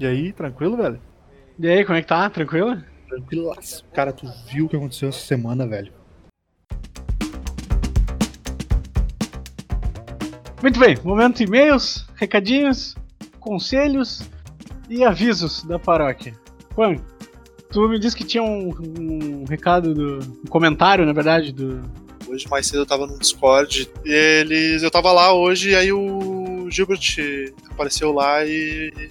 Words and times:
E 0.00 0.06
aí, 0.06 0.32
tranquilo, 0.32 0.78
velho? 0.78 0.98
E 1.58 1.68
aí, 1.68 1.84
como 1.84 1.98
é 1.98 2.00
que 2.00 2.08
tá? 2.08 2.30
Tranquilo? 2.30 2.82
Tranquilaço. 3.06 3.84
Cara, 3.92 4.14
tu 4.14 4.26
viu 4.50 4.64
o 4.64 4.68
que 4.70 4.74
aconteceu 4.74 5.10
essa 5.10 5.18
semana, 5.18 5.66
velho? 5.66 5.92
Muito 10.62 10.80
bem, 10.80 10.96
momento 11.04 11.42
e-mails, 11.42 12.08
recadinhos, 12.14 12.94
conselhos 13.40 14.26
e 14.88 15.04
avisos 15.04 15.64
da 15.64 15.78
paróquia. 15.78 16.32
Juan, 16.74 16.96
tu 17.70 17.86
me 17.86 17.98
disse 17.98 18.16
que 18.16 18.24
tinha 18.24 18.42
um, 18.42 18.70
um 18.98 19.44
recado, 19.44 19.92
do, 19.92 20.18
um 20.42 20.48
comentário, 20.48 21.04
na 21.04 21.12
verdade, 21.12 21.52
do, 21.52 21.78
Hoje 22.26 22.48
mais 22.48 22.66
cedo 22.66 22.82
eu 22.82 22.86
tava 22.86 23.06
no 23.06 23.18
Discord 23.18 23.90
e 24.04 24.12
eles. 24.12 24.82
Eu 24.82 24.90
tava 24.90 25.10
lá 25.10 25.34
hoje 25.34 25.70
e 25.70 25.74
aí 25.74 25.92
o 25.92 26.70
Gilbert 26.70 27.02
apareceu 27.68 28.12
lá 28.12 28.46
e. 28.46 29.10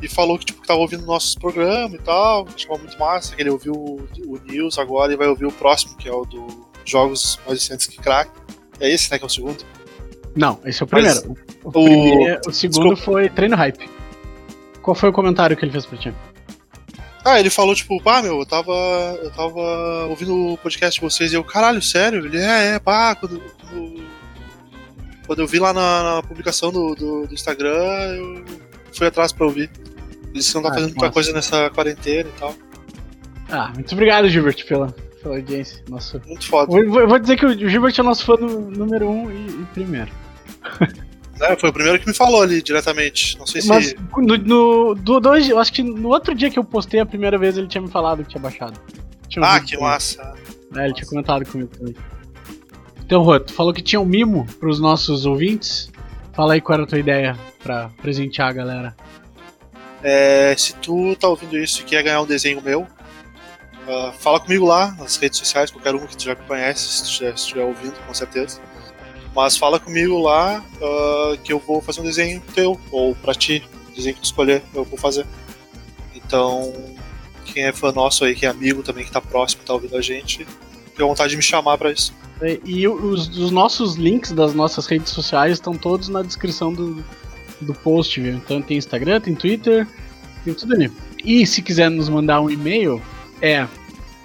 E 0.00 0.08
falou 0.08 0.38
que, 0.38 0.44
tipo, 0.46 0.60
que 0.62 0.66
tava 0.68 0.78
ouvindo 0.80 1.04
nossos 1.04 1.34
programas 1.34 1.94
e 1.94 2.02
tal, 2.02 2.46
achava 2.54 2.78
muito 2.78 2.96
massa, 2.98 3.34
que 3.34 3.42
ele 3.42 3.50
ouviu 3.50 3.72
o, 3.74 4.08
o 4.26 4.38
News 4.44 4.78
agora 4.78 5.12
e 5.12 5.16
vai 5.16 5.26
ouvir 5.26 5.46
o 5.46 5.52
próximo, 5.52 5.96
que 5.96 6.08
é 6.08 6.12
o 6.12 6.24
do 6.24 6.46
Jogos 6.84 7.38
Mais 7.46 7.58
Recentes 7.60 7.86
que 7.88 7.98
Crack. 7.98 8.30
É 8.80 8.88
esse, 8.88 9.10
né, 9.10 9.18
que 9.18 9.24
é 9.24 9.26
o 9.26 9.30
segundo? 9.30 9.64
Não, 10.36 10.60
esse 10.64 10.80
é 10.82 10.84
o 10.84 10.86
primeiro. 10.86 11.16
Mas 11.16 11.36
o 11.64 11.68
o- 11.68 11.72
primeiro- 11.72 12.40
o 12.46 12.52
segundo 12.52 12.94
Desculpa. 12.94 13.02
foi 13.02 13.28
treino 13.28 13.56
hype. 13.56 13.90
Qual 14.82 14.94
foi 14.94 15.08
o 15.08 15.12
comentário 15.12 15.56
que 15.56 15.64
ele 15.64 15.72
fez 15.72 15.84
pra 15.84 15.98
ti? 15.98 16.14
Ah, 17.24 17.40
ele 17.40 17.50
falou, 17.50 17.74
tipo, 17.74 18.00
pá, 18.00 18.22
meu, 18.22 18.38
eu 18.38 18.46
tava. 18.46 18.72
Eu 19.22 19.30
tava 19.32 20.06
ouvindo 20.08 20.52
o 20.52 20.56
podcast 20.58 20.98
de 21.00 21.04
vocês 21.04 21.32
e 21.32 21.34
eu, 21.34 21.42
caralho, 21.44 21.82
sério? 21.82 22.24
Ele, 22.24 22.38
é, 22.38 22.74
é, 22.76 22.78
pá, 22.78 23.14
quando. 23.16 23.42
Quando, 23.60 24.02
quando 25.26 25.38
eu 25.42 25.46
vi 25.46 25.58
lá 25.58 25.72
na, 25.74 26.14
na 26.16 26.22
publicação 26.22 26.70
do, 26.72 26.94
do, 26.94 27.26
do 27.26 27.34
Instagram, 27.34 27.68
eu 28.16 28.44
fui 28.94 29.06
atrás 29.08 29.30
pra 29.32 29.44
ouvir. 29.44 29.68
Ele 30.38 30.42
disse 30.42 30.50
que 30.50 30.54
não 30.56 30.62
tá 30.62 30.68
Ah, 30.68 30.74
fazendo 30.74 30.88
muita 30.90 31.00
massa. 31.06 31.12
coisa 31.12 31.32
nessa 31.32 31.70
quarentena 31.70 32.28
e 32.28 32.38
tal. 32.38 32.54
Ah, 33.50 33.70
muito 33.74 33.92
obrigado, 33.92 34.28
Gilbert, 34.28 34.66
pela, 34.66 34.88
pela 35.22 35.36
audiência. 35.36 35.82
Nosso... 35.88 36.20
Muito 36.26 36.46
foda. 36.46 36.70
Vou, 36.70 36.86
vou- 36.90 37.08
vou 37.08 37.18
dizer 37.18 37.36
que 37.36 37.46
o 37.46 37.68
Gilbert 37.68 37.94
é 37.98 38.02
nosso 38.02 38.24
fã 38.24 38.34
número 38.36 39.08
um 39.08 39.30
e, 39.30 39.46
e 39.48 39.66
primeiro. 39.74 40.10
É, 41.40 41.54
foi 41.54 41.70
o 41.70 41.72
primeiro 41.72 42.00
que 42.00 42.06
me 42.08 42.12
falou 42.12 42.42
ali 42.42 42.60
diretamente. 42.60 43.38
Não 43.38 43.46
sei 43.46 43.62
se. 43.62 43.68
Mas 43.68 43.94
no, 44.16 44.36
no, 44.36 44.94
do, 44.96 45.20
do 45.20 45.36
eu 45.36 45.60
acho 45.60 45.72
que 45.72 45.84
no 45.84 46.08
outro 46.08 46.34
dia 46.34 46.50
que 46.50 46.58
eu 46.58 46.64
postei 46.64 46.98
a 46.98 47.06
primeira 47.06 47.38
vez, 47.38 47.56
ele 47.56 47.68
tinha 47.68 47.80
me 47.80 47.88
falado 47.88 48.24
que 48.24 48.30
tinha 48.30 48.40
baixado. 48.42 48.76
Tinha 49.28 49.46
Ah, 49.46 49.60
que 49.60 49.76
massa. 49.78 50.34
É, 50.74 50.84
ele 50.86 50.94
tinha 50.94 51.06
comentado 51.06 51.46
comigo 51.46 51.70
também. 51.70 51.94
Então, 53.04 53.22
Rô, 53.22 53.38
tu 53.38 53.52
falou 53.52 53.72
que 53.72 53.80
tinha 53.80 54.00
um 54.00 54.04
mimo 54.04 54.46
pros 54.58 54.80
nossos 54.80 55.26
ouvintes. 55.26 55.88
Fala 56.32 56.54
aí 56.54 56.60
qual 56.60 56.74
era 56.74 56.82
a 56.82 56.86
tua 56.88 56.98
ideia 56.98 57.38
pra 57.62 57.88
presentear 58.02 58.48
a 58.48 58.52
galera. 58.52 58.96
É, 60.02 60.54
se 60.56 60.74
tu 60.74 61.16
tá 61.16 61.28
ouvindo 61.28 61.58
isso 61.58 61.80
e 61.80 61.84
quer 61.84 62.02
ganhar 62.02 62.20
um 62.20 62.26
desenho 62.26 62.62
meu, 62.62 62.86
ah, 63.88 64.12
fala 64.18 64.38
comigo 64.38 64.66
lá 64.66 64.94
nas 64.98 65.16
redes 65.16 65.38
sociais, 65.38 65.70
qualquer 65.70 65.94
um 65.94 66.06
que 66.06 66.16
tu 66.16 66.24
já 66.24 66.34
me 66.34 66.42
conhece, 66.42 66.88
se 66.88 67.02
tu 67.02 67.08
se 67.08 67.24
estiver 67.24 67.64
ouvindo, 67.64 67.94
com 68.06 68.12
certeza. 68.12 68.60
Mas 69.34 69.56
fala 69.56 69.80
comigo 69.80 70.20
lá 70.20 70.62
ah, 70.82 71.36
que 71.42 71.52
eu 71.52 71.58
vou 71.58 71.80
fazer 71.80 72.00
um 72.00 72.04
desenho 72.04 72.42
teu, 72.54 72.78
ou 72.90 73.14
pra 73.14 73.34
ti, 73.34 73.64
o 73.90 73.94
desenho 73.94 74.14
que 74.14 74.20
tu 74.20 74.26
escolher, 74.26 74.62
eu 74.74 74.84
vou 74.84 74.98
fazer. 74.98 75.26
Então, 76.14 76.72
quem 77.46 77.64
é 77.64 77.72
fã 77.72 77.90
nosso 77.90 78.24
aí, 78.24 78.34
que 78.34 78.44
é 78.44 78.48
amigo 78.50 78.82
também, 78.82 79.04
que 79.04 79.10
tá 79.10 79.20
próximo, 79.20 79.62
tá 79.64 79.72
ouvindo 79.72 79.96
a 79.96 80.02
gente, 80.02 80.46
fica 80.90 81.06
vontade 81.06 81.30
de 81.30 81.36
me 81.36 81.42
chamar 81.42 81.78
pra 81.78 81.90
isso. 81.90 82.12
E, 82.42 82.60
e 82.64 82.88
os, 82.88 83.28
os 83.36 83.50
nossos 83.50 83.96
links 83.96 84.32
das 84.32 84.52
nossas 84.52 84.86
redes 84.86 85.10
sociais 85.10 85.54
estão 85.54 85.74
todos 85.74 86.08
na 86.08 86.22
descrição 86.22 86.72
do, 86.72 87.02
do 87.60 87.74
post, 87.74 88.20
viu? 88.20 88.34
Então 88.34 88.62
tem 88.62 88.76
Instagram, 88.76 89.20
tem 89.20 89.34
Twitter, 89.34 89.84
tem 90.44 90.54
tudo 90.54 90.74
ali. 90.74 90.92
E 91.24 91.44
se 91.46 91.62
quiser 91.62 91.90
nos 91.90 92.08
mandar 92.08 92.40
um 92.40 92.48
e-mail, 92.50 93.02
é 93.42 93.66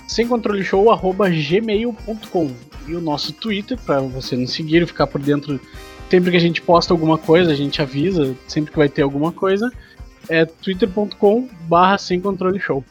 semcontroleshow.gmail.com 0.08 2.52
E 2.88 2.96
o 2.96 3.02
nosso 3.02 3.34
Twitter, 3.34 3.76
pra 3.80 4.00
você 4.00 4.36
nos 4.36 4.54
seguir 4.54 4.84
e 4.84 4.86
ficar 4.86 5.08
por 5.08 5.20
dentro. 5.22 5.60
Sempre 6.10 6.32
que 6.32 6.38
a 6.38 6.42
gente 6.42 6.62
posta 6.62 6.94
alguma 6.94 7.18
coisa, 7.18 7.52
a 7.52 7.56
gente 7.56 7.82
avisa, 7.82 8.38
sempre 8.48 8.72
que 8.72 8.78
vai 8.78 8.88
ter 8.88 9.02
alguma 9.02 9.32
coisa, 9.32 9.74
é 10.30 10.46
twitter.com 10.46 11.50
barra 11.68 11.98
sem 11.98 12.22
controle 12.22 12.60
show. 12.60 12.86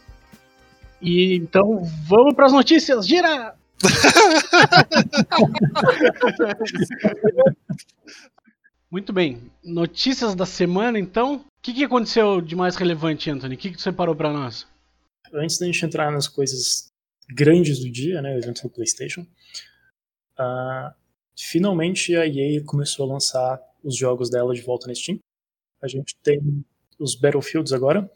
E 1.00 1.36
então 1.36 1.84
vamos 2.09 2.34
para 2.34 2.47
as 2.47 2.53
notícias, 2.53 3.06
gira! 3.06 3.54
Muito 8.92 9.10
bem. 9.10 9.50
Notícias 9.64 10.34
da 10.34 10.44
semana, 10.44 10.98
então. 10.98 11.36
O 11.36 11.62
que, 11.62 11.72
que 11.72 11.82
aconteceu 11.82 12.42
de 12.42 12.54
mais 12.54 12.76
relevante, 12.76 13.30
Anthony? 13.30 13.54
O 13.54 13.58
que, 13.58 13.70
que 13.70 13.76
tu 13.76 13.82
separou 13.82 14.14
pra 14.14 14.30
nós? 14.30 14.66
Antes 15.32 15.58
da 15.58 15.64
gente 15.64 15.82
entrar 15.82 16.12
nas 16.12 16.28
coisas 16.28 16.88
grandes 17.30 17.80
do 17.80 17.91
dia, 17.91 18.20
né, 18.20 18.34
o 18.34 18.38
evento 18.38 18.62
do 18.64 18.69
PlayStation, 18.69 19.26
ah, 20.36 20.94
finalmente 21.34 22.14
a 22.14 22.26
EA 22.26 22.62
começou 22.64 23.08
a 23.08 23.14
lançar 23.14 23.62
os 23.82 23.97
jogos 23.97 24.28
dela 24.28 24.53
de 24.53 24.60
volta 24.60 24.86
na 24.86 24.94
Steam. 24.94 25.19
A 25.80 25.88
gente 25.88 26.14
tem 26.22 26.62
os 26.98 27.14
Battlefields 27.14 27.72
agora. 27.72 28.10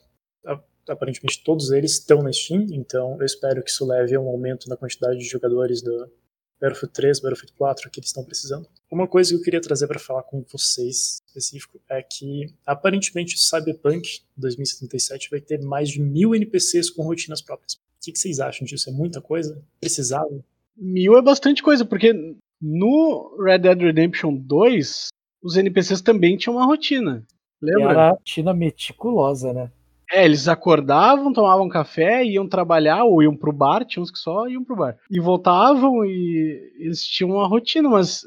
Aparentemente 0.87 1.43
todos 1.43 1.71
eles 1.71 1.93
estão 1.93 2.23
na 2.23 2.31
Steam, 2.31 2.67
então 2.71 3.17
eu 3.19 3.25
espero 3.25 3.63
que 3.63 3.71
isso 3.71 3.87
leve 3.87 4.15
a 4.15 4.21
um 4.21 4.29
aumento 4.29 4.69
na 4.69 4.77
quantidade 4.77 5.19
de 5.19 5.25
jogadores 5.25 5.81
do 5.81 6.13
Battlefield 6.61 6.93
3, 6.93 7.21
Battlefield 7.21 7.55
4 7.57 7.91
que 7.91 7.99
eles 7.99 8.11
estão 8.11 8.23
precisando. 8.23 8.69
Uma 8.91 9.09
coisa 9.09 9.31
que 9.31 9.37
eu 9.37 9.43
queria 9.43 9.61
trazer 9.61 9.89
para 9.89 9.99
falar 9.99 10.23
com 10.23 10.45
vocês 10.51 11.19
específico 11.27 11.81
é 11.91 12.03
que 12.03 12.47
aparentemente 12.65 13.39
Cyberpunk 13.39 14.21
2077 14.37 15.29
vai 15.31 15.41
ter 15.41 15.61
mais 15.63 15.89
de 15.89 16.01
mil 16.01 16.35
NPCs 16.35 16.91
com 16.91 17.03
rotinas 17.03 17.43
próprias. 17.43 17.75
O 17.75 17.79
que, 18.01 18.13
que 18.13 18.19
vocês 18.19 18.39
acham 18.39 18.65
disso? 18.65 18.89
É 18.89 18.93
muita 18.93 19.21
coisa? 19.21 19.61
Precisava? 19.81 20.45
Mil 20.77 21.17
é 21.19 21.23
bastante 21.23 21.63
coisa, 21.63 21.85
porque 21.85 22.13
no 22.61 23.37
Red 23.43 23.59
Dead 23.59 23.81
Redemption 23.81 24.37
2, 24.37 25.09
os 25.43 25.57
NPCs 25.57 26.01
também 26.01 26.37
tinham 26.37 26.57
uma 26.57 26.67
rotina. 26.67 27.25
Lembra? 27.61 27.91
Era 27.91 28.09
a 28.09 28.11
rotina 28.11 28.55
meticulosa, 28.55 29.53
né? 29.53 29.73
É, 30.13 30.25
eles 30.25 30.47
acordavam, 30.47 31.33
tomavam 31.33 31.69
café, 31.69 32.25
iam 32.25 32.49
trabalhar 32.49 33.05
ou 33.05 33.23
iam 33.23 33.37
pro 33.37 33.53
bar, 33.53 33.85
tinha 33.85 34.01
uns 34.01 34.11
que 34.11 34.19
só 34.19 34.47
iam 34.47 34.63
pro 34.63 34.77
bar. 34.77 34.97
E 35.11 35.19
voltavam 35.19 36.05
e 36.05 36.75
eles 36.79 37.05
tinham 37.05 37.33
uma 37.33 37.49
rotina, 37.49 37.89
mas 37.89 38.23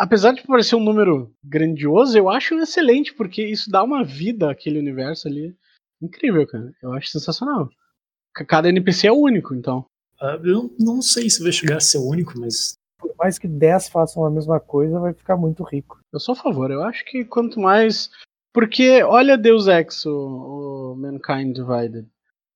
apesar 0.00 0.32
de 0.32 0.42
parecer 0.42 0.76
um 0.76 0.82
número 0.82 1.30
grandioso, 1.44 2.16
eu 2.16 2.30
acho 2.30 2.54
excelente, 2.54 3.12
porque 3.12 3.44
isso 3.44 3.70
dá 3.70 3.82
uma 3.82 4.02
vida 4.02 4.50
àquele 4.50 4.78
universo 4.78 5.28
ali. 5.28 5.54
Incrível, 6.00 6.46
cara. 6.46 6.72
Eu 6.82 6.94
acho 6.94 7.08
sensacional. 7.08 7.68
Cada 8.32 8.70
NPC 8.70 9.08
é 9.08 9.12
único, 9.12 9.54
então. 9.54 9.84
Ah, 10.18 10.40
eu 10.42 10.74
não 10.78 11.02
sei 11.02 11.28
se 11.28 11.42
vai 11.42 11.52
chegar 11.52 11.76
a 11.76 11.80
ser 11.80 11.98
o 11.98 12.08
único, 12.08 12.32
mas 12.40 12.74
Por 12.98 13.14
mais 13.18 13.38
que 13.38 13.46
10 13.46 13.90
façam 13.90 14.24
a 14.24 14.30
mesma 14.30 14.58
coisa, 14.58 14.98
vai 14.98 15.12
ficar 15.12 15.36
muito 15.36 15.62
rico. 15.62 16.00
Eu 16.10 16.18
sou 16.18 16.32
a 16.32 16.36
favor. 16.36 16.70
Eu 16.70 16.82
acho 16.82 17.04
que 17.04 17.22
quanto 17.22 17.60
mais. 17.60 18.10
Porque, 18.54 19.02
olha 19.02 19.36
Deus 19.36 19.68
Ex, 19.68 20.06
o, 20.06 20.94
o 20.94 20.96
Mankind 20.96 21.54
Divided. 21.54 22.08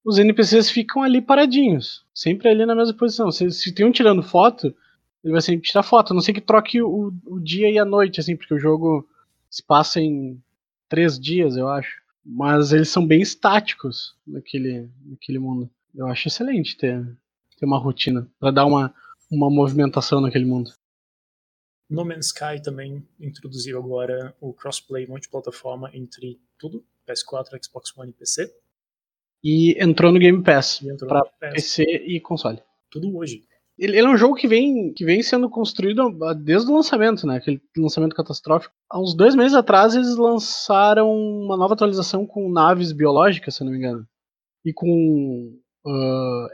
Os 0.03 0.19
NPCs 0.19 0.71
ficam 0.71 1.03
ali 1.03 1.21
paradinhos. 1.21 2.07
Sempre 2.15 2.49
ali 2.49 2.65
na 2.65 2.75
mesma 2.75 2.97
posição. 2.97 3.31
Se, 3.31 3.51
se 3.51 3.75
tem 3.75 3.85
um 3.85 3.93
tirando 3.93 4.23
foto, 4.23 4.75
ele 5.25 5.33
vai 5.33 5.41
sempre 5.41 5.67
tirar 5.67 5.83
foto. 5.83 6.13
A 6.13 6.15
não 6.15 6.21
ser 6.21 6.35
que 6.35 6.41
troque 6.41 6.83
o, 6.83 7.13
o 7.25 7.41
dia 7.41 7.71
e 7.71 7.79
a 7.79 7.85
noite, 7.85 8.21
assim, 8.21 8.37
porque 8.37 8.53
o 8.53 8.59
jogo 8.59 9.09
se 9.49 9.63
passa 9.63 9.99
em 10.01 10.41
três 10.89 11.19
dias, 11.19 11.57
eu 11.57 11.67
acho. 11.67 12.03
Mas 12.25 12.73
eles 12.73 12.91
são 12.91 13.07
bem 13.07 13.23
estáticos 13.23 14.15
naquele, 14.27 14.89
naquele 15.05 15.39
mundo. 15.39 15.69
Eu 15.95 16.07
acho 16.09 16.29
excelente 16.29 16.77
ter, 16.77 17.03
ter 17.59 17.67
uma 17.67 17.79
rotina 17.79 18.29
pra 18.39 18.51
dar 18.51 18.67
uma, 18.67 18.95
uma 19.31 19.49
movimentação 19.49 20.21
naquele 20.21 20.45
mundo. 20.45 20.73
No 21.89 22.05
Man's 22.05 22.27
Sky 22.27 22.63
também 22.63 23.07
introduziu 23.21 23.79
agora 23.79 24.35
o 24.41 24.53
crossplay 24.53 25.07
multiplataforma 25.07 25.91
entre 25.95 26.41
tudo, 26.59 26.85
PS4, 27.07 27.63
Xbox 27.63 27.97
One 27.97 28.11
e 28.11 28.15
PC. 28.15 28.55
E 29.43 29.83
entrou 29.83 30.11
no 30.11 30.19
Game 30.19 30.43
Pass. 30.43 30.81
PS, 30.81 31.53
PC 31.53 31.83
e 31.85 32.21
console. 32.21 32.63
tudo 32.91 33.15
hoje. 33.17 33.45
Ele, 33.79 33.99
ele 33.99 34.07
é 34.07 34.11
um 34.11 34.17
jogo 34.17 34.35
que 34.35 34.47
vem, 34.47 34.93
que 34.93 35.05
vem 35.05 35.23
sendo 35.23 35.51
construído 35.51 36.11
desde 36.43 36.71
o 36.71 36.75
lançamento, 36.75 37.27
né? 37.27 37.37
Aquele 37.37 37.61
lançamento 37.77 38.15
catastrófico. 38.15 38.73
Há 38.91 39.01
uns 39.01 39.15
dois 39.15 39.35
meses 39.35 39.55
atrás 39.55 39.95
eles 39.95 40.17
lançaram 40.17 41.13
uma 41.13 41.57
nova 41.57 41.75
atualização 41.75 42.27
com 42.27 42.51
naves 42.51 42.93
biológicas, 42.93 43.57
se 43.57 43.65
não 43.65 43.73
me 43.73 43.79
engano. 43.79 44.07
E 44.65 44.73
com 44.73 45.59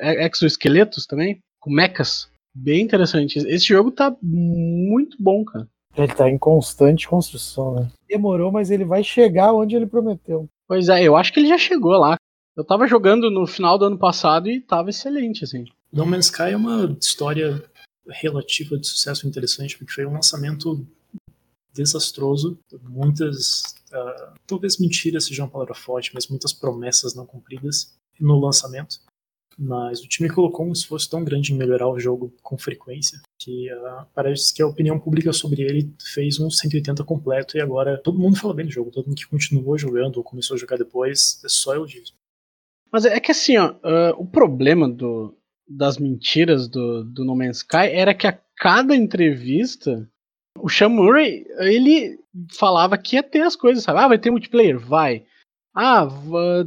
e- 0.01 0.27
exoesqueletos 0.27 1.07
também. 1.07 1.39
Com 1.61 1.71
mechas. 1.71 2.31
Bem 2.55 2.83
interessante. 2.83 3.39
Esse 3.39 3.67
jogo 3.67 3.91
tá 3.91 4.17
muito 4.23 5.17
bom, 5.21 5.45
cara. 5.45 5.69
Ele 5.97 6.13
tá 6.15 6.29
em 6.29 6.39
constante 6.39 7.09
construção, 7.09 7.75
né? 7.75 7.89
Demorou, 8.09 8.51
mas 8.51 8.71
ele 8.71 8.85
vai 8.85 9.05
chegar 9.05 9.53
onde 9.53 9.77
ele 9.77 9.87
prometeu. 9.87 10.49
Pois 10.67 10.89
é, 10.89 11.03
eu 11.03 11.17
acho 11.17 11.33
que 11.33 11.41
ele 11.41 11.49
já 11.49 11.59
chegou 11.59 11.93
lá. 11.93 12.17
Eu 12.57 12.65
tava 12.65 12.87
jogando 12.87 13.31
no 13.31 13.47
final 13.47 13.79
do 13.79 13.85
ano 13.85 13.99
passado 13.99 14.49
e 14.49 14.61
tava 14.61 14.91
excelente, 14.91 15.45
assim. 15.45 15.65
No 15.93 16.07
Man's 16.07 16.27
Sky 16.27 16.53
é 16.53 16.57
uma 16.57 16.97
história 17.01 17.63
relativa 18.09 18.79
de 18.79 18.87
sucesso 18.87 19.27
interessante, 19.27 19.77
porque 19.77 19.93
foi 19.93 20.07
um 20.07 20.13
lançamento 20.13 20.87
desastroso. 21.73 22.59
Muitas, 22.83 23.63
uh, 23.93 24.35
talvez 24.47 24.79
mentiras 24.79 25.25
sejam 25.25 25.47
uma 25.47 25.53
palavra 25.53 25.75
forte, 25.75 26.13
mas 26.15 26.29
muitas 26.29 26.53
promessas 26.53 27.15
não 27.15 27.27
cumpridas 27.27 27.95
no 28.21 28.39
lançamento. 28.39 29.01
Mas 29.59 30.01
o 30.01 30.09
time 30.09 30.31
colocou 30.31 30.67
um 30.67 30.73
esforço 30.73 31.11
tão 31.11 31.23
grande 31.23 31.53
em 31.53 31.57
melhorar 31.57 31.89
o 31.89 31.99
jogo 31.99 32.33
com 32.43 32.57
frequência 32.57 33.21
que 33.39 33.73
uh, 33.73 34.07
parece 34.15 34.55
que 34.55 34.63
a 34.63 34.67
opinião 34.67 34.99
pública 34.99 35.33
sobre 35.33 35.63
ele 35.63 35.93
fez 36.15 36.39
um 36.39 36.51
180 36.51 37.03
completo 37.05 37.57
e 37.57 37.61
agora 37.61 37.99
todo 37.99 38.19
mundo 38.19 38.39
fala 38.39 38.55
bem 38.55 38.67
do 38.67 38.73
jogo, 38.73 38.91
todo 38.91 39.07
mundo 39.07 39.17
que 39.17 39.27
continuou 39.27 39.77
jogando 39.77 40.19
ou 40.19 40.25
começou 40.25 40.55
a 40.55 40.59
jogar 40.59 40.77
depois 40.77 41.43
é 41.45 41.49
só 41.49 41.75
elogios. 41.75 42.15
Mas 42.93 43.05
é 43.05 43.19
que 43.19 43.33
assim, 43.33 43.57
ó, 43.57 43.73
uh, 43.73 44.15
o 44.19 44.27
problema 44.27 44.89
do, 44.89 45.35
das 45.71 45.99
mentiras 45.99 46.69
do, 46.69 47.05
do 47.05 47.25
No 47.25 47.37
Man's 47.37 47.59
Sky 47.59 47.87
era 47.93 48.13
que 48.13 48.27
a 48.27 48.39
cada 48.57 48.95
entrevista 48.95 50.09
o 50.59 50.69
Sean 50.69 50.89
Murray, 50.89 51.47
ele 51.59 52.19
falava 52.59 52.99
que 52.99 53.17
ia 53.17 53.23
ter 53.23 53.43
as 53.43 53.57
coisas, 53.57 53.85
sabe? 53.85 53.99
Ah, 53.99 54.09
vai 54.09 54.19
ter 54.19 54.31
multiplayer? 54.31 54.79
Vai. 54.79 55.25
Ah, 55.75 56.07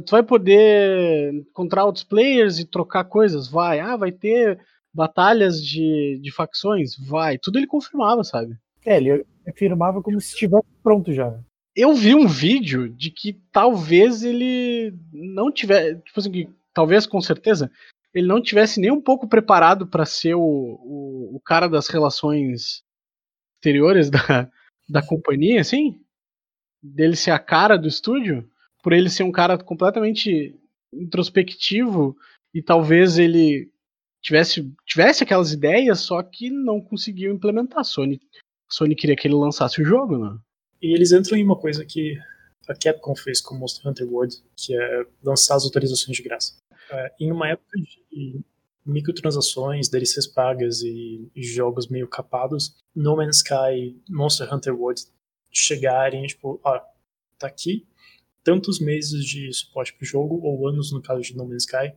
tu 0.04 0.10
vai 0.10 0.22
poder 0.22 1.32
encontrar 1.34 1.84
outros 1.84 2.04
players 2.04 2.58
e 2.58 2.64
trocar 2.64 3.04
coisas? 3.04 3.48
Vai. 3.48 3.80
Ah, 3.80 3.96
vai 3.96 4.10
ter 4.10 4.58
batalhas 4.92 5.62
de, 5.62 6.18
de 6.22 6.32
facções? 6.32 6.96
Vai. 6.96 7.38
Tudo 7.38 7.58
ele 7.58 7.66
confirmava, 7.66 8.24
sabe? 8.24 8.56
É, 8.84 8.96
ele 8.96 9.24
afirmava 9.46 10.02
como 10.02 10.20
se 10.20 10.28
estivesse 10.28 10.66
pronto 10.82 11.12
já. 11.12 11.38
Eu 11.76 11.92
vi 11.94 12.14
um 12.14 12.26
vídeo 12.26 12.88
de 12.88 13.10
que 13.10 13.34
talvez 13.52 14.22
ele 14.22 14.94
não 15.12 15.50
tivesse, 15.50 16.00
tipo 16.02 16.20
assim, 16.20 16.30
que, 16.30 16.48
talvez 16.72 17.06
com 17.06 17.20
certeza, 17.20 17.70
ele 18.14 18.26
não 18.26 18.40
tivesse 18.40 18.80
nem 18.80 18.92
um 18.92 19.00
pouco 19.00 19.28
preparado 19.28 19.86
para 19.86 20.06
ser 20.06 20.34
o, 20.34 20.40
o, 20.40 21.36
o, 21.36 21.40
cara 21.40 21.68
das 21.68 21.88
relações 21.88 22.82
exteriores 23.56 24.08
da, 24.08 24.50
da 24.88 25.04
companhia, 25.04 25.60
assim, 25.60 26.00
dele 26.82 27.16
ser 27.16 27.32
a 27.32 27.38
cara 27.38 27.76
do 27.76 27.88
estúdio, 27.88 28.48
por 28.82 28.92
ele 28.92 29.10
ser 29.10 29.24
um 29.24 29.32
cara 29.32 29.58
completamente 29.58 30.54
introspectivo 30.92 32.16
e 32.54 32.62
talvez 32.62 33.18
ele 33.18 33.72
tivesse, 34.22 34.72
tivesse 34.86 35.24
aquelas 35.24 35.52
ideias, 35.52 36.00
só 36.00 36.22
que 36.22 36.50
não 36.50 36.80
conseguiu 36.80 37.32
implementar. 37.32 37.80
A 37.80 37.84
Sony, 37.84 38.20
a 38.68 38.72
Sony 38.72 38.94
queria 38.94 39.16
que 39.16 39.26
ele 39.26 39.34
lançasse 39.34 39.82
o 39.82 39.84
jogo, 39.84 40.18
né? 40.18 40.38
E 40.80 40.94
eles 40.94 41.12
entram 41.12 41.36
em 41.36 41.44
uma 41.44 41.58
coisa 41.58 41.84
que 41.84 42.16
a 42.68 42.74
Capcom 42.74 43.14
fez 43.16 43.40
com 43.40 43.56
Monster 43.56 43.90
Hunter 43.90 44.06
World, 44.06 44.36
que 44.56 44.74
é 44.74 45.06
lançar 45.22 45.56
as 45.56 45.64
autorizações 45.64 46.16
de 46.16 46.22
graça. 46.22 46.56
É, 46.94 47.12
em 47.18 47.32
uma 47.32 47.48
época 47.48 47.76
de 47.76 48.40
microtransações, 48.86 49.88
DLCs 49.88 50.28
pagas 50.28 50.82
e, 50.82 51.28
jogos 51.36 51.88
meio 51.88 52.06
capados, 52.06 52.76
No 52.94 53.16
Man's 53.16 53.38
Sky, 53.38 54.00
Monster 54.08 54.52
Hunter 54.52 54.78
World 54.78 55.02
chegarem, 55.50 56.26
tipo, 56.26 56.60
ó, 56.62 56.80
tá 57.38 57.46
aqui 57.46 57.86
tantos 58.44 58.78
meses 58.78 59.24
de 59.24 59.52
suporte 59.52 59.94
pro 59.94 60.04
jogo, 60.04 60.40
ou 60.42 60.68
anos 60.68 60.92
no 60.92 61.00
caso 61.00 61.22
de 61.22 61.36
No 61.36 61.46
Man's 61.48 61.64
Sky, 61.64 61.94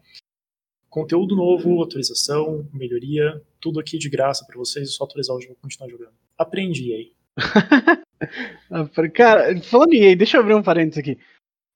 conteúdo 0.89 1.35
novo, 1.35 1.83
atualização, 1.83 2.67
melhoria, 2.73 3.43
tudo 3.59 3.79
aqui 3.79 3.97
de 3.97 4.09
graça 4.09 4.45
para 4.45 4.57
vocês, 4.57 4.89
é 4.89 4.91
só 4.91 5.03
atualizar 5.03 5.35
o 5.35 5.41
jogo 5.41 5.55
e 5.59 5.61
continuar 5.61 5.89
jogando. 5.89 6.13
Aprendi 6.37 6.93
aí. 6.93 7.13
Cara, 9.13 9.61
falando 9.61 9.93
em 9.93 10.05
EA, 10.05 10.15
deixa 10.15 10.37
eu 10.37 10.41
abrir 10.41 10.55
um 10.55 10.63
parênteses 10.63 10.97
aqui. 10.97 11.19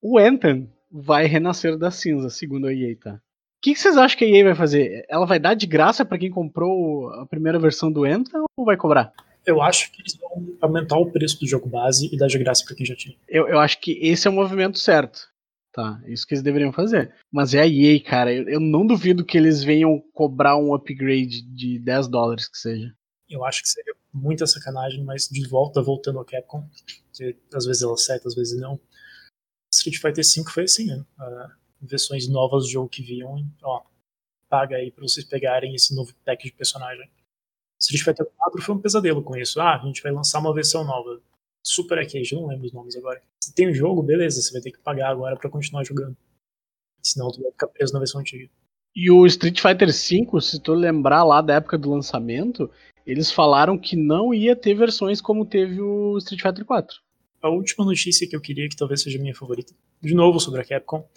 O 0.01 0.18
Anthem 0.18 0.71
vai 0.91 1.25
renascer 1.25 1.77
da 1.77 1.89
cinza, 1.89 2.29
segundo 2.29 2.67
a 2.67 2.73
EA, 2.73 2.95
tá? 2.95 3.13
O 3.13 3.19
que, 3.61 3.73
que, 3.73 3.79
vocês 3.79 3.95
acham 3.95 4.17
que 4.17 4.25
a 4.25 4.27
EA 4.27 4.43
vai 4.43 4.55
fazer? 4.55 5.05
Ela 5.07 5.25
vai 5.25 5.39
dar 5.39 5.53
de 5.53 5.67
graça 5.67 6.03
para 6.03 6.17
quem 6.17 6.31
comprou 6.31 7.09
a 7.09 7.25
primeira 7.25 7.59
versão 7.59 7.91
do 7.91 8.03
Anthem 8.03 8.41
ou 8.57 8.65
vai 8.65 8.75
cobrar? 8.75 9.13
Eu 9.45 9.61
acho 9.61 9.91
que 9.91 10.01
eles 10.01 10.15
vão 10.15 10.55
aumentar 10.61 10.97
o 10.97 11.11
preço 11.11 11.39
do 11.39 11.47
jogo 11.47 11.69
base 11.69 12.09
e 12.11 12.17
dar 12.17 12.27
de 12.27 12.38
graça 12.38 12.63
para 12.65 12.75
quem 12.75 12.85
já 12.85 12.95
tinha. 12.95 13.15
Eu, 13.27 13.47
eu 13.47 13.59
acho 13.59 13.79
que 13.79 13.93
esse 14.01 14.27
é 14.27 14.31
o 14.31 14.33
movimento 14.33 14.77
certo. 14.77 15.31
Tá, 15.71 16.01
isso 16.05 16.27
que 16.27 16.33
eles 16.33 16.43
deveriam 16.43 16.73
fazer. 16.73 17.13
Mas 17.31 17.53
é 17.53 17.61
a 17.61 17.67
EA, 17.67 18.03
cara. 18.03 18.33
Eu, 18.33 18.49
eu 18.49 18.59
não 18.59 18.85
duvido 18.85 19.23
que 19.23 19.37
eles 19.37 19.63
venham 19.63 20.03
cobrar 20.13 20.57
um 20.57 20.73
upgrade 20.73 21.41
de 21.44 21.79
10 21.79 22.07
dólares 22.09 22.47
que 22.47 22.57
seja. 22.57 22.94
Eu 23.29 23.45
acho 23.45 23.61
que 23.61 23.69
seria 23.69 23.94
muita 24.13 24.45
sacanagem, 24.45 25.03
mas 25.05 25.29
de 25.29 25.47
volta, 25.47 25.81
voltando 25.81 26.19
ao 26.19 26.25
Capcom, 26.25 26.67
que 27.13 27.35
às 27.53 27.65
vezes 27.65 27.81
ela 27.81 27.94
acerta, 27.94 28.27
às 28.27 28.35
vezes 28.35 28.59
não. 28.59 28.77
Street 29.73 29.97
Fighter 29.97 30.23
V 30.23 30.50
foi 30.51 30.63
assim, 30.63 30.85
né? 30.85 31.06
Uh, 31.19 31.51
versões 31.81 32.27
novas 32.27 32.65
do 32.65 32.71
jogo 32.71 32.89
que 32.89 33.01
vinham, 33.01 33.45
ó, 33.63 33.81
paga 34.50 34.75
aí 34.75 34.91
pra 34.91 35.03
vocês 35.03 35.25
pegarem 35.25 35.73
esse 35.73 35.95
novo 35.95 36.13
pack 36.25 36.44
de 36.44 36.51
personagem. 36.51 37.09
Street 37.79 38.03
Fighter 38.03 38.27
4 38.38 38.62
foi 38.62 38.75
um 38.75 38.79
pesadelo 38.79 39.23
com 39.23 39.35
isso. 39.35 39.59
Ah, 39.59 39.75
a 39.75 39.85
gente 39.85 40.03
vai 40.03 40.12
lançar 40.12 40.39
uma 40.39 40.53
versão 40.53 40.83
nova. 40.83 41.19
Super 41.63 42.00
Arcade, 42.00 42.35
não 42.35 42.47
lembro 42.47 42.65
os 42.65 42.73
nomes 42.73 42.95
agora. 42.95 43.21
Se 43.44 43.53
tem 43.53 43.68
o 43.68 43.71
um 43.71 43.73
jogo, 43.73 44.03
beleza, 44.03 44.41
você 44.41 44.51
vai 44.51 44.62
ter 44.62 44.71
que 44.71 44.79
pagar 44.79 45.09
agora 45.09 45.35
para 45.35 45.50
continuar 45.50 45.83
jogando. 45.83 46.15
Senão 47.01 47.31
tu 47.31 47.41
vai 47.41 47.51
ficar 47.51 47.68
preso 47.68 47.94
na 47.94 48.00
versão 48.00 48.21
antiga. 48.21 48.50
E 48.95 49.09
o 49.09 49.25
Street 49.25 49.59
Fighter 49.59 49.88
V, 49.88 50.41
se 50.41 50.59
tu 50.59 50.73
lembrar 50.73 51.23
lá 51.23 51.41
da 51.41 51.56
época 51.56 51.77
do 51.77 51.91
lançamento, 51.91 52.69
eles 53.06 53.31
falaram 53.31 53.77
que 53.77 53.95
não 53.95 54.33
ia 54.33 54.56
ter 54.56 54.75
versões 54.75 55.21
como 55.21 55.45
teve 55.45 55.81
o 55.81 56.18
Street 56.18 56.41
Fighter 56.41 56.65
4. 56.65 57.01
A 57.41 57.49
última 57.49 57.83
notícia 57.83 58.27
que 58.27 58.35
eu 58.35 58.41
queria, 58.41 58.69
que 58.69 58.75
talvez 58.75 59.01
seja 59.01 59.17
a 59.17 59.21
minha 59.21 59.35
favorita, 59.35 59.73
de 59.99 60.13
novo 60.13 60.39
sobre 60.39 60.61
a 60.61 60.65
Capcom, 60.65 61.07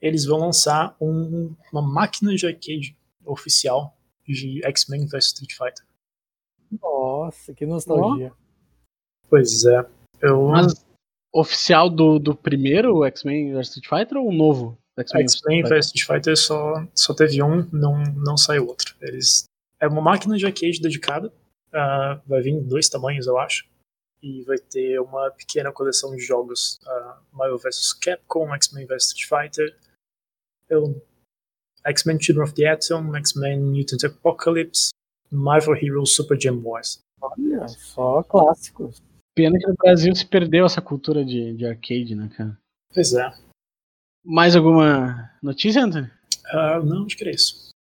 eles 0.00 0.24
vão 0.24 0.40
lançar 0.40 0.96
um, 1.00 1.54
uma 1.72 1.80
máquina 1.80 2.34
de 2.34 2.44
arcade 2.44 2.96
oficial 3.24 3.96
de 4.26 4.60
X-Men 4.64 5.06
vs 5.06 5.26
Street 5.26 5.52
Fighter. 5.52 5.86
Nossa, 6.80 7.54
que 7.54 7.64
nostalgia. 7.64 8.32
Pois 9.28 9.64
é. 9.64 9.86
Eu... 10.20 10.48
Mas 10.48 10.84
oficial 11.32 11.88
do, 11.88 12.18
do 12.18 12.34
primeiro 12.34 13.04
X-Men 13.04 13.52
vs 13.52 13.68
Street 13.68 13.88
Fighter 13.88 14.18
ou 14.18 14.28
o 14.28 14.32
novo 14.32 14.76
X-Men 14.98 15.62
vs 15.62 15.86
Street 15.86 16.06
Fighter 16.06 16.36
só, 16.36 16.84
só 16.92 17.14
teve 17.14 17.40
um, 17.40 17.68
não, 17.72 18.02
não 18.16 18.36
saiu 18.36 18.66
outro. 18.66 18.96
Eles... 19.00 19.44
É 19.80 19.86
uma 19.86 20.02
máquina 20.02 20.36
de 20.36 20.44
arcade 20.44 20.80
dedicada. 20.80 21.32
Uh, 21.68 22.20
vai 22.26 22.42
vir 22.42 22.50
em 22.50 22.62
dois 22.62 22.88
tamanhos, 22.88 23.26
eu 23.26 23.38
acho 23.38 23.71
e 24.22 24.42
vai 24.42 24.58
ter 24.58 25.00
uma 25.00 25.30
pequena 25.30 25.72
coleção 25.72 26.14
de 26.14 26.22
jogos 26.22 26.78
uh, 26.86 27.36
Marvel 27.36 27.58
vs 27.58 27.92
Capcom, 27.94 28.54
X-Men 28.54 28.86
vs 28.86 29.08
Street 29.08 29.28
Fighter, 29.28 29.76
X-Men 31.84 32.20
Children 32.20 32.44
of 32.44 32.54
the 32.54 32.66
Atom, 32.66 33.16
X-Men 33.16 33.60
Mutant 33.60 34.04
Apocalypse, 34.04 34.90
Marvel 35.30 35.74
Heroes 35.74 36.14
Super 36.14 36.40
Jam 36.40 36.60
Wars. 36.62 37.00
Olha, 37.20 37.66
só 37.68 38.22
clássicos. 38.22 39.02
Pena 39.34 39.58
que 39.58 39.66
no 39.66 39.74
Brasil 39.74 40.14
se 40.14 40.26
perdeu 40.26 40.66
essa 40.66 40.82
cultura 40.82 41.24
de, 41.24 41.54
de 41.54 41.66
arcade, 41.66 42.14
né, 42.14 42.30
cara? 42.36 42.58
Pois 42.92 43.14
é. 43.14 43.32
Mais 44.24 44.54
alguma 44.54 45.30
notícia, 45.42 45.82
Anthony? 45.82 46.08
Uh, 46.52 46.84
não, 46.84 47.06
acho 47.06 47.16
que 47.16 47.24
era 47.24 47.34
isso. 47.34 47.71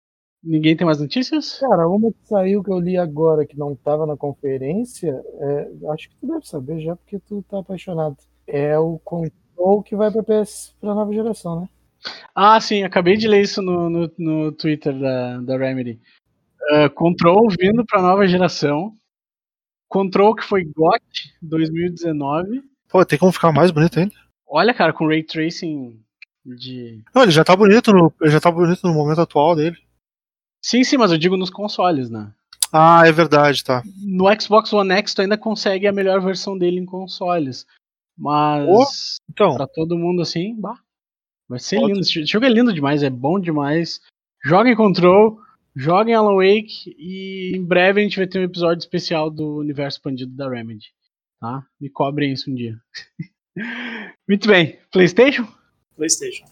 Ninguém 0.43 0.75
tem 0.75 0.85
mais 0.85 0.99
notícias? 0.99 1.59
Cara, 1.59 1.87
uma 1.87 2.11
que 2.11 2.27
saiu 2.27 2.63
que 2.63 2.71
eu 2.71 2.79
li 2.79 2.97
agora 2.97 3.45
que 3.45 3.57
não 3.57 3.75
tava 3.75 4.07
na 4.07 4.17
conferência, 4.17 5.21
é, 5.39 5.71
acho 5.93 6.09
que 6.09 6.15
tu 6.15 6.27
deve 6.27 6.47
saber 6.47 6.81
já 6.81 6.95
porque 6.95 7.19
tu 7.19 7.43
tá 7.47 7.59
apaixonado. 7.59 8.17
É 8.47 8.77
o 8.79 8.99
Control 8.99 9.83
que 9.83 9.95
vai 9.95 10.11
pra 10.11 10.23
PS 10.23 10.75
pra 10.81 10.95
nova 10.95 11.13
geração, 11.13 11.61
né? 11.61 11.69
Ah, 12.33 12.59
sim, 12.59 12.81
acabei 12.83 13.15
de 13.15 13.27
ler 13.27 13.41
isso 13.41 13.61
no, 13.61 13.87
no, 13.87 14.11
no 14.17 14.51
Twitter 14.51 14.97
da, 14.97 15.37
da 15.41 15.57
Remedy. 15.57 15.99
Uh, 16.71 16.89
Control 16.89 17.47
vindo 17.59 17.85
pra 17.85 18.01
nova 18.01 18.27
geração. 18.27 18.93
Control 19.87 20.33
que 20.33 20.43
foi 20.43 20.63
GOT 20.63 21.03
2019. 21.41 22.63
Pô, 22.89 23.05
tem 23.05 23.19
como 23.19 23.31
ficar 23.31 23.51
mais 23.51 23.69
bonito 23.69 23.99
ainda. 23.99 24.15
Olha, 24.47 24.73
cara, 24.73 24.91
com 24.91 25.07
Ray 25.07 25.23
Tracing 25.23 25.99
de. 26.45 27.03
Não, 27.13 27.23
ele 27.23 27.31
já 27.31 27.43
tá 27.43 27.55
bonito 27.55 27.93
no, 27.93 28.11
ele 28.21 28.31
já 28.31 28.39
tá 28.39 28.49
bonito 28.49 28.87
no 28.87 28.93
momento 28.93 29.21
atual 29.21 29.55
dele. 29.55 29.77
Sim, 30.61 30.83
sim, 30.83 30.97
mas 30.97 31.11
eu 31.11 31.17
digo 31.17 31.37
nos 31.37 31.49
consoles, 31.49 32.09
né? 32.09 32.31
Ah, 32.71 33.03
é 33.05 33.11
verdade, 33.11 33.63
tá. 33.63 33.83
No 33.97 34.25
Xbox 34.39 34.71
One 34.71 34.93
X 34.93 35.13
tu 35.13 35.21
ainda 35.21 35.37
consegue 35.37 35.87
a 35.87 35.91
melhor 35.91 36.21
versão 36.21 36.57
dele 36.57 36.79
em 36.79 36.85
consoles. 36.85 37.65
Mas 38.17 38.67
oh, 38.69 38.85
então. 39.29 39.55
pra 39.55 39.67
todo 39.67 39.97
mundo 39.97 40.21
assim, 40.21 40.55
bah, 40.59 40.79
Vai 41.51 41.59
ser 41.59 41.81
Pode. 41.81 41.87
lindo. 41.87 41.99
Esse 41.99 42.25
jogo 42.25 42.45
é 42.45 42.49
lindo 42.49 42.73
demais, 42.73 43.03
é 43.03 43.09
bom 43.09 43.37
demais. 43.37 43.99
Joguem 44.41 44.73
Control, 44.73 45.37
joguem 45.75 46.15
Alan 46.15 46.35
Wake 46.35 46.95
e 46.97 47.51
em 47.53 47.61
breve 47.61 47.99
a 47.99 48.03
gente 48.03 48.15
vai 48.15 48.25
ter 48.25 48.39
um 48.39 48.43
episódio 48.43 48.79
especial 48.79 49.29
do 49.29 49.57
universo 49.57 49.97
expandido 49.97 50.33
da 50.33 50.49
Remedy. 50.49 50.93
Tá? 51.41 51.61
Me 51.77 51.89
cobrem 51.89 52.31
isso 52.31 52.49
um 52.49 52.55
dia. 52.55 52.79
Muito 54.25 54.47
bem. 54.47 54.79
PlayStation? 54.93 55.45
PlayStation. 55.97 56.45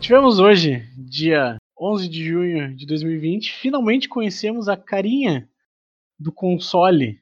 Tivemos 0.00 0.38
hoje, 0.38 0.82
dia 0.96 1.56
11 1.78 2.08
de 2.08 2.24
junho 2.24 2.74
de 2.74 2.86
2020, 2.86 3.52
finalmente 3.52 4.08
conhecemos 4.08 4.68
a 4.68 4.76
carinha 4.76 5.48
do 6.18 6.32
console 6.32 7.20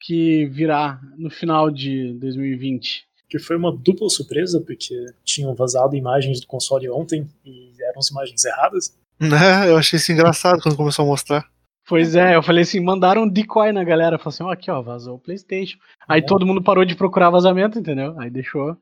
que 0.00 0.46
virá 0.46 1.00
no 1.16 1.30
final 1.30 1.70
de 1.70 2.12
2020. 2.14 3.06
Que 3.28 3.38
foi 3.38 3.56
uma 3.56 3.72
dupla 3.76 4.08
surpresa, 4.08 4.60
porque 4.60 4.94
tinham 5.24 5.54
vazado 5.54 5.96
imagens 5.96 6.40
do 6.40 6.46
console 6.46 6.88
ontem 6.88 7.26
e 7.44 7.72
eram 7.82 7.98
as 7.98 8.08
imagens 8.10 8.44
erradas. 8.44 8.96
Né? 9.18 9.68
Eu 9.68 9.76
achei 9.76 9.96
isso 9.96 10.12
engraçado 10.12 10.62
quando 10.62 10.76
começou 10.76 11.04
a 11.04 11.08
mostrar. 11.08 11.44
Pois 11.88 12.14
é, 12.14 12.36
eu 12.36 12.42
falei 12.42 12.62
assim, 12.62 12.80
mandaram 12.80 13.22
um 13.22 13.28
decoy 13.28 13.72
na 13.72 13.82
galera, 13.84 14.18
falou 14.18 14.28
assim, 14.28 14.44
ó, 14.44 14.50
aqui 14.50 14.70
ó, 14.70 14.80
vazou 14.82 15.16
o 15.16 15.18
Playstation. 15.18 15.78
Aí 16.06 16.20
É. 16.20 16.24
todo 16.24 16.46
mundo 16.46 16.62
parou 16.62 16.84
de 16.84 16.94
procurar 16.94 17.30
vazamento, 17.30 17.78
entendeu? 17.78 18.18
Aí 18.18 18.30
deixou 18.30 18.76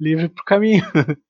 livre 0.00 0.28
pro 0.28 0.44
caminho. 0.44 0.82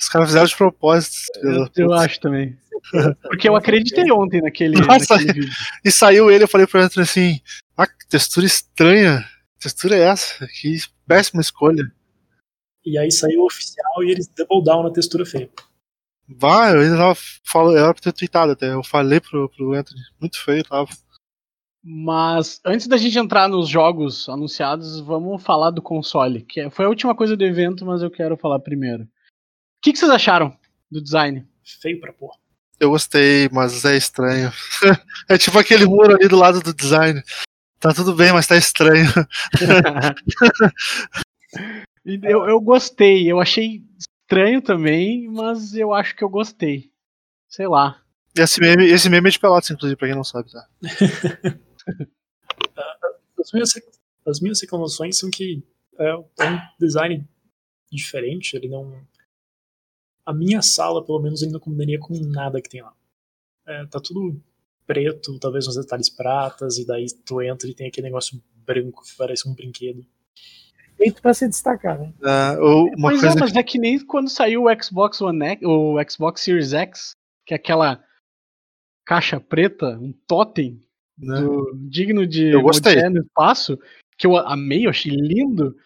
Os 0.00 0.08
caras 0.08 0.28
fizeram 0.28 0.46
de 0.46 0.56
propósito. 0.56 1.16
Eu, 1.42 1.68
eu 1.76 1.92
acho 1.92 2.20
também. 2.20 2.56
Porque 3.22 3.48
eu 3.48 3.56
acreditei 3.56 4.10
ontem 4.12 4.42
naquele, 4.42 4.76
Nossa. 4.80 5.14
naquele 5.14 5.32
vídeo. 5.32 5.52
E 5.84 5.90
saiu 5.90 6.30
ele, 6.30 6.44
eu 6.44 6.48
falei 6.48 6.66
pro 6.66 6.80
Anthony 6.80 7.04
assim: 7.04 7.40
Ah, 7.76 7.86
que 7.86 8.06
textura 8.08 8.46
estranha. 8.46 9.24
Que 9.56 9.64
textura 9.64 9.96
é 9.96 10.00
essa? 10.00 10.46
Que 10.48 10.78
péssima 11.06 11.40
escolha. 11.40 11.84
E 12.84 12.98
aí 12.98 13.10
saiu 13.10 13.40
o 13.40 13.46
oficial 13.46 14.02
e 14.04 14.10
eles 14.10 14.28
double 14.28 14.62
down 14.62 14.82
na 14.82 14.90
textura 14.92 15.24
feia. 15.24 15.48
Vai, 16.28 16.74
eu 16.74 16.80
ainda 16.80 16.96
tava 16.96 17.16
falando, 17.44 17.78
era 17.78 17.92
pra 17.94 18.02
ter 18.02 18.12
tweetado 18.12 18.52
até. 18.52 18.72
Eu 18.72 18.82
falei 18.82 19.20
pro, 19.20 19.48
pro 19.48 19.72
Anthony, 19.74 20.00
muito 20.20 20.42
feio 20.42 20.64
tava. 20.64 20.88
Mas 21.82 22.60
antes 22.64 22.86
da 22.86 22.96
gente 22.96 23.18
entrar 23.18 23.46
nos 23.48 23.68
jogos 23.68 24.26
anunciados, 24.28 25.00
vamos 25.00 25.42
falar 25.42 25.70
do 25.70 25.82
console, 25.82 26.42
que 26.42 26.60
é- 26.60 26.70
foi 26.70 26.86
a 26.86 26.88
última 26.88 27.14
coisa 27.14 27.36
do 27.36 27.44
evento, 27.44 27.84
mas 27.84 28.00
eu 28.02 28.10
quero 28.10 28.38
falar 28.38 28.58
primeiro. 28.58 29.06
O 29.84 29.84
que, 29.84 29.92
que 29.92 29.98
vocês 29.98 30.10
acharam 30.10 30.56
do 30.90 30.98
design? 30.98 31.46
Feio 31.62 32.00
pra 32.00 32.10
porra. 32.10 32.38
Eu 32.80 32.88
gostei, 32.88 33.50
mas 33.52 33.84
é 33.84 33.94
estranho. 33.94 34.50
é 35.28 35.36
tipo 35.36 35.58
aquele 35.58 35.84
muro 35.84 36.14
ali 36.14 36.26
do 36.26 36.38
lado 36.38 36.62
do 36.62 36.72
design. 36.72 37.22
Tá 37.78 37.92
tudo 37.92 38.14
bem, 38.14 38.32
mas 38.32 38.46
tá 38.46 38.56
estranho. 38.56 39.10
Eu, 42.04 42.46
eu 42.46 42.60
gostei, 42.60 43.30
eu 43.30 43.40
achei 43.40 43.82
estranho 43.96 44.60
também, 44.60 45.26
mas 45.26 45.74
eu 45.74 45.94
acho 45.94 46.14
que 46.14 46.22
eu 46.22 46.28
gostei. 46.28 46.92
Sei 47.48 47.66
lá. 47.66 48.02
Esse 48.36 48.60
meme, 48.60 48.84
esse 48.84 49.08
meme 49.08 49.28
é 49.28 49.30
de 49.30 49.38
Pelotas, 49.38 49.70
inclusive, 49.70 49.96
pra 49.96 50.08
quem 50.08 50.16
não 50.16 50.24
sabe, 50.24 50.50
tá? 50.50 50.68
As 53.40 53.52
minhas, 53.52 53.72
as 54.26 54.40
minhas 54.40 54.60
reclamações 54.60 55.18
são 55.18 55.30
que 55.30 55.62
é 55.98 56.16
um 56.16 56.58
design 56.80 57.26
diferente, 57.90 58.56
ele 58.56 58.68
não. 58.68 59.06
A 60.26 60.32
minha 60.32 60.62
sala, 60.62 61.04
pelo 61.04 61.20
menos, 61.20 61.42
ele 61.42 61.52
não 61.52 61.60
combinaria 61.60 61.98
com 61.98 62.14
nada 62.18 62.60
que 62.60 62.68
tem 62.68 62.82
lá. 62.82 62.92
É, 63.66 63.86
tá 63.86 64.00
tudo 64.00 64.40
preto, 64.86 65.38
talvez 65.38 65.66
uns 65.66 65.76
detalhes 65.76 66.08
pratas, 66.08 66.78
e 66.78 66.86
daí 66.86 67.06
tu 67.24 67.40
entra 67.42 67.68
e 67.68 67.74
tem 67.74 67.88
aquele 67.88 68.06
negócio 68.06 68.40
branco 68.66 69.02
que 69.02 69.16
parece 69.16 69.48
um 69.48 69.54
brinquedo. 69.54 70.04
Feito 70.96 71.20
pra 71.20 71.34
se 71.34 71.48
destacar, 71.48 71.98
né? 71.98 72.12
É, 72.22 72.58
ou 72.60 72.86
uma 72.96 73.08
pois 73.10 73.20
coisa 73.20 73.36
é, 73.36 73.40
mas 73.40 73.56
é 73.56 73.62
que 73.62 73.78
nem 73.78 73.98
quando 74.04 74.28
saiu 74.28 74.64
o 74.64 74.82
Xbox 74.82 75.20
One 75.20 75.44
X, 75.44 75.62
o 75.64 75.96
Xbox 76.08 76.40
Series 76.42 76.72
X, 76.72 77.12
que 77.46 77.52
é 77.52 77.56
aquela 77.56 78.02
caixa 79.04 79.40
preta, 79.40 79.98
um 79.98 80.12
totem 80.26 80.80
né? 81.18 81.40
do- 81.40 81.72
digno 81.88 82.26
de 82.26 82.50
Eu 82.50 82.62
gostei. 82.62 82.96
No 83.08 83.22
espaço, 83.22 83.78
que 84.16 84.26
eu 84.26 84.36
amei, 84.36 84.86
eu 84.86 84.90
achei 84.90 85.12
lindo. 85.12 85.76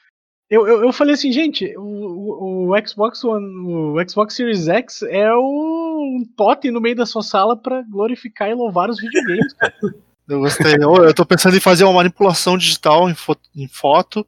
Eu, 0.51 0.67
eu, 0.67 0.85
eu 0.85 0.93
falei 0.93 1.15
assim, 1.15 1.31
gente, 1.31 1.77
o, 1.77 1.83
o, 1.83 2.71
o 2.75 2.87
Xbox 2.89 3.23
One, 3.23 3.47
o 3.67 4.09
Xbox 4.09 4.35
Series 4.35 4.67
X 4.67 5.03
é 5.03 5.31
um 5.35 6.25
totem 6.37 6.71
no 6.71 6.81
meio 6.81 6.97
da 6.97 7.05
sua 7.05 7.23
sala 7.23 7.55
pra 7.57 7.83
glorificar 7.83 8.49
e 8.49 8.55
louvar 8.55 8.89
os 8.89 8.99
videogames. 9.01 9.53
cara. 9.55 9.75
Eu 10.31 10.41
gostei. 10.41 10.75
Eu, 10.75 10.95
eu 11.07 11.15
tô 11.15 11.25
pensando 11.25 11.57
em 11.57 11.61
fazer 11.61 11.85
uma 11.85 11.93
manipulação 11.95 12.59
digital 12.59 13.09
em, 13.09 13.15
fo- 13.15 13.35
em 13.57 13.67
foto 13.67 14.27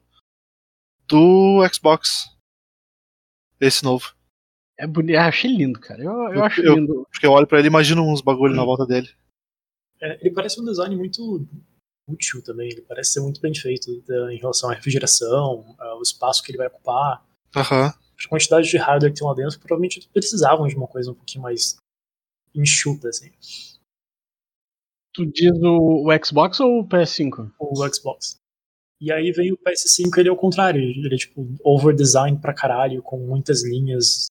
do 1.07 1.59
Xbox. 1.71 2.25
Esse 3.59 3.83
novo. 3.83 4.11
É 4.79 4.87
bonito, 4.87 5.13
eu 5.15 5.21
achei 5.21 5.55
lindo, 5.55 5.79
cara. 5.79 6.01
Eu, 6.03 6.11
eu 6.11 6.33
Eu- 6.33 6.43
acho 6.43 6.61
eu- 6.61 6.73
lindo. 6.75 7.07
Porque 7.11 7.23
eu 7.27 7.31
olho 7.31 7.45
pra 7.45 7.59
ele 7.59 7.67
e 7.67 7.69
imagino 7.69 8.01
uns 8.03 8.19
bagulho 8.19 8.55
na 8.55 8.63
volta 8.65 8.83
dele. 8.83 9.07
É, 10.01 10.17
ele 10.25 10.33
parece 10.33 10.59
um 10.59 10.65
design 10.65 10.95
muito 10.95 11.47
útil 12.11 12.41
também, 12.41 12.69
ele 12.69 12.81
parece 12.81 13.13
ser 13.13 13.21
muito 13.21 13.41
bem 13.41 13.53
feito 13.53 14.03
é, 14.09 14.33
em 14.33 14.37
relação 14.37 14.69
à 14.69 14.73
refrigeração, 14.73 15.75
ao 15.79 16.01
espaço 16.01 16.43
que 16.43 16.51
ele 16.51 16.57
vai 16.57 16.67
ocupar. 16.67 17.25
A 18.25 18.29
quantidade 18.29 18.69
de 18.69 18.77
hardware 18.77 19.11
que 19.11 19.19
tem 19.19 19.27
lá 19.27 19.33
dentro, 19.33 19.59
provavelmente 19.59 20.07
precisavam 20.13 20.67
de 20.67 20.75
uma 20.75 20.87
coisa 20.87 21.11
um 21.11 21.15
pouquinho 21.15 21.43
mais 21.43 21.77
enxuta, 22.53 23.09
assim, 23.09 23.31
Tu 25.13 25.25
diz 25.25 25.51
o, 25.61 26.07
o 26.07 26.25
Xbox 26.25 26.59
ou 26.59 26.79
o 26.79 26.87
PS5? 26.87 27.51
o 27.59 27.93
Xbox. 27.93 28.37
E 28.99 29.11
aí 29.11 29.31
veio 29.31 29.55
o 29.55 29.57
PS5, 29.57 30.17
ele 30.17 30.29
é 30.29 30.31
o 30.31 30.37
contrário, 30.37 30.79
ele 30.79 31.13
é 31.13 31.17
tipo 31.17 31.45
over-design 31.63 32.39
pra 32.39 32.53
caralho, 32.53 33.01
com 33.01 33.17
muitas 33.17 33.63
linhas, 33.63 34.27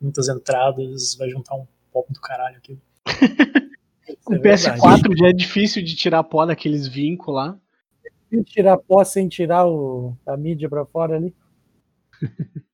muitas 0.00 0.28
entradas, 0.28 1.14
vai 1.14 1.28
juntar 1.28 1.54
um 1.54 1.66
pop 1.92 2.12
do 2.12 2.20
caralho 2.20 2.56
aqui. 2.56 2.78
O 4.26 4.34
É 4.34 4.38
verdade. 4.38 4.80
PS4 4.80 5.16
já 5.16 5.28
é 5.28 5.32
difícil 5.32 5.82
de 5.82 5.94
tirar 5.94 6.24
pó 6.24 6.44
daqueles 6.44 6.88
vincos 6.88 7.34
lá. 7.34 7.58
E 8.30 8.42
tirar 8.42 8.76
pó 8.76 9.04
sem 9.04 9.28
tirar 9.28 9.66
o, 9.66 10.16
a 10.26 10.36
mídia 10.36 10.68
pra 10.68 10.84
fora 10.84 11.16
ali. 11.16 11.34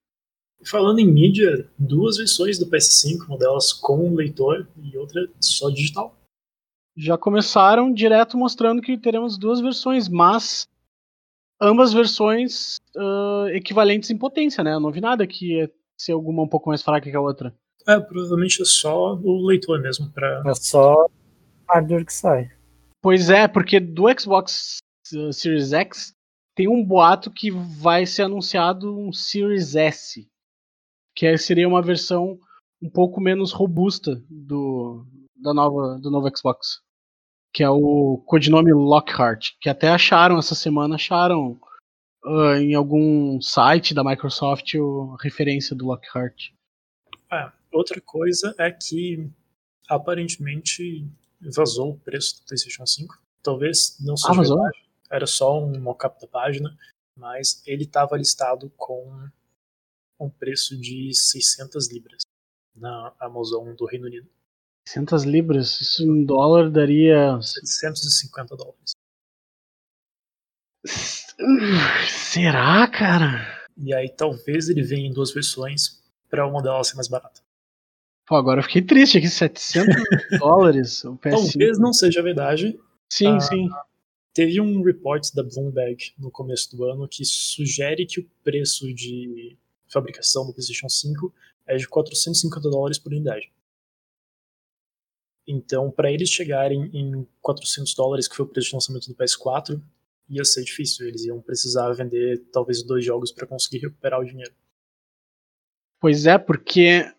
Falando 0.64 1.00
em 1.00 1.06
mídia, 1.06 1.68
duas 1.78 2.16
versões 2.16 2.58
do 2.58 2.66
PS5, 2.66 3.26
uma 3.26 3.36
delas 3.36 3.72
com 3.72 4.14
leitor 4.14 4.66
e 4.80 4.96
outra 4.96 5.28
só 5.40 5.68
digital. 5.68 6.16
Já 6.96 7.18
começaram 7.18 7.92
direto 7.92 8.38
mostrando 8.38 8.80
que 8.80 8.96
teremos 8.96 9.36
duas 9.36 9.60
versões, 9.60 10.08
mas 10.08 10.68
ambas 11.60 11.92
versões 11.92 12.76
ah, 12.96 13.46
equivalentes 13.50 14.10
em 14.10 14.16
potência, 14.16 14.62
né? 14.62 14.74
Eu 14.74 14.80
não 14.80 14.92
vi 14.92 15.00
nada 15.00 15.26
que 15.26 15.58
ia 15.58 15.70
ser 15.96 16.12
alguma 16.12 16.42
um 16.42 16.48
pouco 16.48 16.68
mais 16.68 16.82
fraca 16.82 17.10
que 17.10 17.16
a 17.16 17.20
outra. 17.20 17.54
É, 17.86 17.98
provavelmente 17.98 18.62
é 18.62 18.64
só 18.64 19.14
o 19.14 19.44
leitor 19.44 19.80
mesmo, 19.80 20.10
pra... 20.10 20.42
É 20.46 20.54
só 20.54 21.08
hardware 21.72 22.04
que 22.04 22.12
sai. 22.12 22.50
Pois 23.00 23.30
é, 23.30 23.48
porque 23.48 23.80
do 23.80 24.04
Xbox 24.18 24.78
uh, 25.14 25.32
Series 25.32 25.72
X 25.72 26.12
tem 26.54 26.68
um 26.68 26.84
boato 26.84 27.30
que 27.30 27.50
vai 27.50 28.06
ser 28.06 28.22
anunciado 28.22 28.96
um 28.98 29.12
Series 29.12 29.74
S, 29.74 30.28
que 31.16 31.36
seria 31.38 31.66
uma 31.66 31.82
versão 31.82 32.38
um 32.80 32.90
pouco 32.90 33.20
menos 33.20 33.52
robusta 33.52 34.22
do, 34.28 35.06
da 35.36 35.54
nova, 35.54 35.98
do 35.98 36.10
novo 36.10 36.28
Xbox, 36.36 36.80
que 37.52 37.62
é 37.62 37.70
o 37.70 38.22
codinome 38.26 38.72
Lockhart, 38.72 39.50
que 39.60 39.68
até 39.68 39.88
acharam 39.88 40.38
essa 40.38 40.54
semana, 40.54 40.96
acharam 40.96 41.58
ah, 42.24 42.58
em 42.58 42.74
algum 42.74 43.40
site 43.40 43.94
da 43.94 44.04
Microsoft 44.04 44.74
o- 44.74 45.16
a 45.18 45.22
referência 45.22 45.74
do 45.74 45.86
Lockhart. 45.86 46.50
É, 47.32 47.50
outra 47.72 48.00
coisa 48.00 48.54
é 48.58 48.70
que 48.70 49.28
aparentemente 49.88 51.06
vazou 51.54 51.90
o 51.92 51.98
preço 51.98 52.40
do 52.40 52.46
PlayStation 52.46 52.86
5. 52.86 53.20
Talvez 53.42 53.96
não 54.00 54.16
seja 54.16 54.32
Ah, 54.32 54.36
vazou? 54.36 54.56
verdade, 54.62 54.84
era 55.10 55.26
só 55.26 55.58
um 55.62 55.80
mockup 55.80 56.20
da 56.20 56.26
página, 56.28 56.76
mas 57.16 57.62
ele 57.66 57.84
estava 57.84 58.16
listado 58.16 58.70
com 58.76 59.28
um 60.20 60.30
preço 60.30 60.78
de 60.80 61.12
600 61.14 61.90
libras 61.90 62.22
na 62.74 63.12
Amazon 63.18 63.74
do 63.74 63.86
Reino 63.86 64.06
Unido. 64.06 64.28
600 64.88 65.24
libras, 65.24 65.80
isso 65.80 66.02
em 66.02 66.24
dólar 66.24 66.70
daria 66.70 67.38
750 67.40 68.56
dólares. 68.56 68.92
Será, 72.08 72.88
cara? 72.88 73.66
E 73.76 73.94
aí 73.94 74.08
talvez 74.08 74.68
ele 74.68 74.82
venha 74.82 75.06
em 75.08 75.12
duas 75.12 75.32
versões 75.32 76.02
para 76.28 76.46
uma 76.46 76.62
delas 76.62 76.88
ser 76.88 76.96
mais 76.96 77.08
barata. 77.08 77.40
Pô, 78.32 78.36
agora 78.36 78.60
eu 78.60 78.64
fiquei 78.64 78.80
triste 78.80 79.18
aqui, 79.18 79.28
700 79.28 79.84
dólares 80.40 81.04
o 81.04 81.18
PS5. 81.18 81.30
Talvez 81.52 81.78
não 81.78 81.92
seja 81.92 82.22
verdade. 82.22 82.80
Sim, 83.12 83.36
Ah. 83.36 83.40
sim. 83.40 83.68
Teve 84.32 84.58
um 84.58 84.82
report 84.82 85.22
da 85.34 85.42
Bloomberg 85.42 86.14
no 86.18 86.30
começo 86.30 86.74
do 86.74 86.82
ano 86.84 87.06
que 87.06 87.26
sugere 87.26 88.06
que 88.06 88.20
o 88.20 88.30
preço 88.42 88.90
de 88.94 89.54
fabricação 89.92 90.46
do 90.46 90.54
PlayStation 90.54 90.88
5 90.88 91.34
é 91.66 91.76
de 91.76 91.86
450 91.86 92.70
dólares 92.70 92.98
por 92.98 93.12
unidade. 93.12 93.52
Então, 95.46 95.90
para 95.90 96.10
eles 96.10 96.30
chegarem 96.30 96.88
em 96.94 97.28
400 97.42 97.94
dólares, 97.94 98.26
que 98.26 98.34
foi 98.34 98.46
o 98.46 98.48
preço 98.48 98.70
de 98.70 98.74
lançamento 98.76 99.08
do 99.08 99.14
PS4, 99.14 99.78
ia 100.30 100.42
ser 100.46 100.64
difícil. 100.64 101.06
Eles 101.06 101.26
iam 101.26 101.38
precisar 101.42 101.92
vender 101.92 102.38
talvez 102.50 102.82
dois 102.82 103.04
jogos 103.04 103.30
para 103.30 103.46
conseguir 103.46 103.80
recuperar 103.80 104.20
o 104.20 104.24
dinheiro. 104.24 104.54
Pois 106.00 106.24
é, 106.24 106.38
porque 106.38 107.12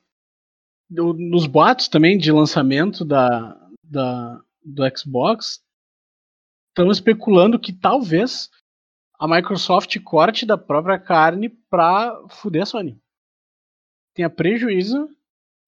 nos 0.93 1.45
boatos 1.45 1.87
também 1.87 2.17
de 2.17 2.31
lançamento 2.31 3.03
da, 3.03 3.59
da, 3.83 4.41
do 4.63 4.83
Xbox, 4.97 5.63
estão 6.69 6.91
especulando 6.91 7.59
que 7.59 7.73
talvez 7.73 8.49
a 9.19 9.27
Microsoft 9.27 9.97
corte 10.01 10.45
da 10.45 10.57
própria 10.57 10.99
carne 10.99 11.49
pra 11.69 12.15
fuder 12.29 12.63
a 12.63 12.65
Sony. 12.65 12.99
Tenha 14.13 14.29
prejuízo 14.29 15.09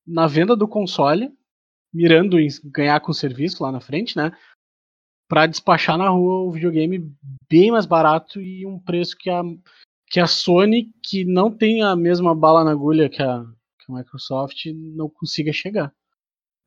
na 0.05 0.27
venda 0.27 0.55
do 0.55 0.67
console, 0.67 1.35
mirando 1.93 2.39
em 2.39 2.47
ganhar 2.65 2.99
com 2.99 3.11
o 3.11 3.15
serviço 3.15 3.63
lá 3.63 3.71
na 3.71 3.79
frente, 3.79 4.15
né? 4.17 4.31
pra 5.27 5.45
despachar 5.45 5.97
na 5.97 6.09
rua 6.09 6.47
o 6.47 6.51
videogame 6.51 7.11
bem 7.49 7.71
mais 7.71 7.85
barato 7.85 8.39
e 8.39 8.65
um 8.65 8.79
preço 8.79 9.15
que 9.17 9.29
a, 9.29 9.41
que 10.07 10.19
a 10.19 10.27
Sony, 10.27 10.91
que 11.03 11.25
não 11.25 11.51
tem 11.51 11.81
a 11.81 11.95
mesma 11.95 12.35
bala 12.35 12.63
na 12.63 12.71
agulha 12.71 13.09
que 13.09 13.21
a, 13.21 13.45
que 13.85 13.91
a 13.91 13.95
Microsoft, 13.95 14.65
não 14.73 15.09
consiga 15.09 15.53
chegar. 15.53 15.93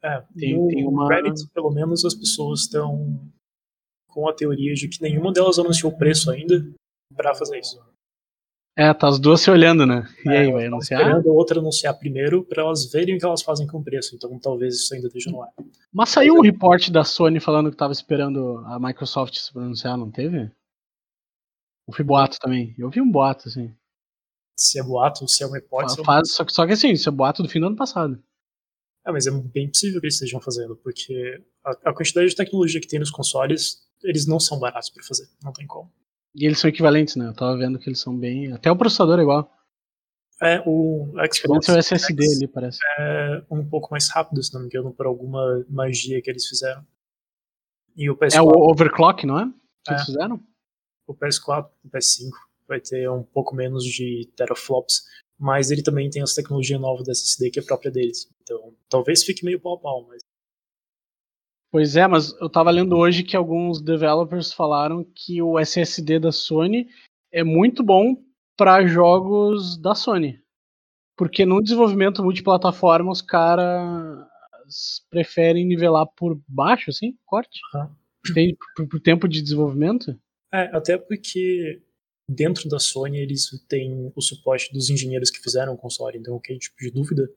É, 0.02 0.20
Tem- 0.36 0.56
no 0.56 0.68
tem 0.68 0.86
uma- 0.86 1.08
Reddit, 1.08 1.48
pelo 1.52 1.70
menos, 1.70 2.04
as 2.04 2.14
pessoas 2.14 2.60
estão 2.60 3.20
com 4.08 4.28
a 4.28 4.32
teoria 4.32 4.72
de 4.74 4.88
que 4.88 5.02
nenhuma 5.02 5.32
delas 5.32 5.58
anunciou 5.58 5.92
o 5.92 5.98
preço 5.98 6.30
ainda 6.30 6.64
pra 7.16 7.34
fazer 7.34 7.58
isso. 7.58 7.78
É, 8.76 8.94
tá 8.94 9.08
as 9.08 9.18
duas 9.18 9.40
se 9.40 9.50
olhando, 9.50 9.84
né? 9.84 10.04
E 10.24 10.28
É, 10.28 10.38
aí, 10.38 10.52
vai 10.52 10.66
anunciar? 10.66 11.00
esperando 11.00 11.28
a 11.28 11.32
outra 11.32 11.58
anunciar 11.58 11.98
primeiro 11.98 12.44
pra 12.44 12.62
elas 12.62 12.88
verem 12.92 13.16
o 13.16 13.18
que 13.18 13.24
elas 13.26 13.42
fazem 13.42 13.66
com 13.66 13.78
o 13.78 13.82
preço. 13.84 14.14
Então 14.14 14.38
talvez 14.38 14.76
isso 14.76 14.94
ainda 14.94 15.08
esteja 15.08 15.32
no 15.32 15.42
ar. 15.42 15.50
Mas 15.92 16.10
saiu 16.10 16.34
um 16.34 16.40
report 16.42 16.88
da 16.90 17.02
Sony 17.02 17.40
falando 17.40 17.72
que 17.72 17.76
tava 17.76 17.92
esperando 17.92 18.58
a 18.66 18.78
Microsoft 18.78 19.34
se 19.34 19.52
pronunciar, 19.52 19.96
não 19.96 20.12
teve? 20.12 20.48
Eu 21.88 21.94
vi 21.96 22.04
boato 22.04 22.38
também. 22.38 22.72
Eu 22.78 22.88
vi 22.88 23.00
um 23.00 23.10
boato, 23.10 23.48
assim. 23.48 23.74
Se 24.58 24.78
é 24.78 24.82
boato, 24.82 25.26
se 25.28 25.44
é 25.44 25.46
Fa- 25.48 25.88
se 25.88 25.98
é 25.98 26.02
um- 26.02 26.04
Faz, 26.04 26.32
só, 26.32 26.44
que, 26.44 26.52
só 26.52 26.66
que 26.66 26.72
assim, 26.72 26.90
isso 26.90 27.08
é 27.08 27.12
boato 27.12 27.42
do 27.42 27.48
fim 27.48 27.60
do 27.60 27.66
ano 27.66 27.76
passado. 27.76 28.20
É, 29.06 29.12
mas 29.12 29.26
é 29.26 29.30
bem 29.30 29.68
possível 29.70 30.00
que 30.00 30.06
eles 30.06 30.14
estejam 30.14 30.40
fazendo, 30.40 30.76
porque 30.76 31.42
a, 31.64 31.90
a 31.90 31.94
quantidade 31.94 32.28
de 32.28 32.34
tecnologia 32.36 32.80
que 32.80 32.88
tem 32.88 32.98
nos 32.98 33.10
consoles, 33.10 33.78
eles 34.02 34.26
não 34.26 34.40
são 34.40 34.58
baratos 34.58 34.90
pra 34.90 35.02
fazer. 35.04 35.28
Não 35.42 35.52
tem 35.52 35.66
como. 35.66 35.92
E 36.34 36.44
eles 36.44 36.58
são 36.58 36.68
equivalentes, 36.68 37.14
né? 37.16 37.28
Eu 37.28 37.34
tava 37.34 37.56
vendo 37.56 37.78
que 37.78 37.88
eles 37.88 38.00
são 38.00 38.16
bem. 38.18 38.52
Até 38.52 38.70
o 38.70 38.76
processador 38.76 39.18
é 39.18 39.22
igual. 39.22 39.50
É, 40.42 40.62
o 40.66 41.12
Xbox 41.32 41.68
é 41.68 41.72
o 41.74 41.78
SSD 41.78 42.22
X 42.24 42.36
ali, 42.36 42.46
parece. 42.48 42.78
é 42.98 43.42
um 43.50 43.66
pouco 43.68 43.88
mais 43.90 44.08
rápido, 44.08 44.42
se 44.42 44.52
não 44.54 44.60
me 44.60 44.66
engano, 44.66 44.92
por 44.92 45.06
alguma 45.06 45.64
magia 45.68 46.20
que 46.22 46.30
eles 46.30 46.46
fizeram. 46.46 46.84
E 47.96 48.08
o 48.10 48.14
É 48.22 48.26
PS4, 48.28 48.42
o 48.44 48.70
overclock, 48.70 49.26
não 49.26 49.38
é? 49.40 49.46
Que 49.84 49.92
É. 49.92 49.94
eles 49.94 50.04
fizeram? 50.06 50.40
o 51.08 51.14
PS4, 51.14 51.70
o 51.84 51.88
PS5 51.88 52.28
vai 52.68 52.80
ter 52.80 53.10
um 53.10 53.22
pouco 53.22 53.56
menos 53.56 53.84
de 53.84 54.28
teraflops, 54.36 55.02
mas 55.38 55.70
ele 55.70 55.82
também 55.82 56.10
tem 56.10 56.22
essa 56.22 56.42
tecnologia 56.42 56.78
nova 56.78 57.02
da 57.02 57.12
SSD 57.12 57.50
que 57.50 57.58
é 57.58 57.62
própria 57.62 57.90
deles. 57.90 58.30
Então, 58.42 58.74
talvez 58.88 59.24
fique 59.24 59.44
meio 59.44 59.60
pau 59.60 59.74
a 59.74 59.80
pau, 59.80 60.06
mas 60.06 60.20
Pois 61.70 61.96
é, 61.96 62.06
mas 62.06 62.32
eu 62.40 62.48
tava 62.48 62.70
lendo 62.70 62.96
hoje 62.96 63.22
que 63.22 63.36
alguns 63.36 63.82
developers 63.82 64.52
falaram 64.52 65.04
que 65.04 65.42
o 65.42 65.58
SSD 65.58 66.18
da 66.18 66.32
Sony 66.32 66.88
é 67.30 67.44
muito 67.44 67.82
bom 67.82 68.16
para 68.56 68.86
jogos 68.86 69.76
da 69.76 69.94
Sony. 69.94 70.42
Porque 71.14 71.44
no 71.44 71.62
desenvolvimento 71.62 72.22
multiplataforma 72.22 73.10
os 73.10 73.20
caras 73.20 74.26
preferem 75.10 75.66
nivelar 75.66 76.06
por 76.16 76.40
baixo, 76.48 76.90
assim, 76.90 77.18
corte. 77.26 77.60
Aham. 77.74 77.94
Tem 78.32 78.56
por, 78.74 78.88
por 78.88 79.00
tempo 79.00 79.28
de 79.28 79.42
desenvolvimento. 79.42 80.18
É, 80.52 80.74
até 80.74 80.96
porque 80.96 81.82
dentro 82.28 82.68
da 82.68 82.78
Sony 82.78 83.18
eles 83.18 83.48
têm 83.68 84.12
o 84.14 84.20
suporte 84.20 84.72
dos 84.72 84.90
engenheiros 84.90 85.30
que 85.30 85.40
fizeram 85.40 85.74
o 85.74 85.78
console, 85.78 86.18
então 86.18 86.34
qualquer 86.34 86.58
tipo 86.58 86.76
de 86.78 86.90
dúvida, 86.90 87.28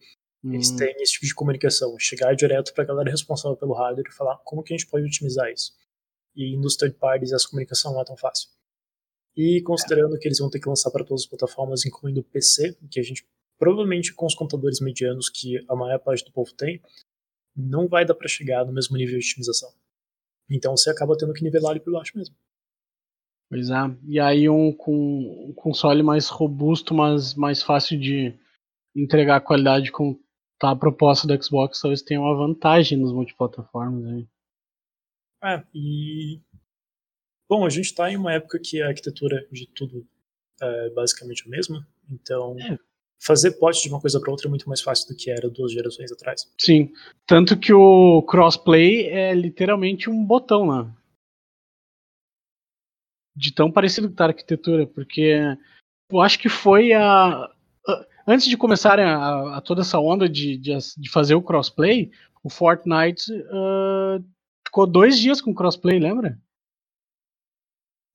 eles 0.43 0.71
Hum, 0.71 0.75
têm 0.75 0.95
esse 1.01 1.13
tipo 1.13 1.25
de 1.25 1.35
comunicação, 1.35 1.97
chegar 1.99 2.35
direto 2.35 2.73
pra 2.73 2.83
galera 2.83 3.11
responsável 3.11 3.55
pelo 3.55 3.73
hardware 3.73 4.07
e 4.09 4.13
falar 4.13 4.37
como 4.43 4.63
que 4.63 4.73
a 4.73 4.77
gente 4.77 4.89
pode 4.89 5.05
otimizar 5.05 5.49
isso. 5.51 5.73
E 6.35 6.57
nos 6.57 6.75
third 6.75 6.97
parties 6.97 7.31
essa 7.31 7.47
comunicação 7.47 7.93
não 7.93 8.01
é 8.01 8.05
tão 8.05 8.17
fácil. 8.17 8.49
E 9.35 9.61
considerando 9.61 10.17
que 10.17 10.27
eles 10.27 10.39
vão 10.39 10.49
ter 10.49 10.59
que 10.59 10.67
lançar 10.67 10.91
para 10.91 11.05
todas 11.05 11.23
as 11.23 11.27
plataformas, 11.27 11.85
incluindo 11.85 12.19
o 12.21 12.23
PC, 12.23 12.77
que 12.89 12.99
a 12.99 13.03
gente 13.03 13.25
provavelmente 13.57 14.13
com 14.13 14.25
os 14.25 14.33
computadores 14.33 14.81
medianos 14.81 15.29
que 15.29 15.63
a 15.69 15.75
maior 15.75 15.99
parte 15.99 16.25
do 16.25 16.31
povo 16.31 16.51
tem, 16.53 16.81
não 17.55 17.87
vai 17.87 18.03
dar 18.05 18.15
pra 18.15 18.27
chegar 18.27 18.65
no 18.65 18.73
mesmo 18.73 18.97
nível 18.97 19.19
de 19.19 19.25
otimização. 19.25 19.71
Então 20.49 20.75
você 20.75 20.89
acaba 20.89 21.15
tendo 21.15 21.33
que 21.33 21.43
nivelar 21.43 21.71
ele 21.71 21.79
por 21.79 21.93
baixo 21.93 22.17
mesmo. 22.17 22.35
Pois 23.51 23.69
é. 23.69 23.75
E 24.07 24.17
aí 24.17 24.47
um 24.47 24.71
com 24.71 25.49
um 25.49 25.53
console 25.53 26.01
mais 26.01 26.29
robusto, 26.29 26.93
mas 26.93 27.35
mais 27.35 27.61
fácil 27.61 27.99
de 27.99 28.33
entregar 28.95 29.35
a 29.35 29.41
qualidade 29.41 29.91
com 29.91 30.17
tá 30.57 30.71
a 30.71 30.75
proposta 30.75 31.27
do 31.27 31.43
Xbox, 31.43 31.81
talvez 31.81 32.01
tenha 32.01 32.21
uma 32.21 32.33
vantagem 32.33 32.97
nos 32.97 33.11
multiplataformas 33.11 34.05
aí. 34.05 34.25
É, 35.43 35.63
e. 35.75 36.39
Bom, 37.49 37.65
a 37.65 37.69
gente 37.69 37.93
tá 37.93 38.09
em 38.09 38.15
uma 38.15 38.31
época 38.31 38.57
que 38.57 38.81
a 38.81 38.87
arquitetura 38.87 39.45
de 39.51 39.67
tudo 39.67 40.07
é 40.61 40.89
basicamente 40.91 41.43
a 41.45 41.49
mesma, 41.49 41.85
então 42.09 42.55
É. 42.57 42.77
fazer 43.19 43.51
pote 43.59 43.81
de 43.81 43.89
uma 43.89 43.99
coisa 43.99 44.17
para 44.17 44.31
outra 44.31 44.47
é 44.47 44.49
muito 44.49 44.69
mais 44.69 44.79
fácil 44.79 45.09
do 45.09 45.17
que 45.17 45.29
era 45.29 45.49
duas 45.49 45.73
gerações 45.73 46.09
atrás. 46.09 46.49
Sim. 46.57 46.93
Tanto 47.27 47.59
que 47.59 47.73
o 47.73 48.21
crossplay 48.21 49.07
é 49.07 49.33
literalmente 49.33 50.09
um 50.09 50.23
botão 50.23 50.67
lá. 50.67 50.95
De 53.35 53.53
tão 53.53 53.71
parecido 53.71 54.09
que 54.09 54.15
tá 54.15 54.25
a 54.25 54.27
arquitetura, 54.27 54.85
porque 54.85 55.39
eu 56.09 56.21
acho 56.21 56.37
que 56.39 56.49
foi 56.49 56.93
a. 56.93 57.03
a- 57.87 58.05
Antes 58.27 58.47
de 58.47 58.55
começarem 58.55 59.03
a, 59.03 59.57
a 59.57 59.61
toda 59.61 59.81
essa 59.81 59.99
onda 59.99 60.29
de, 60.29 60.55
de, 60.57 60.71
de 60.97 61.09
fazer 61.09 61.33
o 61.33 61.41
crossplay, 61.41 62.11
o 62.43 62.49
Fortnite 62.49 63.31
ah, 63.51 64.19
ficou 64.65 64.85
dois 64.85 65.17
dias 65.19 65.41
com 65.41 65.53
crossplay, 65.55 65.99
lembra? 65.99 66.39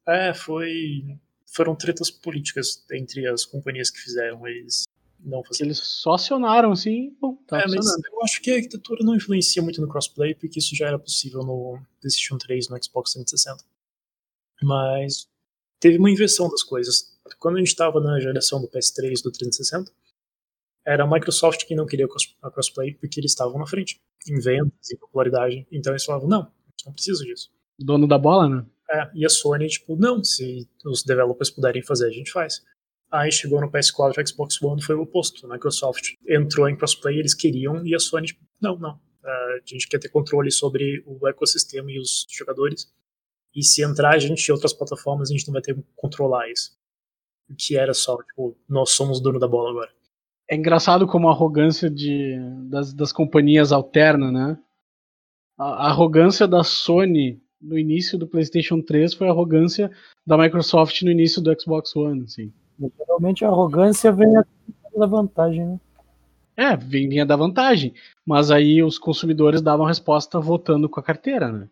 É, 0.06 0.32
foi. 0.32 1.18
Foram 1.52 1.74
tretas 1.74 2.10
políticas 2.10 2.84
entre 2.92 3.26
as 3.26 3.44
companhias 3.44 3.90
que 3.90 3.98
fizeram, 3.98 4.46
eles 4.46 4.84
não 5.18 5.42
faziam. 5.42 5.66
eles 5.66 5.78
só 5.78 6.14
acionaram 6.14 6.70
assim, 6.70 7.16
bom, 7.20 7.34
tá 7.46 7.60
É, 7.60 7.64
eu 7.64 8.22
acho 8.22 8.40
que 8.42 8.50
a 8.50 8.56
arquitetura 8.56 9.02
não 9.04 9.16
influencia 9.16 9.62
muito 9.62 9.80
no 9.80 9.88
crossplay, 9.88 10.34
porque 10.34 10.58
isso 10.58 10.76
já 10.76 10.86
era 10.86 10.98
possível 10.98 11.40
no 11.42 11.80
PlayStation 12.00 12.36
3 12.36 12.68
no 12.68 12.76
Xbox 12.82 13.12
360. 13.14 13.64
Mas 14.62 15.28
teve 15.80 15.98
uma 15.98 16.10
inversão 16.10 16.48
das 16.48 16.62
coisas. 16.62 17.16
Quando 17.38 17.56
a 17.56 17.58
gente 17.58 17.68
estava 17.68 18.00
na 18.00 18.18
geração 18.20 18.60
do 18.60 18.68
PS3 18.68 19.22
do 19.22 19.30
360, 19.30 19.90
era 20.86 21.04
a 21.04 21.06
Microsoft 21.06 21.64
que 21.66 21.74
não 21.74 21.84
queria 21.84 22.06
a 22.42 22.50
crossplay 22.50 22.94
porque 22.94 23.18
eles 23.18 23.32
estavam 23.32 23.58
na 23.58 23.66
frente, 23.66 24.00
em 24.28 24.38
vendas, 24.38 24.90
em 24.92 24.96
popularidade. 24.96 25.66
Então 25.70 25.92
eles 25.92 26.04
falavam, 26.04 26.28
não, 26.28 26.42
a 26.42 26.70
gente 26.70 26.86
não 26.86 26.92
precisa 26.92 27.24
disso. 27.24 27.50
Dono 27.78 28.06
da 28.06 28.16
bola, 28.16 28.48
né? 28.48 28.66
É, 28.88 29.10
e 29.14 29.26
a 29.26 29.28
Sony, 29.28 29.66
tipo, 29.66 29.96
não, 29.96 30.22
se 30.22 30.68
os 30.84 31.02
developers 31.02 31.50
puderem 31.50 31.82
fazer, 31.82 32.06
a 32.06 32.12
gente 32.12 32.30
faz. 32.30 32.62
Aí 33.10 33.32
chegou 33.32 33.60
no 33.60 33.70
PS4 33.70 34.18
e 34.18 34.26
Xbox 34.28 34.62
One, 34.62 34.82
foi 34.82 34.94
o 34.94 35.02
oposto. 35.02 35.44
A 35.46 35.54
Microsoft 35.54 36.14
entrou 36.26 36.68
em 36.68 36.76
crossplay, 36.76 37.18
eles 37.18 37.34
queriam, 37.34 37.84
e 37.84 37.94
a 37.94 37.98
Sony, 37.98 38.28
tipo, 38.28 38.44
não, 38.60 38.78
não. 38.78 39.00
A 39.24 39.58
gente 39.64 39.88
quer 39.88 39.98
ter 39.98 40.08
controle 40.08 40.52
sobre 40.52 41.02
o 41.04 41.26
ecossistema 41.26 41.90
e 41.90 41.98
os 41.98 42.26
jogadores. 42.30 42.92
E 43.56 43.62
se 43.62 43.82
entrar 43.82 44.14
a 44.14 44.18
gente 44.18 44.46
em 44.46 44.52
outras 44.52 44.74
plataformas, 44.74 45.30
a 45.30 45.32
gente 45.32 45.46
não 45.46 45.54
vai 45.54 45.62
ter 45.62 45.72
como 45.72 45.86
controlar 45.96 46.50
isso. 46.50 46.76
O 47.48 47.54
que 47.56 47.74
era 47.74 47.94
só, 47.94 48.18
tipo, 48.22 48.54
nós 48.68 48.90
somos 48.90 49.18
dono 49.18 49.38
da 49.38 49.48
bola 49.48 49.70
agora. 49.70 49.90
É 50.48 50.54
engraçado 50.54 51.06
como 51.06 51.26
a 51.28 51.32
arrogância 51.32 51.88
de, 51.88 52.36
das, 52.68 52.92
das 52.92 53.12
companhias 53.12 53.72
alterna, 53.72 54.30
né? 54.30 54.58
A, 55.58 55.86
a 55.86 55.86
arrogância 55.88 56.46
da 56.46 56.62
Sony 56.62 57.40
no 57.58 57.78
início 57.78 58.18
do 58.18 58.26
PlayStation 58.26 58.82
3 58.82 59.14
foi 59.14 59.26
a 59.26 59.30
arrogância 59.30 59.90
da 60.26 60.36
Microsoft 60.36 61.00
no 61.02 61.10
início 61.10 61.40
do 61.40 61.58
Xbox 61.58 61.96
One, 61.96 62.24
assim. 62.24 62.52
Geralmente 62.98 63.42
a 63.42 63.48
arrogância 63.48 64.12
vem 64.12 64.34
da 64.94 65.06
vantagem, 65.06 65.64
né? 65.64 65.80
É, 66.58 66.76
vinha 66.76 67.24
da 67.24 67.36
vantagem, 67.36 67.94
mas 68.24 68.50
aí 68.50 68.82
os 68.82 68.98
consumidores 68.98 69.60
davam 69.62 69.86
resposta 69.86 70.38
votando 70.40 70.88
com 70.88 71.00
a 71.00 71.02
carteira, 71.02 71.50
né? 71.50 71.68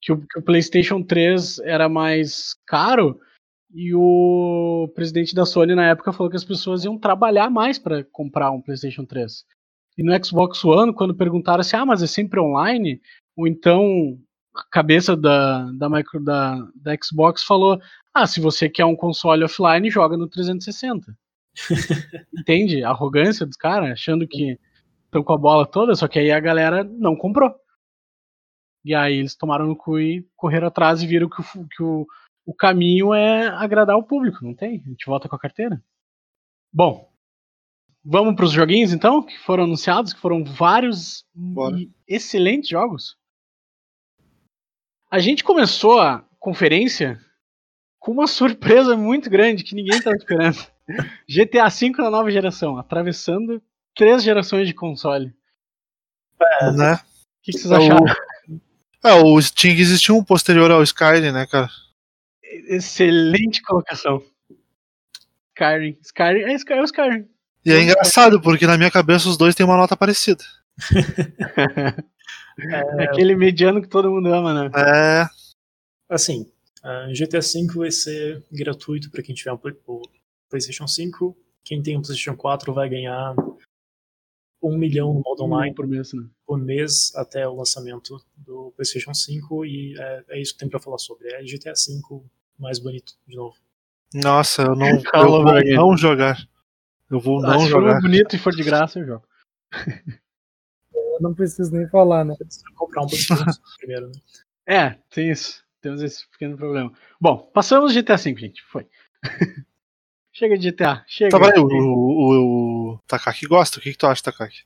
Que 0.00 0.12
o, 0.12 0.26
que 0.26 0.38
o 0.38 0.42
PlayStation 0.42 1.02
3 1.02 1.58
era 1.60 1.88
mais 1.88 2.54
caro 2.66 3.20
e 3.72 3.94
o 3.94 4.90
presidente 4.94 5.34
da 5.34 5.46
Sony 5.46 5.74
na 5.74 5.86
época 5.86 6.12
falou 6.12 6.30
que 6.30 6.36
as 6.36 6.44
pessoas 6.44 6.84
iam 6.84 6.98
trabalhar 6.98 7.50
mais 7.50 7.78
para 7.78 8.04
comprar 8.04 8.50
um 8.50 8.60
PlayStation 8.60 9.04
3. 9.04 9.44
E 9.96 10.02
no 10.02 10.24
Xbox 10.24 10.64
One, 10.64 10.92
quando 10.92 11.14
perguntaram 11.14 11.60
assim, 11.60 11.76
ah, 11.76 11.86
mas 11.86 12.02
é 12.02 12.06
sempre 12.06 12.40
online? 12.40 13.00
Ou 13.36 13.46
então 13.46 14.18
a 14.54 14.64
cabeça 14.70 15.16
da, 15.16 15.70
da, 15.72 15.88
micro, 15.88 16.22
da, 16.22 16.56
da 16.74 16.96
Xbox 17.00 17.44
falou, 17.44 17.80
ah, 18.12 18.26
se 18.26 18.40
você 18.40 18.68
quer 18.68 18.84
um 18.84 18.96
console 18.96 19.44
offline, 19.44 19.90
joga 19.90 20.16
no 20.16 20.28
360. 20.28 21.14
Entende? 22.36 22.82
A 22.82 22.90
arrogância 22.90 23.46
dos 23.46 23.56
caras, 23.56 23.90
achando 23.90 24.26
que 24.26 24.58
estão 25.04 25.22
com 25.22 25.32
a 25.32 25.38
bola 25.38 25.66
toda, 25.66 25.94
só 25.94 26.08
que 26.08 26.18
aí 26.18 26.30
a 26.30 26.40
galera 26.40 26.82
não 26.82 27.14
comprou. 27.14 27.54
E 28.84 28.94
aí 28.94 29.16
eles 29.18 29.34
tomaram 29.34 29.66
no 29.66 29.76
cu 29.76 29.98
e 29.98 30.26
correram 30.36 30.68
atrás 30.68 31.02
e 31.02 31.06
viram 31.06 31.28
que, 31.28 31.40
o, 31.40 31.68
que 31.68 31.82
o, 31.82 32.06
o 32.46 32.54
caminho 32.54 33.12
é 33.12 33.48
agradar 33.48 33.96
o 33.96 34.02
público, 34.02 34.44
não 34.44 34.54
tem? 34.54 34.82
A 34.84 34.88
gente 34.88 35.06
volta 35.06 35.28
com 35.28 35.36
a 35.36 35.38
carteira. 35.38 35.82
Bom, 36.72 37.12
vamos 38.04 38.34
para 38.34 38.44
os 38.44 38.52
joguinhos 38.52 38.92
então, 38.92 39.22
que 39.22 39.38
foram 39.38 39.64
anunciados, 39.64 40.12
que 40.12 40.20
foram 40.20 40.44
vários 40.44 41.24
excelentes 42.06 42.68
jogos. 42.70 43.16
A 45.10 45.18
gente 45.18 45.44
começou 45.44 46.00
a 46.00 46.24
conferência 46.38 47.20
com 47.98 48.12
uma 48.12 48.26
surpresa 48.26 48.96
muito 48.96 49.28
grande 49.28 49.64
que 49.64 49.74
ninguém 49.74 49.98
estava 49.98 50.16
esperando. 50.16 50.56
GTA 51.28 51.68
V 51.68 51.90
na 51.98 52.10
nova 52.10 52.30
geração, 52.30 52.78
atravessando 52.78 53.62
três 53.94 54.22
gerações 54.22 54.66
de 54.66 54.74
console. 54.74 55.34
né? 56.76 56.94
O 56.94 57.42
que, 57.42 57.52
que 57.52 57.58
vocês 57.58 57.72
É 57.72 57.76
acharam? 57.76 58.04
É, 59.04 59.14
o, 59.14 59.40
tinha 59.40 59.74
que 59.74 59.80
existir 59.80 60.12
um 60.12 60.22
posterior 60.22 60.70
ao 60.70 60.82
Skyrim, 60.82 61.32
né, 61.32 61.46
cara? 61.46 61.68
Excelente 62.68 63.62
colocação. 63.62 64.22
Skyrim. 65.56 65.96
Skyrim 66.02 66.40
é, 66.40 66.54
Sky- 66.54 66.72
é 66.72 66.80
o 66.80 66.84
Skyrim. 66.84 67.28
E 67.64 67.72
é 67.72 67.82
engraçado, 67.82 68.40
porque 68.40 68.66
na 68.66 68.78
minha 68.78 68.90
cabeça 68.90 69.28
os 69.28 69.36
dois 69.36 69.54
têm 69.54 69.64
uma 69.66 69.76
nota 69.76 69.96
parecida. 69.96 70.44
É 72.98 73.04
aquele 73.04 73.34
mediano 73.34 73.80
que 73.80 73.88
todo 73.88 74.10
mundo 74.10 74.32
ama, 74.34 74.52
né? 74.52 74.70
É. 74.76 75.26
Assim, 76.08 76.46
GTA 77.12 77.40
V 77.40 77.66
vai 77.74 77.90
ser 77.90 78.44
gratuito 78.52 79.10
para 79.10 79.22
quem 79.22 79.34
tiver 79.34 79.52
um 79.52 79.58
PlayStation 80.48 80.86
5. 80.86 81.36
Quem 81.64 81.82
tem 81.82 81.96
um 81.96 82.02
PlayStation 82.02 82.36
4 82.36 82.74
vai 82.74 82.88
ganhar 82.88 83.34
um 84.62 84.76
milhão 84.76 85.14
no 85.14 85.22
modo 85.24 85.44
online 85.44 85.74
por 85.74 85.86
mês, 85.86 86.12
né? 86.12 86.22
por 86.46 86.58
mês 86.58 87.12
até 87.16 87.46
o 87.48 87.54
lançamento 87.56 88.22
do 88.36 88.72
PlayStation 88.76 89.14
5 89.14 89.64
e 89.64 89.94
é, 89.98 90.24
é 90.30 90.40
isso 90.40 90.52
que 90.52 90.58
tem 90.60 90.68
para 90.68 90.80
falar 90.80 90.98
sobre. 90.98 91.28
É 91.32 91.42
GTA 91.42 91.72
V 91.72 92.22
mais 92.58 92.78
bonito, 92.78 93.14
de 93.26 93.36
novo. 93.36 93.56
Nossa, 94.14 94.62
eu 94.62 94.74
não 94.74 94.86
eu 95.14 95.28
vou 95.30 95.44
não 95.54 95.96
jogar. 95.96 96.36
Eu 97.10 97.18
vou 97.18 97.38
Ah, 97.44 97.54
não 97.54 97.60
se 97.60 97.70
for 97.70 97.80
jogar. 97.80 98.00
bonito 98.00 98.36
e 98.36 98.38
for 98.38 98.54
de 98.54 98.62
graça, 98.62 98.98
eu 98.98 99.06
jogo. 99.06 99.24
Eu 100.94 101.20
não 101.20 101.34
preciso 101.34 101.72
nem 101.72 101.88
falar, 101.88 102.24
né? 102.24 102.34
Você 102.34 102.44
precisa 102.44 102.64
comprar 102.74 103.02
um 103.02 103.06
PlayStation 103.06 103.44
5 103.50 103.58
primeiro, 103.78 104.06
né? 104.08 104.12
É, 104.66 104.90
tem 105.10 105.30
isso. 105.30 105.64
Temos 105.80 106.02
esse 106.02 106.28
pequeno 106.30 106.56
problema. 106.56 106.92
Bom, 107.20 107.38
passamos 107.54 107.92
de 107.92 108.02
GTA 108.02 108.16
V, 108.16 108.34
gente. 108.36 108.62
Foi. 108.64 108.86
Chega 110.32 110.56
de 110.56 110.70
GTA. 110.70 111.04
Chega. 111.06 111.30
Tá, 111.30 111.40
peraí, 111.40 111.58
o, 111.60 111.66
o, 111.66 111.68
o 111.68 112.59
Takaki 113.10 113.46
gosta? 113.46 113.78
O 113.78 113.82
que, 113.82 113.92
que 113.92 113.98
tu 113.98 114.06
acha, 114.06 114.22
Takaki? 114.22 114.64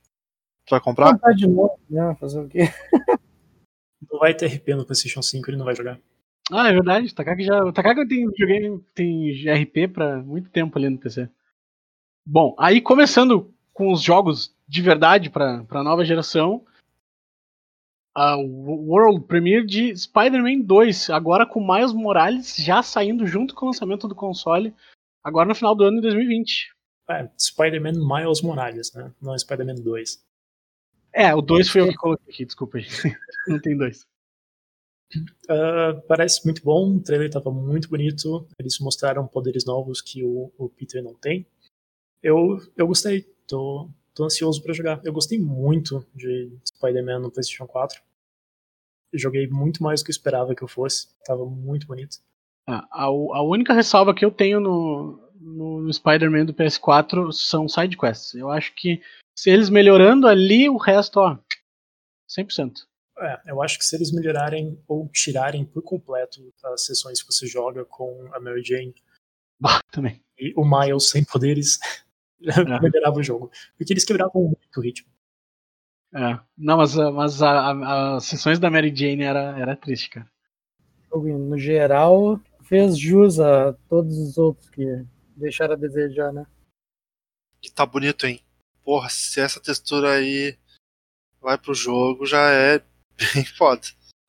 Tu 0.65 0.69
vai 0.69 0.79
comprar? 0.79 1.13
Comprar 1.13 1.33
de 1.33 1.47
novo, 1.47 1.79
né? 1.89 2.15
Fazer 2.19 2.39
o 2.39 2.47
quê? 2.47 2.61
Não 4.11 4.19
vai 4.19 4.33
ter 4.33 4.47
RP 4.47 4.69
no 4.69 4.85
PlayStation 4.85 5.21
5, 5.21 5.49
ele 5.49 5.57
não 5.57 5.65
vai 5.65 5.75
jogar. 5.75 5.99
Ah, 6.51 6.67
é 6.69 6.71
verdade. 6.71 7.07
O 7.07 7.15
Takaki 7.15 7.43
já. 7.43 7.63
O 7.63 7.73
Takaki 7.73 8.07
tem 8.07 8.27
videogame, 8.27 8.79
tem 8.93 9.31
RP 9.51 9.91
pra 9.91 10.17
muito 10.17 10.49
tempo 10.49 10.77
ali 10.77 10.89
no 10.89 10.97
PC. 10.99 11.27
Bom, 12.25 12.55
aí 12.59 12.81
começando 12.81 13.51
com 13.73 13.91
os 13.91 14.01
jogos 14.01 14.55
de 14.67 14.81
verdade 14.81 15.29
pra, 15.29 15.63
pra 15.63 15.83
nova 15.83 16.05
geração. 16.05 16.63
A 18.15 18.37
World 18.37 19.25
Premiere 19.25 19.65
de 19.65 19.95
Spider-Man 19.97 20.61
2, 20.61 21.09
agora 21.09 21.45
com 21.45 21.65
Miles 21.65 21.91
Morales 21.91 22.55
já 22.55 22.81
saindo 22.81 23.25
junto 23.25 23.53
com 23.53 23.65
o 23.65 23.69
lançamento 23.69 24.07
do 24.07 24.15
console, 24.15 24.73
agora 25.21 25.49
no 25.49 25.55
final 25.55 25.75
do 25.75 25.83
ano 25.83 25.97
de 25.97 26.03
2020. 26.03 26.74
É, 27.09 27.29
Spider-Man 27.37 27.93
Miles 27.93 28.41
Morales, 28.41 28.91
né? 28.93 29.13
Não 29.21 29.33
é 29.33 29.37
Spider-Man 29.37 29.75
2. 29.75 30.23
É, 31.13 31.33
o 31.33 31.41
2 31.41 31.69
foi 31.69 31.81
eu 31.81 31.87
que 31.87 31.95
coloquei 31.95 32.33
aqui, 32.33 32.45
desculpa 32.45 32.77
aí. 32.77 32.85
Não 33.47 33.59
tem 33.59 33.77
dois. 33.77 34.05
Ah, 35.47 36.01
parece 36.07 36.43
muito 36.43 36.63
bom, 36.63 36.95
o 36.95 37.01
trailer 37.01 37.27
estava 37.27 37.51
muito 37.51 37.89
bonito. 37.89 38.47
Eles 38.59 38.79
mostraram 38.79 39.27
poderes 39.27 39.65
novos 39.65 40.01
que 40.01 40.23
o, 40.23 40.51
o 40.57 40.69
Peter 40.69 41.03
não 41.03 41.13
tem. 41.13 41.45
Eu, 42.21 42.57
eu 42.75 42.87
gostei, 42.87 43.21
tô, 43.47 43.89
tô 44.13 44.25
ansioso 44.25 44.61
para 44.61 44.73
jogar. 44.73 44.99
Eu 45.03 45.13
gostei 45.13 45.39
muito 45.39 46.05
de 46.13 46.51
Spider-Man 46.65 47.19
no 47.19 47.31
PlayStation 47.31 47.67
4. 47.67 48.01
Eu 49.13 49.19
joguei 49.19 49.47
muito 49.47 49.83
mais 49.83 50.01
do 50.01 50.05
que 50.05 50.11
eu 50.11 50.13
esperava 50.13 50.55
que 50.55 50.63
eu 50.63 50.67
fosse. 50.67 51.07
Tava 51.23 51.45
muito 51.45 51.87
bonito. 51.87 52.17
Ah, 52.67 52.87
a, 52.91 53.03
a 53.05 53.43
única 53.43 53.73
ressalva 53.73 54.13
que 54.13 54.25
eu 54.25 54.31
tenho 54.31 54.59
no, 54.59 55.24
no, 55.55 55.81
no 55.81 55.93
Spider-Man 55.93 56.45
do 56.45 56.53
PS4 56.53 57.31
são 57.31 57.67
side 57.67 57.97
quests. 57.97 58.33
Eu 58.35 58.49
acho 58.49 58.73
que 58.75 59.01
se 59.37 59.49
eles 59.49 59.69
melhorando 59.69 60.27
ali, 60.27 60.69
o 60.69 60.77
resto, 60.77 61.17
ó, 61.19 61.37
100%. 62.29 62.73
É, 63.17 63.41
eu 63.51 63.61
acho 63.63 63.77
que 63.79 63.85
se 63.85 63.95
eles 63.95 64.11
melhorarem 64.11 64.77
ou 64.87 65.07
tirarem 65.09 65.63
por 65.65 65.81
completo 65.81 66.41
as 66.65 66.83
sessões 66.85 67.21
que 67.21 67.31
você 67.31 67.47
joga 67.47 67.85
com 67.85 68.27
a 68.33 68.39
Mary 68.41 68.61
Jane 68.63 68.93
Bah, 69.59 69.79
também. 69.91 70.21
e 70.37 70.53
o 70.57 70.65
Miles 70.65 71.09
sem 71.09 71.23
poderes, 71.23 71.79
melhorava 72.81 73.17
o 73.17 73.23
jogo. 73.23 73.49
Porque 73.77 73.93
eles 73.93 74.03
quebravam 74.03 74.43
muito 74.43 74.77
o 74.77 74.81
ritmo. 74.81 75.07
É. 76.13 76.39
Não, 76.57 76.77
mas, 76.77 76.95
mas 76.95 77.41
a- 77.41 77.71
a- 77.71 78.15
as 78.17 78.25
sessões 78.25 78.59
da 78.59 78.69
Mary 78.69 78.93
Jane 78.95 79.23
era, 79.23 79.57
era 79.59 79.75
triste, 79.75 80.09
cara. 80.09 80.29
O 81.11 81.15
jogo, 81.15 81.37
no 81.37 81.57
geral, 81.57 82.39
fez 82.63 82.97
jus 82.97 83.39
a 83.39 83.73
todos 83.89 84.17
os 84.17 84.37
outros 84.37 84.69
que 84.69 84.83
deixaram 85.35 85.73
a 85.73 85.77
desejar, 85.77 86.31
né? 86.31 86.45
Que 87.61 87.71
tá 87.71 87.85
bonito, 87.85 88.25
hein? 88.25 88.41
Porra, 88.83 89.09
se 89.09 89.39
essa 89.39 89.59
textura 89.59 90.13
aí 90.13 90.57
vai 91.41 91.57
pro 91.57 91.73
jogo, 91.73 92.25
já 92.25 92.51
é 92.51 92.79
bem 93.33 93.45
foda. 93.45 93.81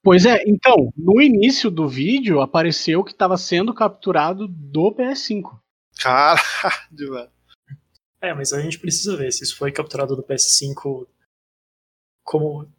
Pois 0.03 0.25
é, 0.25 0.43
então, 0.47 0.93
no 0.97 1.21
início 1.21 1.71
do 1.71 1.89
vídeo 1.89 2.41
apareceu 2.41 3.03
que 3.03 3.11
estava 3.11 3.37
sendo 3.37 3.75
capturado 3.75 4.47
do 4.47 4.95
PS5. 4.95 5.59
Caralho, 5.99 6.41
velho. 7.13 7.31
É, 8.21 8.33
mas 8.33 8.53
a 8.53 8.61
gente 8.61 8.79
precisa 8.79 9.17
ver 9.17 9.33
se 9.33 9.43
isso 9.43 9.57
foi 9.57 9.73
capturado 9.73 10.15
do 10.15 10.23
PS5 10.23 11.07
como. 12.25 12.71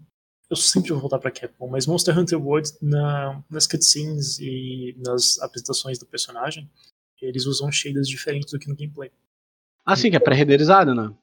Eu 0.50 0.56
sempre 0.56 0.92
vou 0.92 1.02
voltar 1.02 1.20
pra 1.20 1.30
Capcom, 1.30 1.68
mas 1.68 1.86
Monster 1.86 2.18
Hunter 2.18 2.42
World, 2.42 2.72
na, 2.82 3.44
nas 3.50 3.68
cutscenes 3.68 4.40
e 4.40 4.96
nas 5.06 5.38
apresentações 5.40 6.00
do 6.00 6.06
personagem, 6.06 6.72
eles 7.26 7.46
usam 7.46 7.72
shaders 7.72 8.08
diferentes 8.08 8.52
do 8.52 8.60
que 8.60 8.68
no 8.68 8.76
gameplay. 8.76 9.12
Assim, 9.86 10.10
que 10.10 10.16
é 10.16 10.20
pré-renderizado, 10.20 10.94
né? 10.94 11.14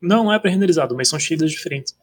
Não, 0.00 0.24
não 0.24 0.32
é 0.32 0.38
pré-renderizado, 0.38 0.94
mas 0.94 1.08
são 1.08 1.18
shaders 1.18 1.50
diferentes. 1.50 1.96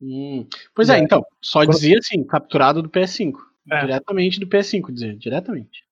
Hum. 0.00 0.46
Pois 0.74 0.88
é, 0.88 0.96
É. 0.96 0.98
então, 0.98 1.24
só 1.40 1.64
dizia 1.64 1.98
assim, 1.98 2.22
capturado 2.24 2.82
do 2.82 2.88
PS5. 2.88 3.34
É. 3.70 3.80
Diretamente 3.80 4.38
do 4.38 4.46
PS5, 4.46 4.92
dizer, 4.92 5.16
diretamente. 5.16 5.84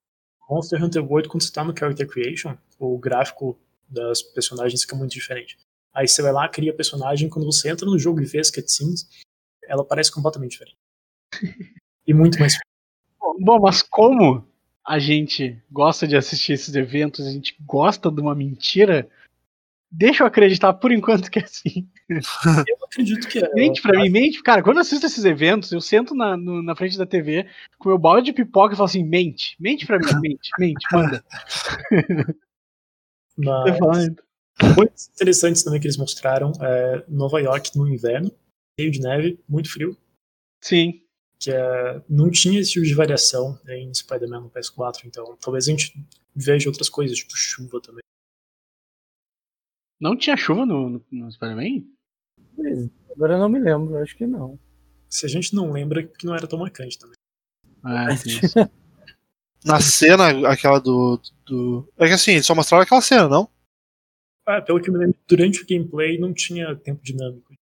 Monster 0.49 0.83
Hunter 0.85 1.03
World, 1.03 1.29
quando 1.29 1.43
você 1.43 1.53
tá 1.53 1.65
no 1.65 1.75
Character 1.77 2.07
Creation, 2.07 2.57
o 2.79 2.99
gráfico 2.99 3.59
das 3.89 4.23
personagens 4.23 4.83
fica 4.83 4.95
muito 4.95 5.13
diferente. 5.13 5.57
Aí 5.95 6.07
você 6.07 6.21
vai 6.21 6.33
lá, 6.33 6.49
cria 6.49 6.73
a 6.73 6.75
personagem, 6.75 7.29
quando 7.29 7.47
você 7.47 7.71
entra 7.71 7.87
no 7.87 7.99
jogo 7.99 8.21
e 8.21 8.27
vê 8.27 8.41
as 8.41 8.51
cutscenes, 8.51 9.09
ela 9.65 9.85
parece 9.85 10.13
completamente 10.13 10.53
diferente. 10.53 10.79
e 12.07 12.13
muito 12.13 12.39
mais 12.39 12.59
Bom, 13.41 13.59
mas 13.61 13.83
como 13.83 14.47
a 14.87 14.99
gente 14.99 15.57
gosta 15.71 16.07
de 16.07 16.17
assistir 16.17 16.53
esses 16.55 16.75
eventos, 16.75 17.27
a 17.27 17.31
gente 17.31 17.57
gosta 17.65 18.11
de 18.11 18.21
uma 18.21 18.35
mentira, 18.35 19.09
deixa 19.91 20.23
eu 20.23 20.27
acreditar 20.27 20.73
por 20.75 20.91
enquanto 20.93 21.31
que 21.31 21.39
é 21.39 21.45
assim. 21.45 21.89
Eu 22.69 22.77
acredito 22.85 23.27
que 23.27 23.39
é. 23.39 23.49
Mente 23.55 23.81
pra 23.81 23.99
mim, 24.03 24.11
mente. 24.11 24.43
Cara, 24.43 24.63
quando 24.63 24.77
eu 24.77 24.81
assisto 24.83 25.07
esses 25.07 25.25
eventos, 25.25 25.73
eu 25.73 25.81
sento 25.81 26.15
na, 26.15 26.37
no- 26.37 26.63
na 26.63 26.77
frente 26.77 26.99
da 26.99 27.07
TV 27.07 27.47
com 27.79 27.89
meu 27.89 27.97
balde 27.97 28.27
de 28.27 28.33
pipoca 28.35 28.75
e 28.75 28.77
falo 28.77 28.85
assim: 28.87 29.03
mente, 29.03 29.57
mente 29.59 29.87
pra 29.87 29.99
mim, 29.99 30.05
mente, 30.21 30.51
mente, 30.59 30.87
manda. 30.93 31.25
Mas 33.39 34.09
"Ah, 34.61 34.75
coisas 34.75 35.09
interessantes 35.15 35.63
também 35.63 35.81
que 35.81 35.87
eles 35.87 35.97
mostraram 35.97 36.53
é 36.61 37.03
Nova 37.09 37.41
York 37.41 37.71
no 37.77 37.89
inverno, 37.89 38.31
cheio 38.79 38.91
de 38.91 39.01
neve, 39.01 39.39
muito 39.49 39.71
frio, 39.71 39.97
Sim. 40.61 41.01
Que 41.43 41.51
é, 41.51 42.01
não 42.09 42.31
tinha 42.31 42.61
esse 42.61 42.71
tipo 42.71 42.87
de 42.87 42.95
variação 42.95 43.59
em 43.69 43.93
Spider-Man 43.93 44.43
no 44.43 44.51
PS4, 44.51 45.07
então 45.07 45.37
talvez 45.41 45.67
a 45.67 45.73
gente 45.73 45.93
veja 46.33 46.69
outras 46.69 46.89
coisas, 46.89 47.19
tipo 47.19 47.33
chuva 47.35 47.81
também. 47.81 48.03
Não 50.01 50.17
tinha 50.17 50.37
chuva 50.37 50.65
no, 50.65 50.89
no, 50.89 51.05
no 51.11 51.33
Spider-Man? 51.33 51.85
Agora 53.11 53.35
eu 53.35 53.39
não 53.41 53.49
me 53.49 53.59
lembro, 53.59 53.97
acho 53.97 54.17
que 54.17 54.25
não. 54.25 54.57
Se 55.09 55.27
a 55.27 55.29
gente 55.29 55.53
não 55.53 55.73
lembra, 55.73 56.07
que 56.07 56.25
não 56.25 56.35
era 56.35 56.47
tão 56.47 56.61
marcante 56.61 56.97
também. 56.97 57.17
Ah, 57.83 58.07
tem 58.17 58.39
isso. 58.39 58.55
Na 59.67 59.81
cena, 59.81 60.49
aquela 60.49 60.79
do, 60.79 61.21
do. 61.45 61.93
É 61.97 62.07
que 62.07 62.13
assim, 62.13 62.33
eles 62.33 62.47
só 62.47 62.55
mostraram 62.55 62.83
aquela 62.83 63.01
cena, 63.01 63.29
não? 63.29 63.49
Ah, 64.47 64.61
pelo 64.61 64.81
que 64.81 64.91
eu 64.91 64.93
me 64.93 65.01
lembro, 65.01 65.19
durante 65.27 65.63
o 65.63 65.67
gameplay 65.67 66.19
não 66.19 66.33
tinha 66.33 66.75
tempo 66.77 67.03
dinâmico. 67.03 67.53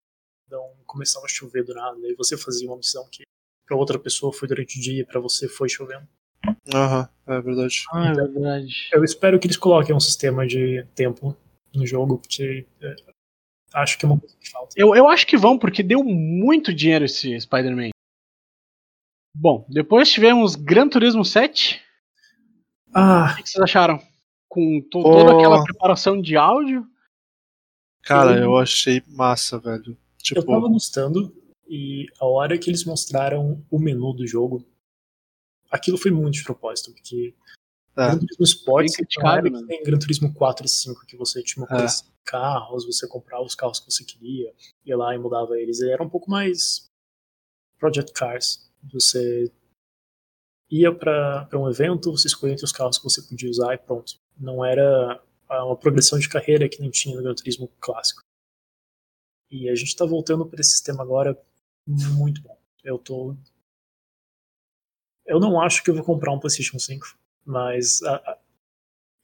Então 0.47 0.63
começava 0.87 1.25
a 1.27 1.29
chover 1.29 1.65
do 1.65 1.75
nada, 1.75 1.99
e 2.05 2.15
você 2.15 2.37
fazia 2.37 2.69
uma 2.69 2.77
missão 2.77 3.07
que 3.11 3.23
pra 3.71 3.77
outra 3.77 4.01
pessoa 4.01 4.33
foi 4.33 4.49
durante 4.49 4.77
o 4.79 4.83
dia, 4.83 5.07
pra 5.07 5.21
você 5.21 5.47
foi 5.49 5.69
chovendo. 5.69 6.05
Aham, 6.75 7.09
é 7.29 7.41
verdade. 7.41 7.85
Ah, 7.93 8.09
é 8.11 8.13
verdade. 8.15 8.89
Eu 8.93 9.05
espero 9.05 9.39
que 9.39 9.47
eles 9.47 9.57
coloquem 9.57 9.95
um 9.95 10.01
sistema 10.01 10.45
de 10.45 10.85
tempo 10.93 11.37
no 11.73 11.87
jogo, 11.87 12.19
porque 12.19 12.67
é, 12.83 12.97
acho 13.75 13.97
que 13.97 14.05
é 14.05 14.09
uma 14.09 14.19
coisa 14.19 14.37
que 14.41 14.51
falta. 14.51 14.75
Eu, 14.77 14.97
eu 14.97 15.09
acho 15.09 15.25
que 15.25 15.37
vão, 15.37 15.57
porque 15.57 15.85
deu 15.85 16.03
muito 16.03 16.75
dinheiro 16.75 17.05
esse 17.05 17.39
Spider-Man. 17.41 17.91
Bom, 19.37 19.65
depois 19.69 20.11
tivemos 20.11 20.57
Gran 20.57 20.89
Turismo 20.89 21.25
7. 21.25 21.81
Ah, 22.93 23.37
O 23.39 23.43
que 23.45 23.49
vocês 23.49 23.63
acharam? 23.63 24.03
Com 24.49 24.81
to- 24.81 25.01
Pô. 25.01 25.13
toda 25.13 25.33
aquela 25.39 25.63
preparação 25.63 26.21
de 26.21 26.37
áudio. 26.37 26.85
Cara, 28.03 28.33
Eu- 28.33 28.43
eu 28.45 28.57
achei 28.57 29.01
massa, 29.07 29.61
velho. 29.61 29.91
eu 29.91 30.43
tava 30.45 30.57
Tipo, 30.59 30.69
gostando, 30.71 31.33
e 31.73 32.07
a 32.19 32.27
hora 32.27 32.59
que 32.59 32.69
eles 32.69 32.85
mostraram 32.85 33.65
o 33.71 33.79
menu 33.79 34.13
do 34.13 34.27
jogo, 34.27 34.67
aquilo 35.71 35.97
foi 35.97 36.11
muito 36.11 36.35
de 36.35 36.43
propósito, 36.45 36.93
porque 36.93 37.33
É. 37.97 38.09
Gran 38.09 38.19
Turismo 38.19 38.77
Bem 38.77 38.87
criticado, 38.93 39.43
que 39.45 39.51
né? 39.51 39.61
nem 39.69 39.83
Gran 39.85 39.99
Turismo 39.99 40.35
4 40.35 40.67
e 40.67 40.69
5, 40.69 41.07
que 41.07 41.17
você 41.17 41.43
tinha 41.45 41.65
uma 41.65 41.77
É. 41.85 41.87
carros, 42.25 42.85
você 42.85 43.07
comprava 43.07 43.45
os 43.45 43.55
carros 43.55 43.79
que 43.79 43.91
você 43.91 44.05
queria, 44.05 44.53
ia 44.85 44.97
lá 44.97 45.15
e 45.15 45.19
mudava 45.19 45.59
eles. 45.59 45.81
Ele 45.81 45.93
era 45.93 46.03
um 46.03 46.09
pouco 46.11 46.29
mais 46.29 46.87
Project 47.79 48.13
Cars. 48.13 48.69
Você 48.93 49.53
ia 50.71 50.93
para 50.95 51.49
um 51.55 51.69
evento, 51.69 52.11
você 52.11 52.27
escolhia 52.27 52.55
entre 52.55 52.65
os 52.65 52.73
carros 52.73 52.99
que 52.99 53.05
você 53.05 53.23
podia 53.23 53.49
usar 53.51 53.75
e 53.75 53.79
pronto. 53.79 54.19
Não 54.37 54.65
era 54.65 55.23
uma 55.49 55.77
progressão 55.77 56.19
de 56.19 56.29
carreira 56.29 56.69
que 56.69 56.81
nem 56.81 56.91
tinha 56.91 57.17
no 57.17 57.23
Gran 57.23 57.35
Turismo 57.35 57.69
clássico. 57.81 58.23
E 59.51 59.69
a 59.69 59.75
gente 59.75 59.89
está 59.89 60.05
voltando 60.07 60.47
para 60.47 60.61
esse 60.61 60.71
sistema 60.71 61.03
agora 61.03 61.37
muito 61.87 62.43
bom. 62.43 62.59
Eu 62.83 62.99
tô. 62.99 63.37
Eu 65.27 65.39
não 65.39 65.61
acho 65.61 65.83
que 65.83 65.91
eu 65.91 65.95
vou 65.95 66.05
comprar 66.05 66.33
um 66.33 66.39
PlayStation 66.39 66.79
5, 66.79 67.17
mas 67.45 68.03
a, 68.03 68.17
a, 68.17 68.39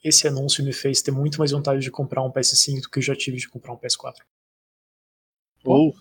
esse 0.05 0.29
anúncio 0.29 0.65
me 0.65 0.73
fez 0.73 1.03
ter 1.03 1.11
muito 1.11 1.39
mais 1.39 1.51
vontade 1.51 1.81
de 1.81 1.91
comprar 1.91 2.23
um 2.23 2.31
PS5 2.31 2.83
do 2.83 2.91
que 2.91 2.99
eu 2.99 3.03
já 3.03 3.17
tive 3.17 3.39
de 3.39 3.49
comprar 3.49 3.73
um 3.73 3.79
PS4. 3.79 4.15
Ou. 5.65 5.95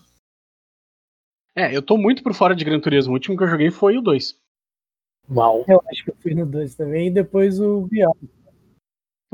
É, 1.54 1.74
eu 1.74 1.82
tô 1.82 1.96
muito 1.96 2.22
por 2.22 2.34
fora 2.34 2.54
de 2.54 2.64
Gran 2.64 2.80
Turismo. 2.80 3.12
O 3.12 3.14
último 3.14 3.36
que 3.36 3.42
eu 3.42 3.48
joguei 3.48 3.70
foi 3.70 3.96
o 3.96 4.02
2. 4.02 4.38
Uau. 5.28 5.64
Eu 5.66 5.82
acho 5.90 6.04
que 6.04 6.10
eu 6.10 6.16
fui 6.16 6.34
no 6.34 6.46
2 6.46 6.74
também, 6.74 7.08
e 7.08 7.10
depois 7.10 7.58
o 7.58 7.86
VR. 7.86 8.14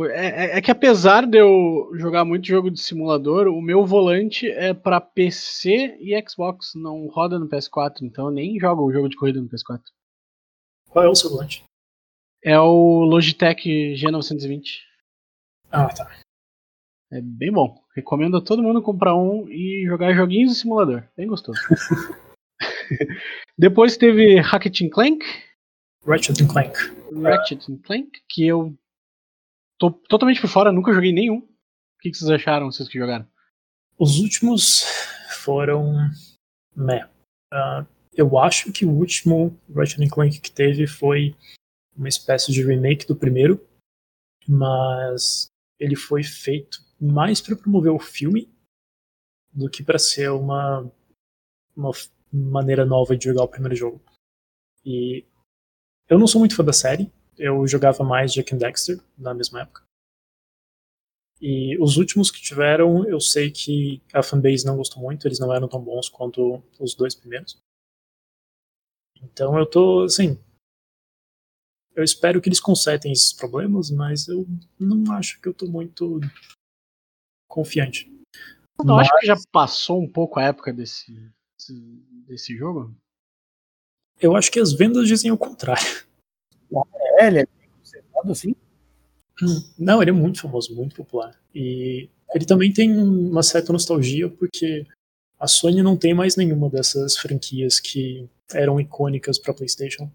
É, 0.00 0.05
é, 0.05 0.59
é, 0.59 0.62
que 0.62 0.70
apesar 0.70 1.26
de 1.26 1.38
eu 1.38 1.90
jogar 1.94 2.24
muito 2.24 2.46
jogo 2.46 2.70
de 2.70 2.81
simulador, 2.81 3.46
o 3.46 3.61
meu 3.61 3.85
volante 3.85 4.50
é 4.50 4.72
para 4.72 5.00
PC 5.00 5.98
e 6.00 6.18
Xbox, 6.26 6.72
não 6.74 7.07
roda 7.09 7.38
no 7.38 7.48
PS4, 7.48 7.96
então 8.00 8.26
eu 8.26 8.31
nem 8.31 8.59
jogo 8.59 8.83
o 8.83 8.92
jogo 8.92 9.09
de 9.09 9.16
corrida 9.16 9.40
no 9.40 9.48
PS4. 9.48 9.83
Qual 10.88 11.05
é 11.05 11.09
o 11.09 11.14
seu 11.14 11.31
volante? 11.31 11.62
É 12.42 12.59
o 12.59 13.05
Logitech 13.05 13.94
G920. 13.94 14.81
Ah, 15.70 15.88
tá. 15.88 16.11
É 17.11 17.20
bem 17.20 17.52
bom. 17.52 17.78
Recomendo 17.94 18.38
a 18.38 18.42
todo 18.42 18.62
mundo 18.62 18.83
comprar 18.83 19.14
um 19.14 19.46
e 19.48 19.85
jogar 19.87 20.14
joguinhos 20.14 20.52
de 20.52 20.59
simulador. 20.59 21.05
Bem 21.14 21.26
gostoso. 21.26 21.61
Depois 23.59 23.98
teve 23.98 24.40
Ratchet 24.40 24.88
Clank. 24.88 25.24
Ratchet 26.07 26.46
Clank. 26.46 26.74
Ratchet 27.22 27.78
Clank, 27.83 28.11
que 28.28 28.46
eu 28.46 28.74
tô 29.82 29.90
totalmente 29.90 30.40
por 30.40 30.48
fora, 30.48 30.70
nunca 30.70 30.92
joguei 30.92 31.12
nenhum. 31.12 31.38
O 31.38 31.98
que, 32.00 32.10
que 32.10 32.16
vocês 32.16 32.30
acharam, 32.30 32.70
vocês 32.70 32.88
que 32.88 32.98
jogaram? 32.98 33.28
Os 33.98 34.20
últimos 34.20 34.84
foram. 35.40 35.94
Meh. 36.76 37.04
Uh, 37.52 37.86
eu 38.14 38.38
acho 38.38 38.72
que 38.72 38.84
o 38.84 38.90
último 38.90 39.58
Ratchet 39.74 40.08
Clank 40.08 40.40
que 40.40 40.52
teve 40.52 40.86
foi 40.86 41.34
uma 41.96 42.08
espécie 42.08 42.52
de 42.52 42.64
remake 42.64 43.06
do 43.06 43.16
primeiro, 43.16 43.60
mas 44.46 45.46
ele 45.78 45.96
foi 45.96 46.22
feito 46.22 46.78
mais 47.00 47.40
para 47.40 47.56
promover 47.56 47.92
o 47.92 47.98
filme 47.98 48.48
do 49.52 49.68
que 49.68 49.82
para 49.82 49.98
ser 49.98 50.30
uma, 50.30 50.90
uma 51.76 51.90
maneira 52.32 52.86
nova 52.86 53.16
de 53.16 53.24
jogar 53.24 53.42
o 53.42 53.48
primeiro 53.48 53.74
jogo. 53.74 54.00
E 54.84 55.26
eu 56.08 56.18
não 56.18 56.26
sou 56.26 56.38
muito 56.38 56.54
fã 56.54 56.64
da 56.64 56.72
série, 56.72 57.12
eu 57.38 57.66
jogava 57.66 58.04
mais 58.04 58.32
Jack 58.32 58.54
and 58.54 58.58
Dexter 58.58 59.00
na 59.16 59.34
mesma 59.34 59.62
época. 59.62 59.82
E 61.40 61.76
os 61.78 61.96
últimos 61.96 62.30
que 62.30 62.40
tiveram, 62.40 63.04
eu 63.08 63.20
sei 63.20 63.50
que 63.50 64.00
a 64.12 64.22
fanbase 64.22 64.64
não 64.64 64.76
gostou 64.76 65.02
muito, 65.02 65.26
eles 65.26 65.40
não 65.40 65.52
eram 65.52 65.68
tão 65.68 65.82
bons 65.82 66.08
quanto 66.08 66.62
os 66.78 66.94
dois 66.94 67.14
primeiros. 67.14 67.58
Então 69.20 69.58
eu 69.58 69.66
tô, 69.66 70.04
assim, 70.04 70.38
eu 71.94 72.04
espero 72.04 72.40
que 72.40 72.48
eles 72.48 72.60
consertem 72.60 73.12
esses 73.12 73.32
problemas, 73.32 73.90
mas 73.90 74.28
eu 74.28 74.46
não 74.78 75.12
acho 75.12 75.40
que 75.40 75.48
eu 75.48 75.54
tô 75.54 75.66
muito 75.66 76.20
confiante. 77.48 78.08
Eu 78.78 78.84
mas... 78.86 79.08
acho 79.08 79.18
que 79.18 79.26
já 79.26 79.34
passou 79.50 80.00
um 80.00 80.10
pouco 80.10 80.38
a 80.38 80.44
época 80.44 80.72
desse, 80.72 81.12
desse 82.26 82.56
jogo. 82.56 82.94
Eu 84.20 84.36
acho 84.36 84.50
que 84.50 84.60
as 84.60 84.72
vendas 84.72 85.08
dizem 85.08 85.30
o 85.32 85.38
contrário. 85.38 86.06
É, 87.22 87.26
ele 87.28 87.38
é 87.40 87.46
consertado 87.78 88.32
assim? 88.32 88.54
Não, 89.78 90.00
ele 90.00 90.11
é 90.11 90.14
muito 90.14 90.40
famoso, 90.40 90.74
muito 90.74 90.94
popular. 90.94 91.38
E 91.54 92.08
ele 92.35 92.44
também 92.44 92.72
tem 92.72 92.96
uma 92.96 93.42
certa 93.42 93.72
nostalgia, 93.72 94.28
porque 94.28 94.87
a 95.38 95.46
Sony 95.46 95.82
não 95.82 95.96
tem 95.96 96.14
mais 96.14 96.37
nenhuma 96.37 96.70
dessas 96.70 97.16
franquias 97.16 97.80
que 97.80 98.28
eram 98.52 98.80
icônicas 98.80 99.38
para 99.38 99.54
PlayStation 99.54 100.11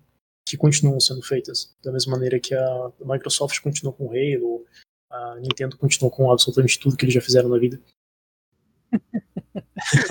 que 0.48 0.56
continuam 0.56 1.00
sendo 1.00 1.22
feitas. 1.22 1.76
Da 1.84 1.91
mesma 1.91 2.13
maneira 2.13 2.39
que 2.39 2.56
a 2.56 2.91
Microsoft 3.02 3.60
continuou 3.60 3.93
com 3.93 4.10
Halo, 4.12 4.65
a 5.12 5.36
Nintendo 5.39 5.78
continuou 5.78 6.10
com 6.10 6.32
absolutamente 6.32 6.80
tudo 6.80 6.96
que 6.96 7.04
eles 7.04 7.13
já 7.13 7.22
fizeram 7.22 7.50
na 7.50 7.58
vida. 7.58 7.80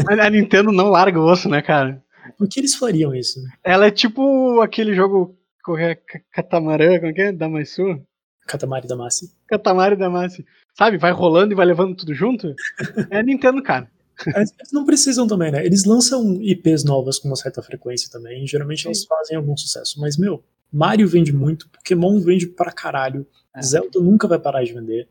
Mas 0.04 0.18
a 0.20 0.28
Nintendo 0.28 0.70
não 0.72 0.90
larga 0.90 1.18
o 1.18 1.24
osso, 1.24 1.48
né, 1.48 1.62
cara? 1.62 2.04
Por 2.36 2.48
que 2.48 2.60
eles 2.60 2.74
fariam 2.74 3.14
isso? 3.14 3.40
Ela 3.62 3.86
é 3.86 3.90
tipo 3.90 4.60
aquele 4.60 4.94
jogo 4.94 5.35
correr 5.66 6.00
catamarã, 6.30 6.96
como 7.00 7.10
é 7.10 7.12
que 7.12 7.20
é? 7.22 7.32
Damassu? 7.32 8.00
Katamari 8.46 8.86
Damacy. 8.86 9.34
Katamari 9.48 9.96
Damacy. 9.96 10.46
Sabe, 10.78 10.98
vai 10.98 11.10
rolando 11.10 11.52
e 11.52 11.56
vai 11.56 11.66
levando 11.66 11.96
tudo 11.96 12.14
junto? 12.14 12.54
É 13.10 13.20
Nintendo, 13.20 13.60
cara. 13.60 13.90
Eles 14.24 14.72
não 14.72 14.86
precisam 14.86 15.26
também, 15.26 15.50
né? 15.50 15.66
Eles 15.66 15.84
lançam 15.84 16.40
IPs 16.40 16.84
novas 16.84 17.18
com 17.18 17.28
uma 17.28 17.36
certa 17.36 17.60
frequência 17.60 18.08
também. 18.10 18.44
E 18.44 18.46
geralmente 18.46 18.82
Sim. 18.82 18.88
elas 18.88 19.04
fazem 19.04 19.36
algum 19.36 19.56
sucesso. 19.56 20.00
Mas, 20.00 20.16
meu, 20.16 20.44
Mario 20.72 21.08
vende 21.08 21.32
muito, 21.32 21.68
Pokémon 21.68 22.20
vende 22.20 22.46
pra 22.46 22.72
caralho. 22.72 23.26
É. 23.54 23.60
Zelda 23.60 23.98
nunca 24.00 24.28
vai 24.28 24.38
parar 24.38 24.62
de 24.62 24.72
vender. 24.72 25.08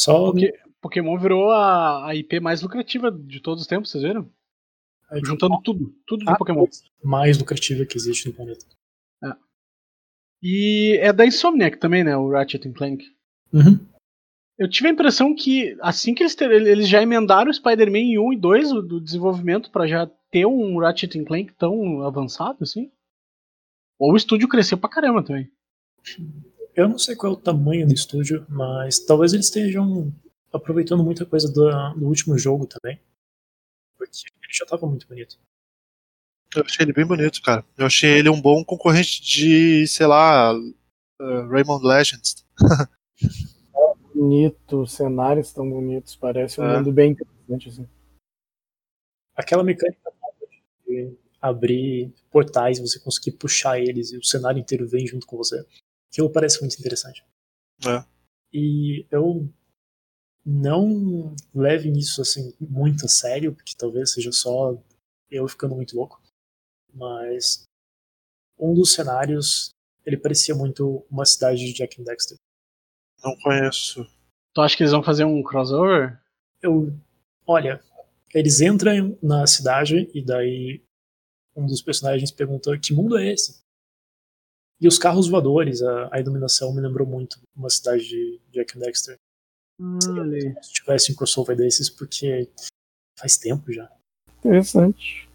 Só. 0.00 0.30
Porque 0.30 0.52
Pokémon 0.80 1.18
virou 1.18 1.50
a, 1.50 2.08
a 2.08 2.14
IP 2.14 2.38
mais 2.40 2.60
lucrativa 2.60 3.10
de 3.10 3.40
todos 3.40 3.62
os 3.62 3.66
tempos, 3.66 3.90
vocês 3.90 4.04
viram? 4.04 4.30
É, 5.10 5.18
Juntando 5.24 5.58
tudo, 5.62 5.94
tudo 6.06 6.24
de 6.24 6.36
Pokémon. 6.36 6.66
Mais 7.02 7.38
lucrativa 7.38 7.86
que 7.86 7.96
existe 7.96 8.28
no 8.28 8.34
planeta. 8.34 8.64
E 10.46 10.98
é 11.00 11.10
da 11.10 11.24
Insomniac 11.24 11.78
também, 11.78 12.04
né? 12.04 12.14
O 12.14 12.30
Ratchet 12.30 12.70
Clank. 12.74 13.02
Uhum. 13.50 13.80
Eu 14.58 14.68
tive 14.68 14.88
a 14.88 14.92
impressão 14.92 15.34
que 15.34 15.74
assim 15.80 16.14
que 16.14 16.22
eles, 16.22 16.34
ter, 16.34 16.50
eles 16.50 16.86
já 16.86 17.00
emendaram 17.00 17.50
o 17.50 17.54
Spider-Man 17.54 18.20
1 18.20 18.32
e 18.34 18.36
2 18.36 18.70
do 18.86 19.00
desenvolvimento 19.00 19.70
para 19.70 19.86
já 19.86 20.06
ter 20.30 20.44
um 20.44 20.78
Ratchet 20.78 21.24
Clank 21.24 21.54
tão 21.54 22.02
avançado 22.02 22.58
assim. 22.60 22.92
Ou 23.98 24.12
o 24.12 24.16
estúdio 24.16 24.46
cresceu 24.46 24.76
pra 24.76 24.90
caramba 24.90 25.22
também. 25.22 25.50
Eu 26.76 26.90
não 26.90 26.98
sei 26.98 27.16
qual 27.16 27.32
é 27.32 27.36
o 27.36 27.40
tamanho 27.40 27.86
do 27.86 27.94
estúdio, 27.94 28.44
mas 28.46 28.98
talvez 28.98 29.32
eles 29.32 29.46
estejam 29.46 30.12
aproveitando 30.52 31.02
muita 31.02 31.24
coisa 31.24 31.50
do, 31.50 31.70
do 31.94 32.06
último 32.06 32.36
jogo 32.36 32.66
também. 32.66 33.00
Porque 33.96 34.18
ele 34.42 34.52
já 34.52 34.66
tava 34.66 34.86
muito 34.86 35.08
bonito. 35.08 35.38
Eu 36.54 36.62
achei 36.64 36.84
ele 36.84 36.92
bem 36.92 37.06
bonito, 37.06 37.42
cara. 37.42 37.64
Eu 37.76 37.86
achei 37.86 38.10
ele 38.18 38.28
um 38.28 38.40
bom 38.40 38.64
concorrente 38.64 39.22
de, 39.22 39.86
sei 39.86 40.06
lá, 40.06 40.54
uh, 40.54 41.48
Raymond 41.48 41.84
Legends. 41.84 42.44
bonito, 44.14 44.82
os 44.82 44.92
cenários 44.92 45.52
tão 45.52 45.68
bonitos, 45.68 46.16
parece 46.16 46.60
um 46.60 46.64
é. 46.64 46.76
mundo 46.76 46.92
bem 46.92 47.12
interessante. 47.12 47.68
Assim. 47.68 47.88
Aquela 49.36 49.62
mecânica 49.62 50.12
de 50.86 51.16
abrir 51.40 52.14
portais, 52.30 52.78
você 52.78 52.98
conseguir 52.98 53.32
puxar 53.32 53.78
eles 53.78 54.12
e 54.12 54.16
o 54.16 54.24
cenário 54.24 54.60
inteiro 54.60 54.88
vem 54.88 55.06
junto 55.06 55.26
com 55.26 55.36
você. 55.36 55.64
Aquilo 56.10 56.30
parece 56.30 56.60
muito 56.60 56.78
interessante. 56.78 57.24
É. 57.86 58.04
E 58.52 59.06
eu 59.10 59.48
não 60.46 61.34
leve 61.54 61.90
isso 61.90 62.22
assim 62.22 62.54
muito 62.60 63.06
a 63.06 63.08
sério, 63.08 63.54
porque 63.54 63.74
talvez 63.76 64.12
seja 64.12 64.30
só 64.30 64.78
eu 65.30 65.48
ficando 65.48 65.74
muito 65.74 65.96
louco. 65.96 66.22
Mas 66.94 67.64
um 68.58 68.72
dos 68.72 68.92
cenários, 68.92 69.70
ele 70.06 70.16
parecia 70.16 70.54
muito 70.54 71.04
uma 71.10 71.24
cidade 71.24 71.58
de 71.58 71.72
Jack 71.72 72.00
and 72.00 72.04
Dexter. 72.04 72.38
Não 73.22 73.36
conheço. 73.38 74.06
Tu 74.54 74.60
acha 74.60 74.76
que 74.76 74.82
eles 74.82 74.92
vão 74.92 75.02
fazer 75.02 75.24
um 75.24 75.42
crossover? 75.42 76.20
Eu. 76.62 76.92
Olha, 77.46 77.82
eles 78.32 78.60
entram 78.60 79.18
na 79.22 79.46
cidade 79.46 80.10
e 80.14 80.24
daí 80.24 80.82
um 81.56 81.66
dos 81.66 81.82
personagens 81.82 82.30
pergunta 82.30 82.78
que 82.78 82.92
mundo 82.92 83.18
é 83.18 83.32
esse? 83.32 83.62
E 84.80 84.88
os 84.88 84.98
carros 84.98 85.28
voadores, 85.28 85.82
a, 85.82 86.08
a 86.12 86.20
iluminação 86.20 86.72
me 86.74 86.80
lembrou 86.80 87.06
muito 87.06 87.40
uma 87.54 87.70
cidade 87.70 88.04
de 88.04 88.40
Jack 88.50 88.76
and 88.76 88.80
Dexter. 88.80 89.18
Hum, 89.80 89.98
se 90.62 90.72
tivesse 90.72 91.12
um 91.12 91.14
crossover 91.14 91.56
desses, 91.56 91.88
porque 91.88 92.48
faz 93.18 93.36
tempo 93.36 93.72
já. 93.72 93.90
Interessante. 94.38 95.28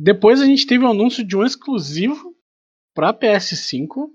Depois 0.00 0.40
a 0.40 0.44
gente 0.44 0.64
teve 0.64 0.84
o 0.84 0.86
um 0.86 0.92
anúncio 0.92 1.24
de 1.24 1.36
um 1.36 1.44
exclusivo 1.44 2.32
para 2.94 3.12
PS5 3.12 4.08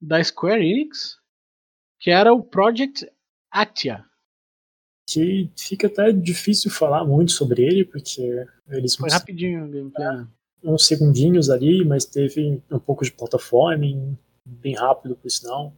da 0.00 0.24
Square 0.24 0.64
Enix, 0.64 1.18
que 2.00 2.10
era 2.10 2.32
o 2.32 2.42
Project 2.42 3.06
Atia. 3.50 4.06
Que 5.06 5.50
fica 5.54 5.86
até 5.86 6.12
difícil 6.12 6.70
falar 6.70 7.04
muito 7.04 7.32
sobre 7.32 7.62
ele, 7.62 7.84
porque 7.84 8.46
eles. 8.68 8.96
Foi 8.96 9.10
rapidinho 9.10 9.66
o 9.66 9.68
gameplay. 9.68 10.06
É, 10.06 10.26
uns 10.70 10.86
segundinhos 10.86 11.50
ali, 11.50 11.84
mas 11.84 12.06
teve 12.06 12.62
um 12.70 12.78
pouco 12.78 13.04
de 13.04 13.12
plataforma, 13.12 13.84
bem 14.46 14.74
rápido, 14.74 15.14
por 15.14 15.30
sinal. 15.30 15.74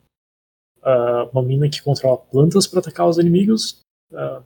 Uh, 0.78 1.28
uma 1.32 1.42
mina 1.42 1.68
que 1.68 1.82
controla 1.82 2.16
plantas 2.16 2.68
para 2.68 2.78
atacar 2.78 3.08
os 3.08 3.18
inimigos. 3.18 3.80
Uh, 4.12 4.44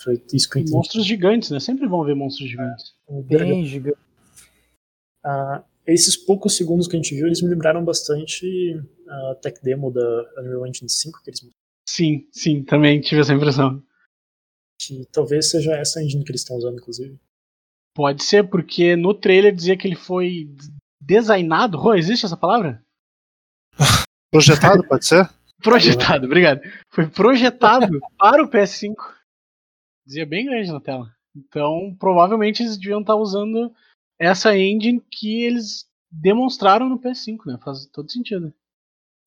foi 0.00 0.20
isso 0.32 0.50
que 0.50 0.58
eu 0.58 0.62
entendi. 0.62 0.76
Monstros 0.76 1.06
gigantes, 1.06 1.50
né? 1.50 1.60
Sempre 1.60 1.86
vão 1.86 2.04
ver 2.04 2.16
monstros 2.16 2.50
gigantes. 2.50 2.92
É, 3.08 3.22
bem 3.22 3.64
gigantes. 3.64 4.11
Ah, 5.24 5.64
esses 5.86 6.16
poucos 6.16 6.56
segundos 6.56 6.86
que 6.86 6.96
a 6.96 7.00
gente 7.00 7.14
viu, 7.14 7.26
eles 7.26 7.42
me 7.42 7.48
lembraram 7.48 7.84
bastante 7.84 8.46
a 9.08 9.34
tech 9.36 9.60
demo 9.62 9.90
da 9.90 10.32
Unreal 10.38 10.66
Engine 10.66 10.88
5 10.88 11.22
que 11.22 11.30
eles 11.30 11.40
Sim, 11.88 12.28
sim, 12.32 12.62
também 12.62 13.00
tive 13.00 13.20
essa 13.20 13.34
impressão. 13.34 13.82
que 14.80 15.04
talvez 15.12 15.50
seja 15.50 15.72
essa 15.72 16.02
engine 16.02 16.24
que 16.24 16.30
eles 16.30 16.40
estão 16.42 16.56
usando, 16.56 16.78
inclusive. 16.78 17.18
Pode 17.94 18.22
ser, 18.24 18.48
porque 18.48 18.96
no 18.96 19.12
trailer 19.12 19.54
dizia 19.54 19.76
que 19.76 19.86
ele 19.86 19.96
foi 19.96 20.48
designado. 21.00 21.76
Rô, 21.76 21.94
existe 21.94 22.24
essa 22.24 22.36
palavra? 22.36 22.82
Projetado, 24.30 24.86
pode 24.86 25.04
ser? 25.06 25.28
Projetado, 25.62 26.26
obrigado. 26.26 26.60
Foi 26.90 27.06
projetado 27.06 28.00
para 28.18 28.42
o 28.42 28.48
PS5. 28.48 28.94
Dizia 30.06 30.24
bem 30.24 30.46
grande 30.46 30.72
na 30.72 30.80
tela. 30.80 31.14
Então, 31.36 31.94
provavelmente 31.98 32.62
eles 32.62 32.78
deviam 32.78 33.00
estar 33.00 33.16
usando 33.16 33.72
essa 34.22 34.56
engine 34.56 35.02
que 35.10 35.42
eles 35.42 35.86
demonstraram 36.10 36.88
no 36.88 36.98
PS5, 36.98 37.38
né? 37.46 37.58
Faz 37.62 37.86
todo 37.86 38.10
sentido. 38.10 38.52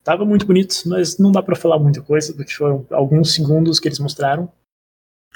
Tava 0.02 0.24
muito 0.24 0.46
bonito, 0.46 0.74
mas 0.86 1.18
não 1.18 1.32
dá 1.32 1.42
pra 1.42 1.56
falar 1.56 1.78
muita 1.78 2.00
coisa, 2.00 2.32
porque 2.32 2.52
foram 2.52 2.86
alguns 2.90 3.34
segundos 3.34 3.80
que 3.80 3.88
eles 3.88 3.98
mostraram. 3.98 4.50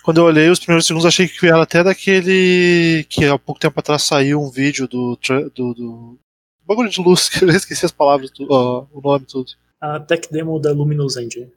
Quando 0.02 0.18
eu 0.18 0.24
olhei 0.24 0.48
os 0.48 0.58
primeiros 0.60 0.86
segundos, 0.86 1.04
achei 1.04 1.28
que 1.28 1.46
era 1.46 1.62
até 1.62 1.82
daquele 1.84 3.04
que 3.08 3.24
há 3.26 3.38
pouco 3.38 3.60
tempo 3.60 3.78
atrás 3.78 4.02
saiu 4.02 4.40
um 4.40 4.48
vídeo 4.50 4.88
do. 4.88 5.18
do, 5.54 5.74
do... 5.74 6.18
Bagulho 6.64 6.88
de 6.88 7.02
luz, 7.02 7.28
que 7.28 7.44
eu 7.44 7.50
esqueci 7.50 7.84
as 7.84 7.92
palavras, 7.92 8.30
tu- 8.30 8.46
ó, 8.48 8.86
o 8.92 9.00
nome 9.00 9.26
tudo. 9.26 9.50
A 9.80 9.98
tech 9.98 10.30
demo 10.30 10.58
da 10.60 10.72
Luminous 10.72 11.16
Engine. 11.16 11.52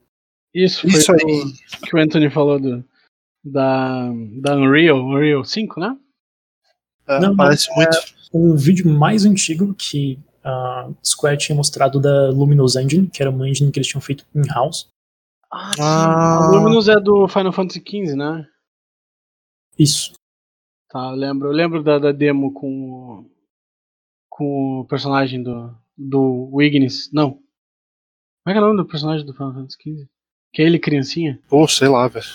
Isso 0.52 0.82
foi 0.82 0.90
Isso 0.90 1.12
o 1.12 1.14
aí. 1.14 1.52
que 1.88 1.96
o 1.96 1.98
Anthony 1.98 2.30
falou 2.30 2.58
do, 2.60 2.84
da, 3.44 4.08
da 4.40 4.56
Unreal, 4.56 4.98
Unreal 4.98 5.44
5, 5.44 5.80
né? 5.80 5.96
É, 7.06 7.20
Não, 7.20 7.36
parece 7.36 7.68
mas, 7.76 7.76
muito. 7.76 8.14
Um 8.32 8.56
vídeo 8.56 8.88
mais 8.90 9.24
antigo 9.24 9.74
que 9.74 10.18
a 10.42 10.90
Square 11.04 11.38
tinha 11.38 11.54
mostrado 11.56 12.00
da 12.00 12.30
Luminous 12.30 12.76
Engine, 12.76 13.08
que 13.08 13.22
era 13.22 13.30
uma 13.30 13.48
engine 13.48 13.70
que 13.70 13.78
eles 13.78 13.88
tinham 13.88 14.00
feito 14.00 14.26
in-house. 14.34 14.88
Ah, 15.50 15.70
Ah. 15.78 16.50
Luminous 16.52 16.88
é 16.88 16.96
do 16.98 17.28
Final 17.28 17.52
Fantasy 17.52 17.80
XV, 17.80 18.16
né? 18.16 18.46
Isso. 19.78 20.12
Tá, 20.90 21.10
eu 21.10 21.16
lembro, 21.16 21.48
eu 21.48 21.52
lembro 21.52 21.82
da, 21.82 21.98
da 21.98 22.12
demo 22.12 22.52
com, 22.52 22.90
o- 22.92 23.30
com 24.28 24.80
o 24.80 24.84
personagem 24.86 25.42
do, 25.42 25.74
do 25.96 26.60
Ignis. 26.62 27.10
Não. 27.12 27.32
Como 27.32 28.48
é 28.48 28.52
que 28.52 28.58
é 28.58 28.60
o 28.60 28.64
nome 28.66 28.76
do 28.76 28.86
personagem 28.86 29.24
do 29.26 29.32
Final 29.32 29.54
Fantasy 29.54 29.76
XV? 29.80 30.08
Que 30.52 30.62
é 30.62 30.66
ele 30.66 30.78
criancinha? 30.78 31.40
Pô, 31.48 31.66
sei 31.66 31.88
lá, 31.88 32.06
velho. 32.08 32.26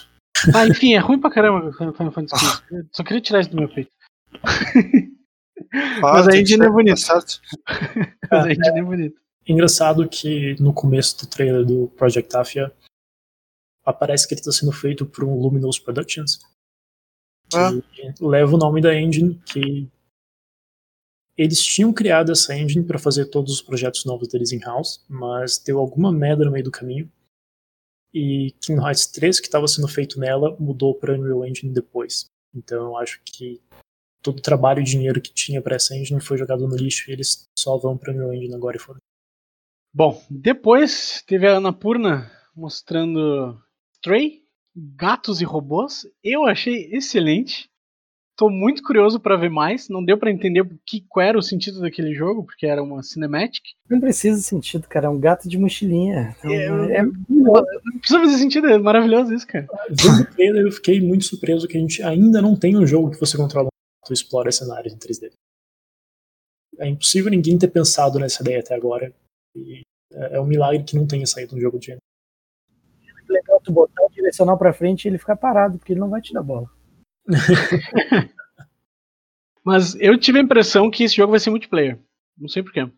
Ah, 0.55 0.65
enfim, 0.67 0.93
é 0.93 0.97
ruim 0.97 1.19
pra 1.19 1.29
caramba 1.29 1.67
o 1.69 1.73
Final 1.73 2.11
Fantasy 2.11 2.45
XV. 2.45 2.87
Só 2.93 3.03
queria 3.03 3.21
tirar 3.21 3.41
isso 3.41 3.49
do 3.51 3.57
meu 3.57 3.69
peito. 3.69 3.91
Ah, 5.71 5.99
Mas 6.01 6.27
a 6.27 6.31
ser, 6.31 6.61
é 6.61 6.69
bonita. 6.69 6.97
certo. 6.97 7.41
Mas 8.31 8.45
a 8.45 8.49
gente 8.49 8.71
nem 8.71 8.83
bonito. 8.83 9.21
Engraçado 9.47 10.07
que 10.07 10.55
no 10.61 10.73
começo 10.73 11.19
do 11.19 11.27
trailer 11.29 11.65
do 11.65 11.87
Project 11.89 12.35
Afia 12.35 12.71
aparece 13.83 14.27
que 14.27 14.33
ele 14.33 14.41
está 14.41 14.51
sendo 14.51 14.71
feito 14.71 15.05
por 15.05 15.23
um 15.23 15.35
Luminous 15.39 15.79
Productions. 15.79 16.39
Ah. 17.53 17.71
Que 17.93 18.13
leva 18.23 18.53
o 18.53 18.57
nome 18.57 18.81
da 18.81 18.93
engine 18.93 19.41
que 19.45 19.89
eles 21.35 21.63
tinham 21.63 21.93
criado 21.93 22.31
essa 22.31 22.55
engine 22.55 22.85
para 22.85 22.99
fazer 22.99 23.25
todos 23.25 23.53
os 23.53 23.61
projetos 23.61 24.05
novos 24.05 24.27
deles 24.27 24.51
in-house, 24.51 25.03
mas 25.07 25.57
deu 25.57 25.79
alguma 25.79 26.11
merda 26.11 26.45
no 26.45 26.51
meio 26.51 26.65
do 26.65 26.71
caminho. 26.71 27.09
E 28.13 28.51
Kingdom 28.59 28.85
Hearts 28.85 29.07
3, 29.07 29.39
que 29.39 29.47
estava 29.47 29.67
sendo 29.67 29.87
feito 29.87 30.19
nela, 30.19 30.55
mudou 30.59 30.93
para 30.93 31.13
Unreal 31.13 31.45
Engine 31.45 31.73
depois. 31.73 32.25
Então 32.53 32.87
eu 32.87 32.97
acho 32.97 33.21
que 33.23 33.61
todo 34.21 34.39
o 34.39 34.41
trabalho 34.41 34.81
e 34.81 34.83
dinheiro 34.83 35.21
que 35.21 35.33
tinha 35.33 35.61
para 35.61 35.75
essa 35.75 35.95
engine 35.95 36.21
foi 36.21 36.37
jogado 36.37 36.67
no 36.67 36.75
lixo 36.75 37.09
e 37.09 37.13
eles 37.13 37.47
só 37.57 37.77
vão 37.77 37.97
para 37.97 38.13
Unreal 38.13 38.33
Engine 38.33 38.55
agora 38.55 38.77
e 38.77 38.79
foram. 38.79 38.99
Bom, 39.93 40.21
depois 40.29 41.23
teve 41.25 41.47
a 41.47 41.57
Annapurna 41.57 42.31
mostrando 42.55 43.57
Stray, 43.95 44.43
Gatos 44.75 45.41
e 45.41 45.45
Robôs. 45.45 46.05
Eu 46.23 46.45
achei 46.45 46.89
excelente. 46.91 47.67
Tô 48.37 48.49
muito 48.49 48.81
curioso 48.83 49.19
pra 49.19 49.35
ver 49.35 49.49
mais. 49.49 49.89
Não 49.89 50.03
deu 50.03 50.17
pra 50.17 50.31
entender 50.31 50.61
o 50.61 50.79
que, 50.85 51.03
qual 51.09 51.25
era 51.25 51.37
o 51.37 51.41
sentido 51.41 51.81
daquele 51.81 52.13
jogo, 52.13 52.45
porque 52.45 52.65
era 52.65 52.81
uma 52.81 53.03
cinematic. 53.03 53.63
Não 53.89 53.99
precisa 53.99 54.37
de 54.37 54.43
sentido, 54.43 54.87
cara. 54.87 55.07
É 55.07 55.09
um 55.09 55.19
gato 55.19 55.49
de 55.49 55.57
mochilinha. 55.57 56.33
Então, 56.39 56.51
É, 56.51 56.97
é, 56.99 57.03
Não 57.03 57.97
precisa 57.99 58.19
fazer 58.19 58.37
sentido, 58.37 58.67
é 58.67 58.77
maravilhoso 58.77 59.33
isso, 59.33 59.45
cara. 59.45 59.67
Vendo 59.89 60.21
o 60.21 60.25
trailer, 60.25 60.65
eu 60.65 60.71
fiquei 60.71 61.01
muito 61.01 61.25
surpreso 61.25 61.67
que 61.67 61.75
a 61.75 61.81
gente 61.81 62.01
ainda 62.01 62.41
não 62.41 62.55
tem 62.55 62.77
um 62.77 62.87
jogo 62.87 63.11
que 63.11 63.19
você 63.19 63.35
controla 63.35 63.67
e 64.11 64.15
explora 64.15 64.51
cenários 64.51 64.93
em 64.93 64.97
3D. 64.97 65.31
É 66.77 66.87
impossível 66.87 67.29
ninguém 67.31 67.57
ter 67.57 67.67
pensado 67.69 68.19
nessa 68.19 68.41
ideia 68.41 68.59
até 68.59 68.75
agora. 68.75 69.13
E 69.55 69.81
é 70.13 70.37
é 70.37 70.41
um 70.41 70.45
milagre 70.45 70.83
que 70.83 70.95
não 70.95 71.05
tenha 71.07 71.25
saído 71.27 71.55
um 71.55 71.59
jogo 71.59 71.77
de 71.79 71.87
gênero. 71.87 72.01
legal 73.27 73.59
tu 73.61 73.71
botar 73.71 74.03
o 74.05 74.09
direcional 74.09 74.57
pra 74.57 74.73
frente 74.73 75.05
e 75.05 75.07
ele 75.07 75.17
ficar 75.19 75.35
parado, 75.35 75.77
porque 75.77 75.93
ele 75.93 75.99
não 75.99 76.09
vai 76.09 76.21
te 76.21 76.33
dar 76.33 76.41
bola. 76.43 76.69
Mas 79.63 79.93
eu 79.95 80.17
tive 80.19 80.39
a 80.39 80.41
impressão 80.41 80.89
que 80.89 81.03
esse 81.03 81.15
jogo 81.15 81.31
vai 81.31 81.39
ser 81.39 81.49
multiplayer. 81.49 81.99
Não 82.37 82.47
sei 82.47 82.63
porquê. 82.63 82.89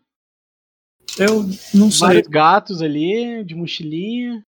Eu 1.18 1.42
não 1.74 1.90
sei. 1.90 2.06
Vários 2.06 2.28
gatos 2.28 2.80
ali, 2.80 3.44
de 3.44 3.54
mochilinha. 3.54 4.42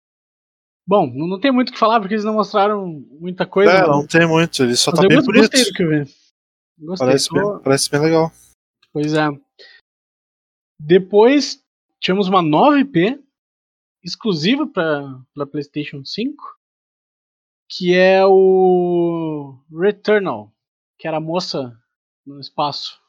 Bom, 0.85 1.07
não, 1.07 1.39
tem 1.39 1.51
muito 1.51 1.69
o 1.69 1.73
que 1.73 1.79
falar, 1.79 1.99
porque 1.99 2.13
eles 2.13 2.25
não 2.25 2.33
mostraram 2.33 2.85
muita 3.19 3.45
coisa. 3.45 3.71
É, 3.71 3.79
mas- 3.79 3.87
não 3.89 4.05
tem 4.05 4.27
muito, 4.27 4.61
ele 4.61 4.75
só 4.75 4.91
mas 4.91 4.99
tá 4.99 5.07
bem 5.07 5.17
bonito. 5.21 5.39
gostei 5.39 5.63
do 5.63 5.71
que 5.73 5.83
eu 5.83 5.89
vi. 5.89 6.20
Gostei. 6.81 7.07
Parece 7.07 7.27
tô- 7.29 7.35
bem, 7.35 7.63
parece 7.63 7.89
bem 7.89 8.01
legal. 8.01 8.31
Pois 8.91 9.13
é. 9.13 9.27
Depois 10.79 11.63
tivemos 11.99 12.27
uma 12.27 12.41
nova 12.41 12.79
IP 12.79 13.23
exclusiva 14.03 14.67
para 14.67 15.45
PlayStation 15.45 16.03
5, 16.03 16.43
que 17.69 17.93
é 17.93 18.25
o 18.25 19.59
Returnal, 19.71 20.51
que 20.97 21.07
era 21.07 21.17
a 21.17 21.21
moça 21.21 21.79
no 22.25 22.39
espaço, 22.39 22.99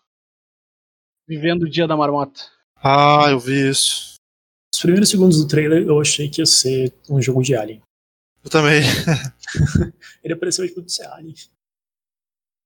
vivendo 1.27 1.63
o 1.63 1.71
dia 1.71 1.87
da 1.87 1.97
marmota. 1.97 2.41
Ah, 2.77 3.27
eu 3.31 3.39
vi 3.41 3.71
isso. 3.71 4.17
Os 4.75 4.81
primeiros 4.81 5.09
segundos 5.09 5.39
do 5.41 5.49
trailer 5.49 5.87
eu 5.87 6.01
achei 6.01 6.29
que 6.29 6.41
ia 6.41 6.47
ser 6.47 6.93
um 7.09 7.21
jogo 7.23 7.43
de 7.43 7.55
Alien. 7.57 7.83
Eu 8.45 8.51
também. 8.51 8.81
Ele 10.23 10.35
apareceu 10.35 10.67
tipo 10.67 10.83
de 10.83 10.93
ser 10.93 11.07
Alien. 11.07 11.35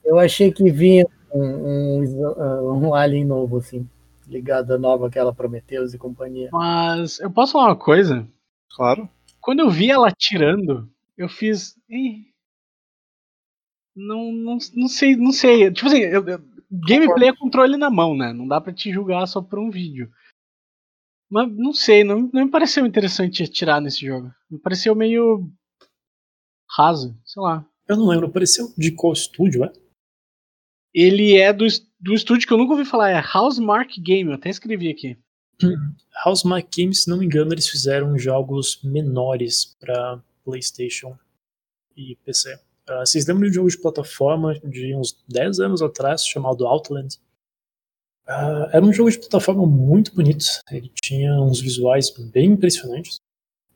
Eu 0.07 0.19
achei 0.19 0.53
que 0.53 0.71
vinha 0.71 1.05
um, 1.35 2.01
um, 2.03 2.88
um 2.88 2.95
alien 2.95 3.25
novo, 3.25 3.59
assim, 3.59 3.88
ligado 4.27 4.73
à 4.73 4.79
nova 4.79 5.09
aquela 5.09 5.35
Prometheus 5.35 5.92
e 5.92 5.99
companhia. 5.99 6.49
Mas 6.53 7.19
eu 7.21 7.31
posso 7.31 7.53
falar 7.53 7.66
uma 7.71 7.77
coisa? 7.77 8.27
Claro. 8.75 9.09
Quando 9.40 9.61
eu 9.61 9.71
vi 9.71 9.90
ela 9.90 10.09
atirando, 10.09 10.88
eu 11.19 11.29
fiz. 11.29 11.75
"Ih, 11.90 12.25
Não, 13.95 14.31
não, 14.31 14.59
não 14.75 14.88
sei, 14.88 15.16
não 15.16 15.33
sei. 15.33 15.71
Tipo 15.73 15.87
assim, 15.88 16.01
eu- 16.01 16.27
eu- 16.29 16.40
gameplay 16.71 17.31
é 17.31 17.37
controle 17.37 17.77
na 17.79 17.88
mão, 17.90 18.14
né? 18.16 18.33
Não 18.33 18.47
dá 18.47 18.61
pra 18.61 18.73
te 18.73 18.92
julgar 18.92 19.27
só 19.27 19.40
por 19.40 19.59
um 19.59 19.71
vídeo. 19.71 20.11
Mas 21.31 21.51
não 21.57 21.73
sei, 21.73 22.05
não, 22.05 22.29
não 22.33 22.45
me 22.45 22.51
pareceu 22.51 22.85
interessante 22.87 23.42
atirar 23.42 23.81
nesse 23.81 24.05
jogo. 24.07 24.31
Me 24.51 24.59
pareceu 24.59 24.95
meio 24.95 25.51
raso, 26.77 27.16
sei 27.25 27.42
lá. 27.42 27.64
Eu 27.88 27.97
não 27.97 28.07
lembro, 28.09 28.27
apareceu 28.27 28.73
de 28.77 28.92
qual 28.92 29.12
estúdio, 29.12 29.64
é? 29.64 29.73
Ele 30.96 31.37
é 31.37 31.52
do, 31.52 31.66
do 32.00 32.14
estúdio 32.14 32.48
que 32.48 32.54
eu 32.54 32.56
nunca 32.56 32.72
ouvi 32.72 32.87
falar, 32.87 33.11
é 33.11 33.22
Housemark 33.35 34.00
Game, 34.00 34.30
eu 34.30 34.37
até 34.37 34.48
escrevi 34.48 34.88
aqui. 34.88 35.14
Housemarque 36.25 36.83
Games, 36.83 37.02
se 37.02 37.10
não 37.10 37.18
me 37.18 37.27
engano, 37.27 37.52
eles 37.52 37.68
fizeram 37.68 38.18
jogos 38.18 38.81
menores 38.83 39.77
para 39.79 40.23
PlayStation 40.42 41.14
e 41.94 42.16
PC. 42.25 42.58
Ah, 42.88 43.04
vocês 43.04 43.27
lembram 43.27 43.50
de 43.50 43.50
um 43.50 43.54
jogo 43.54 43.68
de 43.68 43.79
plataforma 43.79 44.58
de 44.60 44.94
uns 44.94 45.23
10 45.29 45.60
anos 45.60 45.83
atrás 45.83 46.27
chamado 46.27 46.66
Outland? 46.66 47.18
Ah, 48.27 48.71
era 48.73 48.85
um 48.85 48.92
jogo 48.92 49.10
de 49.10 49.18
plataforma 49.18 49.66
muito 49.66 50.14
bonito. 50.14 50.46
Ele 50.71 50.90
tinha 51.02 51.38
uns 51.42 51.60
visuais 51.60 52.08
bem 52.33 52.52
impressionantes. 52.52 53.21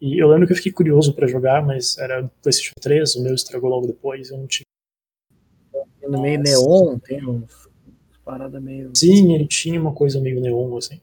E 0.01 0.19
eu 0.19 0.29
lembro 0.29 0.47
que 0.47 0.55
eu 0.55 0.57
fiquei 0.57 0.73
curioso 0.73 1.13
para 1.13 1.27
jogar, 1.27 1.63
mas 1.63 1.99
era 1.99 2.27
PlayStation 2.41 2.73
3, 2.81 3.17
o 3.17 3.23
meu 3.23 3.35
estragou 3.35 3.69
logo 3.69 3.87
depois, 3.87 4.31
eu 4.31 4.39
não 4.39 4.47
tinha. 4.47 4.65
No 6.11 6.23
meio 6.23 6.41
neon, 6.41 6.99
tem 6.99 7.27
uns, 7.27 7.69
paradas 8.25 8.63
meio. 8.63 8.93
Sim, 8.97 9.33
ele 9.33 9.47
tinha 9.47 9.81
uma 9.81 9.95
coisa 9.95 10.21
meio 10.21 10.41
neon, 10.41 10.77
assim. 10.77 11.01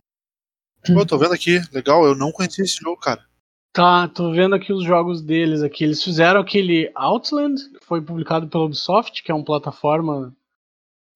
Pô, 0.86 1.00
eu 1.00 1.06
tô 1.06 1.18
vendo 1.18 1.34
aqui. 1.34 1.60
Legal, 1.72 2.06
eu 2.06 2.16
não 2.16 2.32
conhecia 2.32 2.64
esse 2.64 2.76
jogo, 2.76 3.00
cara. 3.00 3.26
Tá, 3.74 4.08
tô 4.08 4.32
vendo 4.32 4.56
aqui 4.56 4.74
os 4.74 4.84
jogos 4.84 5.22
deles 5.22 5.62
aqui. 5.62 5.84
Eles 5.84 6.04
fizeram 6.04 6.40
aquele 6.40 6.92
Outland, 6.96 7.62
que 7.72 7.86
foi 7.86 8.02
publicado 8.02 8.48
pela 8.48 8.64
Ubisoft, 8.64 9.22
que 9.24 9.32
é 9.32 9.36
uma 9.36 9.46
plataforma 9.46 10.36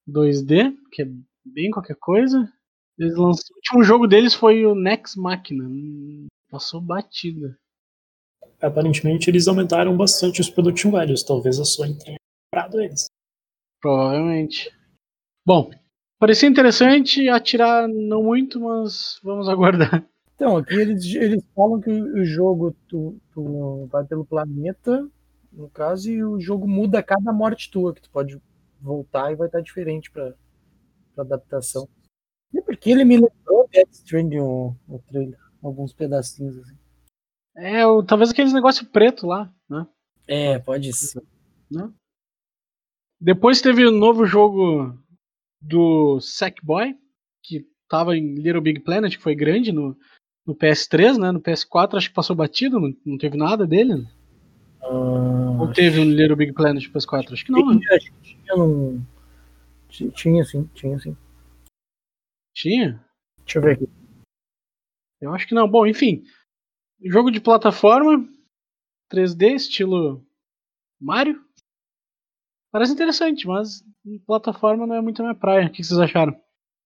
2D, 0.07 0.75
que 0.91 1.01
é 1.03 1.07
bem 1.45 1.71
qualquer 1.71 1.95
coisa. 1.95 2.51
Eles 2.99 3.15
lançaram, 3.15 3.49
o 3.53 3.55
último 3.55 3.83
jogo 3.83 4.07
deles 4.07 4.33
foi 4.33 4.65
o 4.65 4.75
Nex 4.75 5.15
Machina. 5.15 5.63
Hum, 5.63 6.27
Passou 6.51 6.81
batida. 6.81 7.57
Aparentemente 8.61 9.29
eles 9.29 9.47
aumentaram 9.47 9.95
bastante 9.95 10.41
os 10.41 10.49
production 10.49 10.91
values, 10.91 11.23
talvez 11.23 11.59
a 11.59 11.65
Sony 11.65 11.97
tenha 11.97 12.17
comprado 12.51 12.81
eles. 12.81 13.07
Provavelmente. 13.81 14.71
Bom, 15.45 15.71
Parecia 16.21 16.47
interessante, 16.47 17.27
atirar 17.29 17.87
não 17.87 18.21
muito, 18.21 18.59
mas 18.59 19.19
vamos 19.23 19.49
aguardar. 19.49 20.07
Então, 20.35 20.57
aqui 20.57 20.75
eles, 20.75 21.03
eles 21.15 21.43
falam 21.55 21.81
que 21.81 21.89
o 21.89 22.23
jogo 22.23 22.75
tu, 22.87 23.19
tu 23.33 23.87
vai 23.91 24.05
pelo 24.05 24.23
planeta, 24.23 25.09
no 25.51 25.67
caso, 25.69 26.11
e 26.11 26.23
o 26.23 26.39
jogo 26.39 26.67
muda 26.67 26.99
a 26.99 27.03
cada 27.03 27.33
morte 27.33 27.71
tua, 27.71 27.91
que 27.91 28.03
tu 28.03 28.09
pode 28.11 28.39
voltar 28.79 29.31
e 29.31 29.35
vai 29.35 29.47
estar 29.47 29.61
diferente 29.61 30.11
para 30.11 30.35
adaptação. 31.17 31.89
E 32.53 32.61
porque 32.61 32.91
ele 32.91 33.03
me 33.03 33.15
lembrou 33.15 33.67
Death 33.71 33.91
Stranding 33.91 34.41
o, 34.41 34.75
o 34.87 34.99
trailer, 34.99 35.39
alguns 35.59 35.91
pedacinhos 35.91 36.55
assim. 36.55 36.77
É, 37.57 37.83
o, 37.87 38.03
talvez 38.03 38.29
aqueles 38.29 38.53
negócio 38.53 38.85
preto 38.85 39.25
lá, 39.25 39.51
né? 39.67 39.87
É, 40.27 40.59
pode 40.59 40.93
ser. 40.93 41.23
Né? 41.71 41.91
Depois 43.21 43.61
teve 43.61 43.85
o 43.85 43.89
um 43.89 43.97
novo 43.97 44.25
jogo 44.25 44.97
do 45.61 46.19
Sackboy, 46.19 46.97
que 47.43 47.67
tava 47.87 48.17
em 48.17 48.33
Little 48.33 48.61
Big 48.61 48.79
Planet, 48.79 49.15
que 49.15 49.21
foi 49.21 49.35
grande 49.35 49.71
no, 49.71 49.95
no 50.45 50.55
PS3, 50.55 51.19
né? 51.19 51.31
No 51.31 51.39
PS4 51.39 51.97
acho 51.97 52.09
que 52.09 52.15
passou 52.15 52.35
batido, 52.35 52.79
não, 52.79 52.91
não 53.05 53.17
teve 53.19 53.37
nada 53.37 53.67
dele. 53.67 54.07
Ah, 54.81 54.87
Ou 55.61 55.71
teve 55.71 55.99
um 55.99 56.03
Little 56.05 56.35
Big 56.35 56.51
Planet 56.53 56.83
no 56.83 56.91
PS4? 56.93 57.33
Acho 57.33 57.45
que 57.45 57.51
não, 57.51 57.73
né? 57.73 57.79
tinha, 57.79 57.95
acho 57.95 58.11
que 58.11 58.21
tinha, 58.23 59.07
ti- 59.87 60.11
tinha 60.11 60.43
sim, 60.43 60.69
tinha 60.73 60.99
sim. 60.99 61.15
Tinha? 62.55 63.05
Deixa 63.45 63.59
eu 63.59 63.61
ver 63.61 63.71
aqui. 63.73 63.89
Eu 65.21 65.31
acho 65.33 65.47
que 65.47 65.53
não. 65.53 65.69
Bom, 65.69 65.85
enfim. 65.85 66.23
Jogo 67.03 67.29
de 67.29 67.39
plataforma 67.39 68.27
3D, 69.13 69.53
estilo 69.55 70.25
Mario. 70.99 71.43
Parece 72.71 72.93
interessante, 72.93 73.45
mas 73.47 73.83
em 74.05 74.17
plataforma 74.19 74.87
não 74.87 74.95
é 74.95 75.01
muito 75.01 75.19
a 75.21 75.25
minha 75.25 75.35
praia. 75.35 75.67
O 75.67 75.69
que 75.71 75.83
vocês 75.83 75.99
acharam? 75.99 76.35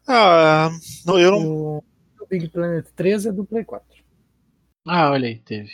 Ah, 0.07 0.69
não, 1.05 1.19
eu 1.19 1.31
não. 1.31 1.77
O 2.19 2.27
Big 2.29 2.49
Planet 2.49 2.85
3 2.95 3.25
é 3.25 3.31
do 3.31 3.45
Play 3.45 3.63
4. 3.63 3.85
Ah, 4.87 5.11
olha 5.11 5.27
aí, 5.27 5.39
teve. 5.39 5.71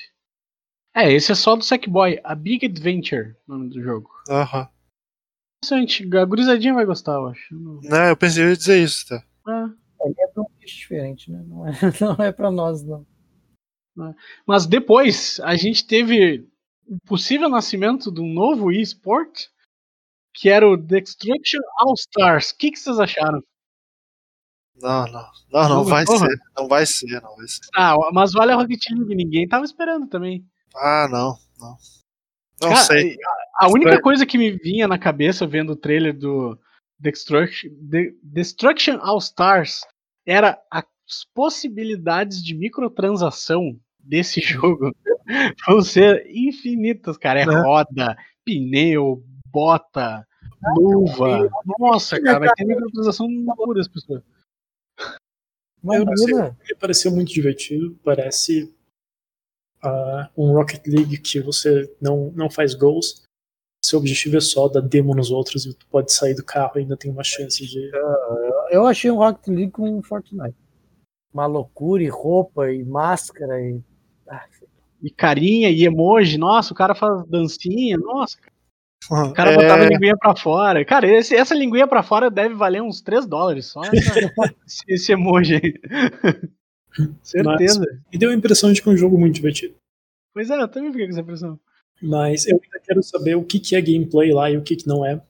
É, 0.93 1.12
esse 1.12 1.32
é 1.32 1.36
só 1.36 1.55
do 1.55 1.64
Sackboy. 1.64 2.20
A 2.24 2.36
Big 2.36 2.66
Adventure, 2.66 3.36
o 3.47 3.51
nome 3.53 3.70
do 3.70 3.82
jogo. 3.82 4.09
Aham. 4.30 4.68
Interessante. 5.64 6.18
A 6.18 6.26
gurizadinha 6.26 6.74
vai 6.74 6.86
gostar, 6.86 7.14
eu 7.14 7.28
acho. 7.28 7.55
Não- 7.55 7.80
Né, 7.82 8.09
eu 8.09 8.18
pensei 8.18 8.43
ia 8.45 8.55
dizer 8.57 8.84
isso, 8.84 9.07
tá? 9.07 9.24
Ah, 9.47 9.70
Ele 10.03 10.16
é 10.20 10.28
pra 10.28 10.43
um 10.43 10.47
bicho 10.59 10.78
diferente, 10.78 11.32
né? 11.32 11.41
Não 11.47 11.68
é, 11.68 11.72
não 12.01 12.26
é 12.26 12.32
pra 12.32 12.51
nós, 12.51 12.84
não. 12.84 13.05
Mas 14.47 14.66
depois, 14.66 15.39
a 15.43 15.55
gente 15.55 15.86
teve 15.86 16.47
o 16.88 16.97
possível 17.05 17.47
nascimento 17.49 18.12
de 18.12 18.20
um 18.22 18.34
novo 18.34 18.72
eSport, 18.72 19.47
que 20.34 20.49
era 20.49 20.67
o 20.67 20.77
Destruction 20.77 21.59
All 21.79 21.93
Stars. 21.95 22.51
O 22.51 22.57
que, 22.57 22.71
que 22.71 22.79
vocês 22.79 22.99
acharam? 22.99 23.41
Não, 24.82 25.05
não. 25.07 25.25
Não, 25.51 25.69
não 25.69 25.84
vai 25.84 26.05
gostou, 26.05 26.27
ser. 26.29 26.38
Não 26.57 26.67
vai 26.67 26.86
ser, 26.86 27.21
não 27.21 27.36
vai 27.36 27.47
ser. 27.47 27.59
Ah, 27.75 27.95
mas 28.13 28.36
olha 28.36 28.53
a 28.53 28.57
Rocket 28.57 28.84
League, 28.89 29.15
ninguém 29.15 29.47
tava 29.47 29.65
esperando 29.65 30.07
também. 30.07 30.43
Ah, 30.75 31.07
não, 31.11 31.38
não. 31.59 31.75
Não 32.61 32.69
Cara, 32.69 32.84
sei. 32.84 33.17
A 33.59 33.67
única 33.67 33.89
Estranho. 33.89 34.01
coisa 34.01 34.25
que 34.25 34.38
me 34.38 34.51
vinha 34.51 34.88
na 34.88 34.97
cabeça 34.97 35.45
vendo 35.45 35.73
o 35.73 35.75
trailer 35.75 36.17
do 36.17 36.57
Destruction, 36.99 37.69
De- 37.73 38.15
Destruction 38.23 38.97
All 39.01 39.17
Stars 39.19 39.82
era 40.25 40.59
as 40.71 40.86
possibilidades 41.34 42.41
de 42.43 42.55
microtransação 42.55 43.77
desse 43.99 44.39
jogo 44.41 44.95
vão 45.67 45.82
ser 45.82 46.25
infinitas, 46.29 47.17
cara. 47.17 47.41
É 47.41 47.45
Né? 47.45 47.59
roda, 47.61 48.15
pneu, 48.45 49.23
bota, 49.52 50.28
luva. 50.78 51.49
Nossa, 51.80 52.22
cara, 52.22 52.39
vai 52.39 52.49
ter 52.56 52.66
microtransação 52.66 53.28
loucura 53.28 53.82
as 53.82 53.88
pessoas. 53.88 54.24
Imagina. 55.84 56.58
Me 56.68 56.76
pareceu 56.76 57.12
muito 57.12 57.34
divertido. 57.34 57.97
Parece 58.04 58.74
ah, 59.82 60.30
um 60.38 60.54
Rocket 60.54 60.86
League 60.86 61.18
que 61.18 61.39
você 61.39 61.91
não, 61.99 62.32
não 62.36 62.49
faz 62.49 62.74
gols. 62.74 63.24
Seu 63.84 63.97
objetivo 63.97 64.38
é 64.38 64.41
só 64.41 64.68
dar 64.68 64.82
demo 64.82 65.16
nos 65.16 65.32
outros 65.32 65.66
e 65.66 65.74
tu 65.74 65.88
pode 65.88 66.14
sair 66.14 66.36
do 66.36 66.45
carro 66.45 66.74
e 66.76 66.80
ainda 66.80 66.95
tem 66.95 67.12
uma 67.12 67.24
chance 67.24 67.66
de. 67.66 67.91
Eu 68.70 68.86
achei 68.86 69.10
um 69.10 69.18
Rocket 69.18 69.47
League 69.47 69.72
com 69.72 70.02
Fortnite. 70.04 70.56
Uma 71.34 71.47
loucura, 71.47 72.04
e 72.04 72.08
roupa, 72.08 72.72
e 72.72 72.84
máscara, 72.84 73.60
e. 73.60 73.82
Ah, 74.30 74.45
E 75.02 75.10
carinha, 75.10 75.70
e 75.70 75.84
emoji, 75.84 76.38
nossa, 76.38 76.74
o 76.74 76.76
cara 76.76 76.93
faz 76.93 77.26
dancinha, 77.26 77.97
nossa, 77.97 78.38
o 79.10 79.34
cara 79.34 79.52
É, 79.52 79.56
botava 79.56 79.84
a 79.84 79.88
linguinha 79.88 80.16
pra 80.18 80.36
fora. 80.36 80.86
Cara, 80.86 81.08
esse- 81.08 81.36
essa 81.36 81.56
linguinha 81.56 81.88
pra 81.88 82.04
fora 82.04 82.30
deve 82.30 82.54
valer 82.54 82.82
uns 82.82 83.02
3 83.02 83.26
dólares 83.26 83.66
só 83.68 83.82
essa- 83.93 84.56
esse, 84.88 85.12
emoji 85.12 85.56
aí. 85.56 85.74
Certeza. 87.24 87.86
Me 88.12 88.18
deu 88.20 88.30
a 88.30 88.34
impressão 88.34 88.72
de 88.72 88.82
que 88.82 88.89
é 88.89 88.91
um 88.91 88.97
jogo 88.97 89.18
muito 89.18 89.36
divertido. 89.36 89.76
Pois 90.34 90.49
é, 90.49 90.62
eu 90.62 90.68
também 90.68 90.91
fiquei 90.91 91.08
com 91.08 91.12
essa 91.14 91.22
impressão. 91.22 91.60
Mas 92.02 92.45
eu 92.47 92.60
ainda 92.62 92.80
quero 92.86 93.04
saber 93.04 93.36
o 93.36 93.43
que, 93.43 93.60
que 93.60 93.76
é 93.76 93.82
gameplay 93.82 94.34
lá 94.34 94.49
e 94.49 94.58
o 94.58 94.62
que, 94.64 94.76
que 94.76 94.88
não 94.88 95.06
é. 95.06 95.22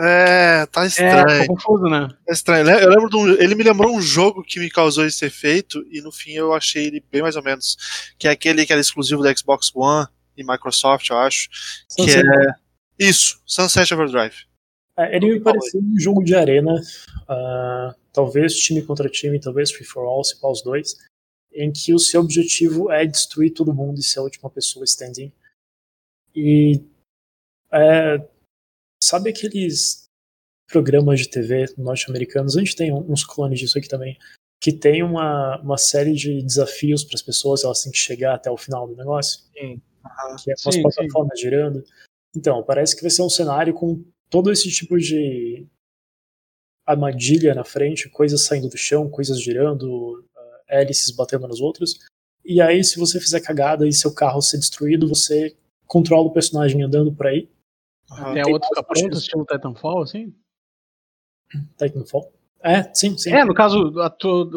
é, 0.00 0.66
tá 0.66 0.84
É, 0.84 0.86
estranho. 0.86 1.28
ficou 1.42 1.56
confuso, 1.56 1.84
né? 1.84 2.08
É 2.28 2.32
estranho. 2.32 2.68
Eu 2.68 2.88
lembro 2.90 3.08
de 3.10 3.16
um, 3.16 3.28
ele 3.30 3.54
me 3.54 3.62
lembrou 3.62 3.94
um 3.94 4.00
jogo 4.00 4.42
que 4.42 4.58
me 4.58 4.70
causou 4.70 5.04
esse 5.06 5.24
efeito 5.26 5.84
e 5.90 6.00
no 6.00 6.10
fim 6.10 6.32
eu 6.32 6.52
achei 6.54 6.86
ele 6.86 7.04
bem 7.12 7.22
mais 7.22 7.36
ou 7.36 7.42
menos. 7.42 7.76
Que 8.18 8.26
é 8.26 8.30
aquele 8.30 8.64
que 8.64 8.72
era 8.72 8.80
exclusivo 8.80 9.22
da 9.22 9.34
Xbox 9.36 9.70
One 9.74 10.06
e 10.36 10.42
Microsoft, 10.44 11.08
eu 11.10 11.18
acho. 11.18 11.48
Que 11.94 12.10
é. 12.10 12.54
Isso, 12.98 13.40
Sunset 13.44 13.92
Overdrive. 13.92 14.46
É, 14.96 15.16
ele 15.16 15.34
me 15.34 15.40
pareceu 15.40 15.80
um 15.80 15.98
jogo 15.98 16.22
de 16.22 16.34
arena, 16.34 16.80
ah, 17.28 17.94
talvez 18.12 18.54
time 18.56 18.82
contra 18.82 19.08
time, 19.08 19.40
talvez 19.40 19.72
free 19.72 19.84
for 19.84 20.06
all, 20.06 20.22
se 20.22 20.40
pá 20.40 20.48
os 20.48 20.62
dois, 20.62 20.96
em 21.52 21.72
que 21.72 21.92
o 21.92 21.98
seu 21.98 22.20
objetivo 22.20 22.90
é 22.90 23.04
destruir 23.04 23.52
todo 23.52 23.74
mundo 23.74 23.98
e 23.98 24.02
ser 24.02 24.20
a 24.20 24.22
última 24.22 24.48
pessoa 24.48 24.84
standing. 24.84 25.32
E 26.34 26.80
é, 27.72 28.24
sabe 29.02 29.30
aqueles 29.30 30.04
programas 30.68 31.20
de 31.20 31.28
TV 31.28 31.66
norte-americanos? 31.76 32.56
A 32.56 32.60
gente 32.60 32.76
tem 32.76 32.92
uns 32.92 33.24
clones 33.24 33.58
disso 33.58 33.78
aqui 33.78 33.88
também, 33.88 34.16
que 34.60 34.72
tem 34.72 35.02
uma, 35.02 35.60
uma 35.60 35.76
série 35.76 36.14
de 36.14 36.40
desafios 36.42 37.02
para 37.02 37.16
as 37.16 37.22
pessoas, 37.22 37.64
elas 37.64 37.82
têm 37.82 37.92
que 37.92 37.98
chegar 37.98 38.34
até 38.34 38.50
o 38.50 38.56
final 38.56 38.86
do 38.86 38.96
negócio. 38.96 39.40
Sim. 39.52 39.80
Que 40.42 40.50
é 40.50 40.54
umas 40.64 40.74
Sim, 40.74 40.82
plataformas 40.82 41.40
girando. 41.40 41.84
Então, 42.36 42.62
parece 42.62 42.96
que 42.96 43.02
vai 43.02 43.10
ser 43.10 43.22
um 43.22 43.30
cenário 43.30 43.72
com 43.74 44.04
todo 44.28 44.50
esse 44.50 44.70
tipo 44.70 44.98
de 44.98 45.66
armadilha 46.86 47.54
na 47.54 47.64
frente, 47.64 48.10
coisas 48.10 48.44
saindo 48.44 48.68
do 48.68 48.76
chão, 48.76 49.08
coisas 49.08 49.40
girando, 49.40 50.24
ah, 50.36 50.60
hélices 50.68 51.10
batendo 51.14 51.46
nos 51.48 51.60
outros. 51.60 51.98
E 52.44 52.60
aí, 52.60 52.82
se 52.84 52.98
você 52.98 53.20
fizer 53.20 53.40
cagada 53.40 53.86
e 53.86 53.92
seu 53.92 54.12
carro 54.12 54.42
ser 54.42 54.58
destruído, 54.58 55.08
você 55.08 55.56
controla 55.86 56.26
o 56.26 56.32
personagem 56.32 56.82
andando 56.82 57.14
por 57.14 57.26
aí. 57.26 57.48
Aham. 58.10 58.30
Até 58.32 58.42
tem 58.42 58.52
outro 58.52 58.68
ficar 58.68 58.82
mais 58.82 58.86
pronto, 58.86 59.02
coisas. 59.12 59.22
estilo 59.22 59.46
Titanfall, 59.46 60.02
assim. 60.02 60.34
Titanfall. 61.78 62.32
É, 62.64 62.82
sim, 62.94 63.16
sim. 63.18 63.30
É, 63.30 63.44
no 63.44 63.52
caso, 63.52 64.00
a 64.00 64.08
tua, 64.08 64.48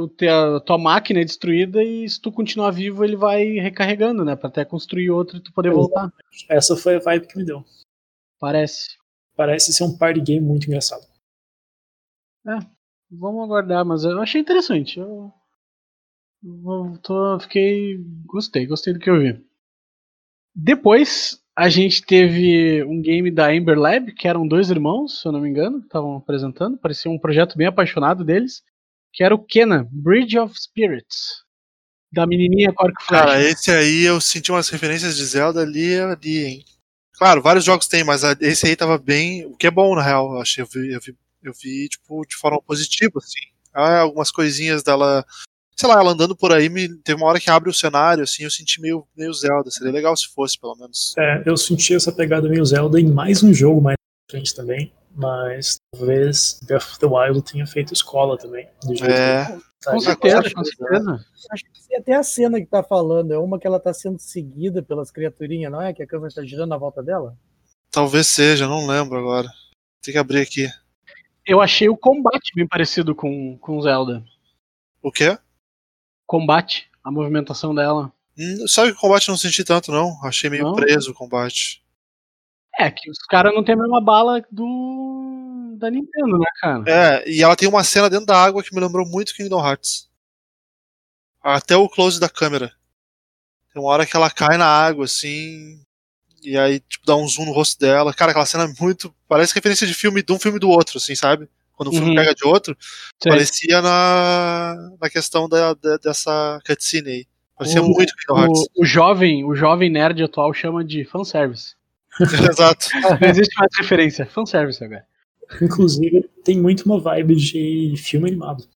a 0.56 0.60
tua 0.62 0.78
máquina 0.78 1.20
é 1.20 1.26
destruída 1.26 1.84
e 1.84 2.10
se 2.10 2.22
tu 2.22 2.32
continuar 2.32 2.72
vivo, 2.72 3.04
ele 3.04 3.18
vai 3.18 3.44
recarregando, 3.56 4.24
né? 4.24 4.34
Pra 4.34 4.48
até 4.48 4.64
construir 4.64 5.10
outro 5.10 5.36
e 5.36 5.40
tu 5.42 5.52
poder 5.52 5.72
voltar. 5.72 6.10
Essa 6.48 6.78
foi 6.78 6.96
a 6.96 7.00
vibe 7.00 7.28
que 7.28 7.38
me 7.38 7.44
deu. 7.44 7.66
Parece. 8.40 8.96
Parece 9.36 9.74
ser 9.74 9.84
um 9.84 9.98
party 9.98 10.22
game 10.22 10.40
muito 10.40 10.68
engraçado. 10.68 11.06
Vamos 13.12 13.44
aguardar, 13.44 13.84
mas 13.84 14.06
eu 14.06 14.22
achei 14.22 14.40
interessante. 14.40 14.98
Eu, 15.00 15.34
eu 16.42 16.98
tô, 17.04 17.38
fiquei. 17.42 17.98
Gostei, 18.26 18.66
gostei 18.66 18.94
do 18.94 19.00
que 19.00 19.10
eu 19.10 19.20
vi. 19.20 19.46
Depois, 20.56 21.44
a 21.58 21.70
gente 21.70 22.04
teve 22.04 22.84
um 22.84 23.02
game 23.02 23.32
da 23.32 23.54
Ember 23.54 23.80
Lab, 23.80 24.14
que 24.14 24.28
eram 24.28 24.48
dois 24.48 24.70
irmãos, 24.70 25.20
se 25.22 25.28
eu 25.28 25.32
não 25.32 25.42
me 25.42 25.50
engano, 25.50 25.80
que 25.80 25.88
estavam 25.88 26.16
apresentando. 26.16 26.78
Parecia 26.78 27.10
um 27.10 27.18
projeto 27.18 27.58
bem 27.58 27.66
apaixonado 27.66 28.24
deles. 28.24 28.62
Que 29.12 29.24
era 29.24 29.34
o 29.34 29.44
Kenan, 29.44 29.88
Bridge 29.92 30.38
of 30.38 30.54
Spirits. 30.56 31.44
Da 32.14 32.28
menininha 32.28 32.72
com 32.72 32.86
arco 32.86 33.04
Cara, 33.08 33.42
esse 33.42 33.72
aí 33.72 34.04
eu 34.04 34.22
senti 34.22 34.52
umas 34.52 34.70
referências 34.70 35.18
de 35.18 35.26
Zelda 35.26 35.62
ali, 35.62 36.00
ali, 36.00 36.46
hein? 36.46 36.66
Claro, 37.14 37.42
vários 37.42 37.66
jogos 37.66 37.88
tem, 37.88 38.04
mas 38.04 38.22
esse 38.40 38.68
aí 38.68 38.76
tava 38.76 39.00
bem. 39.00 39.48
O 39.48 39.58
que 39.58 39.66
é 39.66 39.72
bom, 39.72 39.96
na 39.96 40.04
real. 40.04 40.36
Eu 40.36 40.42
achei, 40.42 40.64
eu 40.64 40.68
vi, 40.68 40.94
eu 40.94 41.02
vi, 41.02 41.16
eu 41.42 41.54
vi, 41.60 41.90
tipo, 41.90 42.24
de 42.28 42.36
forma 42.36 42.62
positiva, 42.62 43.14
assim. 43.18 43.50
Ah, 43.74 44.02
algumas 44.02 44.30
coisinhas 44.30 44.84
dela. 44.84 45.26
Sei 45.80 45.88
lá, 45.88 46.00
ela 46.00 46.12
andando 46.12 46.36
por 46.36 46.52
aí, 46.52 46.70
me, 46.70 46.90
teve 47.00 47.22
uma 47.22 47.28
hora 47.28 47.40
que 47.40 47.52
abre 47.52 47.70
o 47.70 47.74
cenário, 47.74 48.24
assim, 48.24 48.44
eu 48.44 48.50
senti 48.50 48.82
meio, 48.82 49.08
meio 49.16 49.32
Zelda. 49.32 49.70
Seria 49.70 49.94
legal 49.94 50.18
se 50.18 50.28
fosse, 50.28 50.60
pelo 50.60 50.76
menos. 50.76 51.14
É, 51.16 51.44
eu 51.46 51.56
senti 51.56 51.94
essa 51.94 52.12
pegada 52.12 52.50
meio 52.50 52.66
Zelda 52.66 53.00
em 53.00 53.06
mais 53.06 53.44
um 53.44 53.54
jogo 53.54 53.80
mais 53.80 53.96
pra 53.96 54.40
frente 54.40 54.56
também, 54.56 54.92
mas 55.16 55.78
talvez 55.92 56.60
Breath 56.66 56.84
of 56.84 57.00
the 57.00 57.06
Wild 57.06 57.44
tenha 57.44 57.68
feito 57.68 57.94
escola 57.94 58.40
também. 58.40 58.68
É. 59.04 59.46
que 59.46 59.52
Com 59.86 59.92
tá. 59.92 60.00
certeza, 60.00 60.52
com 60.52 60.64
certeza. 60.66 61.26
Acho 61.52 61.64
que 61.64 61.96
até 61.96 62.16
a 62.16 62.24
cena 62.24 62.60
que 62.60 62.66
tá 62.66 62.82
falando 62.82 63.32
é 63.32 63.38
uma 63.38 63.60
que 63.60 63.68
ela 63.68 63.80
tá 63.80 63.94
sendo 63.94 64.18
seguida 64.18 64.82
pelas 64.82 65.12
criaturinhas, 65.12 65.72
não 65.72 65.82
é? 65.82 65.94
Que 65.94 66.02
a 66.02 66.08
câmera 66.08 66.34
tá 66.34 66.44
girando 66.44 66.70
na 66.70 66.78
volta 66.78 67.04
dela? 67.04 67.38
Talvez 67.92 68.26
seja, 68.26 68.68
não 68.68 68.88
lembro 68.88 69.20
agora. 69.20 69.48
Tem 70.02 70.12
que 70.12 70.18
abrir 70.18 70.42
aqui. 70.42 70.68
Eu 71.46 71.62
achei 71.62 71.88
o 71.88 71.96
combate 71.96 72.52
bem 72.56 72.68
parecido 72.68 73.14
com, 73.14 73.58
com 73.60 73.82
Zelda. 73.82 74.24
O 75.02 75.12
quê? 75.12 75.38
Combate, 76.28 76.88
a 77.04 77.10
movimentação 77.10 77.74
dela. 77.74 78.12
Hum, 78.38 78.68
Sabe 78.68 78.92
que 78.92 78.98
o 78.98 79.02
combate 79.02 79.30
eu 79.30 79.32
não 79.32 79.38
senti 79.38 79.64
tanto, 79.64 79.92
não. 79.92 80.24
Achei 80.24 80.50
meio 80.50 80.64
Não? 80.66 80.76
preso 80.76 81.10
o 81.12 81.14
combate. 81.14 81.82
É, 82.80 82.92
que 82.92 83.10
os 83.10 83.18
caras 83.28 83.52
não 83.56 83.64
têm 83.64 83.74
a 83.74 83.78
mesma 83.80 84.00
bala 84.00 84.46
do. 84.52 85.76
da 85.80 85.90
Nintendo, 85.90 86.38
né, 86.38 86.46
cara? 86.62 86.84
É, 86.86 87.28
e 87.28 87.42
ela 87.42 87.56
tem 87.56 87.68
uma 87.68 87.84
cena 87.84 88.08
dentro 88.10 88.28
da 88.28 88.38
água 88.40 88.62
que 88.62 88.76
me 88.76 88.80
lembrou 88.80 89.08
muito 89.08 89.34
Kingdom 89.34 89.66
Hearts. 89.66 90.08
Até 91.42 91.76
o 91.76 91.90
close 91.90 92.20
da 92.20 92.30
câmera. 92.30 92.72
Tem 93.74 93.82
uma 93.82 93.90
hora 93.92 94.06
que 94.06 94.16
ela 94.16 94.30
cai 94.30 94.58
na 94.58 94.68
água, 94.68 95.06
assim. 95.06 95.82
E 96.44 96.56
aí, 96.58 96.80
tipo, 96.82 97.06
dá 97.06 97.16
um 97.16 97.28
zoom 97.28 97.46
no 97.46 97.52
rosto 97.54 97.80
dela. 97.80 98.14
Cara, 98.14 98.32
aquela 98.32 98.46
cena 98.46 98.66
é 98.66 98.74
muito. 98.80 99.14
Parece 99.28 99.56
referência 99.56 99.88
de 99.88 99.94
filme 99.96 100.22
de 100.22 100.32
um 100.34 100.38
filme 100.40 100.60
do 100.60 100.70
outro, 100.70 100.98
assim, 100.98 101.16
sabe? 101.16 101.50
Quando 101.78 101.90
o 101.90 101.92
filme 101.92 102.10
Uhum. 102.10 102.16
pega 102.16 102.34
de 102.34 102.44
outro, 102.46 102.76
Sei. 103.22 103.32
parecia 103.32 103.82
na, 103.84 104.76
na 105.00 105.10
questão 105.10 105.48
da, 105.48 105.74
da- 105.76 105.98
dessa 105.98 106.60
cutscene 106.66 107.10
aí. 107.10 107.26
Parecia 107.56 107.82
O- 107.82 107.88
muito 107.88 108.14
Kingdom 108.16 108.42
Hearts. 108.42 108.62
O, 108.76 108.82
o 108.82 108.86
jovem, 108.86 109.46
o 109.46 109.56
jovem 109.56 109.90
nerd 109.90 110.22
atual 110.24 110.52
chama 110.54 110.84
de 110.84 111.06
fanservice. 111.06 111.76
Exato. 112.52 112.88
Não 113.22 113.30
existe 113.30 113.56
mais 113.58 113.70
referência, 113.78 114.26
fanservice 114.26 114.84
agora. 114.84 115.06
Inclusive, 115.62 116.28
tem 116.44 116.60
muito 116.60 116.82
uma 116.86 117.00
vibe 117.00 117.36
de 117.36 117.94
filme 117.98 118.28
animado. 118.28 118.68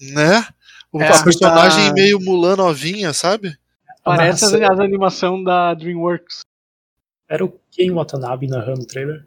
Né? 0.00 0.46
O, 0.92 1.02
É, 1.02 1.08
a 1.08 1.22
personagem 1.24 1.88
tá- 1.88 1.92
meio 1.92 2.18
Mulan 2.20 2.54
novinha, 2.56 3.12
sabe? 3.12 3.58
Parece 4.04 4.44
as, 4.44 4.54
as 4.54 4.78
animação 4.80 5.42
da 5.42 5.74
DreamWorks. 5.74 6.40
Era 7.28 7.44
o 7.44 7.60
Ken 7.72 7.90
Watanabe 7.92 8.46
narrando 8.46 8.82
o 8.82 8.86
trailer? 8.86 9.26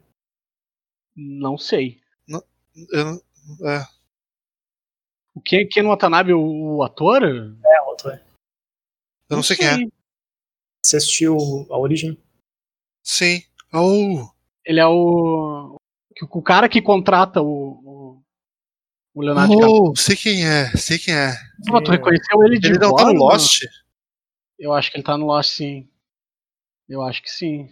Não 1.15 1.57
sei. 1.57 2.00
Eu 2.91 3.05
não- 3.05 3.69
é. 3.69 3.85
O 5.33 5.41
Ken, 5.41 5.67
Ken 5.67 5.83
Watanabe, 5.87 6.33
o, 6.33 6.75
o 6.77 6.83
ator? 6.83 7.23
É, 7.23 7.77
alto, 7.77 8.09
é. 8.09 8.23
Eu 9.29 9.37
não 9.37 9.43
sei 9.43 9.55
quem 9.55 9.67
é. 9.67 9.77
Você 10.85 10.97
assistiu 10.97 11.37
a 11.69 11.77
Origem? 11.77 12.21
Sim. 13.03 13.41
Oh, 13.73 14.29
Ele 14.65 14.79
é 14.79 14.85
o. 14.85 15.77
O 16.29 16.41
cara 16.41 16.67
que 16.67 16.81
contrata 16.81 17.41
o. 17.41 17.45
O, 17.45 18.23
o 19.13 19.21
Leonardo 19.21 19.53
DiCaprio. 19.53 19.83
oh, 19.91 19.95
sei 19.95 20.15
quem 20.15 20.45
é, 20.45 20.69
sei 20.77 20.99
quem 20.99 21.13
é. 21.13 21.31
Pô, 21.67 21.81
tu 21.81 21.91
reconheceu 21.91 22.43
ele 22.43 22.59
de 22.59 22.67
Ele 22.67 22.79
não 22.79 22.95
tá 22.95 23.05
no? 23.05 23.13
Lost? 23.13 23.63
Eu 24.59 24.73
acho 24.73 24.91
que 24.91 24.97
ele 24.97 25.03
tá 25.03 25.17
no 25.17 25.25
Lost, 25.27 25.51
sim. 25.55 25.89
Eu 26.89 27.01
acho 27.01 27.21
que 27.23 27.31
sim. 27.31 27.69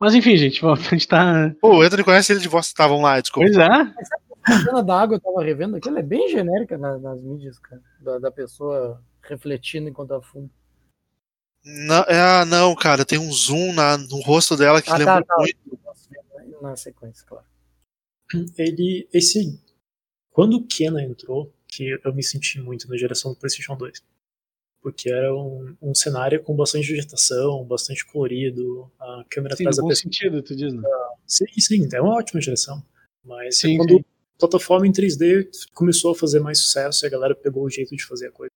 Mas 0.00 0.14
enfim, 0.14 0.36
gente, 0.36 0.60
vamos- 0.60 0.80
a 0.86 0.90
gente 0.90 1.08
tá. 1.08 1.54
Pô, 1.60 1.78
o 1.78 1.82
Anthony 1.82 2.04
conhece 2.04 2.32
ele 2.32 2.40
de 2.40 2.48
voz. 2.48 2.72
Tá, 2.72 2.86
vamos 2.86 3.02
lá, 3.02 3.20
desculpa. 3.20 3.48
Pois 3.48 3.56
é. 3.58 3.66
A 4.42 4.58
cena 4.64 4.82
da 4.82 5.00
água 5.00 5.16
eu 5.16 5.20
tava 5.20 5.42
revendo 5.42 5.76
aqui, 5.76 5.88
ela 5.88 5.98
é 5.98 6.02
bem 6.02 6.28
genérica 6.28 6.78
na- 6.78 6.98
nas 6.98 7.20
mídias, 7.20 7.58
cara. 7.58 7.82
Da, 8.00 8.18
da 8.18 8.30
pessoa 8.30 9.02
refletindo 9.22 9.88
enquanto 9.88 10.12
afunda. 10.14 10.48
Não, 11.64 12.02
é, 12.04 12.20
ah, 12.20 12.44
não, 12.44 12.74
cara, 12.76 13.04
tem 13.04 13.18
um 13.18 13.32
zoom 13.32 13.72
na, 13.72 13.98
no 13.98 14.20
rosto 14.20 14.56
dela 14.56 14.80
que 14.80 14.88
Ah, 14.88 14.96
lembra 14.96 15.24
tá, 15.24 15.34
tá. 15.34 15.36
muito. 15.38 15.58
Na 16.62 16.76
sequência, 16.76 17.24
claro. 17.26 17.44
Ele. 18.56 19.08
Esse. 19.12 19.60
Quando 20.30 20.58
o 20.58 20.66
Kena 20.66 21.02
entrou, 21.02 21.52
que 21.66 21.98
eu 22.04 22.14
me 22.14 22.22
senti 22.22 22.60
muito 22.60 22.88
na 22.88 22.96
geração 22.96 23.32
do 23.32 23.36
PlayStation 23.38 23.76
2. 23.76 24.00
Porque 24.86 25.10
era 25.10 25.34
um, 25.34 25.76
um 25.82 25.92
cenário 25.96 26.40
com 26.44 26.54
bastante 26.54 26.86
vegetação, 26.86 27.64
bastante 27.64 28.06
colorido, 28.06 28.88
a 29.00 29.24
câmera 29.28 29.56
Sim, 29.56 29.64
atrás 29.64 29.76
da 29.78 29.82
bom 29.82 29.88
pessoa. 29.88 30.02
sentido, 30.12 30.40
tu 30.44 30.54
diz, 30.54 30.72
né? 30.72 30.80
Sim, 31.26 31.46
sim, 31.58 31.88
é 31.92 32.00
uma 32.00 32.14
ótima 32.14 32.40
geração. 32.40 32.80
Mas 33.24 33.58
Sim, 33.58 33.78
quando 33.78 33.96
sim. 33.96 34.04
a 34.36 34.38
plataforma 34.38 34.86
em 34.86 34.92
3D 34.92 35.50
começou 35.74 36.12
a 36.12 36.14
fazer 36.14 36.38
mais 36.38 36.60
sucesso 36.60 37.04
e 37.04 37.08
a 37.08 37.10
galera 37.10 37.34
pegou 37.34 37.64
o 37.64 37.68
jeito 37.68 37.96
de 37.96 38.04
fazer 38.06 38.28
a 38.28 38.30
coisa. 38.30 38.48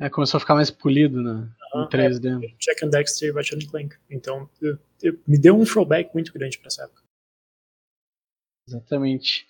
É, 0.00 0.08
começou 0.08 0.38
a 0.38 0.40
ficar 0.40 0.54
mais 0.54 0.70
polido, 0.70 1.20
né? 1.22 1.50
Em 1.74 1.78
Ah, 1.80 1.86
3D. 1.86 2.54
Jack 2.58 2.82
and 2.82 2.88
Dexter 2.88 3.28
e 3.28 3.32
Ratchet 3.32 3.66
Clank. 3.66 3.94
Então, 4.08 4.48
eu- 4.62 4.78
eu- 5.02 5.18
me 5.28 5.36
deu 5.38 5.54
um 5.54 5.64
throwback 5.64 6.14
muito 6.14 6.32
grande 6.32 6.56
pra 6.56 6.68
essa 6.68 6.84
época. 6.84 7.02
Exatamente. 8.66 9.46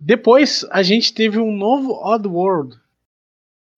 Depois 0.00 0.64
a 0.70 0.82
gente 0.82 1.12
teve 1.12 1.38
um 1.38 1.54
novo 1.54 1.92
Odd 1.92 2.26
World, 2.26 2.80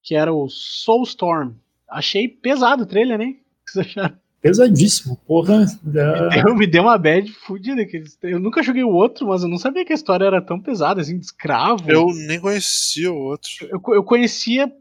que 0.05 0.15
era 0.15 0.33
o 0.33 0.49
Soulstorm. 0.49 1.55
Achei 1.89 2.29
pesado 2.29 2.83
o 2.83 2.87
trailer, 2.87 3.19
né? 3.19 3.37
O 3.67 3.67
que 3.67 3.73
vocês 3.73 3.87
acharam? 3.87 4.17
Pesadíssimo, 4.41 5.17
porra. 5.27 5.67
Da... 5.83 6.29
Eu 6.47 6.55
me 6.55 6.69
deu 6.69 6.83
uma 6.83 6.97
bad 6.97 7.29
fodida. 7.33 7.85
que 7.85 8.01
Eu 8.23 8.39
nunca 8.39 8.63
joguei 8.63 8.85
o 8.85 8.93
outro, 8.93 9.27
mas 9.27 9.43
eu 9.43 9.49
não 9.49 9.59
sabia 9.59 9.85
que 9.85 9.93
a 9.93 9.97
história 9.97 10.25
era 10.25 10.41
tão 10.41 10.61
pesada, 10.61 11.01
assim, 11.01 11.19
de 11.19 11.25
escravo. 11.25 11.91
Eu 11.91 12.07
nem 12.15 12.39
conhecia 12.39 13.13
o 13.13 13.17
outro. 13.17 13.51
eu, 13.63 13.83
eu 13.93 14.05
conhecia 14.05 14.73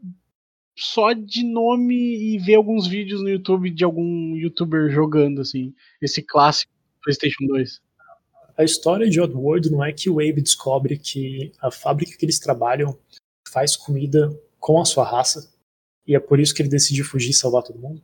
só 0.76 1.12
de 1.12 1.42
nome 1.42 1.96
e 1.96 2.38
ver 2.38 2.54
alguns 2.54 2.86
vídeos 2.86 3.22
no 3.22 3.28
YouTube 3.28 3.70
de 3.70 3.82
algum 3.82 4.36
youtuber 4.36 4.88
jogando, 4.90 5.40
assim, 5.40 5.74
esse 6.00 6.22
clássico 6.22 6.70
do 6.72 7.00
PlayStation 7.02 7.46
2. 7.46 7.80
A 8.58 8.64
história 8.64 9.08
de 9.08 9.20
Oddworld 9.20 9.70
não 9.70 9.84
é 9.84 9.92
que 9.92 10.08
o 10.08 10.20
Abe 10.20 10.42
descobre 10.42 10.96
que 10.96 11.50
a 11.60 11.70
fábrica 11.70 12.16
que 12.16 12.24
eles 12.24 12.38
trabalham 12.38 12.96
faz 13.50 13.74
comida 13.74 14.30
com 14.58 14.80
a 14.80 14.84
sua 14.84 15.04
raça 15.04 15.50
e 16.06 16.14
é 16.14 16.20
por 16.20 16.38
isso 16.40 16.54
que 16.54 16.62
ele 16.62 16.68
decide 16.68 17.02
fugir 17.02 17.30
e 17.30 17.34
salvar 17.34 17.62
todo 17.62 17.78
mundo. 17.78 18.02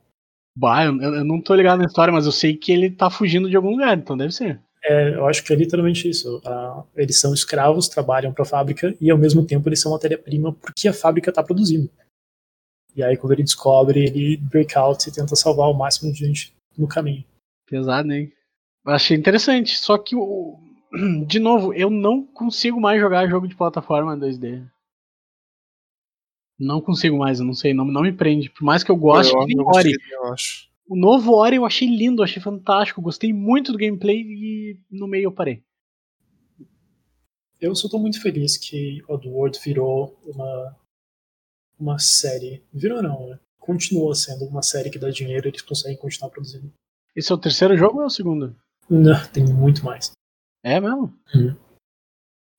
Bah, 0.55 0.85
eu, 0.85 1.01
eu 1.01 1.23
não 1.23 1.41
tô 1.41 1.55
ligado 1.55 1.79
na 1.79 1.85
história, 1.85 2.13
mas 2.13 2.25
eu 2.25 2.31
sei 2.31 2.55
que 2.55 2.71
ele 2.71 2.91
tá 2.91 3.09
fugindo 3.09 3.49
de 3.49 3.55
algum 3.55 3.71
lugar, 3.71 3.97
então 3.97 4.15
deve 4.15 4.33
ser. 4.33 4.61
É, 4.83 5.15
eu 5.15 5.25
acho 5.27 5.43
que 5.43 5.53
é 5.53 5.55
literalmente 5.55 6.09
isso. 6.09 6.41
Ah, 6.45 6.83
eles 6.95 7.19
são 7.19 7.33
escravos, 7.33 7.87
trabalham 7.87 8.33
para 8.33 8.43
a 8.43 8.45
fábrica 8.45 8.95
e 8.99 9.09
ao 9.09 9.17
mesmo 9.17 9.45
tempo 9.45 9.67
eles 9.69 9.79
são 9.79 9.91
matéria-prima 9.93 10.53
porque 10.53 10.87
a 10.87 10.93
fábrica 10.93 11.29
está 11.29 11.41
produzindo. 11.41 11.89
E 12.95 13.01
aí 13.01 13.17
quando 13.17 13.31
ele 13.31 13.43
descobre, 13.43 14.03
ele 14.03 14.37
break 14.37 14.77
out 14.77 15.07
e 15.07 15.11
tenta 15.11 15.35
salvar 15.35 15.69
o 15.69 15.73
máximo 15.73 16.11
de 16.11 16.19
gente 16.19 16.53
no 16.77 16.87
caminho. 16.87 17.23
Pesado, 17.65 18.11
hein? 18.11 18.31
Achei 18.85 19.15
interessante, 19.15 19.77
só 19.77 19.97
que 19.97 20.15
o. 20.15 20.59
De 21.25 21.39
novo, 21.39 21.73
eu 21.73 21.89
não 21.89 22.23
consigo 22.23 22.79
mais 22.79 23.01
jogar 23.01 23.27
jogo 23.27 23.47
de 23.47 23.55
plataforma 23.55 24.15
2D. 24.15 24.63
Não 26.63 26.79
consigo 26.81 27.17
mais, 27.17 27.39
eu 27.39 27.45
não 27.45 27.53
sei, 27.53 27.73
não, 27.73 27.83
não 27.85 28.01
me 28.03 28.13
prende. 28.13 28.49
Por 28.49 28.63
mais 28.63 28.83
que 28.83 28.91
eu 28.91 28.95
goste, 28.95 29.33
eu, 29.33 29.39
eu 29.41 29.65
Ori. 29.67 29.91
gostei, 29.91 29.95
eu 30.11 30.25
acho. 30.33 30.69
O 30.87 30.95
novo 30.95 31.33
Ori 31.33 31.55
eu 31.57 31.65
achei 31.65 31.87
lindo, 31.87 32.23
achei 32.23 32.41
fantástico, 32.41 33.01
gostei 33.01 33.33
muito 33.33 33.71
do 33.71 33.77
gameplay 33.77 34.21
e 34.21 34.79
no 34.91 35.07
meio 35.07 35.25
eu 35.25 35.31
parei. 35.31 35.63
Eu 37.59 37.75
só 37.75 37.87
tô 37.87 37.97
muito 37.97 38.21
feliz 38.21 38.57
que 38.57 39.01
Oddworld 39.07 39.57
virou 39.63 40.19
uma, 40.25 40.75
uma 41.79 41.99
série. 41.99 42.61
Virou 42.73 43.01
não, 43.01 43.27
né? 43.29 43.39
Continua 43.57 44.13
sendo 44.15 44.43
uma 44.45 44.61
série 44.61 44.89
que 44.89 44.99
dá 44.99 45.09
dinheiro 45.09 45.47
e 45.47 45.49
eles 45.49 45.61
conseguem 45.61 45.97
continuar 45.97 46.29
produzindo. 46.29 46.71
Esse 47.15 47.31
é 47.31 47.35
o 47.35 47.37
terceiro 47.37 47.77
jogo 47.77 47.97
ou 47.97 48.03
é 48.03 48.07
o 48.07 48.09
segundo? 48.09 48.55
Não, 48.89 49.25
tem 49.31 49.45
muito 49.45 49.85
mais. 49.85 50.11
É 50.61 50.79
mesmo? 50.81 51.13
Uhum. 51.33 51.55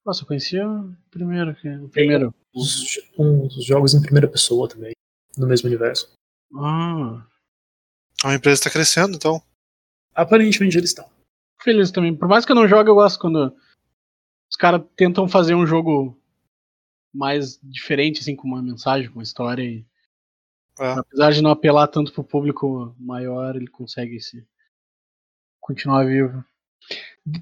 Nossa, 0.06 0.22
eu 0.22 0.26
conhecia 0.26 0.66
o 0.66 0.94
primeiro. 1.10 1.54
que- 1.54 1.68
O 1.68 1.88
primeiro. 1.88 2.34
Os, 2.54 2.98
os 3.18 3.64
jogos 3.64 3.94
em 3.94 4.00
primeira 4.02 4.28
pessoa 4.28 4.68
também, 4.68 4.92
no 5.36 5.46
mesmo 5.46 5.68
universo. 5.68 6.12
Ah, 6.56 7.26
A 8.24 8.34
empresa 8.34 8.62
tá 8.62 8.70
crescendo, 8.70 9.16
então. 9.16 9.42
Aparentemente 10.14 10.78
eles 10.78 10.90
estão. 10.90 11.10
feliz 11.62 11.90
também. 11.90 12.14
Por 12.16 12.28
mais 12.28 12.44
que 12.44 12.52
eu 12.52 12.56
não 12.56 12.68
jogue, 12.68 12.90
eu 12.90 12.94
gosto 12.94 13.18
quando 13.18 13.54
os 14.50 14.56
caras 14.56 14.82
tentam 14.96 15.28
fazer 15.28 15.54
um 15.54 15.66
jogo 15.66 16.16
mais 17.12 17.58
diferente, 17.62 18.20
assim, 18.20 18.36
com 18.36 18.46
uma 18.46 18.62
mensagem, 18.62 19.08
com 19.08 19.16
uma 19.18 19.22
história. 19.22 19.62
E, 19.62 19.84
É. 20.78 20.92
Apesar 20.92 21.32
de 21.32 21.42
não 21.42 21.50
apelar 21.50 21.88
tanto 21.88 22.12
pro 22.12 22.22
público 22.24 22.94
maior, 22.98 23.56
ele 23.56 23.68
consegue 23.68 24.20
se 24.20 24.46
continuar 25.60 26.04
vivo. 26.04 26.44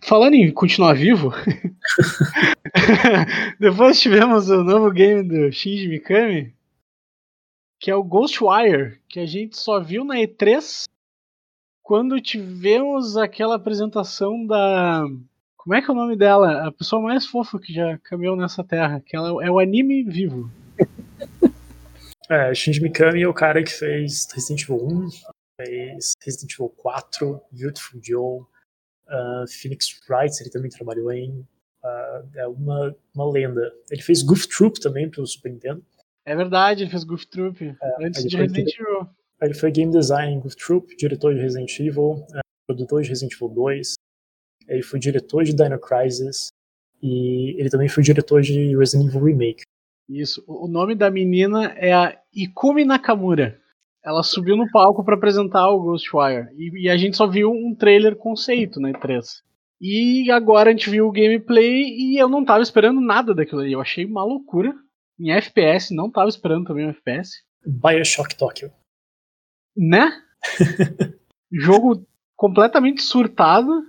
Falando 0.05 0.35
em 0.35 0.53
continuar 0.53 0.95
vivo, 0.95 1.33
depois 3.59 4.01
tivemos 4.01 4.49
o 4.49 4.63
novo 4.63 4.93
game 4.93 5.25
do 5.25 5.51
Shinji 5.51 5.89
Mikami, 5.89 6.55
que 7.81 7.91
é 7.91 7.97
o 7.97 8.05
Ghostwire, 8.05 9.01
que 9.09 9.19
a 9.19 9.27
gente 9.27 9.57
só 9.57 9.81
viu 9.81 10.05
na 10.05 10.15
E3 10.15 10.85
quando 11.83 12.21
tivemos 12.21 13.17
aquela 13.17 13.57
apresentação 13.57 14.47
da. 14.47 15.05
Como 15.57 15.75
é 15.75 15.83
que 15.83 15.91
é 15.91 15.93
o 15.93 15.97
nome 15.97 16.17
dela? 16.17 16.69
A 16.69 16.71
pessoa 16.71 17.03
mais 17.03 17.27
fofa 17.27 17.59
que 17.59 17.73
já 17.73 17.99
caminhou 17.99 18.37
nessa 18.37 18.63
terra, 18.63 19.03
que 19.05 19.17
ela 19.17 19.45
é 19.45 19.51
o 19.51 19.59
anime 19.59 20.05
vivo. 20.05 20.49
É, 22.31 22.55
Shinji 22.55 22.81
Mikami 22.81 23.23
é 23.23 23.29
o 23.29 23.35
cara 23.35 23.65
que 23.65 23.73
fez 23.73 24.29
Resident 24.33 24.63
Evil 24.63 24.77
1, 24.77 25.09
fez 25.57 26.13
Resident 26.25 26.55
Evil 26.55 26.69
4, 26.69 27.41
Beautiful 27.51 28.01
Joe, 28.03 28.52
uh, 29.13 29.47
Phoenix 29.49 30.01
Wright, 30.09 30.41
ele 30.41 30.51
também 30.51 30.71
trabalhou 30.71 31.13
em. 31.13 31.47
uh, 31.85 32.29
é 32.35 32.47
uma, 32.47 32.97
uma 33.15 33.31
lenda. 33.31 33.73
Ele 33.91 34.03
fez 34.03 34.23
Goof 34.23 34.49
Troop 34.49 34.81
também 34.81 35.11
pro 35.11 35.27
Super 35.27 35.53
Nintendo. 35.53 35.85
É 36.25 36.35
verdade, 36.35 36.85
ele 36.85 36.91
fez 36.91 37.05
Goof 37.05 37.27
Troop 37.27 37.77
antes 38.01 38.21
ele 38.21 38.29
de 38.29 38.37
Resident 38.37 38.75
Evil. 38.75 39.09
Ele 39.41 39.55
foi 39.55 39.73
game 39.73 39.91
design 39.91 40.35
em 40.35 40.41
Goof 40.41 40.57
Troop, 40.57 40.97
diretor 40.97 41.35
de 41.35 41.41
Resident 41.41 41.79
Evil, 41.81 42.13
uh, 42.13 42.41
produtor 42.67 43.03
de 43.03 43.09
Resident 43.09 43.35
Evil 43.35 43.49
2. 43.49 43.95
Ele 44.69 44.83
foi 44.83 44.99
diretor 44.99 45.43
de 45.43 45.53
Dino 45.53 45.79
Crisis 45.79 46.49
E 47.03 47.61
ele 47.61 47.69
também 47.69 47.89
foi 47.89 48.03
diretor 48.03 48.41
de 48.43 48.77
Resident 48.77 49.09
Evil 49.09 49.25
Remake. 49.25 49.63
Isso. 50.09 50.45
O 50.47 50.69
nome 50.69 50.95
da 50.95 51.11
menina 51.11 51.73
é 51.73 51.93
a 51.93 52.21
Ikumi 52.33 52.85
Nakamura. 52.85 53.61
Ela 54.05 54.23
subiu 54.23 54.57
no 54.57 54.69
palco 54.71 55.05
para 55.05 55.15
apresentar 55.15 55.69
o 55.71 55.81
Ghostwire. 55.81 56.49
E, 56.57 56.87
e, 56.87 56.91
a 56.91 56.97
gente 56.97 57.17
só 57.17 57.27
viu 57.27 57.51
um 57.51 57.75
trailer 57.75 58.17
conceito 58.17 58.81
na 58.81 58.91
E3. 58.91 59.43
E 59.81 60.31
agora 60.31 60.71
a 60.71 60.73
gente 60.73 60.91
viu 60.91 61.07
o 61.07 61.13
gameplay 61.13 61.85
e 61.85 62.21
eu 62.21 62.29
não 62.29 62.45
tava 62.45 62.63
esperando 62.63 63.01
nada 63.01 63.35
daquilo 63.35 63.61
ali. 63.61 63.73
Eu 63.73 63.81
achei 63.81 64.05
uma 64.05 64.25
loucura. 64.25 64.75
Em 65.21 65.31
FPS, 65.31 65.95
não 65.95 66.11
tava 66.11 66.29
esperando 66.29 66.67
também 66.67 66.87
um 66.87 66.91
FPS. 66.91 67.43
Bioshock 67.65 68.37
Tokyo. 68.37 68.73
Né? 69.77 70.11
Jogo 71.53 72.05
completamente 72.35 73.03
surtado, 73.03 73.85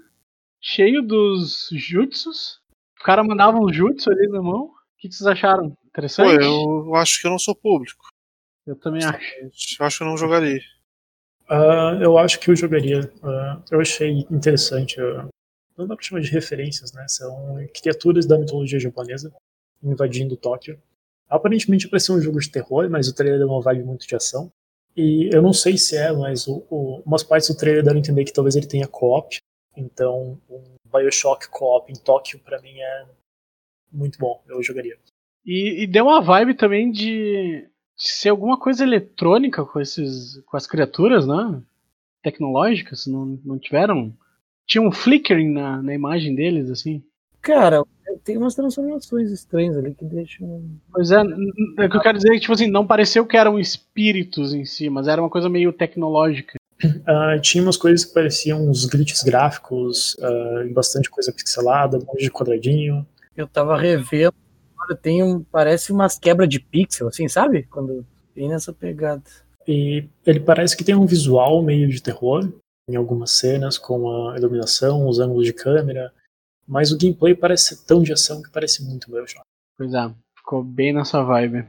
cheio 0.61 1.01
dos 1.01 1.69
jutsus. 1.71 2.59
O 3.01 3.03
cara 3.03 3.23
mandava 3.23 3.57
um 3.57 3.71
jutsu 3.71 4.11
ali 4.11 4.27
na 4.27 4.41
mão. 4.41 4.65
O 4.65 4.73
que, 4.99 5.09
que 5.09 5.15
vocês 5.15 5.27
acharam? 5.27 5.75
Interessante? 5.87 6.37
Pô, 6.37 6.85
eu 6.87 6.95
acho 6.95 7.19
que 7.19 7.27
eu 7.27 7.31
não 7.31 7.39
sou 7.39 7.55
público. 7.55 8.12
Eu 8.65 8.75
também 8.75 9.03
acho. 9.03 9.19
Eu 9.79 9.85
acho 9.85 9.97
que 9.97 10.03
eu 10.03 10.07
não 10.07 10.17
jogaria. 10.17 10.61
Uh, 11.49 12.01
eu 12.01 12.17
acho 12.17 12.39
que 12.39 12.49
eu 12.49 12.55
jogaria. 12.55 13.01
Uh, 13.21 13.63
eu 13.71 13.81
achei 13.81 14.25
interessante. 14.31 14.99
Uh, 15.01 15.27
não 15.77 15.87
dá 15.87 15.95
pra 15.95 16.03
chamar 16.03 16.21
de 16.21 16.31
referências, 16.31 16.93
né? 16.93 17.05
São 17.07 17.57
criaturas 17.73 18.25
da 18.25 18.37
mitologia 18.37 18.79
japonesa 18.79 19.33
invadindo 19.81 20.37
Tóquio. 20.37 20.81
Aparentemente 21.29 21.89
parecia 21.89 22.15
um 22.15 22.21
jogo 22.21 22.39
de 22.39 22.49
terror, 22.49 22.89
mas 22.89 23.07
o 23.07 23.15
trailer 23.15 23.39
deu 23.39 23.49
uma 23.49 23.61
vibe 23.61 23.83
muito 23.83 24.07
de 24.07 24.15
ação. 24.15 24.51
E 24.95 25.29
eu 25.33 25.41
não 25.41 25.51
sei 25.51 25.77
se 25.77 25.97
é, 25.97 26.11
mas 26.13 26.47
o, 26.47 26.65
o, 26.69 27.01
umas 27.05 27.23
partes 27.23 27.49
do 27.49 27.57
trailer 27.57 27.83
deram 27.83 27.97
a 27.97 27.99
entender 27.99 28.23
que 28.23 28.31
talvez 28.31 28.55
ele 28.55 28.67
tenha 28.67 28.87
co-op. 28.87 29.37
Então, 29.75 30.39
um 30.49 30.63
Bioshock 30.85 31.49
co-op 31.49 31.91
em 31.91 31.95
Tóquio, 31.95 32.39
para 32.39 32.61
mim, 32.61 32.79
é 32.79 33.05
muito 33.91 34.19
bom. 34.19 34.43
Eu 34.47 34.61
jogaria. 34.61 34.97
E, 35.43 35.83
e 35.83 35.87
deu 35.87 36.05
uma 36.05 36.21
vibe 36.21 36.53
também 36.53 36.91
de, 36.91 37.67
de, 37.97 38.09
ser 38.09 38.29
alguma 38.29 38.57
coisa 38.57 38.83
eletrônica 38.83 39.63
com, 39.65 39.79
esses, 39.79 40.41
com 40.45 40.57
as 40.57 40.67
criaturas, 40.67 41.27
né? 41.27 41.61
Tecnológicas, 42.21 43.05
não, 43.07 43.39
não 43.43 43.59
tiveram. 43.59 44.13
Tinha 44.65 44.81
um 44.81 44.91
flickering 44.91 45.51
na, 45.51 45.81
na 45.81 45.93
imagem 45.93 46.35
deles, 46.35 46.69
assim. 46.69 47.03
Cara, 47.41 47.83
tem 48.23 48.37
umas 48.37 48.55
transformações 48.55 49.29
estranhas 49.31 49.77
ali 49.77 49.93
que 49.93 50.05
deixam. 50.05 50.69
Pois 50.91 51.11
é, 51.11 51.21
é 51.79 51.89
que 51.89 51.97
eu 51.97 52.01
quero 52.01 52.17
dizer 52.17 52.31
que, 52.31 52.39
tipo 52.39 52.53
assim, 52.53 52.67
não 52.67 52.87
pareceu 52.87 53.25
que 53.25 53.35
eram 53.35 53.59
espíritos 53.59 54.53
em 54.53 54.63
si, 54.63 54.89
mas 54.89 55.07
era 55.07 55.21
uma 55.21 55.29
coisa 55.29 55.49
meio 55.49 55.73
tecnológica. 55.73 56.55
Uh, 56.83 57.39
tinha 57.43 57.63
umas 57.63 57.77
coisas 57.77 58.05
que 58.05 58.13
pareciam 58.13 58.65
uns 58.69 58.85
glitches 58.85 59.23
gráficos, 59.23 60.15
uh, 60.15 60.73
bastante 60.73 61.09
coisa 61.09 61.33
pixelada, 61.33 61.97
um 61.97 62.05
monte 62.05 62.23
de 62.23 62.31
quadradinho. 62.31 63.05
Eu 63.35 63.47
tava 63.47 63.77
revendo 63.77 64.33
tem 64.99 65.23
um, 65.23 65.43
parece 65.43 65.91
umas 65.91 66.17
quebras 66.17 66.49
de 66.49 66.59
pixel, 66.59 67.07
assim, 67.07 67.27
sabe? 67.27 67.63
Quando 67.63 68.05
tem 68.33 68.49
nessa 68.49 68.73
pegada. 68.73 69.23
E 69.67 70.07
ele 70.25 70.39
parece 70.39 70.75
que 70.75 70.83
tem 70.83 70.95
um 70.95 71.05
visual 71.05 71.61
meio 71.61 71.87
de 71.87 72.01
terror 72.01 72.51
em 72.87 72.95
algumas 72.95 73.31
cenas, 73.31 73.77
com 73.77 74.29
a 74.29 74.37
iluminação, 74.37 75.07
os 75.07 75.19
ângulos 75.19 75.45
de 75.45 75.53
câmera, 75.53 76.13
mas 76.67 76.91
o 76.91 76.97
gameplay 76.97 77.33
parece 77.33 77.75
ser 77.75 77.85
tão 77.85 78.03
de 78.03 78.11
ação 78.11 78.41
que 78.41 78.51
parece 78.51 78.83
muito 78.83 79.09
Bioshock. 79.09 79.45
Pois 79.77 79.93
é, 79.93 80.11
ficou 80.35 80.63
bem 80.63 80.93
nessa 80.93 81.23
vibe. 81.23 81.65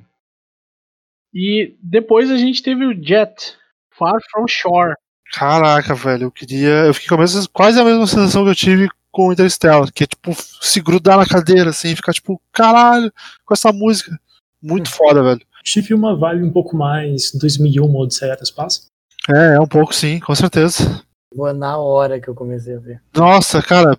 E 1.33 1.77
depois 1.83 2.31
a 2.31 2.37
gente 2.37 2.63
teve 2.63 2.85
o 2.85 2.95
Jet, 2.95 3.57
Far 3.97 4.21
From 4.31 4.47
Shore. 4.49 4.95
Caraca, 5.33 5.95
velho, 5.95 6.25
eu 6.25 6.31
queria. 6.31 6.87
Eu 6.87 6.95
fiquei 6.95 7.09
com 7.09 7.15
a 7.17 7.19
mesma, 7.19 7.43
quase 7.53 7.81
a 7.81 7.85
mesma 7.85 8.07
sensação 8.07 8.45
que 8.45 8.51
eu 8.51 8.55
tive 8.55 8.89
com 9.15 9.29
o 9.29 9.33
Interstellar, 9.33 9.93
que 9.93 10.03
é 10.03 10.07
tipo 10.09 10.35
se 10.61 10.81
grudar 10.81 11.17
na 11.17 11.25
cadeira, 11.25 11.71
assim, 11.71 11.95
ficar 11.95 12.13
tipo, 12.13 12.43
caralho, 12.53 13.13
com 13.45 13.55
essa 13.55 13.73
música. 13.73 14.19
Muito 14.61 14.91
foda, 14.91 15.23
velho. 15.23 15.41
Tive 15.63 15.95
uma 15.95 16.17
vibe 16.17 16.43
um 16.43 16.51
pouco 16.51 16.77
mais 16.77 17.31
2001 17.33 17.97
Odisseia 17.97 18.37
do 18.37 18.43
Espaço. 18.43 18.89
É, 19.31 19.55
é 19.55 19.61
um 19.61 19.69
pouco 19.69 19.95
sim, 19.95 20.19
com 20.19 20.35
certeza. 20.35 21.01
Boa 21.33 21.53
na 21.53 21.79
hora 21.79 22.21
que 22.21 22.29
eu 22.29 22.35
comecei 22.35 22.75
a 22.75 22.81
ver. 22.81 23.01
Nossa, 23.15 23.63
cara, 23.63 23.97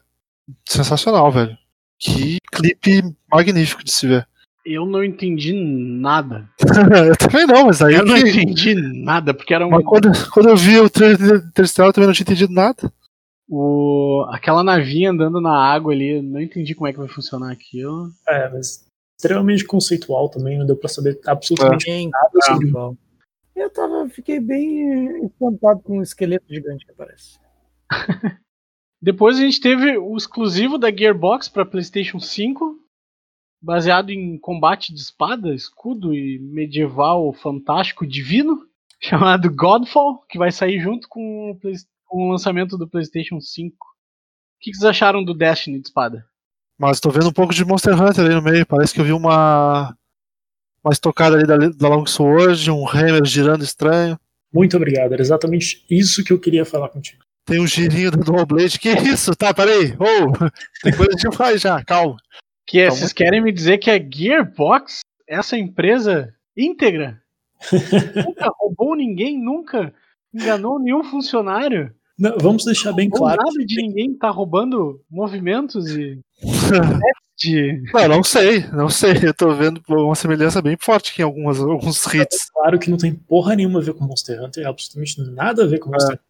sensacional, 0.67 1.31
velho. 1.31 1.57
Que 1.97 2.37
clipe 2.51 3.01
magnífico 3.31 3.85
de 3.85 3.91
se 3.93 4.07
ver. 4.07 4.27
Eu 4.65 4.85
não 4.85 5.01
entendi 5.01 5.53
nada. 5.53 6.49
eu 7.07 7.15
também 7.15 7.47
não, 7.47 7.67
mas 7.67 7.81
aí. 7.81 7.95
Eu 7.95 8.05
não 8.05 8.17
entendi 8.17 8.75
nada, 8.75 9.33
porque 9.33 9.53
era 9.53 9.65
um. 9.65 9.69
Mas 9.69 9.85
quando, 9.85 10.11
quando 10.31 10.49
eu 10.49 10.57
vi 10.57 10.77
o 10.77 10.89
trailer 10.89 11.39
de 11.39 11.47
Interstellar, 11.47 11.89
eu 11.89 11.93
também 11.93 12.07
não 12.07 12.13
tinha 12.13 12.25
entendido 12.25 12.51
nada. 12.51 12.91
O, 13.47 14.25
aquela 14.29 14.63
navinha 14.63 15.11
andando 15.11 15.39
na 15.39 15.55
água 15.55 15.93
ali, 15.93 16.21
não 16.21 16.41
entendi 16.41 16.73
como 16.73 16.87
é 16.87 16.91
que 16.91 16.97
vai 16.97 17.07
funcionar 17.07 17.51
aquilo. 17.51 18.09
É, 18.27 18.49
mas 18.49 18.85
extremamente 19.17 19.65
conceitual 19.65 20.29
também, 20.29 20.57
não 20.57 20.65
deu 20.65 20.75
pra 20.75 20.89
saber 20.89 21.19
absolutamente 21.25 21.89
é. 21.89 22.07
nada 22.07 22.41
sobre 22.45 22.71
o 22.71 22.97
Eu 23.55 23.69
tava, 23.69 24.09
fiquei 24.09 24.39
bem 24.39 25.25
espantado 25.25 25.81
com 25.81 25.99
o 25.99 26.03
esqueleto 26.03 26.45
gigante 26.49 26.85
que 26.85 26.91
aparece. 26.91 27.39
Depois 29.01 29.37
a 29.37 29.41
gente 29.41 29.61
teve 29.61 29.97
o 29.97 30.15
exclusivo 30.17 30.77
da 30.77 30.91
Gearbox 30.91 31.47
para 31.47 31.65
PlayStation 31.65 32.19
5, 32.19 32.79
baseado 33.61 34.09
em 34.09 34.37
combate 34.37 34.93
de 34.93 34.99
espada, 34.99 35.53
escudo 35.53 36.13
e 36.13 36.39
medieval 36.39 37.31
fantástico 37.33 38.05
divino, 38.05 38.67
chamado 38.99 39.53
Godfall, 39.53 40.25
que 40.27 40.37
vai 40.37 40.51
sair 40.51 40.79
junto 40.79 41.07
com 41.07 41.51
o 41.51 41.59
PlayStation 41.59 41.94
com 42.15 42.29
o 42.29 42.31
lançamento 42.31 42.77
do 42.77 42.87
PlayStation 42.87 43.41
5. 43.41 43.75
O 43.75 43.77
que, 44.61 44.73
vocês 44.73 44.85
acharam 44.85 45.21
do 45.21 45.33
Destiny 45.33 45.81
de 45.81 45.87
espada? 45.87 46.25
Mas 46.79 47.01
tô 47.01 47.09
vendo 47.09 47.27
um 47.27 47.33
pouco 47.33 47.53
de 47.53 47.65
Monster 47.65 48.01
Hunter 48.01 48.23
ali 48.23 48.33
no 48.33 48.41
meio. 48.41 48.65
Parece 48.65 48.93
que 48.93 49.01
eu 49.01 49.05
vi 49.05 49.11
uma. 49.11 49.93
Uma 50.81 50.93
estocada 50.93 51.35
ali 51.35 51.45
da, 51.45 51.57
da 51.57 51.89
Long 51.89 52.05
Sword, 52.05 52.71
um 52.71 52.87
Hammer 52.87 53.25
girando 53.25 53.63
estranho. 53.63 54.17
Muito 54.53 54.77
obrigado, 54.77 55.11
era 55.11 55.21
exatamente 55.21 55.83
isso 55.89 56.23
que 56.23 56.31
eu 56.31 56.39
queria 56.39 56.63
falar 56.63 56.89
contigo. 56.89 57.23
Tem 57.43 57.59
um 57.59 57.67
girinho 57.67 58.11
do 58.11 58.23
Dual 58.23 58.45
Blade. 58.45 58.79
Que 58.79 58.89
isso? 58.89 59.35
Tá, 59.35 59.53
peraí. 59.53 59.93
Oh, 59.99 60.31
tem 60.83 60.95
coisa 60.95 61.15
demais 61.15 61.61
já, 61.61 61.83
calma. 61.83 62.17
Que 62.67 62.79
é, 62.79 62.89
vocês 62.89 63.11
querem 63.11 63.41
me 63.41 63.51
dizer 63.51 63.79
que 63.79 63.89
a 63.89 63.99
Gearbox, 63.99 64.99
essa 65.27 65.57
empresa 65.57 66.33
íntegra, 66.55 67.21
nunca 68.25 68.49
roubou 68.57 68.95
ninguém, 68.95 69.37
nunca 69.37 69.91
enganou 70.33 70.79
nenhum 70.79 71.03
funcionário. 71.03 71.93
Não, 72.17 72.37
vamos 72.39 72.63
deixar 72.63 72.93
bem 72.93 73.09
claro. 73.09 73.41
Nada 73.43 73.65
de 73.65 73.75
ninguém 73.81 74.13
tá 74.17 74.29
roubando 74.29 75.01
movimentos 75.09 75.87
e. 75.87 76.19
de... 77.37 77.83
Não, 77.93 78.07
não 78.07 78.23
sei, 78.23 78.65
não 78.71 78.89
sei. 78.89 79.13
Eu 79.21 79.33
tô 79.33 79.53
vendo 79.53 79.81
uma 79.89 80.15
semelhança 80.15 80.61
bem 80.61 80.77
forte 80.79 81.11
aqui 81.11 81.21
em 81.21 81.25
algumas, 81.25 81.59
alguns 81.59 82.05
hits. 82.05 82.47
É 82.47 82.53
claro 82.53 82.79
que 82.79 82.89
não 82.89 82.97
tem 82.97 83.13
porra 83.13 83.55
nenhuma 83.55 83.79
a 83.79 83.83
ver 83.83 83.93
com 83.93 84.05
Monster 84.05 84.41
Hunter, 84.41 84.65
absolutamente 84.65 85.21
nada 85.31 85.63
a 85.63 85.67
ver 85.67 85.79
com 85.79 85.89
Monster 85.89 86.11
é. 86.11 86.13
Hunter. 86.13 86.25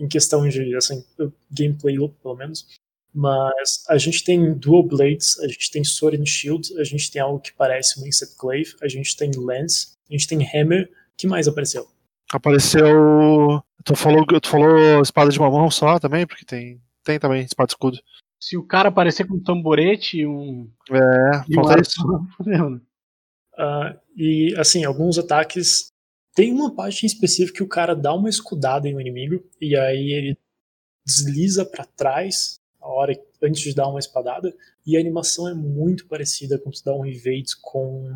Em 0.00 0.08
questão 0.08 0.48
de, 0.48 0.76
assim, 0.76 1.04
gameplay, 1.50 1.96
pelo 2.22 2.36
menos. 2.36 2.66
Mas 3.12 3.84
a 3.88 3.98
gente 3.98 4.22
tem 4.22 4.54
Dual 4.54 4.84
Blades, 4.84 5.40
a 5.40 5.48
gente 5.48 5.70
tem 5.70 5.82
Sword 5.82 6.20
and 6.20 6.26
Shield, 6.26 6.78
a 6.78 6.84
gente 6.84 7.10
tem 7.10 7.20
algo 7.20 7.40
que 7.40 7.52
parece 7.52 8.00
um 8.00 8.06
Insect 8.06 8.36
Glaive, 8.38 8.76
a 8.80 8.86
gente 8.86 9.16
tem 9.16 9.30
Lance, 9.36 9.88
a 10.08 10.12
gente 10.12 10.28
tem 10.28 10.38
Hammer. 10.38 10.84
O 10.84 11.16
que 11.16 11.26
mais 11.26 11.48
apareceu? 11.48 11.88
Apareceu. 12.32 13.62
Tu 13.84 13.96
falou, 13.96 14.26
tu 14.26 14.48
falou 14.48 15.00
espada 15.00 15.30
de 15.30 15.40
mamão 15.40 15.70
só 15.70 15.98
também, 15.98 16.26
porque 16.26 16.44
tem, 16.44 16.80
tem 17.04 17.18
também 17.18 17.42
espada 17.42 17.68
de 17.68 17.72
escudo. 17.72 17.98
Se 18.40 18.56
o 18.56 18.64
cara 18.64 18.88
aparecer 18.88 19.26
com 19.26 19.34
um 19.34 19.42
tamborete 19.42 20.18
e 20.18 20.26
um. 20.26 20.70
É, 20.90 21.44
e 21.48 21.54
falta 21.54 21.76
um 21.76 21.80
isso. 21.80 22.02
uh, 23.58 23.98
e 24.16 24.54
assim, 24.58 24.84
alguns 24.84 25.18
ataques. 25.18 25.92
Tem 26.34 26.52
uma 26.52 26.72
parte 26.72 27.04
em 27.04 27.06
específico 27.08 27.56
que 27.56 27.62
o 27.64 27.68
cara 27.68 27.96
dá 27.96 28.14
uma 28.14 28.28
escudada 28.28 28.86
em 28.88 28.94
um 28.94 29.00
inimigo 29.00 29.42
e 29.60 29.76
aí 29.76 30.12
ele 30.12 30.38
desliza 31.04 31.64
para 31.64 31.84
trás 31.84 32.60
a 32.80 32.86
hora 32.86 33.18
antes 33.42 33.62
de 33.62 33.74
dar 33.74 33.88
uma 33.88 33.98
espadada 33.98 34.54
e 34.86 34.96
a 34.96 35.00
animação 35.00 35.48
é 35.48 35.54
muito 35.54 36.06
parecida 36.06 36.56
com 36.56 36.72
se 36.72 36.84
dá 36.84 36.94
um 36.94 37.04
evade 37.04 37.56
com 37.60 38.08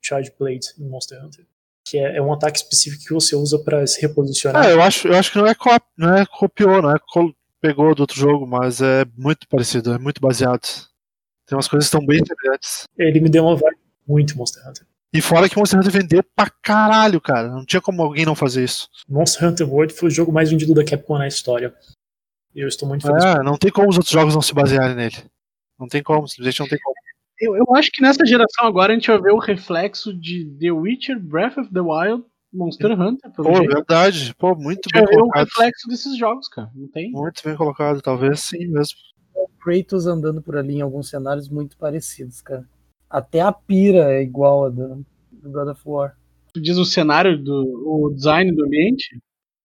Charge 0.00 0.32
Blade 0.38 0.68
em 0.78 0.88
Monster 0.88 1.22
Hunter 1.22 1.46
que 1.92 1.98
é, 1.98 2.16
é, 2.16 2.22
um 2.22 2.32
ataque 2.32 2.56
específico 2.56 3.04
que 3.04 3.12
você 3.12 3.36
usa 3.36 3.58
para 3.58 3.86
se 3.86 4.00
reposicionar. 4.00 4.64
Ah, 4.64 4.70
eu 4.70 4.80
acho, 4.80 5.08
eu 5.08 5.14
acho 5.14 5.30
que 5.30 5.36
não 5.36 5.46
é, 5.46 5.54
cop, 5.54 5.84
não 5.94 6.16
é 6.16 6.24
copiou, 6.24 6.80
não 6.80 6.90
é 6.90 6.96
pegou 7.60 7.94
do 7.94 8.00
outro 8.00 8.18
jogo, 8.18 8.46
mas 8.46 8.80
é 8.80 9.04
muito 9.14 9.46
parecido, 9.46 9.92
é 9.92 9.98
muito 9.98 10.18
baseado. 10.18 10.66
Tem 11.46 11.54
umas 11.54 11.68
coisas 11.68 11.90
que 11.90 11.94
estão 11.94 12.06
bem 12.06 12.18
semelhantes. 12.24 12.88
Ele 12.96 13.20
me 13.20 13.28
deu 13.28 13.44
uma 13.44 13.56
vibe 13.56 13.76
muito 14.08 14.38
Monster 14.38 14.66
Hunter. 14.66 14.86
E 15.12 15.20
fora 15.20 15.50
que 15.50 15.58
Monster 15.58 15.78
Hunter 15.78 15.92
vendeu 15.92 16.24
pra 16.34 16.48
caralho, 16.48 17.20
cara. 17.20 17.48
Não 17.48 17.66
tinha 17.66 17.82
como 17.82 18.02
alguém 18.02 18.24
não 18.24 18.34
fazer 18.34 18.64
isso. 18.64 18.88
Monster 19.06 19.46
Hunter 19.46 19.70
World 19.70 19.92
foi 19.92 20.08
o 20.08 20.10
jogo 20.10 20.32
mais 20.32 20.50
vendido 20.50 20.72
da 20.72 20.82
Capcom 20.82 21.18
na 21.18 21.28
história. 21.28 21.74
E 22.54 22.60
eu 22.60 22.68
estou 22.68 22.88
muito 22.88 23.06
feliz. 23.06 23.22
É, 23.22 23.42
não 23.42 23.58
tem 23.58 23.70
como 23.70 23.90
os 23.90 23.96
outros 23.96 24.12
jogos 24.12 24.34
não 24.34 24.40
se 24.40 24.54
basearem 24.54 24.96
nele. 24.96 25.16
Não 25.78 25.86
tem 25.86 26.02
como, 26.02 26.26
simplesmente 26.26 26.60
não 26.60 26.68
tem 26.68 26.78
como. 26.78 26.96
Eu, 27.42 27.56
eu 27.56 27.74
acho 27.74 27.90
que 27.92 28.00
nessa 28.02 28.24
geração 28.24 28.66
agora 28.66 28.92
a 28.92 28.94
gente 28.94 29.08
vai 29.10 29.20
ver 29.20 29.32
o 29.32 29.38
reflexo 29.38 30.14
de 30.14 30.44
The 30.60 30.70
Witcher, 30.70 31.18
Breath 31.20 31.58
of 31.58 31.72
the 31.72 31.80
Wild, 31.80 32.24
Monster 32.52 32.92
Hunter. 33.00 33.30
Pelo 33.32 33.48
Pô, 33.48 33.54
jeito. 33.56 33.74
verdade. 33.74 34.34
Pô, 34.38 34.54
muito 34.54 34.88
bem 34.92 35.04
colocado. 35.06 35.42
o 35.42 35.44
reflexo 35.44 35.88
desses 35.88 36.16
jogos, 36.16 36.48
cara. 36.48 36.70
Não 36.74 36.86
tem? 36.88 37.10
Muito 37.10 37.42
bem 37.44 37.56
colocado, 37.56 38.00
talvez 38.00 38.40
sim 38.40 38.66
mesmo. 38.68 38.96
Kratos 39.58 40.06
andando 40.06 40.40
por 40.42 40.56
ali 40.56 40.76
em 40.76 40.80
alguns 40.82 41.08
cenários 41.08 41.48
muito 41.48 41.76
parecidos, 41.76 42.40
cara. 42.40 42.64
Até 43.08 43.40
a 43.40 43.52
pira 43.52 44.12
é 44.14 44.22
igual 44.22 44.66
a 44.66 44.68
do, 44.70 45.04
do 45.30 45.50
God 45.50 45.68
of 45.68 45.80
War. 45.84 46.16
Tu 46.54 46.60
diz 46.60 46.76
o 46.76 46.84
cenário, 46.84 47.42
do, 47.42 47.62
o 47.86 48.10
design 48.14 48.54
do 48.54 48.64
ambiente? 48.64 49.16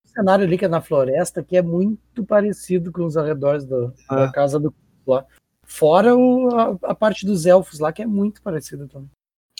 O 0.05 0.09
cenário 0.09 0.45
ali 0.45 0.57
que 0.57 0.65
é 0.65 0.67
na 0.69 0.81
floresta, 0.81 1.43
que 1.43 1.57
é 1.57 1.61
muito 1.61 2.23
parecido 2.25 2.91
com 2.91 3.05
os 3.05 3.17
arredores 3.17 3.65
do- 3.65 3.93
da 4.09 4.23
É. 4.25 4.31
casa 4.31 4.59
do 4.59 4.73
lá. 5.05 5.25
Fora 5.69 6.15
o- 6.15 6.49
a, 6.55 6.77
a 6.91 6.95
parte 6.95 7.25
dos 7.25 7.45
elfos 7.45 7.77
lá, 7.79 7.91
que 7.91 8.01
é 8.01 8.05
muito 8.07 8.41
parecida 8.41 8.87
também. 8.87 9.09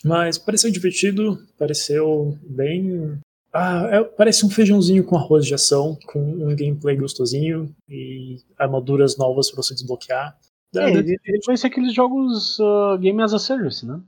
Mas 0.03 0.38
pareceu 0.38 0.72
divertido, 0.72 1.38
pareceu 1.60 2.38
bem. 2.43 3.20
Ah, 3.53 3.88
é, 3.91 4.03
parece 4.03 4.45
um 4.45 4.49
feijãozinho 4.49 5.03
com 5.03 5.18
arroz 5.18 5.45
de 5.45 5.53
ação, 5.53 5.97
com 6.08 6.20
um 6.20 6.55
gameplay 6.55 6.95
gostosinho 6.95 7.74
e 7.89 8.38
armaduras 8.58 9.18
novas 9.18 9.51
pra 9.51 9.62
você 9.62 9.74
desbloquear. 9.74 10.38
É, 10.76 10.91
ele, 10.91 11.18
ele 11.26 11.39
vai 11.45 11.58
ser 11.58 11.68
aqueles 11.68 11.93
jogos 11.93 12.58
uh, 12.60 12.97
Game 12.99 13.22
as 13.22 13.34
a 13.34 13.39
Service, 13.39 13.86
né? 13.86 13.99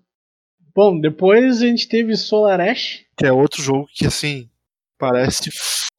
Bom, 0.76 1.00
depois 1.00 1.62
a 1.62 1.66
gente 1.66 1.88
teve 1.90 2.16
Solar 2.16 2.60
Ash. 2.62 3.04
Que 3.18 3.26
é 3.26 3.32
outro 3.32 3.62
jogo 3.62 3.88
que, 3.94 4.06
assim, 4.06 4.48
parece 4.98 5.50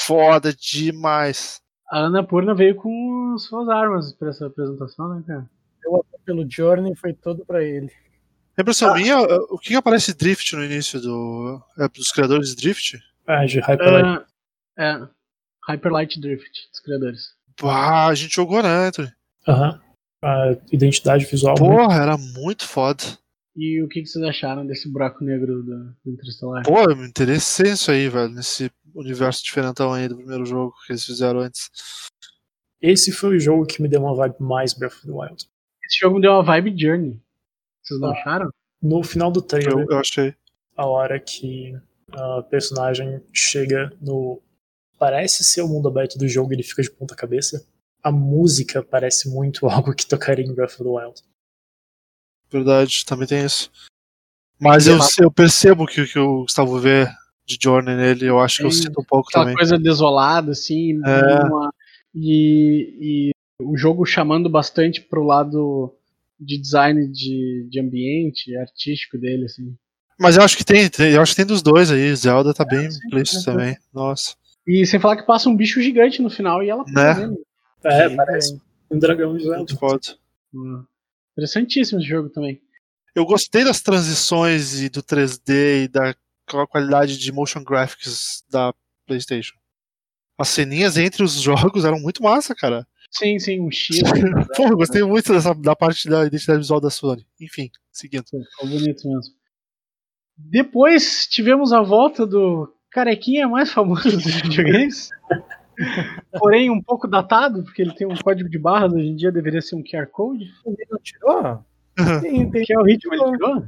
foda 0.00 0.54
demais. 0.54 1.60
A 1.90 1.98
Ana 1.98 2.22
Purna 2.22 2.54
veio 2.54 2.76
com 2.76 3.36
suas 3.38 3.68
armas 3.68 4.12
pra 4.12 4.28
essa 4.30 4.46
apresentação, 4.46 5.12
né, 5.14 5.24
cara? 5.26 5.50
Pelo 6.24 6.46
Journey 6.50 6.94
foi 6.96 7.12
todo 7.12 7.44
pra 7.44 7.62
ele. 7.62 7.90
Impressão 8.58 8.94
minha, 8.94 9.18
o 9.20 9.58
que 9.58 9.74
aparece 9.74 10.12
Drift 10.14 10.54
no 10.54 10.64
início 10.64 11.00
do. 11.00 11.62
É 11.78 11.88
dos 11.88 12.12
criadores 12.12 12.50
de 12.50 12.56
Drift? 12.56 12.98
Ah, 13.26 13.44
de 13.46 13.58
Hyperlight. 13.60 14.04
Ah, 14.06 14.26
é. 14.78 15.08
Hyper 15.72 15.92
Light 15.92 16.20
Drift, 16.20 16.50
dos 16.70 16.80
criadores. 16.80 17.34
Bah, 17.60 18.06
a 18.08 18.14
gente 18.14 18.34
jogou, 18.34 18.62
né, 18.62 18.68
Anthony? 18.68 19.10
Aham. 19.48 19.80
A 20.22 20.50
identidade 20.70 21.24
visual. 21.24 21.54
muito- 21.58 21.74
Porra, 21.76 22.02
era 22.02 22.16
muito 22.18 22.66
foda. 22.66 23.02
E 23.56 23.82
o 23.82 23.88
que, 23.88 24.02
que 24.02 24.06
vocês 24.08 24.24
acharam 24.24 24.66
desse 24.66 24.88
buraco 24.90 25.24
negro 25.24 25.62
do, 25.62 25.96
do 26.04 26.10
Interestelar? 26.12 26.62
Pô, 26.64 26.80
eu 26.82 26.96
me 26.96 27.06
interessei 27.06 27.70
nisso 27.70 27.90
aí, 27.90 28.08
velho, 28.08 28.28
nesse 28.28 28.70
universo 28.94 29.42
diferentão 29.42 29.92
aí 29.92 30.08
do 30.08 30.16
primeiro 30.16 30.44
jogo 30.44 30.74
que 30.86 30.92
eles 30.92 31.04
fizeram 31.04 31.40
antes. 31.40 31.70
Esse 32.80 33.10
foi 33.12 33.36
o 33.36 33.40
jogo 33.40 33.66
que 33.66 33.82
me 33.82 33.88
deu 33.88 34.00
uma 34.02 34.14
vibe 34.14 34.36
mais 34.40 34.72
Breath 34.74 34.94
of 34.94 35.06
the 35.06 35.12
Wild. 35.12 35.44
Esse 35.90 35.98
jogo 36.00 36.20
deu 36.20 36.32
uma 36.32 36.42
vibe 36.42 36.74
Journey. 36.80 37.20
Vocês 37.82 37.98
não 38.00 38.10
acharam? 38.12 38.50
No 38.80 39.02
final 39.02 39.30
do 39.30 39.42
trailer, 39.42 39.72
Eu, 39.72 39.86
eu 39.90 39.98
achei. 39.98 40.34
a 40.76 40.86
hora 40.86 41.18
que 41.18 41.74
a 42.12 42.42
personagem 42.42 43.20
chega 43.32 43.92
no. 44.00 44.40
Parece 44.98 45.42
ser 45.42 45.62
o 45.62 45.68
mundo 45.68 45.88
aberto 45.88 46.18
do 46.18 46.28
jogo 46.28 46.52
e 46.52 46.56
ele 46.56 46.62
fica 46.62 46.82
de 46.82 46.90
ponta 46.90 47.14
cabeça. 47.16 47.66
A 48.02 48.12
música 48.12 48.82
parece 48.82 49.28
muito 49.28 49.66
algo 49.68 49.94
que 49.94 50.06
tocaria 50.06 50.44
em 50.44 50.54
Breath 50.54 50.74
of 50.74 50.84
the 50.84 50.88
Wild. 50.88 51.20
Verdade, 52.50 53.04
também 53.04 53.26
tem 53.26 53.44
isso. 53.44 53.70
Mas 54.58 54.86
eu, 54.86 54.98
eu 55.20 55.30
percebo 55.30 55.86
que, 55.86 56.06
que 56.06 56.18
o 56.18 56.42
Gustavo 56.42 56.78
vê 56.78 57.06
de 57.46 57.58
Journey 57.60 57.96
nele, 57.96 58.26
eu 58.26 58.38
acho 58.38 58.58
que 58.58 58.64
eu 58.64 58.70
sinto 58.70 59.00
um 59.00 59.04
pouco 59.04 59.28
Aquela 59.30 59.44
também. 59.44 59.56
coisa 59.56 59.78
desolada, 59.78 60.50
assim. 60.52 61.00
É. 61.06 61.44
uma- 61.44 61.72
e, 62.14 62.96
e 63.00 63.30
o 63.62 63.76
jogo 63.76 64.04
chamando 64.04 64.48
bastante 64.48 65.00
pro 65.00 65.24
lado 65.24 65.94
de 66.38 66.58
design 66.58 67.06
de, 67.08 67.66
de 67.70 67.80
ambiente, 67.80 68.56
artístico 68.56 69.18
dele, 69.18 69.44
assim. 69.44 69.74
Mas 70.18 70.36
eu 70.36 70.42
acho 70.42 70.56
que 70.56 70.64
tem, 70.64 70.88
tem- 70.88 71.12
eu 71.12 71.20
acho 71.22 71.32
que 71.32 71.36
tem 71.36 71.46
dos 71.46 71.62
dois 71.62 71.90
aí. 71.90 72.14
Zelda 72.14 72.52
tá 72.54 72.64
bem 72.64 72.90
sim, 72.90 72.98
implícito 73.06 73.40
sim. 73.40 73.44
também. 73.44 73.76
Nossa. 73.92 74.34
E 74.66 74.84
sem 74.86 75.00
falar 75.00 75.16
que 75.16 75.26
passa 75.26 75.48
um 75.48 75.56
bicho 75.56 75.80
gigante 75.82 76.20
no 76.22 76.30
final 76.30 76.62
e 76.62 76.68
ela 76.70 76.84
Né? 76.86 77.34
É, 77.84 78.08
Sim, 78.08 78.16
parece 78.16 78.60
um 78.90 78.98
dragão 78.98 79.34
de 79.36 79.42
Zelda. 79.44 79.58
Muito 79.58 79.78
foda. 79.78 80.00
Hum. 80.54 80.84
Interessantíssimo 81.32 82.00
esse 82.00 82.08
jogo 82.08 82.28
também. 82.28 82.60
Eu 83.14 83.24
gostei 83.24 83.64
das 83.64 83.80
transições 83.80 84.80
e 84.80 84.88
do 84.88 85.02
3D 85.02 85.84
e 85.84 85.88
da 85.88 86.14
qua- 86.48 86.66
qualidade 86.66 87.16
de 87.18 87.32
motion 87.32 87.64
graphics 87.64 88.44
da 88.50 88.74
PlayStation. 89.06 89.54
As 90.38 90.48
ceninhas 90.48 90.96
entre 90.98 91.22
os 91.22 91.32
jogos 91.40 91.84
eram 91.84 91.98
muito 91.98 92.22
massa, 92.22 92.54
cara. 92.54 92.86
Sim, 93.10 93.38
sim, 93.38 93.60
um 93.60 93.70
X. 93.70 93.98
Eu 94.58 94.76
gostei 94.76 95.02
muito 95.02 95.32
dessa, 95.32 95.54
da 95.54 95.74
parte 95.74 96.08
da 96.08 96.26
identidade 96.26 96.60
visual 96.60 96.80
da 96.80 96.90
Sony. 96.90 97.26
Enfim, 97.40 97.70
seguindo. 97.90 98.24
Ficou 98.24 98.68
bonito 98.68 99.08
mesmo. 99.08 99.34
Depois 100.36 101.26
tivemos 101.26 101.72
a 101.72 101.82
volta 101.82 102.26
do 102.26 102.72
carequinha 102.90 103.48
mais 103.48 103.72
famoso 103.72 104.10
dos 104.10 104.24
videogames. 104.24 105.10
Porém, 106.38 106.70
um 106.70 106.82
pouco 106.82 107.08
datado, 107.08 107.62
porque 107.62 107.82
ele 107.82 107.94
tem 107.94 108.06
um 108.06 108.16
código 108.16 108.48
de 108.48 108.58
barras, 108.58 108.92
hoje 108.92 109.08
em 109.08 109.16
dia 109.16 109.32
deveria 109.32 109.60
ser 109.60 109.76
um 109.76 109.82
QR 109.82 110.06
Code. 110.06 110.44
Ele 110.66 110.86
não 110.90 110.98
tirou? 110.98 111.64
Tem, 112.22 112.50
tem, 112.50 112.64
Que 112.64 112.72
é 112.72 112.78
o 112.78 112.84
ritmo, 112.84 113.12
ele 113.12 113.36
tirou? 113.36 113.66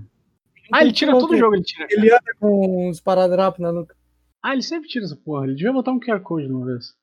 Ah, 0.72 0.80
ele 0.80 0.92
tira 0.92 1.12
todo 1.18 1.32
o 1.32 1.36
jogo, 1.36 1.54
ele 1.54 1.64
tira. 1.64 1.86
Ele 1.90 2.10
anda 2.10 2.34
com 2.40 2.88
uns 2.88 2.98
paradrapos 2.98 3.60
na 3.60 3.70
nuca. 3.72 3.94
Ah, 4.42 4.54
ele 4.54 4.62
sempre 4.62 4.88
tira 4.88 5.04
essa 5.04 5.16
porra. 5.16 5.44
Ele 5.44 5.54
devia 5.54 5.72
botar 5.72 5.90
um 5.90 6.00
QR 6.00 6.20
Code 6.20 6.46
de 6.46 6.52
uma 6.52 6.64
vez. 6.64 6.94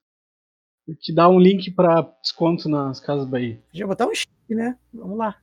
Que 1.01 1.13
dá 1.13 1.29
um 1.29 1.39
link 1.39 1.71
pra 1.71 2.01
desconto 2.21 2.67
nas 2.69 2.99
Casas 2.99 3.27
Bahia. 3.27 3.61
Podia 3.71 3.87
botar 3.87 4.07
um 4.07 4.15
chip, 4.15 4.29
né? 4.49 4.77
Vamos 4.93 5.17
lá. 5.17 5.37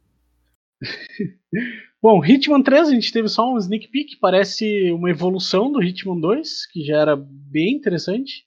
Bom, 2.02 2.24
Hitman 2.24 2.62
3 2.62 2.88
a 2.88 2.90
gente 2.92 3.12
teve 3.12 3.28
só 3.28 3.52
um 3.52 3.58
sneak 3.58 3.88
peek, 3.88 4.16
parece 4.16 4.92
uma 4.92 5.10
evolução 5.10 5.72
do 5.72 5.82
Hitman 5.82 6.20
2, 6.20 6.66
que 6.66 6.84
já 6.84 7.00
era 7.00 7.16
bem 7.16 7.74
interessante. 7.74 8.46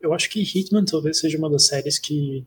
Eu 0.00 0.12
acho 0.12 0.28
que 0.28 0.42
Hitman 0.42 0.84
talvez 0.84 1.18
seja 1.18 1.38
uma 1.38 1.50
das 1.50 1.66
séries 1.66 1.98
que 1.98 2.46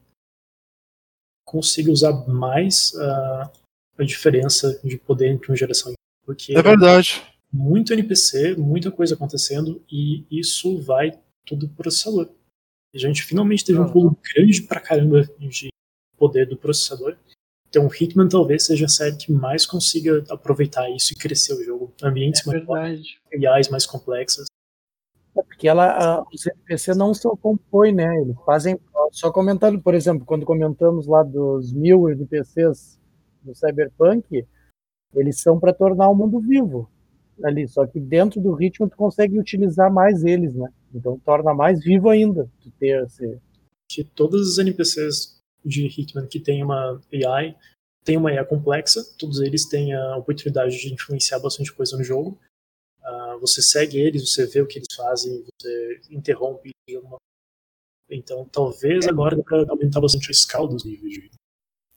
consiga 1.45 1.91
usar 1.91 2.27
mais 2.27 2.93
ah, 2.95 3.51
a 3.97 4.03
diferença 4.03 4.79
de 4.83 4.97
poder 4.97 5.29
entre 5.29 5.49
uma 5.49 5.57
geração 5.57 5.91
e 5.91 5.93
outra. 5.93 6.03
Porque 6.25 6.57
É 6.57 6.61
verdade. 6.61 7.21
muito 7.51 7.93
NPC, 7.93 8.55
muita 8.55 8.91
coisa 8.91 9.15
acontecendo, 9.15 9.83
e 9.91 10.25
isso 10.31 10.79
vai 10.81 11.11
tudo 11.45 11.67
pro 11.67 11.83
processador. 11.83 12.29
A 12.93 12.97
gente 12.97 13.23
finalmente 13.23 13.65
teve 13.65 13.79
um 13.79 13.83
Aham. 13.83 13.91
pulo 13.91 14.17
grande 14.35 14.61
pra 14.61 14.79
caramba 14.79 15.23
de 15.39 15.69
poder 16.17 16.47
do 16.47 16.55
processador. 16.55 17.17
Então, 17.67 17.87
Hitman 17.87 18.27
talvez 18.27 18.65
seja 18.67 18.85
a 18.85 18.89
série 18.89 19.17
que 19.17 19.31
mais 19.31 19.65
consiga 19.65 20.23
aproveitar 20.29 20.87
isso 20.91 21.11
e 21.11 21.15
crescer 21.15 21.53
o 21.53 21.63
jogo. 21.63 21.91
Ambientes 22.03 22.41
É 22.41 22.51
mais 22.51 22.59
verdade. 22.59 23.19
reais, 23.31 23.69
mais 23.69 23.85
complexas. 23.87 24.45
É 25.35 25.41
porque 25.41 25.67
ela, 25.67 25.89
a- 26.19 26.23
os 26.31 26.45
NPC 26.45 26.93
não 26.93 27.11
só 27.15 27.35
compõem, 27.35 27.91
né? 27.95 28.15
Eles 28.21 28.35
fazem. 28.45 28.79
Só 29.11 29.31
comentando, 29.31 29.81
por 29.81 29.95
exemplo, 29.95 30.23
quando 30.25 30.45
comentamos 30.45 31.07
lá 31.07 31.23
dos 31.23 31.73
mil 31.73 32.09
NPCs 32.11 32.99
do 33.41 33.55
Cyberpunk, 33.55 34.45
eles 35.15 35.39
são 35.39 35.59
para 35.59 35.73
tornar 35.73 36.09
o 36.09 36.15
mundo 36.15 36.39
vivo 36.39 36.87
ali. 37.43 37.67
Só 37.67 37.86
que 37.86 37.99
dentro 37.99 38.41
do 38.41 38.53
ritmo 38.53 38.89
tu 38.89 38.97
consegue 38.97 39.39
utilizar 39.39 39.91
mais 39.91 40.23
eles, 40.23 40.53
né? 40.53 40.69
Então 40.93 41.19
torna 41.19 41.53
mais 41.53 41.84
vivo 41.84 42.09
ainda 42.09 42.49
tu 42.61 42.69
ter 42.71 43.03
esse. 43.03 43.39
que 43.89 44.03
todos 44.03 44.49
os 44.49 44.57
NPCs 44.57 45.39
de 45.63 45.88
Hitman 45.88 46.27
que 46.27 46.39
tem 46.39 46.63
uma 46.63 47.01
AI 47.11 47.55
têm 48.03 48.17
uma 48.17 48.29
AI 48.29 48.45
complexa, 48.45 49.03
todos 49.17 49.39
eles 49.39 49.65
têm 49.65 49.93
a 49.93 50.17
oportunidade 50.17 50.77
de 50.77 50.93
influenciar 50.93 51.39
bastante 51.39 51.71
coisa 51.71 51.97
no 51.97 52.03
jogo. 52.03 52.38
Ah, 53.01 53.38
você 53.39 53.61
segue 53.61 53.97
eles, 53.97 54.29
você 54.29 54.45
vê 54.45 54.61
o 54.61 54.67
que 54.67 54.79
eles 54.79 54.93
fazem, 54.95 55.43
você 55.59 56.01
interrompe 56.09 56.71
de 56.88 56.95
alguma 56.97 57.17
Então, 58.09 58.45
talvez 58.51 59.07
agora 59.07 59.36
dê 59.36 59.43
pra 59.43 59.65
aumentar 59.69 60.01
bastante 60.01 60.27
a 60.29 60.31
escala 60.31 60.67
dos 60.67 60.84
níveis 60.84 61.13
de 61.13 61.31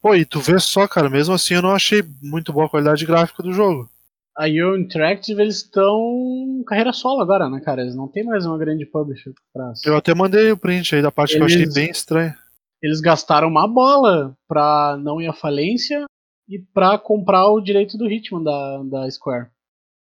Pô, 0.00 0.14
e 0.14 0.24
tu 0.24 0.40
vê 0.40 0.58
só, 0.60 0.86
cara, 0.86 1.10
mesmo 1.10 1.34
assim 1.34 1.54
eu 1.54 1.62
não 1.62 1.72
achei 1.72 2.00
muito 2.22 2.52
boa 2.52 2.66
a 2.66 2.68
qualidade 2.68 3.04
gráfica 3.04 3.42
do 3.42 3.52
jogo. 3.52 3.90
A 4.38 4.44
Yo 4.46 4.76
Interactive, 4.76 5.40
eles 5.40 5.56
estão 5.62 6.62
carreira 6.66 6.92
solo 6.92 7.22
agora, 7.22 7.48
né, 7.48 7.60
cara? 7.60 7.80
Eles 7.82 7.96
não 7.96 8.06
tem 8.06 8.22
mais 8.24 8.44
uma 8.44 8.58
grande 8.58 8.84
publisher 8.84 9.32
trás. 9.52 9.80
Eu 9.84 9.96
até 9.96 10.14
mandei 10.14 10.52
o 10.52 10.58
print 10.58 10.94
aí 10.94 11.02
da 11.02 11.10
parte 11.10 11.34
que 11.36 11.40
eu 11.40 11.46
achei 11.46 11.62
Eles- 11.62 11.74
bem 11.74 11.90
estranha. 11.90 12.36
Eles 12.82 13.00
gastaram 13.00 13.48
uma 13.48 13.66
bola 13.66 14.36
pra 14.46 14.98
não 15.02 15.20
ir 15.20 15.26
à 15.26 15.32
falência 15.32 16.04
e 16.48 16.58
pra 16.58 16.98
comprar 16.98 17.48
o 17.48 17.60
direito 17.62 17.96
do 17.96 18.08
Hitman 18.10 18.42
da, 18.42 18.82
da 18.82 19.10
Square. 19.10 19.48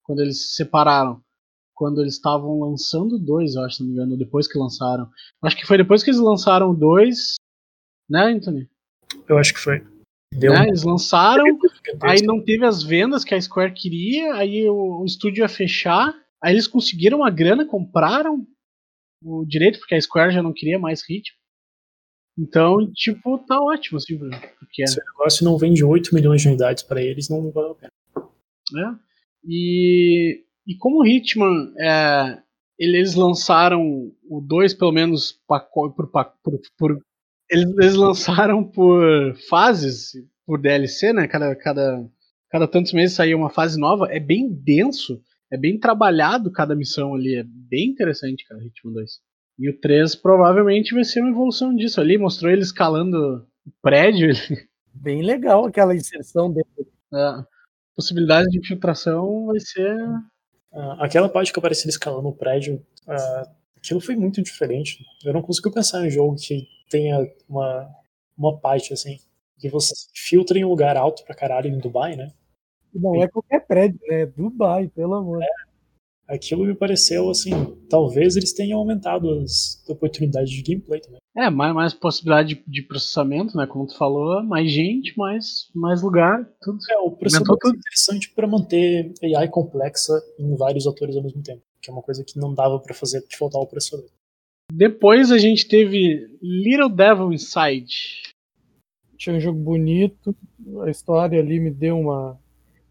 Quando 0.04 0.20
eles 0.20 0.48
se 0.50 0.56
separaram. 0.56 1.22
Quando 1.74 2.02
eles 2.02 2.14
estavam 2.14 2.60
lançando 2.60 3.18
dois, 3.18 3.54
eu 3.54 3.62
acho, 3.64 3.76
se 3.76 3.82
não 3.82 3.88
me 3.88 3.94
engano, 3.94 4.18
depois 4.18 4.46
que 4.46 4.58
lançaram. 4.58 5.08
Acho 5.42 5.56
que 5.56 5.66
foi 5.66 5.78
depois 5.78 6.02
que 6.02 6.10
eles 6.10 6.20
lançaram 6.20 6.74
dois, 6.74 7.36
né, 8.08 8.24
Anthony? 8.26 8.68
Eu 9.26 9.38
acho 9.38 9.54
que 9.54 9.60
foi. 9.60 9.82
Deu 10.34 10.52
Né? 10.52 10.60
um 10.60 10.64
Eles 10.64 10.82
lançaram. 10.82 11.42
aí 12.02 12.22
não 12.22 12.42
teve 12.42 12.64
as 12.64 12.82
vendas 12.82 13.24
que 13.24 13.34
a 13.34 13.40
Square 13.40 13.72
queria, 13.74 14.34
aí 14.34 14.68
o, 14.68 15.00
o 15.02 15.04
estúdio 15.04 15.42
ia 15.42 15.48
fechar, 15.48 16.14
aí 16.42 16.54
eles 16.54 16.66
conseguiram 16.66 17.24
a 17.24 17.30
grana, 17.30 17.66
compraram 17.66 18.46
o 19.22 19.44
direito, 19.44 19.78
porque 19.78 19.94
a 19.94 20.00
Square 20.00 20.32
já 20.32 20.42
não 20.42 20.52
queria 20.52 20.78
mais 20.78 21.02
ritmo. 21.08 21.36
Então, 22.38 22.90
tipo, 22.92 23.38
tá 23.46 23.60
ótimo, 23.60 23.98
assim, 23.98 24.18
porque 24.58 24.86
Se 24.86 24.98
o 25.00 25.04
negócio 25.04 25.44
não 25.44 25.58
vende 25.58 25.84
8 25.84 26.14
milhões 26.14 26.40
de 26.40 26.48
unidades 26.48 26.82
para 26.82 27.02
eles, 27.02 27.28
não 27.28 27.50
vale 27.50 27.72
a 27.72 27.74
pena. 27.74 27.90
né? 28.72 28.98
E, 29.46 30.44
e 30.66 30.74
como 30.76 31.00
o 31.02 31.06
Hitman, 31.06 31.72
é, 31.78 32.40
eles 32.78 33.14
lançaram 33.14 34.10
o 34.28 34.40
2, 34.40 34.72
pelo 34.74 34.92
menos, 34.92 35.32
paco- 35.46 35.90
por, 35.92 36.10
por, 36.10 36.60
por- 36.78 37.00
eles, 37.50 37.68
eles 37.78 37.94
lançaram 37.94 38.62
por 38.64 39.34
fases, 39.48 40.12
por 40.50 40.60
DLC, 40.60 41.12
né? 41.12 41.28
Cada, 41.28 41.54
cada, 41.54 42.04
cada 42.50 42.66
tantos 42.66 42.92
meses 42.92 43.14
saía 43.14 43.36
uma 43.36 43.50
fase 43.50 43.78
nova. 43.78 44.08
É 44.10 44.18
bem 44.18 44.52
denso, 44.52 45.22
é 45.48 45.56
bem 45.56 45.78
trabalhado 45.78 46.50
cada 46.50 46.74
missão 46.74 47.14
ali. 47.14 47.36
É 47.36 47.44
bem 47.46 47.90
interessante, 47.90 48.44
cara, 48.48 48.60
Hitman 48.60 48.94
2. 48.94 49.10
E 49.60 49.70
o 49.70 49.78
3 49.78 50.16
provavelmente 50.16 50.92
vai 50.92 51.04
ser 51.04 51.20
uma 51.20 51.30
evolução 51.30 51.72
disso 51.72 52.00
ali. 52.00 52.18
Mostrou 52.18 52.50
ele 52.50 52.62
escalando 52.62 53.46
o 53.64 53.70
prédio. 53.80 54.30
Bem 54.92 55.22
legal 55.22 55.64
aquela 55.66 55.94
inserção 55.94 56.52
dele. 56.52 56.66
A 57.12 57.46
possibilidade 57.94 58.48
de 58.48 58.58
infiltração 58.58 59.46
vai 59.46 59.60
ser. 59.60 59.96
Ah, 60.72 61.04
aquela 61.04 61.28
parte 61.28 61.52
que 61.52 61.58
aparecia 61.60 61.84
ele 61.84 61.92
escalando 61.92 62.26
o 62.26 62.34
prédio, 62.34 62.84
ah, 63.06 63.48
aquilo 63.76 64.00
foi 64.00 64.16
muito 64.16 64.42
diferente. 64.42 64.98
Eu 65.24 65.32
não 65.32 65.42
consigo 65.42 65.70
pensar 65.70 66.02
em 66.02 66.08
um 66.08 66.10
jogo 66.10 66.34
que 66.34 66.66
tenha 66.90 67.24
uma, 67.48 67.88
uma 68.36 68.58
parte 68.58 68.92
assim, 68.92 69.16
que 69.60 69.68
você 69.68 69.94
se 69.94 70.08
filtra 70.14 70.58
em 70.58 70.64
um 70.64 70.68
lugar 70.68 70.96
alto 70.96 71.24
pra 71.24 71.34
caralho 71.34 71.68
em 71.68 71.78
Dubai, 71.78 72.16
né? 72.16 72.32
Não 72.94 73.22
é 73.22 73.28
qualquer 73.28 73.66
prédio, 73.66 74.00
né? 74.08 74.22
É 74.22 74.26
Dubai, 74.26 74.88
pelo 74.88 75.14
amor. 75.14 75.40
Aquilo 76.26 76.64
me 76.64 76.74
pareceu 76.74 77.28
assim, 77.28 77.50
talvez 77.88 78.36
eles 78.36 78.52
tenham 78.52 78.78
aumentado 78.78 79.28
as 79.40 79.82
oportunidades 79.88 80.50
de 80.50 80.62
gameplay 80.62 81.00
também. 81.00 81.18
É, 81.36 81.50
mais, 81.50 81.74
mais 81.74 81.94
possibilidade 81.94 82.54
de, 82.54 82.62
de 82.66 82.82
processamento, 82.82 83.56
né? 83.56 83.66
Como 83.66 83.86
tu 83.86 83.96
falou, 83.96 84.42
mais 84.42 84.70
gente, 84.70 85.16
mais, 85.18 85.68
mais 85.74 86.02
lugar, 86.02 86.48
tudo. 86.62 86.78
É, 86.88 86.98
o 86.98 87.10
processamento 87.10 87.66
é 87.66 87.70
interessante 87.70 88.30
para 88.30 88.46
manter 88.46 89.12
AI 89.22 89.48
complexa 89.48 90.12
em 90.38 90.54
vários 90.56 90.86
atores 90.86 91.16
ao 91.16 91.22
mesmo 91.22 91.42
tempo, 91.42 91.62
que 91.82 91.90
é 91.90 91.92
uma 91.92 92.02
coisa 92.02 92.24
que 92.24 92.38
não 92.38 92.54
dava 92.54 92.78
para 92.78 92.94
fazer 92.94 93.24
de 93.26 93.36
faltar 93.36 93.60
o 93.60 93.66
processador. 93.66 94.08
Depois 94.72 95.32
a 95.32 95.38
gente 95.38 95.66
teve 95.66 96.38
Little 96.40 96.88
Devil 96.88 97.32
Inside. 97.32 98.29
Tinha 99.20 99.36
um 99.36 99.40
jogo 99.40 99.58
bonito, 99.58 100.34
a 100.82 100.88
história 100.88 101.38
ali 101.38 101.60
me 101.60 101.70
deu 101.70 102.00
uma. 102.00 102.40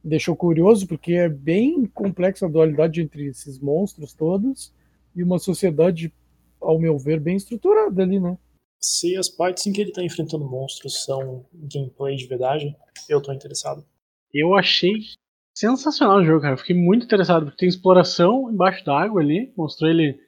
me 0.03 0.11
deixou 0.11 0.35
curioso, 0.35 0.85
porque 0.87 1.13
é 1.13 1.27
bem 1.27 1.87
complexa 1.87 2.45
a 2.45 2.49
dualidade 2.49 3.01
entre 3.01 3.25
esses 3.25 3.57
monstros 3.57 4.13
todos 4.13 4.71
e 5.15 5.23
uma 5.23 5.39
sociedade, 5.39 6.13
ao 6.61 6.77
meu 6.77 6.99
ver, 6.99 7.19
bem 7.19 7.35
estruturada 7.35 8.03
ali, 8.03 8.19
né? 8.19 8.37
Se 8.79 9.17
as 9.17 9.27
partes 9.27 9.65
em 9.65 9.73
que 9.73 9.81
ele 9.81 9.91
tá 9.91 10.03
enfrentando 10.03 10.47
monstros 10.47 11.03
são 11.03 11.47
gameplay 11.51 12.15
de 12.15 12.27
verdade, 12.27 12.77
eu 13.09 13.19
tô 13.19 13.33
interessado. 13.33 13.83
Eu 14.31 14.53
achei 14.53 14.99
sensacional 15.51 16.19
o 16.19 16.23
jogo, 16.23 16.41
cara. 16.41 16.57
Fiquei 16.57 16.75
muito 16.75 17.05
interessado, 17.05 17.45
porque 17.45 17.57
tem 17.57 17.69
exploração 17.69 18.51
embaixo 18.51 18.85
d'água 18.85 19.19
ali. 19.19 19.51
Mostrou 19.57 19.89
ele 19.89 20.19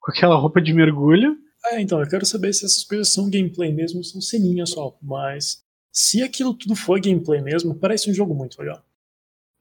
com 0.00 0.10
aquela 0.10 0.34
roupa 0.34 0.60
de 0.60 0.74
mergulho. 0.74 1.38
É, 1.72 1.80
então, 1.80 2.00
eu 2.00 2.08
quero 2.08 2.24
saber 2.24 2.52
se 2.52 2.64
essas 2.64 2.84
coisas 2.84 3.12
são 3.12 3.28
gameplay 3.30 3.72
mesmo 3.72 3.98
ou 3.98 4.04
são 4.04 4.20
ceninha 4.20 4.66
só. 4.66 4.96
Mas 5.02 5.64
se 5.92 6.22
aquilo 6.22 6.54
tudo 6.54 6.76
for 6.76 7.00
gameplay 7.00 7.40
mesmo, 7.40 7.74
parece 7.74 8.10
um 8.10 8.14
jogo 8.14 8.34
muito 8.34 8.58
legal. 8.60 8.78
A 8.78 8.82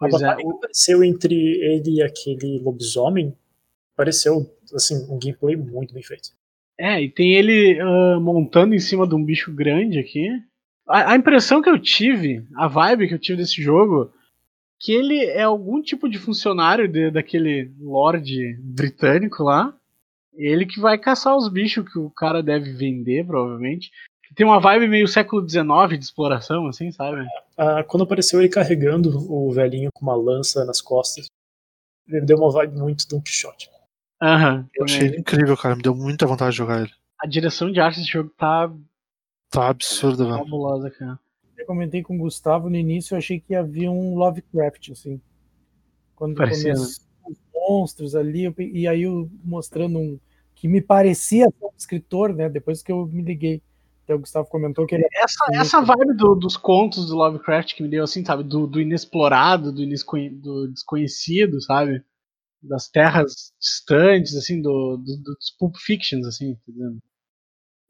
Pois 0.09 0.13
é, 0.15 0.19
batalha 0.19 0.43
que 0.43 0.55
apareceu 0.57 1.03
entre 1.03 1.35
ele 1.35 1.95
e 1.95 2.01
aquele 2.03 2.59
lobisomem 2.59 3.33
pareceu, 3.95 4.45
assim, 4.73 5.05
um 5.09 5.17
gameplay 5.17 5.55
muito 5.55 5.93
bem 5.93 6.03
feito. 6.03 6.29
É, 6.77 7.01
e 7.01 7.09
tem 7.09 7.33
ele 7.33 7.79
ah, 7.79 8.19
montando 8.19 8.75
em 8.75 8.79
cima 8.79 9.07
de 9.07 9.15
um 9.15 9.23
bicho 9.23 9.51
grande 9.53 9.97
aqui. 9.97 10.27
A, 10.87 11.13
a 11.13 11.15
impressão 11.15 11.61
que 11.61 11.69
eu 11.69 11.79
tive, 11.79 12.45
a 12.55 12.67
vibe 12.67 13.07
que 13.07 13.13
eu 13.13 13.19
tive 13.19 13.37
desse 13.37 13.61
jogo, 13.61 14.11
que 14.79 14.91
ele 14.91 15.23
é 15.23 15.43
algum 15.43 15.81
tipo 15.81 16.09
de 16.09 16.19
funcionário 16.19 16.87
de- 16.87 17.09
daquele 17.09 17.71
lord 17.79 18.53
britânico 18.59 19.43
lá. 19.43 19.73
Ele 20.35 20.65
que 20.65 20.79
vai 20.79 20.97
caçar 20.97 21.35
os 21.35 21.47
bichos 21.47 21.87
que 21.91 21.97
o 21.97 22.09
cara 22.09 22.43
deve 22.43 22.73
vender, 22.73 23.25
provavelmente. 23.25 23.91
Tem 24.35 24.45
uma 24.45 24.59
vibe 24.59 24.87
meio 24.87 25.07
século 25.07 25.47
XIX 25.47 25.97
de 25.97 26.03
exploração, 26.03 26.67
assim, 26.67 26.91
sabe? 26.91 27.25
Ah, 27.57 27.83
quando 27.83 28.03
apareceu 28.03 28.39
ele 28.41 28.49
carregando 28.49 29.09
o 29.31 29.51
velhinho 29.51 29.89
com 29.93 30.03
uma 30.05 30.15
lança 30.15 30.65
nas 30.65 30.81
costas, 30.81 31.27
ele 32.07 32.25
deu 32.25 32.37
uma 32.37 32.51
vibe 32.51 32.77
muito 32.77 33.07
Don 33.07 33.21
Quixote. 33.21 33.69
Aham. 34.21 34.67
Eu 34.75 34.83
achei 34.85 35.07
ele 35.07 35.19
incrível, 35.19 35.55
cara. 35.55 35.75
Me 35.75 35.81
deu 35.81 35.95
muita 35.95 36.25
vontade 36.27 36.51
de 36.51 36.57
jogar 36.57 36.81
ele. 36.81 36.91
A 37.19 37.27
direção 37.27 37.71
de 37.71 37.79
arte 37.79 37.99
desse 37.99 38.11
jogo 38.11 38.29
tá 38.37 38.71
Tá 39.49 39.69
absurdo, 39.69 40.25
velho. 40.25 40.37
fabulosa, 40.39 40.89
cara. 40.89 41.19
Eu 41.57 41.65
comentei 41.65 42.03
com 42.03 42.15
o 42.15 42.19
Gustavo 42.19 42.69
no 42.69 42.75
início, 42.75 43.13
eu 43.13 43.17
achei 43.17 43.39
que 43.39 43.55
havia 43.55 43.89
um 43.89 44.15
Lovecraft, 44.15 44.89
assim. 44.91 45.21
Quando 46.13 46.35
Parecia, 46.35 46.73
começou 46.73 46.85
os 46.85 47.04
monstros 47.67 48.15
ali, 48.15 48.53
e 48.73 48.87
aí 48.87 49.03
eu 49.03 49.29
mostrando 49.43 49.97
um 49.99 50.19
que 50.55 50.67
me 50.67 50.81
parecia 50.81 51.45
ser 51.45 51.65
um 51.65 51.71
escritor, 51.77 52.33
né? 52.33 52.49
Depois 52.49 52.81
que 52.81 52.91
eu 52.91 53.05
me 53.07 53.21
liguei. 53.21 53.61
Até 54.03 54.13
o 54.15 54.19
Gustavo 54.19 54.47
comentou 54.47 54.85
que 54.85 54.93
ele 54.95 55.05
Essa, 55.13 55.45
essa 55.55 55.81
vibe 55.81 56.15
do- 56.15 56.35
dos 56.35 56.55
contos 56.55 57.07
do 57.07 57.15
Lovecraft 57.15 57.73
que 57.75 57.81
me 57.83 57.89
deu 57.89 58.03
assim, 58.03 58.23
sabe? 58.23 58.43
Do, 58.43 58.67
do 58.67 58.79
inexplorado, 58.79 59.71
do, 59.71 59.83
do 60.31 60.67
desconhecido, 60.71 61.59
sabe? 61.61 62.03
Das 62.61 62.87
terras 62.87 63.51
distantes, 63.59 64.35
assim, 64.35 64.61
do, 64.61 64.97
do- 64.97 65.17
dos 65.23 65.51
Pulp 65.59 65.75
Fictions, 65.77 66.25
assim, 66.27 66.53
tá 66.55 66.61
entendendo? 66.69 66.99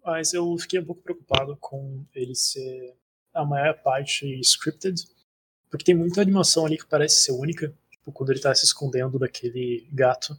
Mas 0.04 0.34
eu 0.34 0.58
fiquei 0.58 0.80
um 0.80 0.86
pouco 0.86 1.02
preocupado 1.02 1.58
com 1.60 2.04
ele 2.14 2.36
ser 2.36 2.96
a 3.34 3.44
maior 3.44 3.74
parte 3.84 4.40
scripted, 4.42 4.96
porque 5.70 5.84
tem 5.84 5.96
muita 5.96 6.22
animação 6.22 6.66
ali 6.66 6.78
que 6.78 6.86
parece 6.88 7.22
ser 7.24 7.32
única, 7.34 7.74
quando 8.12 8.32
ele 8.32 8.40
tá 8.40 8.54
se 8.54 8.66
escondendo 8.66 9.18
daquele 9.20 9.88
gato, 9.92 10.36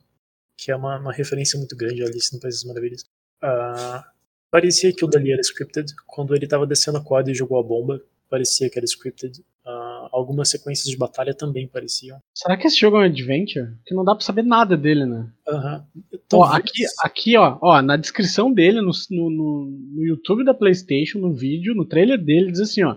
que 0.56 0.70
é 0.70 0.76
uma, 0.76 0.98
uma 0.98 1.12
referência 1.12 1.58
muito 1.58 1.76
grande 1.76 2.02
a 2.02 2.06
Alice 2.06 2.32
no 2.34 2.40
País 2.40 2.56
das 2.56 2.64
Maravilhas. 2.64 3.04
Ah, 3.42 4.04
parecia 4.50 4.92
que 4.92 5.04
o 5.04 5.08
dali 5.08 5.32
era 5.32 5.40
scripted. 5.40 5.92
Quando 6.06 6.34
ele 6.34 6.46
tava 6.46 6.66
descendo 6.66 6.98
a 6.98 7.04
corda 7.04 7.30
e 7.30 7.34
jogou 7.34 7.58
a 7.58 7.62
bomba, 7.62 8.00
parecia 8.30 8.70
que 8.70 8.78
era 8.78 8.86
scripted. 8.86 9.44
Ah, 9.64 10.08
algumas 10.12 10.48
sequências 10.48 10.86
de 10.88 10.96
batalha 10.96 11.34
também 11.34 11.66
pareciam. 11.68 12.18
Será 12.34 12.56
que 12.56 12.66
esse 12.66 12.78
jogo 12.78 12.96
é 12.96 13.00
um 13.00 13.02
adventure? 13.04 13.72
Porque 13.78 13.94
não 13.94 14.04
dá 14.04 14.14
pra 14.14 14.24
saber 14.24 14.42
nada 14.42 14.76
dele, 14.76 15.04
né? 15.04 15.28
Aham. 15.48 15.86
Ó, 16.12 16.18
Talvez- 16.28 16.54
aqui, 16.54 16.84
aqui 17.02 17.36
ó, 17.36 17.58
ó, 17.60 17.82
na 17.82 17.96
descrição 17.96 18.52
dele, 18.52 18.80
no, 18.80 18.92
no- 19.10 19.30
no 19.70 20.02
YouTube 20.04 20.44
da 20.44 20.54
PlayStation, 20.54 21.18
no 21.18 21.32
vídeo, 21.34 21.74
no 21.74 21.84
trailer 21.84 22.22
dele, 22.22 22.50
diz 22.52 22.60
assim, 22.60 22.82
ó. 22.84 22.96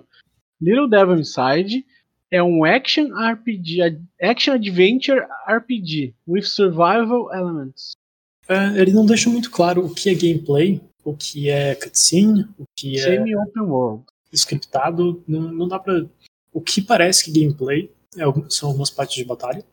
Little 0.61 0.89
Devil 0.89 1.19
Inside 1.19 1.85
é 2.31 2.41
um 2.43 2.63
action 2.63 3.07
RPG, 3.13 3.99
action 4.21 4.53
adventure 4.53 5.25
RPG 5.47 6.13
with 6.27 6.43
survival 6.43 7.33
elements. 7.33 7.91
É, 8.47 8.79
ele 8.79 8.91
não 8.93 9.05
deixa 9.05 9.29
muito 9.29 9.51
claro 9.51 9.85
o 9.85 9.93
que 9.93 10.09
é 10.09 10.15
gameplay, 10.15 10.81
o 11.03 11.15
que 11.15 11.49
é 11.49 11.75
cutscene, 11.75 12.47
o 12.57 12.65
que 12.75 12.97
é 12.97 13.03
Semi-open 13.03 13.63
world. 13.63 14.03
scriptado, 14.33 15.23
não, 15.27 15.41
não 15.51 15.67
dá 15.67 15.79
pra. 15.79 16.05
O 16.51 16.61
que 16.61 16.81
parece 16.81 17.23
que 17.23 17.31
gameplay 17.31 17.91
é 18.17 18.23
são 18.49 18.69
algumas 18.69 18.89
partes 18.89 19.15
de 19.15 19.25
batalha. 19.25 19.63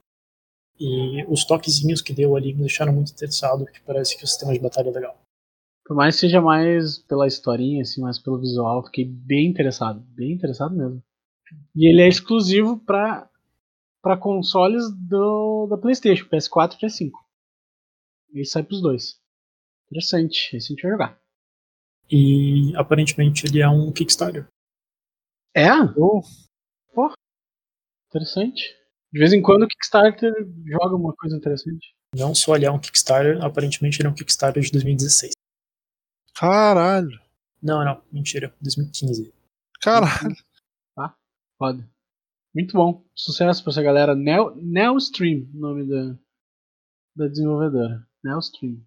E 0.78 1.24
os 1.26 1.44
toquezinhos 1.44 2.02
que 2.02 2.12
deu 2.12 2.36
ali 2.36 2.52
me 2.52 2.60
deixaram 2.60 2.92
muito 2.92 3.10
interessado, 3.10 3.64
que 3.64 3.80
parece 3.80 4.16
que 4.16 4.24
o 4.24 4.26
sistema 4.26 4.52
de 4.52 4.58
batalha 4.58 4.90
é 4.90 4.92
legal. 4.92 5.18
Por 5.86 5.96
mais 5.96 6.16
que 6.16 6.22
seja 6.22 6.40
mais 6.40 6.98
pela 6.98 7.26
historinha, 7.26 7.80
assim, 7.80 8.02
mais 8.02 8.18
pelo 8.18 8.38
visual, 8.38 8.84
fiquei 8.84 9.06
bem 9.06 9.46
interessado. 9.46 10.00
Bem 10.14 10.32
interessado 10.32 10.76
mesmo. 10.76 11.02
E 11.74 11.88
ele 11.88 12.02
é 12.02 12.08
exclusivo 12.08 12.78
para 12.78 13.28
para 14.02 14.16
consoles 14.16 14.84
do, 15.08 15.66
da 15.66 15.76
PlayStation, 15.76 16.28
PS4 16.28 16.74
e 16.74 16.86
PS5. 16.86 17.10
Ele 18.32 18.44
sai 18.44 18.62
pros 18.62 18.80
dois. 18.80 19.20
Interessante, 19.90 20.56
esse 20.56 20.66
a 20.66 20.68
gente 20.68 20.82
vai 20.82 20.92
jogar. 20.92 21.20
E 22.08 22.72
aparentemente 22.76 23.46
ele 23.46 23.60
é 23.60 23.68
um 23.68 23.90
Kickstarter. 23.90 24.46
É? 25.52 25.70
Pô, 25.92 26.22
interessante. 28.08 28.76
De 29.12 29.18
vez 29.18 29.32
em 29.32 29.42
quando 29.42 29.64
o 29.64 29.68
Kickstarter 29.68 30.32
joga 30.64 30.94
uma 30.94 31.12
coisa 31.14 31.36
interessante. 31.36 31.94
Não 32.14 32.34
só 32.34 32.54
ele 32.54 32.64
é 32.64 32.70
um 32.70 32.78
Kickstarter, 32.78 33.42
aparentemente 33.44 34.00
ele 34.00 34.08
é 34.08 34.10
um 34.10 34.14
Kickstarter 34.14 34.62
de 34.62 34.70
2016. 34.70 35.32
Caralho. 36.34 37.18
Não, 37.62 37.84
não, 37.84 38.02
mentira, 38.12 38.54
2015. 38.60 39.34
Caralho. 39.80 40.36
Foda. 41.58 41.88
Muito 42.54 42.72
bom. 42.72 43.04
Sucesso 43.14 43.62
pra 43.62 43.70
essa 43.70 43.82
galera. 43.82 44.14
Neo, 44.14 44.54
Neostream, 44.56 45.48
o 45.54 45.58
nome 45.58 45.86
da, 45.86 46.18
da 47.14 47.28
desenvolvedora. 47.28 48.06
Neostream. 48.24 48.80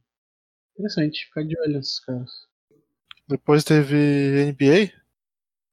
Interessante, 0.73 1.25
ficar 1.25 1.43
de 1.43 1.59
olho 1.59 1.73
nesses 1.73 1.99
caras. 1.99 2.31
Depois 3.27 3.63
teve 3.63 4.51
NBA. 4.51 4.91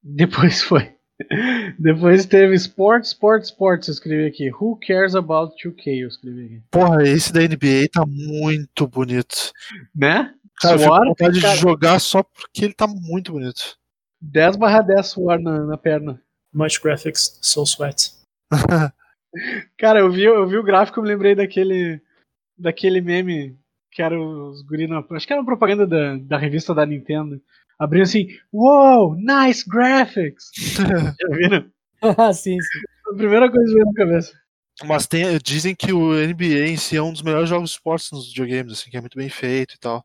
Depois 0.02 0.62
foi. 0.62 0.94
Depois 1.78 2.26
teve 2.26 2.54
Sport, 2.54 3.04
Sport, 3.04 3.44
Sports. 3.44 3.88
Eu 3.88 3.94
escrevi 3.94 4.26
aqui. 4.26 4.50
Who 4.50 4.78
cares 4.86 5.14
about 5.14 5.54
2K? 5.56 6.02
Eu 6.02 6.08
escrevi 6.08 6.44
aqui. 6.44 6.62
Porra, 6.70 7.02
esse 7.04 7.32
da 7.32 7.40
NBA 7.40 7.88
tá 7.90 8.04
muito 8.06 8.86
bonito. 8.86 9.52
Né? 9.94 10.34
Cara, 10.60 10.74
eu 10.74 10.78
Suor, 10.80 10.98
com 10.98 11.06
vontade 11.06 11.40
cara. 11.40 11.54
de 11.54 11.60
jogar 11.60 11.98
só 11.98 12.22
porque 12.22 12.64
ele 12.64 12.74
tá 12.74 12.86
muito 12.86 13.32
bonito. 13.32 13.78
10 14.20 14.56
barra 14.56 14.82
10 14.82 15.06
suor 15.06 15.40
na, 15.40 15.64
na 15.64 15.76
perna. 15.76 16.20
Much 16.56 16.80
graphics, 16.82 17.38
so 17.42 17.66
sweat. 17.66 18.12
Cara, 19.78 20.00
eu 20.00 20.10
vi, 20.10 20.24
eu 20.24 20.46
vi 20.48 20.56
o 20.56 20.62
gráfico 20.62 20.98
e 20.98 21.02
me 21.02 21.08
lembrei 21.08 21.34
daquele. 21.34 22.00
Daquele 22.58 23.02
meme 23.02 23.58
que 23.90 24.02
era 24.02 24.18
os 24.18 24.62
guri 24.62 24.86
na, 24.86 25.04
Acho 25.10 25.26
que 25.26 25.32
era 25.32 25.40
uma 25.40 25.46
propaganda 25.46 25.86
da, 25.86 26.16
da 26.16 26.38
revista 26.38 26.74
da 26.74 26.86
Nintendo. 26.86 27.40
abrindo 27.78 28.02
assim, 28.04 28.28
wow, 28.52 29.14
nice 29.16 29.68
graphics. 29.68 30.50
Já 31.20 31.36
viram? 31.36 31.70
Ah, 32.02 32.32
sim, 32.32 32.58
sim. 32.60 32.78
A 33.12 33.16
primeira 33.16 33.50
coisa 33.50 33.66
que 33.66 33.74
veio 33.74 33.86
na 33.86 33.92
cabeça. 33.92 34.32
Mas 34.84 35.06
tem, 35.06 35.38
dizem 35.42 35.74
que 35.74 35.92
o 35.92 36.12
NBA 36.12 36.68
em 36.68 36.76
si 36.76 36.96
é 36.96 37.02
um 37.02 37.12
dos 37.12 37.22
melhores 37.22 37.48
jogos 37.48 37.70
de 37.70 37.76
esportes 37.76 38.10
nos 38.12 38.28
videogames, 38.28 38.72
assim, 38.72 38.90
que 38.90 38.96
é 38.96 39.00
muito 39.00 39.16
bem 39.16 39.30
feito 39.30 39.74
e 39.74 39.78
tal. 39.78 40.04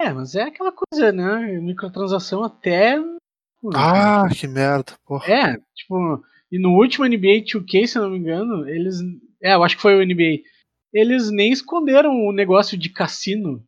É, 0.00 0.12
mas 0.12 0.34
é 0.34 0.42
aquela 0.42 0.72
coisa, 0.72 1.12
né? 1.12 1.60
Microtransação 1.60 2.44
até. 2.44 2.96
Ah, 3.74 4.28
que 4.28 4.46
merda, 4.46 4.94
porra. 5.06 5.32
É, 5.32 5.56
tipo, 5.74 6.22
e 6.50 6.58
no 6.58 6.70
último 6.70 7.06
NBA 7.06 7.44
2K, 7.44 7.86
se 7.86 7.98
eu 7.98 8.02
não 8.02 8.10
me 8.10 8.18
engano, 8.18 8.68
eles. 8.68 8.96
É, 9.42 9.54
eu 9.54 9.62
acho 9.62 9.76
que 9.76 9.82
foi 9.82 9.94
o 9.96 10.04
NBA. 10.04 10.42
Eles 10.92 11.30
nem 11.30 11.52
esconderam 11.52 12.10
o 12.26 12.32
negócio 12.32 12.76
de 12.76 12.90
cassino. 12.90 13.64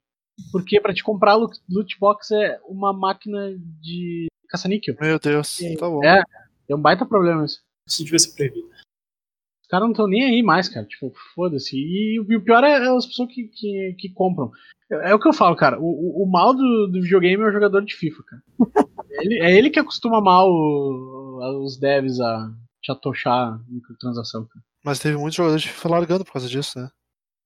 Porque 0.51 0.81
pra 0.81 0.93
te 0.93 1.03
comprar 1.03 1.37
loot 1.37 1.99
box 2.01 2.33
é 2.33 2.59
uma 2.67 2.93
máquina 2.93 3.55
de 3.81 4.27
caça-níquel. 4.49 4.97
Meu 5.01 5.19
Deus, 5.19 5.59
tá 5.79 5.89
bom. 5.89 6.05
É, 6.05 6.23
é 6.69 6.75
um 6.75 6.81
baita 6.81 7.07
problema 7.07 7.45
isso. 7.45 7.61
Isso 7.87 8.03
devia 8.03 8.19
ser 8.19 8.35
proibido. 8.35 8.69
Os 9.65 9.69
caras 9.69 9.87
não 9.87 9.93
estão 9.93 10.07
nem 10.07 10.23
aí 10.25 10.43
mais, 10.43 10.69
cara. 10.69 10.85
Tipo, 10.85 11.11
foda-se. 11.35 11.75
E, 11.75 12.21
o 12.21 12.43
pior 12.43 12.63
é 12.63 12.87
as 12.87 13.07
pessoas 13.07 13.33
que, 13.33 13.45
que, 13.45 13.97
que 13.99 14.09
compram. 14.11 14.51
É, 14.93 15.11
é 15.11 15.15
o 15.15 15.19
que 15.19 15.27
eu 15.27 15.33
falo, 15.33 15.57
cara. 15.57 15.81
O, 15.81 16.23
o, 16.23 16.31
mal 16.31 16.53
do, 16.53 16.87
do 16.89 17.01
videogame 17.01 17.43
é 17.43 17.47
o 17.47 17.53
jogador 17.53 17.83
de 17.83 17.95
FIFA, 17.95 18.23
cara. 18.25 18.43
ele, 19.23 19.41
é 19.43 19.57
ele 19.57 19.71
que 19.71 19.81
acostuma 19.81 20.21
mal 20.21 20.51
o- 20.51 21.65
os 21.65 21.79
devs 21.79 22.21
a 22.21 22.51
te 22.83 22.93
atochar 22.93 23.59
microtransação, 23.67 24.45
cara. 24.47 24.63
Mas 24.85 24.99
teve 24.99 25.17
muitos 25.17 25.37
jogadores 25.37 25.63
de 25.63 25.71
FIFA 25.71 25.89
largando 25.89 26.25
por 26.27 26.35
causa 26.35 26.47
disso, 26.47 26.79
né? 26.79 26.91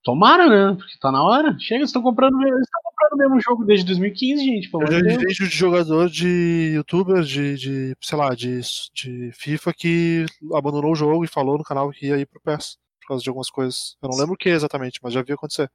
Tomara, 0.03 0.49
né? 0.49 0.75
Porque 0.77 0.99
tá 1.01 1.13
na 1.13 1.23
hora. 1.23 1.57
Chega, 1.61 1.77
eles 1.77 1.91
estão 1.91 2.03
comprando, 2.03 2.35
eles 2.43 2.61
estão 2.61 2.83
comprando 2.83 2.88
o 3.19 3.31
mesmo 3.31 3.41
jogo 3.41 3.65
desde 3.65 3.87
2015, 3.87 4.45
gente. 4.45 4.71
Pelo 4.71 4.85
Eu 4.85 4.93
já 4.93 4.99
vi 5.01 5.19
vídeo 5.19 5.49
de 5.49 5.57
jogador 5.57 6.09
de 6.09 6.73
youtuber 6.75 7.23
de, 7.23 7.57
de 7.57 7.97
sei 8.01 8.19
lá, 8.19 8.35
de, 8.35 8.61
de 8.95 9.31
FIFA 9.33 9.73
que 9.73 10.27
abandonou 10.55 10.93
o 10.93 10.97
jogo 10.97 11.25
e 11.25 11.29
falou 11.29 11.59
no 11.59 11.65
canal 11.65 11.91
que 11.91 12.07
ia 12.07 12.19
ir 12.19 12.27
pro 12.27 12.41
PES 12.41 12.79
por 13.01 13.09
causa 13.09 13.23
de 13.23 13.29
algumas 13.29 13.51
coisas. 13.51 13.97
Eu 14.03 14.09
não 14.09 14.19
lembro 14.19 14.35
o 14.35 14.37
que 14.37 14.49
exatamente, 14.49 15.01
mas 15.03 15.13
já 15.13 15.23
vi 15.23 15.33
acontecer. 15.33 15.71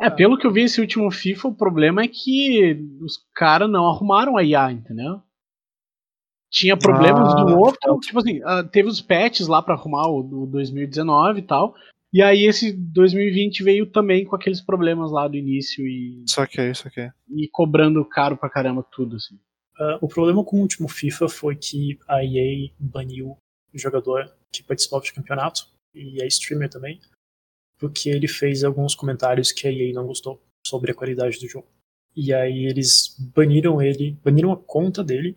É, 0.00 0.08
pelo 0.08 0.38
que 0.38 0.46
eu 0.46 0.52
vi 0.52 0.62
esse 0.62 0.80
último 0.80 1.10
FIFA, 1.10 1.48
o 1.48 1.54
problema 1.54 2.02
é 2.02 2.08
que 2.08 2.86
os 3.00 3.18
caras 3.34 3.68
não 3.68 3.88
arrumaram 3.88 4.36
a 4.36 4.44
IA, 4.44 4.70
entendeu? 4.70 5.20
Tinha 6.50 6.76
problemas 6.76 7.34
Ah, 7.34 7.44
do 7.44 7.58
outro, 7.58 7.78
certo. 7.82 8.00
tipo 8.00 8.18
assim, 8.20 8.40
ah, 8.44 8.62
teve 8.62 8.88
os 8.88 9.00
patches 9.00 9.48
lá 9.48 9.60
pra 9.60 9.74
arrumar 9.74 10.06
o 10.06 10.22
do 10.22 10.46
2019 10.46 11.40
e 11.40 11.42
tal. 11.42 11.74
E 12.12 12.22
aí 12.22 12.44
esse 12.46 12.72
2020 12.72 13.62
veio 13.62 13.86
também 13.86 14.24
com 14.24 14.34
aqueles 14.34 14.60
problemas 14.60 15.10
lá 15.10 15.28
do 15.28 15.36
início 15.36 15.86
e, 15.86 16.24
Saquei, 16.26 16.74
saquei. 16.74 17.10
e 17.28 17.48
cobrando 17.48 18.04
caro 18.04 18.36
pra 18.36 18.48
caramba 18.48 18.82
tudo, 18.90 19.16
assim. 19.16 19.38
Ah, 19.78 19.98
o 20.00 20.08
problema 20.08 20.42
com 20.44 20.56
o 20.56 20.60
último 20.62 20.88
FIFA 20.88 21.28
foi 21.28 21.54
que 21.56 21.98
a 22.08 22.24
EA 22.24 22.70
baniu 22.78 23.36
o 23.72 23.78
jogador 23.78 24.34
que 24.50 24.62
participava 24.62 25.02
de 25.04 25.12
campeonato, 25.12 25.68
e 25.94 26.22
a 26.22 26.26
streamer 26.26 26.70
também, 26.70 27.00
porque 27.78 28.08
ele 28.08 28.26
fez 28.26 28.64
alguns 28.64 28.94
comentários 28.94 29.52
que 29.52 29.66
a 29.66 29.72
EA 29.72 29.92
não 29.92 30.06
gostou 30.06 30.42
sobre 30.66 30.90
a 30.92 30.94
qualidade 30.94 31.38
do 31.38 31.48
jogo. 31.48 31.68
E 32.16 32.32
aí 32.32 32.64
eles 32.66 33.16
baniram 33.34 33.80
ele, 33.80 34.12
baniram 34.24 34.50
a 34.52 34.56
conta 34.56 35.04
dele, 35.04 35.36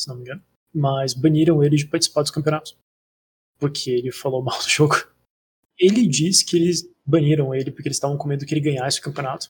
se 0.00 0.08
não 0.08 0.16
me 0.16 0.22
engano, 0.22 0.42
mas 0.74 1.14
baniram 1.14 1.62
ele 1.62 1.76
de 1.76 1.86
participar 1.86 2.22
dos 2.22 2.30
campeonatos, 2.30 2.76
porque 3.58 3.90
ele 3.90 4.12
falou 4.12 4.42
mal 4.44 4.58
do 4.58 4.68
jogo. 4.68 4.96
Ele 5.78 6.06
diz 6.06 6.42
que 6.42 6.56
eles 6.56 6.88
baniram 7.04 7.54
ele 7.54 7.70
porque 7.70 7.88
eles 7.88 7.96
estavam 7.96 8.16
com 8.16 8.28
medo 8.28 8.46
que 8.46 8.54
ele 8.54 8.60
ganhasse 8.60 9.00
o 9.00 9.02
campeonato. 9.02 9.48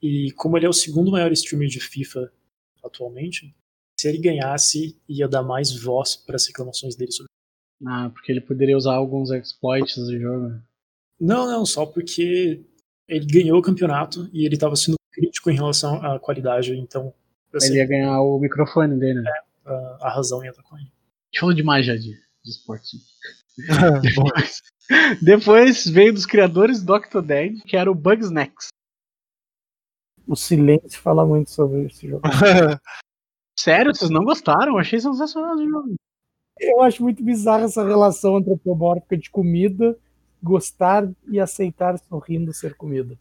E 0.00 0.32
como 0.32 0.56
ele 0.56 0.66
é 0.66 0.68
o 0.68 0.72
segundo 0.72 1.10
maior 1.10 1.32
streamer 1.32 1.68
de 1.68 1.80
FIFA 1.80 2.32
atualmente, 2.84 3.54
se 3.98 4.08
ele 4.08 4.18
ganhasse, 4.18 4.96
ia 5.08 5.26
dar 5.26 5.42
mais 5.42 5.72
voz 5.72 6.16
para 6.16 6.36
as 6.36 6.46
reclamações 6.46 6.94
dele 6.94 7.10
sobre. 7.10 7.28
Ah, 7.84 8.10
porque 8.10 8.30
ele 8.30 8.40
poderia 8.40 8.76
usar 8.76 8.94
alguns 8.94 9.30
exploits 9.30 9.96
do 9.96 10.18
jogo. 10.18 10.60
Não, 11.20 11.46
não, 11.46 11.66
só 11.66 11.84
porque 11.84 12.64
ele 13.08 13.26
ganhou 13.26 13.58
o 13.58 13.62
campeonato 13.62 14.28
e 14.32 14.44
ele 14.44 14.54
estava 14.54 14.76
sendo 14.76 14.96
crítico 15.12 15.50
em 15.50 15.54
relação 15.54 15.96
à 16.04 16.18
qualidade, 16.20 16.76
então 16.76 17.12
Ele 17.62 17.76
ia 17.76 17.86
ganhar 17.86 18.20
o 18.20 18.38
microfone 18.38 18.96
dele, 18.98 19.20
né? 19.20 19.32
a, 19.68 19.98
a 20.02 20.14
razão 20.14 20.44
ia 20.44 20.50
estar 20.50 20.62
com 20.62 20.76
ele. 20.76 20.86
A 20.86 21.26
gente 21.26 21.40
falou 21.40 21.54
demais 21.54 21.86
já 21.86 21.94
de, 21.94 22.12
de 22.44 22.50
esporte. 22.50 22.96
Depois 25.22 25.86
veio 25.86 26.12
dos 26.12 26.26
criadores 26.26 26.82
do 26.82 26.94
Octodad, 26.94 27.54
que 27.64 27.76
era 27.76 27.90
o 27.90 27.94
Bugsnax. 27.94 28.68
O 30.26 30.36
silêncio 30.36 31.00
fala 31.00 31.24
muito 31.26 31.50
sobre 31.50 31.86
esse 31.86 32.08
jogo. 32.08 32.22
Sério, 33.58 33.94
vocês 33.94 34.10
não 34.10 34.24
gostaram? 34.24 34.72
Eu 34.74 34.78
achei 34.78 35.00
sensacional 35.00 35.54
esse 35.56 35.68
jogo. 35.68 35.94
Eu 36.60 36.82
acho 36.82 37.02
muito 37.02 37.22
bizarra 37.22 37.64
essa 37.64 37.84
relação 37.86 38.36
antropomórfica 38.36 39.16
de 39.16 39.30
comida, 39.30 39.96
gostar 40.42 41.08
e 41.28 41.40
aceitar 41.40 41.98
sorrindo 42.08 42.52
ser 42.52 42.74
comida. 42.74 43.16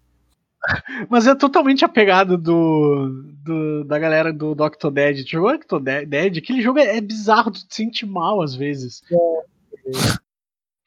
Mas 1.09 1.27
é 1.27 1.33
totalmente 1.35 1.85
apegado 1.85 2.37
do, 2.37 3.23
do- 3.43 3.83
da 3.85 3.97
galera 3.97 4.33
do, 4.33 4.53
do 4.53 4.63
Octodad. 4.65 5.23
Tu 5.23 5.29
jogou 5.29 5.51
Octodad? 5.53 6.13
Aquele 6.13 6.61
jogo 6.61 6.79
é, 6.79 6.97
é 6.97 7.01
bizarro, 7.01 7.51
tu 7.51 7.65
te 7.65 7.73
sente 7.75 8.05
mal 8.05 8.41
às 8.41 8.53
vezes. 8.55 9.01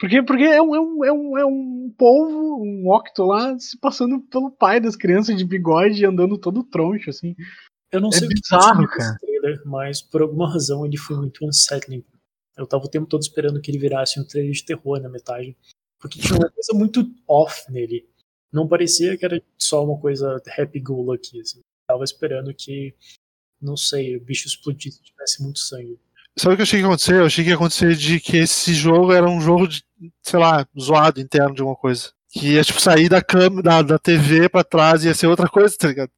Porque, 0.00 0.22
porque 0.22 0.44
é, 0.44 0.62
um, 0.62 0.74
é, 0.74 0.80
um, 0.80 1.04
é, 1.04 1.12
um, 1.12 1.38
é 1.38 1.44
um 1.44 1.94
polvo, 1.96 2.62
um 2.62 2.90
octo 2.90 3.22
lá, 3.22 3.58
se 3.58 3.78
passando 3.78 4.18
pelo 4.22 4.50
pai 4.50 4.80
das 4.80 4.96
crianças 4.96 5.36
de 5.36 5.44
bigode 5.44 6.00
e 6.00 6.06
andando 6.06 6.38
todo 6.38 6.64
troncho, 6.64 7.10
assim. 7.10 7.36
Eu 7.92 8.00
não 8.00 8.08
É 8.08 8.12
sei 8.12 8.26
o 8.26 8.30
que 8.30 8.40
bizarro, 8.40 8.76
tinha 8.76 8.86
nesse 8.86 8.96
cara. 8.96 9.18
trailer, 9.20 9.62
mas 9.66 10.00
por 10.00 10.22
alguma 10.22 10.50
razão 10.50 10.86
ele 10.86 10.96
foi 10.96 11.16
muito 11.16 11.44
unsettling. 11.46 12.02
Eu 12.56 12.66
tava 12.66 12.84
o 12.84 12.88
tempo 12.88 13.06
todo 13.06 13.20
esperando 13.20 13.60
que 13.60 13.70
ele 13.70 13.78
virasse 13.78 14.18
um 14.18 14.24
trailer 14.24 14.52
de 14.52 14.64
terror 14.64 15.00
na 15.00 15.08
metade. 15.10 15.54
Porque 16.00 16.18
tinha 16.18 16.38
uma 16.38 16.50
coisa 16.50 16.72
muito 16.72 17.04
off 17.28 17.70
nele. 17.70 18.08
Não 18.50 18.66
parecia 18.66 19.18
que 19.18 19.24
era 19.24 19.42
só 19.58 19.84
uma 19.84 20.00
coisa 20.00 20.42
happy 20.58 20.80
go 20.80 21.02
lucky. 21.02 21.40
Assim. 21.40 21.60
Tava 21.86 22.04
esperando 22.04 22.54
que, 22.54 22.94
não 23.60 23.76
sei, 23.76 24.16
o 24.16 24.20
bicho 24.20 24.48
explodisse 24.48 24.98
e 25.00 25.04
tivesse 25.04 25.42
muito 25.42 25.58
sangue. 25.58 25.98
Sabe 26.38 26.54
o 26.54 26.56
que 26.56 26.62
eu 26.62 26.64
achei 26.64 26.78
que 26.78 26.82
ia 26.84 26.88
acontecer? 26.88 27.14
Eu 27.16 27.26
achei 27.26 27.44
que 27.44 27.50
ia 27.50 27.56
acontecer 27.56 27.94
de 27.96 28.20
que 28.20 28.36
esse 28.36 28.72
jogo 28.72 29.12
era 29.12 29.28
um 29.28 29.40
jogo 29.40 29.66
de, 29.68 29.84
sei 30.22 30.38
lá, 30.38 30.66
zoado 30.78 31.20
interno 31.20 31.54
de 31.54 31.60
alguma 31.60 31.76
coisa. 31.76 32.12
Que 32.28 32.52
ia, 32.54 32.62
tipo, 32.62 32.80
sair 32.80 33.08
da 33.08 33.22
câmera, 33.22 33.62
da, 33.62 33.82
da 33.82 33.98
TV 33.98 34.48
pra 34.48 34.62
trás 34.64 35.04
e 35.04 35.08
ia 35.08 35.14
ser 35.14 35.26
outra 35.26 35.48
coisa, 35.48 35.76
tá 35.76 35.88
ligado? 35.88 36.10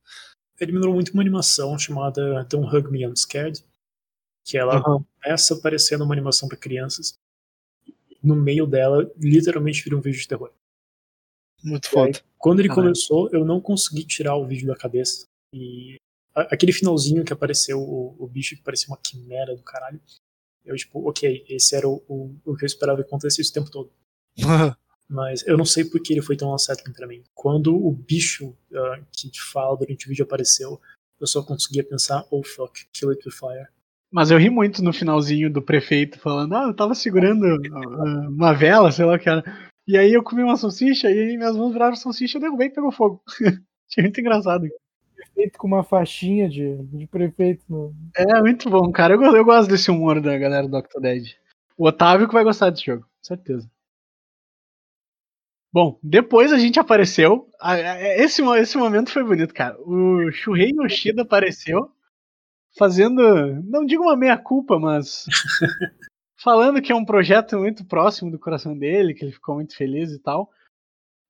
Ele 0.61 0.71
me 0.73 0.79
lembrou 0.79 0.95
muito 0.95 1.13
uma 1.13 1.23
animação 1.23 1.77
chamada 1.79 2.45
Don't 2.45 2.75
Hug 2.75 2.91
Me, 2.91 3.03
I'm 3.03 3.17
Scared. 3.17 3.65
Que 4.45 4.59
ela 4.59 4.77
Aham. 4.77 5.05
começa 5.23 5.57
parecendo 5.57 6.05
uma 6.05 6.15
animação 6.15 6.49
para 6.49 6.59
crianças. 6.59 7.15
No 8.23 8.37
meio 8.37 8.67
dela, 8.67 9.11
literalmente 9.17 9.83
vira 9.83 9.97
um 9.97 10.01
vídeo 10.01 10.21
de 10.21 10.29
terror. 10.29 10.53
Muito 11.65 11.89
foda. 11.89 12.21
Quando 12.39 12.61
ele 12.61 12.69
Caralho. 12.69 12.89
começou, 12.89 13.29
eu 13.33 13.45
não 13.45 13.61
consegui 13.61 14.05
tirar 14.05 14.37
o 14.37 14.47
vídeo 14.47 14.67
da 14.67 14.77
cabeça. 14.77 15.27
E 15.55 15.97
aquele 16.35 16.72
finalzinho 16.72 17.24
que 17.24 17.33
apareceu 17.33 17.80
o, 17.80 18.16
o 18.18 18.26
bicho 18.26 18.57
que 18.57 18.62
parecia 18.62 18.89
uma 18.89 18.99
quimera 19.03 19.55
do 19.55 19.62
caralho. 19.62 20.01
Eu, 20.64 20.76
tipo, 20.76 21.09
ok, 21.09 21.45
esse 21.49 21.74
era 21.74 21.89
o, 21.89 22.03
o, 22.09 22.35
o 22.45 22.57
que 22.57 22.64
eu 22.64 22.66
esperava 22.66 23.03
que 23.03 23.09
acontecesse 23.09 23.51
o 23.51 23.53
tempo 23.53 23.70
todo. 23.70 23.91
Mas 25.09 25.47
eu 25.47 25.59
não 25.59 25.64
sei 25.64 25.85
por 25.85 26.01
que 26.01 26.14
ele 26.14 26.22
foi 26.22 26.37
tão 26.37 26.55
unsettling 26.55 26.93
pra 26.93 27.07
mim. 27.07 27.22
Quando 27.35 27.74
o 27.74 27.93
bicho 27.93 28.57
ah, 28.74 29.01
que 29.12 29.28
te 29.28 29.43
fala 29.43 29.76
durante 29.76 30.07
o 30.07 30.09
vídeo 30.09 30.24
apareceu, 30.24 30.80
eu 31.20 31.26
só 31.26 31.43
conseguia 31.43 31.85
pensar, 31.85 32.24
oh 32.30 32.43
fuck, 32.43 32.87
kill 32.93 33.11
it 33.11 33.22
with 33.26 33.35
fire. 33.35 33.68
Mas 34.11 34.30
eu 34.30 34.39
ri 34.39 34.49
muito 34.49 34.83
no 34.83 34.93
finalzinho 34.93 35.53
do 35.53 35.61
prefeito 35.61 36.18
falando, 36.18 36.55
ah, 36.55 36.64
eu 36.64 36.74
tava 36.74 36.95
segurando 36.95 37.45
ah, 37.47 38.28
uma 38.28 38.53
vela, 38.55 38.91
sei 38.91 39.05
lá 39.05 39.16
o 39.16 39.18
que 39.18 39.28
era. 39.28 39.45
E 39.87 39.99
aí 39.99 40.12
eu 40.12 40.22
comi 40.22 40.43
uma 40.43 40.57
salsicha 40.57 41.11
e 41.11 41.18
aí 41.18 41.37
minhas 41.37 41.57
mãos 41.57 41.72
viraram 41.72 41.97
salsicha, 41.97 42.39
eu 42.39 42.43
derrubei 42.43 42.68
e 42.68 42.72
pegou 42.72 42.93
fogo. 42.93 43.22
Achei 43.91 44.03
muito 44.03 44.20
engraçado. 44.20 44.66
Feito 45.35 45.59
com 45.59 45.66
uma 45.66 45.83
faixinha 45.83 46.49
de, 46.49 46.76
de 46.85 47.07
prefeito. 47.07 47.64
No... 47.68 47.95
É 48.16 48.41
muito 48.41 48.68
bom, 48.68 48.91
cara. 48.93 49.14
Eu, 49.14 49.22
eu 49.37 49.45
gosto 49.45 49.68
desse 49.68 49.91
humor 49.91 50.20
da 50.20 50.37
galera 50.37 50.68
do 50.68 50.76
Octodad. 50.76 51.22
O 51.76 51.87
Otávio 51.87 52.28
que 52.28 52.35
vai 52.35 52.45
gostar 52.45 52.70
desse 52.70 52.85
jogo, 52.85 53.07
certeza. 53.22 53.68
Bom, 55.72 55.99
depois 56.03 56.53
a 56.53 56.59
gente 56.59 56.78
apareceu. 56.78 57.49
a- 57.61 57.78
Esse, 58.18 58.43
esse 58.59 58.76
momento 58.76 59.11
foi 59.11 59.24
bonito, 59.24 59.55
cara. 59.55 59.76
O 59.80 60.30
Shuhei 60.30 60.70
Yoshida 60.74 61.22
apareceu 61.22 61.91
fazendo, 62.78 63.22
não 63.64 63.85
digo 63.85 64.03
uma 64.03 64.16
meia-culpa, 64.16 64.78
mas 64.78 65.24
falando 66.37 66.80
que 66.83 66.93
é 66.93 66.95
um 66.95 67.05
projeto 67.05 67.59
muito 67.59 67.85
próximo 67.87 68.30
do 68.30 68.39
coração 68.39 68.76
dele, 68.76 69.14
que 69.14 69.24
ele 69.24 69.33
ficou 69.33 69.55
muito 69.57 69.74
feliz 69.74 70.12
e 70.12 70.18
tal. 70.18 70.51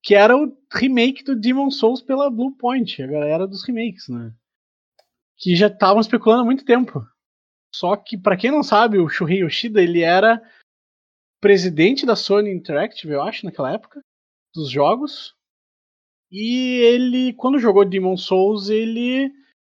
Que 0.03 0.15
era 0.15 0.37
o 0.37 0.57
remake 0.73 1.23
do 1.23 1.37
Demon 1.37 1.71
Souls 1.71 2.03
pela 2.03 2.31
Blue 2.31 2.57
Point, 2.57 3.03
a 3.03 3.07
galera 3.07 3.47
dos 3.47 3.65
remakes, 3.65 4.09
né? 4.09 4.33
Que 5.37 5.55
já 5.55 5.69
estavam 5.69 6.01
especulando 6.01 6.43
há 6.43 6.45
muito 6.45 6.65
tempo. 6.65 7.07
Só 7.75 7.97
que, 7.97 8.19
pra 8.19 8.37
quem 8.37 8.51
não 8.51 8.63
sabe, 8.63 8.99
o 8.99 9.09
Shuhei 9.09 9.43
Yoshida, 9.43 9.83
ele 9.83 10.03
era 10.03 10.43
presidente 11.41 12.05
da 12.05 12.15
Sony 12.15 12.51
Interactive, 12.51 13.13
eu 13.13 13.23
acho, 13.23 13.47
naquela 13.47 13.73
época, 13.73 14.03
dos 14.55 14.71
jogos. 14.71 15.35
E 16.31 16.81
ele, 16.81 17.33
quando 17.35 17.59
jogou 17.59 17.85
Demon 17.85 18.17
Souls, 18.17 18.69
ele 18.69 19.33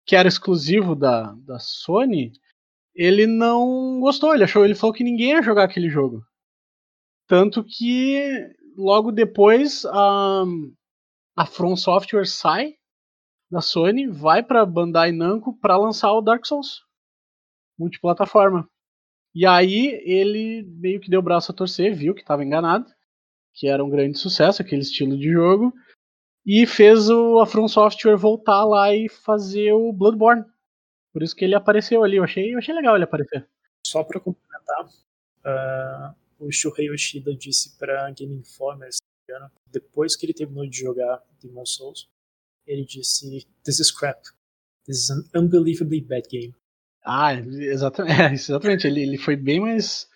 que 0.06 0.16
era 0.16 0.28
exclusivo 0.28 0.96
da, 0.96 1.34
da 1.34 1.58
Sony, 1.58 2.32
ele 2.94 3.26
não 3.26 4.00
gostou, 4.00 4.34
ele 4.34 4.44
achou, 4.44 4.64
ele 4.64 4.76
falou 4.76 4.94
que 4.94 5.04
ninguém 5.04 5.32
ia 5.32 5.42
jogar 5.42 5.64
aquele 5.64 5.90
jogo. 5.90 6.24
Tanto 7.28 7.64
que 7.64 8.56
logo 8.78 9.12
depois 9.12 9.86
a, 9.86 10.44
a 11.36 11.46
From 11.46 11.76
Software 11.76 12.26
sai 12.26 12.76
da 13.50 13.62
Sony, 13.62 14.08
vai 14.08 14.42
para 14.44 14.66
Bandai 14.66 15.12
Namco 15.12 15.58
para 15.60 15.78
lançar 15.78 16.12
o 16.12 16.22
Dark 16.22 16.46
Souls 16.46 16.84
multiplataforma. 17.78 18.68
E 19.34 19.46
aí 19.46 20.02
ele 20.06 20.64
meio 20.64 21.00
que 21.00 21.10
deu 21.10 21.20
o 21.20 21.24
braço 21.24 21.52
a 21.52 21.56
torcer, 21.56 21.94
viu 21.94 22.16
que 22.16 22.22
estava 22.22 22.44
enganado, 22.44 22.86
que 23.54 23.68
era 23.68 23.84
um 23.84 23.90
grande 23.90 24.18
sucesso 24.18 24.62
aquele 24.62 24.82
estilo 24.82 25.18
de 25.18 25.32
jogo, 25.32 25.74
e 26.46 26.66
fez 26.66 27.10
o, 27.10 27.40
a 27.40 27.46
From 27.46 27.68
Software 27.68 28.16
voltar 28.16 28.64
lá 28.64 28.94
e 28.96 29.10
fazer 29.10 29.74
o 29.74 29.92
Bloodborne. 29.92 30.46
Por 31.12 31.24
isso 31.24 31.36
que 31.36 31.44
ele 31.44 31.56
apareceu 31.56 32.04
ali. 32.04 32.18
Eu 32.18 32.24
achei, 32.24 32.54
eu 32.54 32.60
achei 32.60 32.74
legal 32.74 32.96
ele 32.96 33.04
aparecer. 33.04 33.48
Só 33.86 34.04
para 34.04 34.20
complementar, 34.20 34.86
uh, 34.86 36.16
o 36.46 36.52
Shuhei 36.52 36.88
Yoshida 36.88 37.36
disse 37.36 37.78
para 37.78 38.10
Game 38.12 38.36
Informer, 38.36 38.90
depois 39.72 40.16
que 40.16 40.26
ele 40.26 40.34
terminou 40.34 40.68
de 40.68 40.78
jogar 40.78 41.22
Demon 41.42 41.66
Souls, 41.66 42.08
ele 42.68 42.86
disse: 42.86 43.48
This 43.64 43.80
is 43.80 43.92
crap. 43.92 44.22
This 44.86 45.04
is 45.04 45.10
an 45.10 45.24
unbelievably 45.36 46.02
bad 46.02 46.28
game. 46.30 46.54
Ah, 47.04 47.34
exatamente. 47.34 48.16
É, 48.22 48.34
exatamente. 48.34 48.88
Ele, 48.88 49.02
ele 49.02 49.18
foi 49.18 49.36
bem 49.36 49.60
mais 49.60 50.08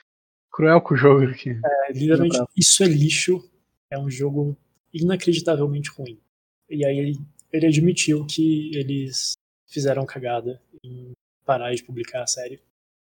cruel 0.51 0.81
com 0.81 0.93
o 0.93 0.97
jogo 0.97 1.23
aqui. 1.25 1.49
É, 1.49 1.93
literalmente, 1.93 2.37
isso 2.55 2.83
é 2.83 2.87
lixo. 2.87 3.43
É 3.91 3.97
um 3.97 4.09
jogo 4.09 4.57
inacreditavelmente 4.93 5.89
ruim. 5.91 6.19
E 6.69 6.85
aí 6.85 6.97
ele, 6.97 7.19
ele 7.51 7.67
admitiu 7.67 8.25
que 8.25 8.75
eles 8.75 9.33
fizeram 9.67 10.05
cagada 10.05 10.61
em 10.83 11.11
parar 11.45 11.73
de 11.73 11.83
publicar 11.83 12.23
a 12.23 12.27
série. 12.27 12.61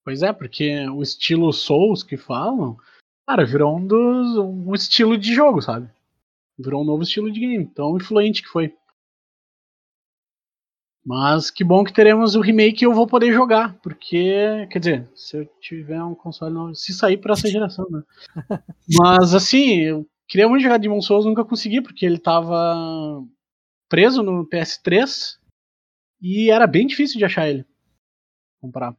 Pois 0.05 0.23
é, 0.23 0.33
porque 0.33 0.89
o 0.89 1.01
estilo 1.01 1.53
Souls 1.53 2.03
que 2.03 2.16
falam, 2.16 2.77
cara, 3.27 3.45
virou 3.45 3.77
um 3.77 3.87
dos 3.87 4.37
um 4.37 4.75
estilo 4.75 5.16
de 5.16 5.35
jogo, 5.35 5.61
sabe? 5.61 5.89
Virou 6.59 6.83
um 6.83 6.85
novo 6.85 7.03
estilo 7.03 7.31
de 7.31 7.41
game, 7.41 7.66
tão 7.66 7.97
influente 7.97 8.43
que 8.43 8.49
foi. 8.49 8.75
Mas 11.05 11.51
que 11.51 11.64
bom 11.64 11.83
que 11.83 11.93
teremos 11.93 12.37
o 12.37 12.41
remake 12.41 12.85
e 12.85 12.87
eu 12.87 12.95
vou 12.95 13.09
poder 13.09 13.33
jogar, 13.33 13.77
porque, 13.83 14.68
quer 14.70 14.79
dizer, 14.79 15.11
se 15.16 15.37
eu 15.37 15.47
tiver 15.61 16.03
um 16.03 16.14
console 16.14 16.55
novo, 16.55 16.75
se 16.77 16.93
sair 16.93 17.16
para 17.16 17.33
essa 17.33 17.49
geração, 17.49 17.85
né? 17.91 18.03
Mas 19.01 19.35
assim, 19.35 19.81
eu 19.81 20.07
queria 20.29 20.49
muito 20.49 20.62
jogar 20.62 20.79
Demon 20.79 21.01
Souls, 21.01 21.27
nunca 21.27 21.45
consegui, 21.45 21.81
porque 21.81 22.07
ele 22.07 22.18
tava 22.18 23.20
preso 23.89 24.23
no 24.23 24.49
PS3 24.49 25.39
e 26.20 26.51
era 26.51 26.68
bem 26.68 26.87
difícil 26.87 27.18
de 27.18 27.25
achar 27.25 27.49
ele. 27.49 27.66
Comprar. 28.61 28.97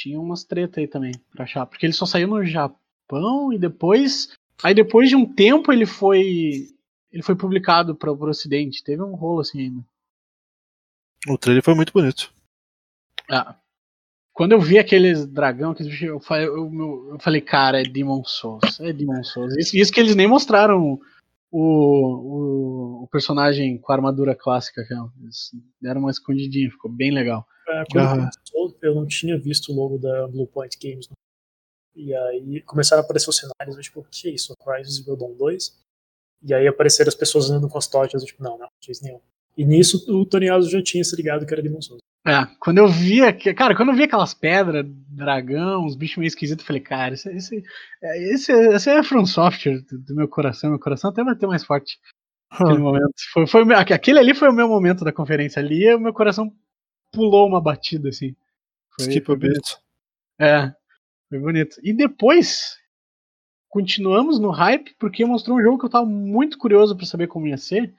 Tinha 0.00 0.20
umas 0.20 0.44
treta 0.44 0.78
aí 0.78 0.86
também 0.86 1.10
pra 1.32 1.42
achar, 1.42 1.66
porque 1.66 1.84
ele 1.84 1.92
só 1.92 2.06
saiu 2.06 2.28
no 2.28 2.44
Japão 2.44 3.52
e 3.52 3.58
depois, 3.58 4.32
aí 4.62 4.72
depois 4.72 5.08
de 5.08 5.16
um 5.16 5.26
tempo 5.26 5.72
ele 5.72 5.84
foi 5.84 6.68
ele 7.10 7.22
foi 7.22 7.34
publicado 7.34 7.96
para 7.96 8.12
o 8.12 8.28
Ocidente. 8.28 8.84
Teve 8.84 9.02
um 9.02 9.16
rolo 9.16 9.40
assim 9.40 9.60
ainda. 9.60 9.84
O 11.26 11.36
trailer 11.36 11.64
foi 11.64 11.74
muito 11.74 11.92
bonito. 11.92 12.32
Ah. 13.28 13.56
Quando 14.32 14.52
eu 14.52 14.60
vi 14.60 14.78
aqueles 14.78 15.26
dragão, 15.26 15.72
aqueles 15.72 16.00
eu 16.00 16.20
falei, 16.20 16.46
eu, 16.46 17.08
eu 17.10 17.18
falei, 17.18 17.40
cara, 17.40 17.80
é 17.80 17.82
Demon 17.82 18.22
Souls. 18.22 18.78
É 18.78 18.92
Demon 18.92 19.24
Souls. 19.24 19.56
Isso, 19.56 19.76
isso 19.76 19.90
que 19.90 19.98
eles 19.98 20.14
nem 20.14 20.28
mostraram 20.28 21.00
o, 21.50 21.62
o, 21.62 23.04
o, 23.04 23.08
personagem 23.08 23.78
com 23.78 23.92
a 23.92 23.96
armadura 23.96 24.34
clássica. 24.34 24.82
Eles 25.20 25.50
deram 25.80 26.00
uma 26.00 26.10
escondidinha, 26.10 26.70
ficou 26.70 26.90
bem 26.90 27.10
legal. 27.10 27.46
É, 27.68 27.84
quando 27.90 28.28
eu 28.82 28.94
não 28.94 29.06
tinha 29.06 29.38
visto 29.38 29.72
o 29.72 29.74
logo 29.74 29.98
da 29.98 30.26
Blue 30.28 30.46
Point 30.46 30.78
Games. 30.80 31.08
Né? 31.08 31.14
E 31.96 32.14
aí 32.14 32.62
começaram 32.62 33.02
a 33.02 33.04
aparecer 33.04 33.28
os 33.28 33.36
cenários, 33.36 33.76
eu, 33.76 33.82
tipo, 33.82 34.00
o 34.00 34.04
que 34.04 34.28
é 34.28 34.32
isso? 34.32 34.54
Horizon 34.64 34.90
Zero 34.90 35.16
Dawn 35.16 35.36
2? 35.36 35.84
E 36.42 36.54
aí 36.54 36.66
apareceram 36.68 37.08
as 37.08 37.14
pessoas 37.14 37.50
andando 37.50 37.68
com 37.68 37.78
as 37.78 37.88
tochas, 37.88 38.22
tipo, 38.22 38.42
não, 38.42 38.52
não, 38.52 38.60
não 38.60 38.68
tinha 38.80 38.96
nenhum. 39.02 39.20
E 39.58 39.64
nisso 39.64 40.04
o 40.08 40.24
Tony 40.24 40.48
Alves 40.48 40.70
já 40.70 40.80
tinha 40.80 41.02
se 41.02 41.16
ligado 41.16 41.44
que 41.44 41.52
era 41.52 41.60
Demon 41.60 41.82
Souls. 41.82 42.00
É, 42.24 42.46
quando 42.60 42.78
eu 42.78 42.86
via, 42.86 43.32
cara, 43.54 43.74
quando 43.74 43.88
eu 43.88 43.94
vi 43.96 44.04
aquelas 44.04 44.32
pedras, 44.32 44.86
dragão, 45.08 45.84
uns 45.84 45.96
bichos 45.96 46.18
meio 46.18 46.28
esquisitos, 46.28 46.62
eu 46.62 46.66
falei, 46.66 46.80
cara, 46.80 47.14
esse, 47.14 47.28
esse, 47.30 47.64
é, 48.00 48.32
esse, 48.32 48.52
esse 48.52 48.88
é 48.88 49.02
From 49.02 49.26
Software 49.26 49.80
do, 49.82 49.98
do 49.98 50.14
meu 50.14 50.28
coração, 50.28 50.70
meu 50.70 50.78
coração 50.78 51.10
até 51.10 51.24
vai 51.24 51.34
ter 51.34 51.48
mais 51.48 51.64
forte 51.64 51.98
naquele 52.52 52.78
momento. 52.78 53.14
Foi, 53.32 53.46
foi, 53.48 53.74
aquele 53.74 54.20
ali 54.20 54.32
foi 54.32 54.48
o 54.48 54.54
meu 54.54 54.68
momento 54.68 55.04
da 55.04 55.12
conferência 55.12 55.60
ali, 55.60 55.84
e 55.84 55.94
o 55.94 56.00
meu 56.00 56.12
coração 56.12 56.52
pulou 57.12 57.48
uma 57.48 57.60
batida, 57.60 58.10
assim. 58.10 58.36
Foi, 58.96 59.20
foi 59.20 59.36
bonito. 59.36 59.80
É, 60.40 60.72
foi 61.28 61.38
bonito. 61.40 61.80
E 61.82 61.92
depois, 61.92 62.76
continuamos 63.68 64.38
no 64.38 64.50
hype 64.50 64.94
porque 65.00 65.24
mostrou 65.24 65.58
um 65.58 65.62
jogo 65.62 65.78
que 65.78 65.86
eu 65.86 65.90
tava 65.90 66.06
muito 66.06 66.58
curioso 66.58 66.96
para 66.96 67.06
saber 67.06 67.26
como 67.26 67.48
ia 67.48 67.56
ser, 67.56 67.92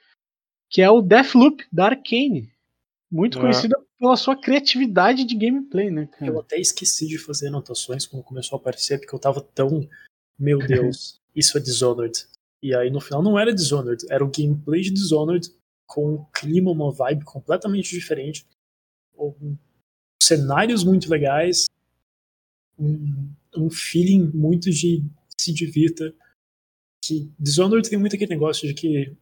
que 0.69 0.81
é 0.81 0.89
o 0.89 1.01
Deathloop 1.01 1.65
da 1.71 1.85
Arkane. 1.85 2.51
Muito 3.11 3.39
é. 3.39 3.41
conhecida 3.41 3.75
pela 3.99 4.15
sua 4.15 4.39
criatividade 4.39 5.25
de 5.25 5.35
gameplay, 5.35 5.89
né? 5.89 6.07
Cara? 6.07 6.31
Eu 6.31 6.39
até 6.39 6.57
esqueci 6.57 7.07
de 7.07 7.17
fazer 7.17 7.47
anotações 7.47 8.05
quando 8.05 8.23
começou 8.23 8.57
a 8.57 8.59
aparecer, 8.59 8.99
porque 8.99 9.13
eu 9.13 9.19
tava 9.19 9.41
tão. 9.41 9.87
Meu 10.37 10.59
Deus, 10.59 11.19
isso 11.35 11.57
é 11.57 11.61
Dishonored. 11.61 12.25
E 12.61 12.75
aí 12.75 12.89
no 12.89 13.01
final 13.01 13.23
não 13.23 13.37
era 13.37 13.53
Dishonored, 13.53 14.05
era 14.09 14.23
o 14.23 14.31
gameplay 14.31 14.81
de 14.81 14.91
Dishonored 14.91 15.49
com 15.87 16.13
um 16.15 16.25
clima, 16.31 16.71
uma 16.71 16.91
vibe 16.91 17.25
completamente 17.25 17.89
diferente. 17.89 18.45
Um, 19.17 19.57
cenários 20.21 20.83
muito 20.83 21.09
legais, 21.09 21.65
um, 22.77 23.33
um 23.57 23.69
feeling 23.69 24.29
muito 24.33 24.69
de 24.69 25.03
se 25.37 25.51
divirta. 25.51 26.13
Que 27.03 27.31
Dishonored 27.39 27.89
tem 27.89 27.97
muito 27.97 28.15
aquele 28.15 28.31
negócio 28.31 28.67
de 28.67 28.73
que 28.73 29.15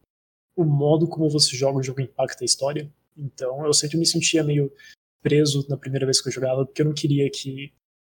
o 0.58 0.64
modo 0.64 1.06
como 1.06 1.30
você 1.30 1.56
joga 1.56 1.78
o 1.78 1.82
jogo 1.82 2.00
impacta 2.00 2.42
a 2.42 2.44
história. 2.44 2.92
Então 3.16 3.64
eu 3.64 3.72
sempre 3.72 3.96
me 3.96 4.04
sentia 4.04 4.42
meio 4.42 4.72
preso 5.22 5.64
na 5.68 5.76
primeira 5.76 6.04
vez 6.04 6.20
que 6.20 6.28
eu 6.28 6.32
jogava, 6.32 6.66
porque 6.66 6.82
eu 6.82 6.86
não 6.86 6.94
queria 6.94 7.30
que 7.30 7.72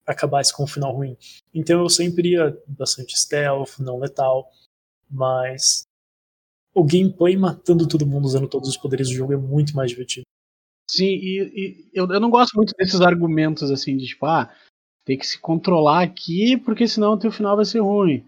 acabasse 0.08 0.52
com 0.52 0.64
um 0.64 0.68
final 0.68 0.92
ruim. 0.92 1.16
Então 1.54 1.80
eu 1.80 1.90
sempre 1.90 2.32
ia 2.32 2.58
bastante 2.68 3.16
stealth, 3.16 3.78
não 3.80 4.00
letal, 4.00 4.50
mas 5.08 5.84
o 6.74 6.84
gameplay 6.84 7.38
matando 7.38 7.88
todo 7.88 8.08
mundo 8.08 8.26
usando 8.26 8.48
todos 8.48 8.70
os 8.70 8.78
poderes 8.78 9.08
do 9.10 9.14
jogo 9.14 9.34
é 9.34 9.38
muito 9.38 9.76
mais 9.76 9.92
divertido. 9.92 10.26
Sim, 10.90 11.06
e, 11.06 11.42
e 11.56 11.90
eu, 11.94 12.08
eu 12.12 12.20
não 12.20 12.32
gosto 12.32 12.56
muito 12.56 12.74
desses 12.76 13.02
argumentos 13.02 13.70
assim 13.70 13.96
de 13.96 14.08
tipo, 14.08 14.26
ah, 14.26 14.52
tem 15.06 15.16
que 15.16 15.28
se 15.28 15.40
controlar 15.40 16.02
aqui, 16.02 16.58
porque 16.58 16.88
senão 16.88 17.14
o 17.14 17.20
teu 17.20 17.32
final 17.32 17.56
vai 17.56 17.66
ser 17.66 17.82
ruim. 17.82 18.26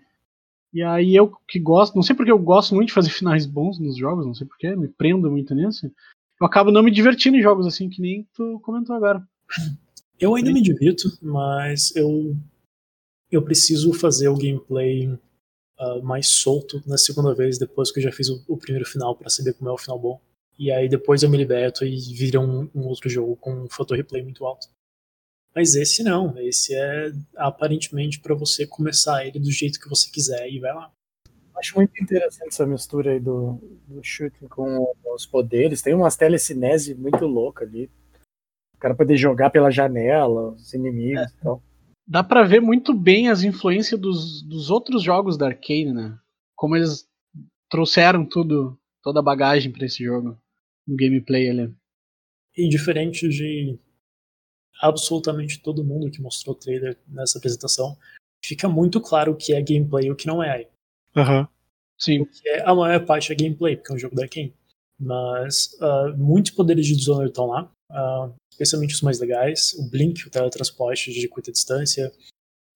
E 0.73 0.81
aí 0.81 1.15
eu 1.15 1.31
que 1.47 1.59
gosto, 1.59 1.95
não 1.95 2.01
sei 2.01 2.15
porque 2.15 2.31
eu 2.31 2.39
gosto 2.39 2.73
muito 2.73 2.87
de 2.87 2.93
fazer 2.93 3.09
finais 3.11 3.45
bons 3.45 3.79
nos 3.79 3.95
jogos, 3.95 4.25
não 4.25 4.33
sei 4.33 4.47
porquê, 4.47 4.75
me 4.75 4.87
prendo 4.87 5.29
muito 5.29 5.53
nisso. 5.53 5.91
Eu 6.39 6.47
acabo 6.47 6.71
não 6.71 6.83
me 6.83 6.91
divertindo 6.91 7.37
em 7.37 7.41
jogos 7.41 7.67
assim, 7.67 7.89
que 7.89 8.01
nem 8.01 8.27
tu 8.33 8.59
comentou 8.61 8.95
agora. 8.95 9.25
Eu 10.19 10.35
ainda 10.35 10.51
me 10.51 10.61
divirto, 10.61 11.09
mas 11.21 11.95
eu 11.95 12.35
eu 13.31 13.41
preciso 13.41 13.93
fazer 13.93 14.27
o 14.27 14.37
gameplay 14.37 15.07
uh, 15.07 16.03
mais 16.03 16.27
solto 16.29 16.83
na 16.85 16.97
segunda 16.97 17.33
vez, 17.33 17.57
depois 17.57 17.91
que 17.91 17.99
eu 17.99 18.03
já 18.03 18.11
fiz 18.11 18.29
o, 18.29 18.43
o 18.47 18.57
primeiro 18.57 18.87
final, 18.87 19.15
para 19.15 19.29
saber 19.29 19.53
como 19.53 19.69
é 19.69 19.73
o 19.73 19.77
final 19.77 19.99
bom. 19.99 20.21
E 20.57 20.71
aí 20.71 20.87
depois 20.87 21.23
eu 21.23 21.29
me 21.29 21.37
liberto 21.37 21.83
e 21.83 21.97
vira 22.13 22.39
um, 22.39 22.69
um 22.75 22.87
outro 22.87 23.09
jogo 23.09 23.35
com 23.37 23.63
um 23.63 23.69
photo 23.69 23.95
replay 23.95 24.21
muito 24.21 24.45
alto. 24.45 24.67
Mas 25.55 25.75
esse 25.75 26.03
não, 26.03 26.37
esse 26.39 26.73
é 26.73 27.11
aparentemente 27.35 28.19
para 28.19 28.33
você 28.33 28.65
começar 28.65 29.25
ele 29.25 29.39
do 29.39 29.51
jeito 29.51 29.79
que 29.79 29.89
você 29.89 30.09
quiser 30.09 30.49
e 30.49 30.59
vai 30.59 30.73
lá. 30.73 30.91
Acho 31.55 31.75
muito 31.75 31.91
interessante 32.01 32.47
essa 32.47 32.65
mistura 32.65 33.11
aí 33.11 33.19
do, 33.19 33.59
do 33.87 34.03
shooting 34.03 34.47
com 34.47 34.91
os 35.13 35.25
poderes. 35.25 35.81
Tem 35.81 35.93
umas 35.93 36.17
telecinese 36.17 36.95
muito 36.95 37.25
louca 37.25 37.63
ali. 37.63 37.89
O 38.75 38.79
cara 38.79 38.95
poder 38.95 39.15
jogar 39.15 39.51
pela 39.51 39.69
janela, 39.69 40.53
os 40.53 40.73
inimigos 40.73 41.21
é. 41.21 41.25
e 41.25 41.43
tal. 41.43 41.61
Dá 42.05 42.23
pra 42.23 42.43
ver 42.43 42.59
muito 42.59 42.93
bem 42.93 43.29
as 43.29 43.43
influências 43.43 43.99
dos, 43.99 44.41
dos 44.43 44.69
outros 44.69 45.03
jogos 45.03 45.37
da 45.37 45.47
Arcane, 45.47 45.93
né? 45.93 46.17
Como 46.55 46.75
eles 46.75 47.07
trouxeram 47.69 48.25
tudo, 48.25 48.77
toda 49.01 49.19
a 49.19 49.23
bagagem 49.23 49.71
para 49.71 49.85
esse 49.85 50.03
jogo 50.03 50.37
no 50.85 50.95
gameplay 50.95 51.49
ali. 51.49 51.73
E 52.57 52.67
diferente 52.67 53.27
de 53.29 53.79
absolutamente 54.83 55.61
todo 55.61 55.83
mundo 55.83 56.11
que 56.11 56.21
mostrou 56.21 56.55
o 56.55 56.59
trailer 56.59 56.97
nessa 57.07 57.37
apresentação, 57.37 57.97
fica 58.43 58.67
muito 58.67 58.99
claro 58.99 59.31
o 59.31 59.35
que 59.35 59.53
é 59.53 59.61
gameplay 59.61 60.07
e 60.07 60.11
o 60.11 60.15
que 60.15 60.27
não 60.27 60.43
é. 60.43 60.67
Uhum. 61.15 61.47
Sim. 61.97 62.21
O 62.21 62.25
que 62.25 62.49
é, 62.49 62.63
a 62.67 62.75
maior 62.75 63.05
parte 63.05 63.31
é 63.31 63.35
gameplay, 63.35 63.77
porque 63.77 63.93
é 63.93 63.95
um 63.95 63.99
jogo 63.99 64.15
da 64.15 64.23
Arkane. 64.23 64.53
Mas 64.99 65.73
uh, 65.81 66.17
muitos 66.17 66.51
poderes 66.51 66.85
de 66.85 66.95
Dishonored 66.95 67.29
estão 67.29 67.47
lá, 67.47 67.71
uh, 67.91 68.33
especialmente 68.51 68.93
os 68.93 69.01
mais 69.01 69.19
legais. 69.19 69.73
O 69.75 69.89
Blink, 69.89 70.27
o 70.27 70.29
teletransporte 70.29 71.13
de 71.13 71.27
curta 71.27 71.51
distância. 71.51 72.11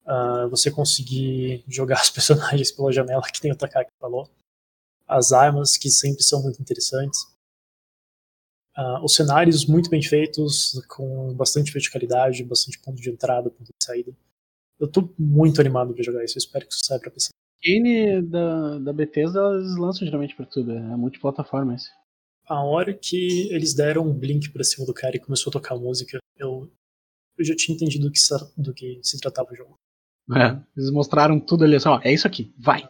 Uh, 0.04 0.48
você 0.48 0.70
conseguir 0.70 1.62
jogar 1.68 2.00
os 2.02 2.10
personagens 2.10 2.72
pela 2.72 2.90
janela, 2.90 3.22
que 3.22 3.44
nem 3.44 3.52
o 3.52 3.56
Takaki 3.56 3.90
falou. 4.00 4.30
As 5.06 5.32
armas, 5.32 5.76
que 5.76 5.90
sempre 5.90 6.22
são 6.22 6.42
muito 6.42 6.60
interessantes. 6.60 7.20
Uh, 8.78 9.04
os 9.04 9.16
cenários 9.16 9.66
muito 9.66 9.90
bem 9.90 10.00
feitos, 10.00 10.80
com 10.88 11.34
bastante 11.34 11.72
verticalidade, 11.72 12.44
bastante 12.44 12.78
ponto 12.78 13.02
de 13.02 13.10
entrada, 13.10 13.50
ponto 13.50 13.64
de 13.64 13.84
saída. 13.84 14.16
Eu 14.78 14.86
tô 14.86 15.12
muito 15.18 15.60
animado 15.60 15.92
pra 15.92 16.04
jogar 16.04 16.24
isso, 16.24 16.38
eu 16.38 16.38
espero 16.38 16.64
que 16.64 16.72
isso 16.72 16.84
saia 16.84 17.00
pra 17.00 17.10
PC. 17.10 17.30
Game 17.60 18.22
da, 18.22 18.78
da 18.78 18.92
Bethesda, 18.92 19.40
eles 19.54 19.76
lançam 19.76 20.06
geralmente 20.06 20.36
pra 20.36 20.46
tudo, 20.46 20.70
é 20.70 20.96
multiplataforma 20.96 21.74
esse. 21.74 21.90
A 22.46 22.62
hora 22.62 22.94
que 22.94 23.52
eles 23.52 23.74
deram 23.74 24.06
um 24.06 24.16
blink 24.16 24.50
pra 24.50 24.62
cima 24.62 24.86
do 24.86 24.94
cara 24.94 25.16
e 25.16 25.20
começou 25.20 25.50
a 25.50 25.54
tocar 25.54 25.74
música, 25.76 26.20
eu, 26.36 26.70
eu 27.36 27.44
já 27.44 27.56
tinha 27.56 27.74
entendido 27.74 28.06
do 28.06 28.12
que, 28.12 28.20
do 28.56 28.72
que 28.72 29.00
se 29.02 29.18
tratava 29.20 29.52
o 29.52 29.56
jogo. 29.56 29.74
É, 30.36 30.56
eles 30.76 30.90
mostraram 30.92 31.40
tudo 31.40 31.64
ali, 31.64 31.74
assim, 31.74 31.88
ó, 31.88 32.00
é 32.04 32.12
isso 32.12 32.28
aqui, 32.28 32.54
vai. 32.56 32.88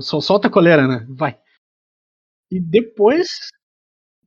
Só 0.00 0.20
solta 0.20 0.48
a 0.48 0.50
coleira, 0.50 0.88
né? 0.88 1.06
Vai. 1.08 1.38
E 2.50 2.58
depois, 2.58 3.28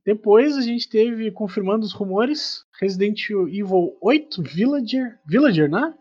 depois 0.04 0.56
a 0.56 0.60
gente 0.60 0.88
teve, 0.88 1.30
confirmando 1.30 1.84
os 1.84 1.92
rumores, 1.92 2.64
Resident 2.78 3.18
Evil 3.30 3.96
8 4.02 4.42
Villager, 4.42 5.18
Villager, 5.26 5.70
né? 5.70 5.94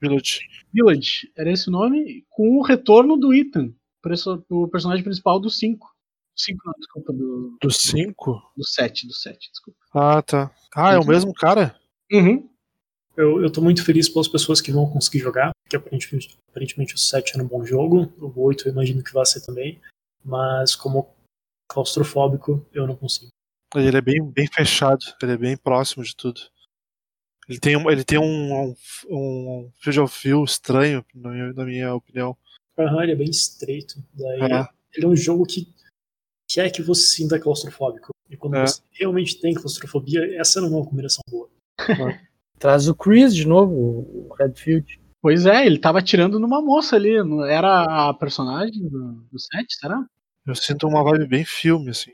Village. 0.00 0.40
Village, 0.72 1.32
era 1.36 1.50
esse 1.50 1.68
o 1.68 1.72
nome, 1.72 2.24
com 2.30 2.58
o 2.58 2.62
retorno 2.62 3.16
do 3.16 3.34
Ethan, 3.34 3.72
o 4.48 4.68
personagem 4.68 5.02
principal 5.02 5.40
do 5.40 5.50
5. 5.50 5.86
5 6.36 6.62
não, 6.64 6.72
desculpa, 6.78 7.12
do. 7.12 7.58
Do 7.60 7.70
5? 7.70 8.52
Do 8.56 8.64
7, 8.64 9.06
do 9.08 9.12
7, 9.12 9.50
desculpa. 9.50 9.78
Ah, 9.92 10.22
tá. 10.22 10.50
Ah, 10.74 10.92
é 10.92 10.98
o 10.98 11.06
mesmo 11.06 11.32
cara? 11.34 11.76
Uhum. 12.12 12.48
Eu, 13.16 13.42
eu 13.42 13.50
tô 13.50 13.60
muito 13.60 13.84
feliz 13.84 14.08
pelas 14.08 14.28
pessoas 14.28 14.60
que 14.60 14.70
vão 14.70 14.88
conseguir 14.88 15.18
jogar, 15.18 15.50
porque 15.64 15.74
aparentemente, 15.76 16.38
aparentemente 16.48 16.94
o 16.94 16.98
7 16.98 17.32
era 17.34 17.42
um 17.42 17.48
bom 17.48 17.64
jogo, 17.64 18.12
o 18.20 18.42
8 18.42 18.68
eu 18.68 18.72
imagino 18.72 19.02
que 19.02 19.12
vai 19.12 19.26
ser 19.26 19.40
também, 19.40 19.80
mas 20.24 20.76
como 20.76 21.08
claustrofóbico 21.68 22.66
eu 22.72 22.86
não 22.86 22.96
consigo. 22.96 23.30
Ele 23.74 23.96
é 23.96 24.00
bem, 24.00 24.24
bem 24.24 24.46
fechado, 24.46 25.04
ele 25.22 25.32
é 25.32 25.36
bem 25.36 25.56
próximo 25.56 26.02
de 26.02 26.16
tudo. 26.16 26.40
Ele 27.48 27.58
tem, 27.58 27.76
um, 27.76 27.90
ele 27.90 28.04
tem 28.04 28.18
um, 28.18 28.52
um, 28.52 28.74
um 29.10 29.72
field 29.76 30.00
of 30.00 30.22
view 30.22 30.44
estranho, 30.44 31.04
na 31.14 31.30
minha, 31.30 31.52
na 31.52 31.64
minha 31.64 31.94
opinião. 31.94 32.36
Aham, 32.78 33.02
ele 33.02 33.12
é 33.12 33.16
bem 33.16 33.30
estreito. 33.30 34.02
Daí 34.12 34.52
é. 34.52 34.68
Ele 34.94 35.06
é 35.06 35.08
um 35.08 35.16
jogo 35.16 35.46
que 35.46 35.72
quer 36.48 36.70
que 36.70 36.82
você 36.82 37.02
sinta 37.02 37.38
claustrofóbico. 37.38 38.10
E 38.28 38.36
quando 38.36 38.56
é. 38.56 38.66
você 38.66 38.82
realmente 38.92 39.40
tem 39.40 39.54
claustrofobia, 39.54 40.38
essa 40.38 40.60
não 40.60 40.68
é 40.68 40.70
uma 40.72 40.86
combinação 40.86 41.22
boa. 41.30 41.48
Traz 42.58 42.88
o 42.88 42.94
Chris 42.94 43.34
de 43.34 43.46
novo, 43.46 43.72
o 43.74 44.34
Redfield. 44.34 45.00
Pois 45.20 45.46
é, 45.46 45.64
ele 45.64 45.78
tava 45.78 45.98
atirando 45.98 46.38
numa 46.38 46.60
moça 46.60 46.96
ali. 46.96 47.14
Era 47.48 48.08
a 48.08 48.14
personagem 48.14 48.88
do, 48.88 49.26
do 49.30 49.38
set, 49.38 49.74
será? 49.74 50.04
Eu 50.48 50.54
sinto 50.54 50.88
uma 50.88 51.04
vibe 51.04 51.26
bem 51.26 51.44
filme, 51.44 51.90
assim. 51.90 52.12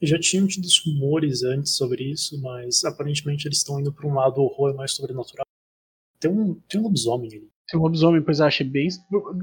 Já 0.00 0.16
tinham 0.16 0.46
tido 0.46 0.68
rumores 0.86 1.42
antes 1.42 1.74
sobre 1.74 2.04
isso, 2.04 2.40
mas 2.40 2.84
aparentemente 2.84 3.48
eles 3.48 3.58
estão 3.58 3.80
indo 3.80 3.92
para 3.92 4.06
um 4.06 4.14
lado 4.14 4.40
horror 4.40 4.76
mais 4.76 4.92
sobrenatural. 4.92 5.44
Tem 6.20 6.30
um, 6.30 6.54
tem 6.68 6.80
um 6.80 6.84
lobisomem 6.84 7.28
ali. 7.28 7.50
Tem 7.68 7.80
um 7.80 7.82
lobisomem, 7.82 8.22
pois 8.22 8.40
achei 8.40 8.64
bem. 8.64 8.86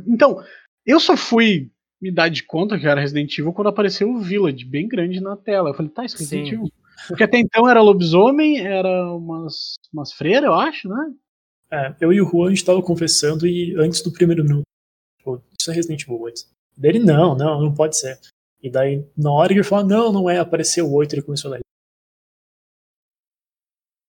Então, 0.07 0.41
eu 0.85 0.97
só 0.97 1.17
fui 1.17 1.69
me 2.01 2.09
dar 2.09 2.29
de 2.29 2.43
conta 2.43 2.79
que 2.79 2.87
era 2.87 3.01
Resident 3.01 3.37
Evil 3.37 3.51
quando 3.51 3.67
apareceu 3.67 4.09
o 4.09 4.21
Village 4.21 4.63
bem 4.63 4.87
grande 4.87 5.19
na 5.19 5.35
tela. 5.35 5.71
Eu 5.71 5.73
falei, 5.73 5.91
tá, 5.91 6.05
isso 6.05 6.15
é 6.15 6.19
Resident 6.19 6.53
Evil. 6.53 6.71
Porque 7.09 7.23
até 7.23 7.37
então 7.37 7.67
era 7.67 7.81
lobisomem, 7.81 8.65
era 8.65 9.11
umas, 9.13 9.75
umas 9.91 10.13
freiras, 10.13 10.45
eu 10.45 10.53
acho, 10.53 10.87
né? 10.87 11.13
É, 11.69 11.95
eu 11.99 12.13
e 12.13 12.21
o 12.21 12.25
Juan 12.25 12.47
a 12.47 12.49
gente 12.51 12.63
tava 12.63 12.81
conversando 12.81 13.45
e 13.45 13.75
antes 13.77 14.01
do 14.01 14.13
primeiro 14.13 14.43
minuto, 14.45 14.63
pô, 15.21 15.41
isso 15.59 15.69
é 15.69 15.73
Resident 15.73 16.03
Evil 16.03 16.21
8. 16.21 16.55
Dele, 16.77 16.99
não, 16.99 17.35
não, 17.35 17.61
não 17.61 17.73
pode 17.73 17.97
ser. 17.97 18.19
E 18.61 18.69
daí, 18.69 19.07
na 19.17 19.31
hora 19.31 19.49
que 19.49 19.55
ele 19.55 19.63
fala, 19.63 19.83
não, 19.83 20.11
não 20.11 20.29
é, 20.29 20.39
apareceu 20.39 20.85
o 20.87 20.93
8, 20.93 21.13
ele 21.13 21.21
começou 21.21 21.53
a 21.53 21.57
dar. 21.57 21.61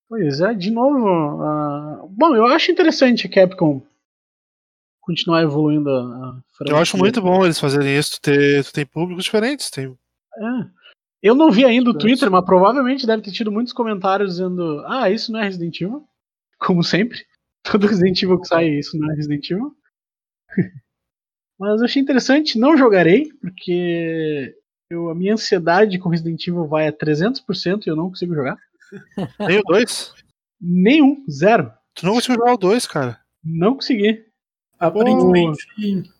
Pois 0.08 0.40
é, 0.40 0.54
de 0.54 0.70
novo. 0.70 1.06
Uh... 1.06 2.08
Bom, 2.08 2.34
eu 2.34 2.46
acho 2.46 2.70
interessante 2.70 3.26
a 3.26 3.30
Capcom 3.30 3.82
continuar 5.06 5.42
evoluindo 5.42 5.88
a 5.88 6.42
franquia. 6.56 6.74
Eu 6.74 6.78
acho 6.78 6.98
muito 6.98 7.22
bom 7.22 7.44
eles 7.44 7.60
fazerem 7.60 7.96
isso. 7.96 8.16
Tu, 8.16 8.22
ter, 8.22 8.64
tu 8.64 8.72
tem 8.72 8.84
públicos 8.84 9.24
diferentes. 9.24 9.70
Tem... 9.70 9.86
É. 9.86 10.76
Eu 11.22 11.34
não 11.34 11.50
vi 11.50 11.64
ainda 11.64 11.90
o 11.90 11.96
Twitter, 11.96 12.30
mas 12.30 12.44
provavelmente 12.44 13.06
deve 13.06 13.22
ter 13.22 13.30
tido 13.30 13.52
muitos 13.52 13.72
comentários 13.72 14.32
dizendo: 14.32 14.82
Ah, 14.86 15.08
isso 15.08 15.30
não 15.30 15.40
é 15.40 15.44
Resident 15.44 15.80
Evil. 15.80 16.06
Como 16.58 16.82
sempre. 16.82 17.24
Todo 17.62 17.86
Resident 17.86 18.20
Evil 18.22 18.40
que 18.40 18.48
sai, 18.48 18.68
isso 18.68 18.98
não 18.98 19.10
é 19.10 19.14
Resident 19.14 19.48
Evil. 19.50 19.74
Mas 21.58 21.80
eu 21.80 21.84
achei 21.84 22.02
interessante. 22.02 22.58
Não 22.58 22.76
jogarei, 22.76 23.32
porque 23.40 24.56
eu, 24.90 25.10
a 25.10 25.14
minha 25.14 25.34
ansiedade 25.34 25.98
com 25.98 26.08
Resident 26.08 26.46
Evil 26.46 26.66
vai 26.66 26.86
a 26.86 26.92
300% 26.92 27.86
e 27.86 27.90
eu 27.90 27.96
não 27.96 28.08
consigo 28.08 28.34
jogar. 28.34 28.58
Nem 29.40 29.58
o 29.58 29.62
2? 29.62 30.14
Nenhum, 30.60 31.24
zero. 31.30 31.72
Tu 31.94 32.06
não 32.06 32.14
conseguiu 32.14 32.36
jogar 32.36 32.54
o 32.54 32.58
2, 32.58 32.86
cara? 32.86 33.20
Não 33.42 33.74
consegui. 33.74 34.24
Aparentemente, 34.78 35.66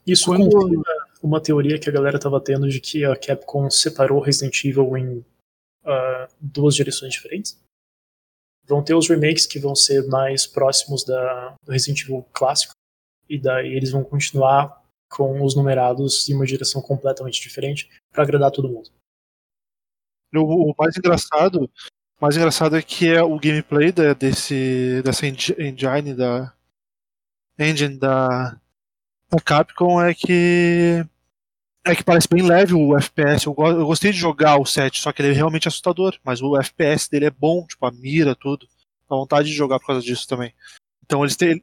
isso 0.07 0.27
Quando... 0.27 0.51
confirma 0.51 0.85
uma 1.23 1.41
teoria 1.41 1.79
que 1.79 1.89
a 1.89 1.93
galera 1.93 2.19
tava 2.19 2.41
tendo 2.41 2.69
de 2.69 2.81
que 2.81 3.05
a 3.05 3.15
Capcom 3.17 3.71
separou 3.71 4.21
Resident 4.21 4.65
Evil 4.65 4.97
em 4.97 5.19
uh, 5.19 6.29
duas 6.41 6.75
direções 6.75 7.13
diferentes. 7.13 7.61
Vão 8.65 8.83
ter 8.83 8.95
os 8.95 9.09
remakes 9.09 9.47
que 9.47 9.59
vão 9.59 9.75
ser 9.75 10.07
mais 10.09 10.47
próximos 10.47 11.05
da, 11.05 11.55
do 11.63 11.73
Resident 11.73 12.03
Evil 12.03 12.27
clássico, 12.33 12.73
e 13.29 13.39
daí 13.39 13.75
eles 13.75 13.91
vão 13.91 14.03
continuar 14.03 14.83
com 15.09 15.45
os 15.45 15.55
numerados 15.55 16.29
em 16.29 16.35
uma 16.35 16.47
direção 16.47 16.83
completamente 16.83 17.41
diferente 17.41 17.89
para 18.11 18.23
agradar 18.23 18.51
todo 18.51 18.69
mundo. 18.69 18.91
O, 20.35 20.75
mais 20.79 20.97
engraçado, 20.97 21.71
mais 22.21 22.37
engraçado 22.37 22.77
é 22.77 22.83
que 22.83 23.09
é 23.09 23.23
o 23.23 23.39
gameplay 23.39 23.93
desse 23.93 25.01
dessa 25.03 25.27
engine 25.27 26.15
da 26.15 26.53
engine 27.59 27.97
da, 27.97 28.61
da 29.31 29.41
Capcom 29.41 30.03
é 30.03 30.13
que 30.13 31.07
é 31.87 31.95
que 31.95 32.03
parece 32.03 32.29
bem 32.29 32.43
leve 32.43 32.75
o 32.75 32.97
FPS. 32.97 33.47
Eu, 33.47 33.55
eu, 33.59 33.87
gostei 33.87 34.11
de 34.11 34.19
jogar 34.19 34.59
o 34.59 34.67
7, 34.67 35.01
só 35.01 35.13
que 35.13 35.23
ele 35.23 35.31
é 35.31 35.33
realmente 35.33 35.69
assustador. 35.69 36.19
Mas 36.25 36.43
o 36.43 36.59
FPS 36.59 37.09
dele 37.09 37.27
é 37.27 37.31
bom, 37.31 37.65
tipo, 37.65 37.87
a 37.87 37.93
mira, 37.93 38.35
tudo. 38.35 38.67
Dá 39.09 39.15
vontade 39.15 39.49
de 39.49 39.55
jogar 39.55 39.79
por 39.79 39.87
causa 39.87 40.03
disso 40.03 40.27
também. 40.27 40.53
Então 41.05 41.23
eles 41.23 41.37
têm. 41.37 41.63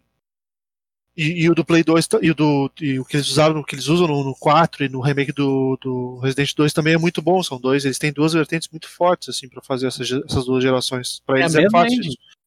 E, 1.15 1.43
e 1.43 1.49
o 1.49 1.53
do 1.53 1.63
Play 1.63 1.83
2 1.83 2.07
e 2.23 2.31
o, 2.31 2.35
do, 2.35 2.71
e 2.81 2.99
o 2.99 3.05
que 3.05 3.17
eles 3.17 3.29
usaram, 3.29 3.59
o 3.59 3.63
que 3.63 3.75
eles 3.75 3.87
usam 3.87 4.07
no, 4.07 4.23
no 4.23 4.35
4 4.35 4.85
e 4.85 4.89
no 4.89 4.99
remake 4.99 5.31
do, 5.31 5.77
do 5.79 6.17
Resident 6.17 6.55
2 6.55 6.73
também 6.73 6.95
é 6.95 6.97
muito 6.97 7.21
bom. 7.21 7.41
São 7.43 7.59
dois, 7.59 7.85
eles 7.85 7.99
têm 7.99 8.11
duas 8.11 8.33
vertentes 8.33 8.67
muito 8.69 8.89
fortes, 8.89 9.29
assim, 9.29 9.47
para 9.47 9.61
fazer 9.61 9.87
essas, 9.87 10.09
essas 10.11 10.45
duas 10.45 10.63
gerações. 10.63 11.21
Pra 11.25 11.37
é 11.37 11.41
eles 11.41 11.55
é 11.55 11.69
fácil. 11.69 12.01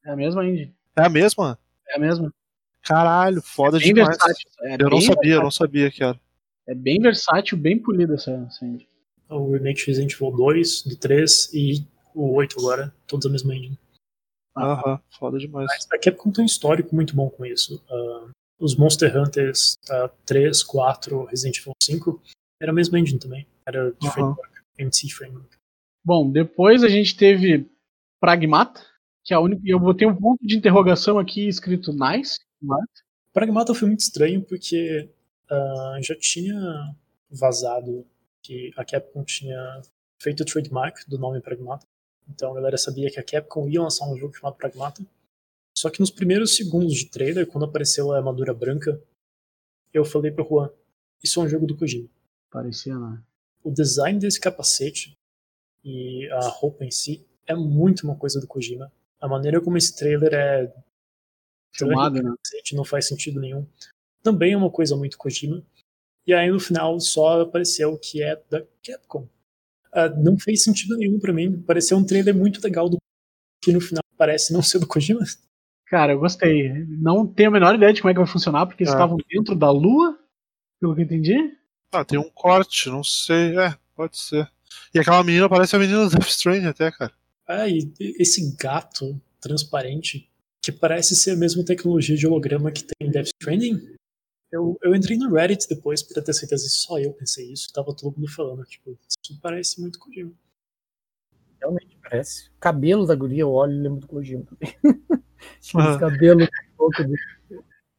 É 0.05 0.11
a 0.11 0.17
mesma 0.17 0.45
indie. 0.45 0.75
É 0.97 1.03
a 1.03 1.09
mesma? 1.09 1.59
É 1.89 1.97
a 1.97 1.99
mesma. 1.99 2.35
Caralho, 2.83 3.41
foda 3.41 3.77
é 3.77 3.81
bem 3.81 3.95
demais. 3.95 4.17
Versátil. 4.17 4.51
É 4.63 4.75
eu 4.75 4.91
não 4.91 5.01
sabia, 5.01 5.15
versátil. 5.15 5.33
eu 5.33 5.43
não 5.43 5.51
sabia 5.51 5.91
que 5.91 6.03
era. 6.03 6.21
É 6.67 6.75
bem 6.75 7.01
versátil, 7.01 7.57
bem 7.57 7.79
polido 7.79 8.15
essa, 8.15 8.33
essa 8.49 8.65
engine. 8.65 8.89
O 9.29 9.53
remake 9.53 9.81
de 9.81 9.87
Resident 9.87 10.13
Evil 10.13 10.33
2, 10.33 10.83
do 10.83 10.97
3 10.97 11.51
e 11.55 11.87
o 12.15 12.33
8 12.35 12.59
agora, 12.59 12.95
todos 13.07 13.27
a 13.27 13.31
mesma 13.31 13.55
engine. 13.55 13.79
Aham, 14.57 14.95
ah, 14.95 15.01
foda 15.19 15.39
demais. 15.39 15.67
Mas 15.69 15.87
a 15.93 15.99
Capcom 15.99 16.33
tem 16.33 16.43
um 16.43 16.47
histórico 16.47 16.95
muito 16.95 17.15
bom 17.15 17.29
com 17.29 17.45
isso. 17.45 17.83
Uh, 17.91 18.31
os 18.59 18.77
Monster 18.77 19.17
Hunters 19.17 19.77
uh, 19.91 20.11
3, 20.25 20.63
4, 20.63 21.25
Resident 21.25 21.59
Evil 21.59 21.73
5 21.83 22.23
era 22.61 22.73
a 22.73 22.75
mesma 22.75 22.99
engine 22.99 23.19
também. 23.19 23.47
Era 23.67 23.93
de 23.93 24.11
framework, 24.11 24.51
MC 24.79 25.11
Framework. 25.11 25.57
Bom, 26.05 26.31
depois 26.31 26.83
a 26.83 26.89
gente 26.89 27.17
teve 27.17 27.69
Pragmata, 28.21 28.81
que 29.25 29.35
é 29.35 29.37
a 29.37 29.41
única. 29.41 29.61
Eu 29.65 29.79
botei 29.79 30.07
um 30.07 30.15
ponto 30.15 30.47
de 30.47 30.57
interrogação 30.57 31.19
aqui 31.19 31.49
escrito 31.49 31.93
nice. 31.93 32.39
Pragmata 33.33 33.75
foi 33.75 33.89
muito 33.89 34.01
estranho 34.01 34.43
porque 34.43 35.09
uh, 35.51 36.03
já 36.03 36.15
tinha 36.19 36.57
vazado 37.31 38.07
que 38.43 38.73
a 38.77 38.85
Capcom 38.85 39.25
tinha 39.25 39.83
feito 40.23 40.43
o 40.43 40.47
trademark 40.47 41.07
do 41.09 41.19
nome 41.19 41.41
Pragmata. 41.41 41.87
Então 42.29 42.53
a 42.53 42.55
galera 42.55 42.79
sabia 42.79 43.11
que 43.11 43.21
a 43.21 43.23
Capcom 43.23 43.69
ia 43.69 43.83
lançar 43.83 44.09
um 44.09 44.17
jogo 44.17 44.35
chamado 44.35 44.57
Pragmata. 44.57 45.03
Só 45.77 45.91
que 45.91 46.01
nos 46.01 46.11
primeiros 46.11 46.57
segundos 46.57 46.95
de 46.95 47.11
trailer, 47.11 47.47
quando 47.47 47.65
apareceu 47.65 48.11
a 48.11 48.17
armadura 48.17 48.55
branca, 48.55 49.01
eu 49.93 50.05
falei 50.05 50.31
pro 50.31 50.47
Juan, 50.49 50.71
isso 51.23 51.41
é 51.41 51.45
um 51.45 51.49
jogo 51.49 51.67
do 51.67 51.77
Kojima. 51.77 52.09
Parecia, 52.51 52.99
né? 52.99 53.23
O 53.63 53.71
design 53.71 54.19
desse 54.19 54.41
capacete 54.41 55.17
e 55.85 56.29
a 56.31 56.49
roupa 56.49 56.85
em 56.85 56.91
si 56.91 57.27
é 57.47 57.55
muito 57.55 58.05
uma 58.05 58.17
coisa 58.17 58.41
do 58.41 58.47
Kojima. 58.47 58.91
A 59.21 59.29
maneira 59.29 59.61
como 59.61 59.77
esse 59.77 59.95
trailer 59.95 60.33
é 60.33 60.73
filmado, 61.73 62.23
né? 62.23 62.35
Não 62.73 62.85
faz 62.85 63.07
sentido 63.07 63.41
nenhum. 63.41 63.67
Também 64.23 64.53
é 64.53 64.57
uma 64.57 64.71
coisa 64.71 64.97
muito 64.97 65.19
Kojima. 65.19 65.63
E 66.27 66.33
aí 66.33 66.51
no 66.51 66.59
final 66.59 66.99
só 67.01 67.43
apareceu 67.43 67.97
que 67.99 68.23
é 68.23 68.43
da 68.49 68.65
Capcom. 68.83 69.29
Uh, 69.93 70.23
não 70.23 70.39
fez 70.39 70.63
sentido 70.63 70.97
nenhum 70.97 71.19
para 71.19 71.33
mim. 71.33 71.61
Pareceu 71.63 71.97
um 71.97 72.05
trailer 72.05 72.35
muito 72.35 72.61
legal 72.63 72.89
do 72.89 72.99
que 73.63 73.73
no 73.73 73.81
final 73.81 74.03
parece 74.17 74.53
não 74.53 74.63
ser 74.63 74.79
do 74.79 74.87
Kojima. 74.87 75.21
Cara, 75.87 76.13
eu 76.13 76.19
gostei. 76.19 76.73
Não 76.89 77.27
tenho 77.27 77.49
a 77.49 77.53
menor 77.53 77.75
ideia 77.75 77.93
de 77.93 78.01
como 78.01 78.11
é 78.11 78.15
que 78.15 78.19
vai 78.19 78.29
funcionar, 78.29 78.67
porque 78.67 78.83
eles 78.83 78.93
ah. 78.93 78.97
estavam 78.97 79.17
dentro 79.29 79.55
da 79.55 79.71
lua, 79.71 80.19
pelo 80.81 80.95
que 80.95 81.01
eu 81.01 81.05
entendi. 81.05 81.57
Ah, 81.93 82.05
tem 82.05 82.19
um 82.19 82.29
corte, 82.31 82.89
não 82.89 83.05
sei. 83.05 83.57
É, 83.59 83.77
pode 83.95 84.19
ser. 84.19 84.51
E 84.93 84.99
aquela 84.99 85.23
menina 85.23 85.49
parece 85.49 85.77
a 85.77 85.79
menina 85.79 86.05
do 86.05 86.11
Death 86.11 86.29
Stranding 86.29 86.67
até, 86.67 86.91
cara. 86.91 87.13
Ah, 87.47 87.69
e 87.69 87.93
esse 88.19 88.57
gato 88.57 89.21
transparente, 89.41 90.29
que 90.61 90.73
parece 90.73 91.15
ser 91.15 91.33
a 91.33 91.37
mesma 91.37 91.65
tecnologia 91.65 92.17
de 92.17 92.27
holograma 92.27 92.73
que 92.73 92.83
tem 92.83 93.09
em 93.09 93.11
Death 93.11 93.29
Stranding. 93.41 93.95
Eu, 94.51 94.77
eu 94.83 94.95
entrei 94.95 95.17
no 95.17 95.33
Reddit 95.33 95.69
depois 95.69 96.03
pra 96.03 96.23
ter 96.23 96.33
certeza 96.33 96.69
se 96.69 96.77
só 96.77 96.99
eu 96.99 97.13
pensei 97.13 97.53
isso. 97.53 97.73
Tava 97.73 97.95
todo 97.95 98.17
mundo 98.17 98.31
falando, 98.31 98.65
tipo, 98.65 98.99
isso 99.09 99.41
parece 99.41 99.81
muito 99.81 99.99
Kojima. 99.99 100.33
Realmente 101.61 101.97
parece. 102.03 102.49
O 102.49 102.59
cabelo 102.59 103.07
da 103.07 103.15
guria, 103.15 103.43
eu 103.43 103.53
olho 103.53 103.73
e 103.73 103.81
lembro 103.81 104.01
do 104.01 104.09
Kojima 104.09 104.45
também. 104.45 104.75
Tinha 105.61 105.91
esse 105.91 105.99
cabelo 105.99 106.43
um 106.45 106.77
pouco 106.77 107.05
de... 107.05 107.15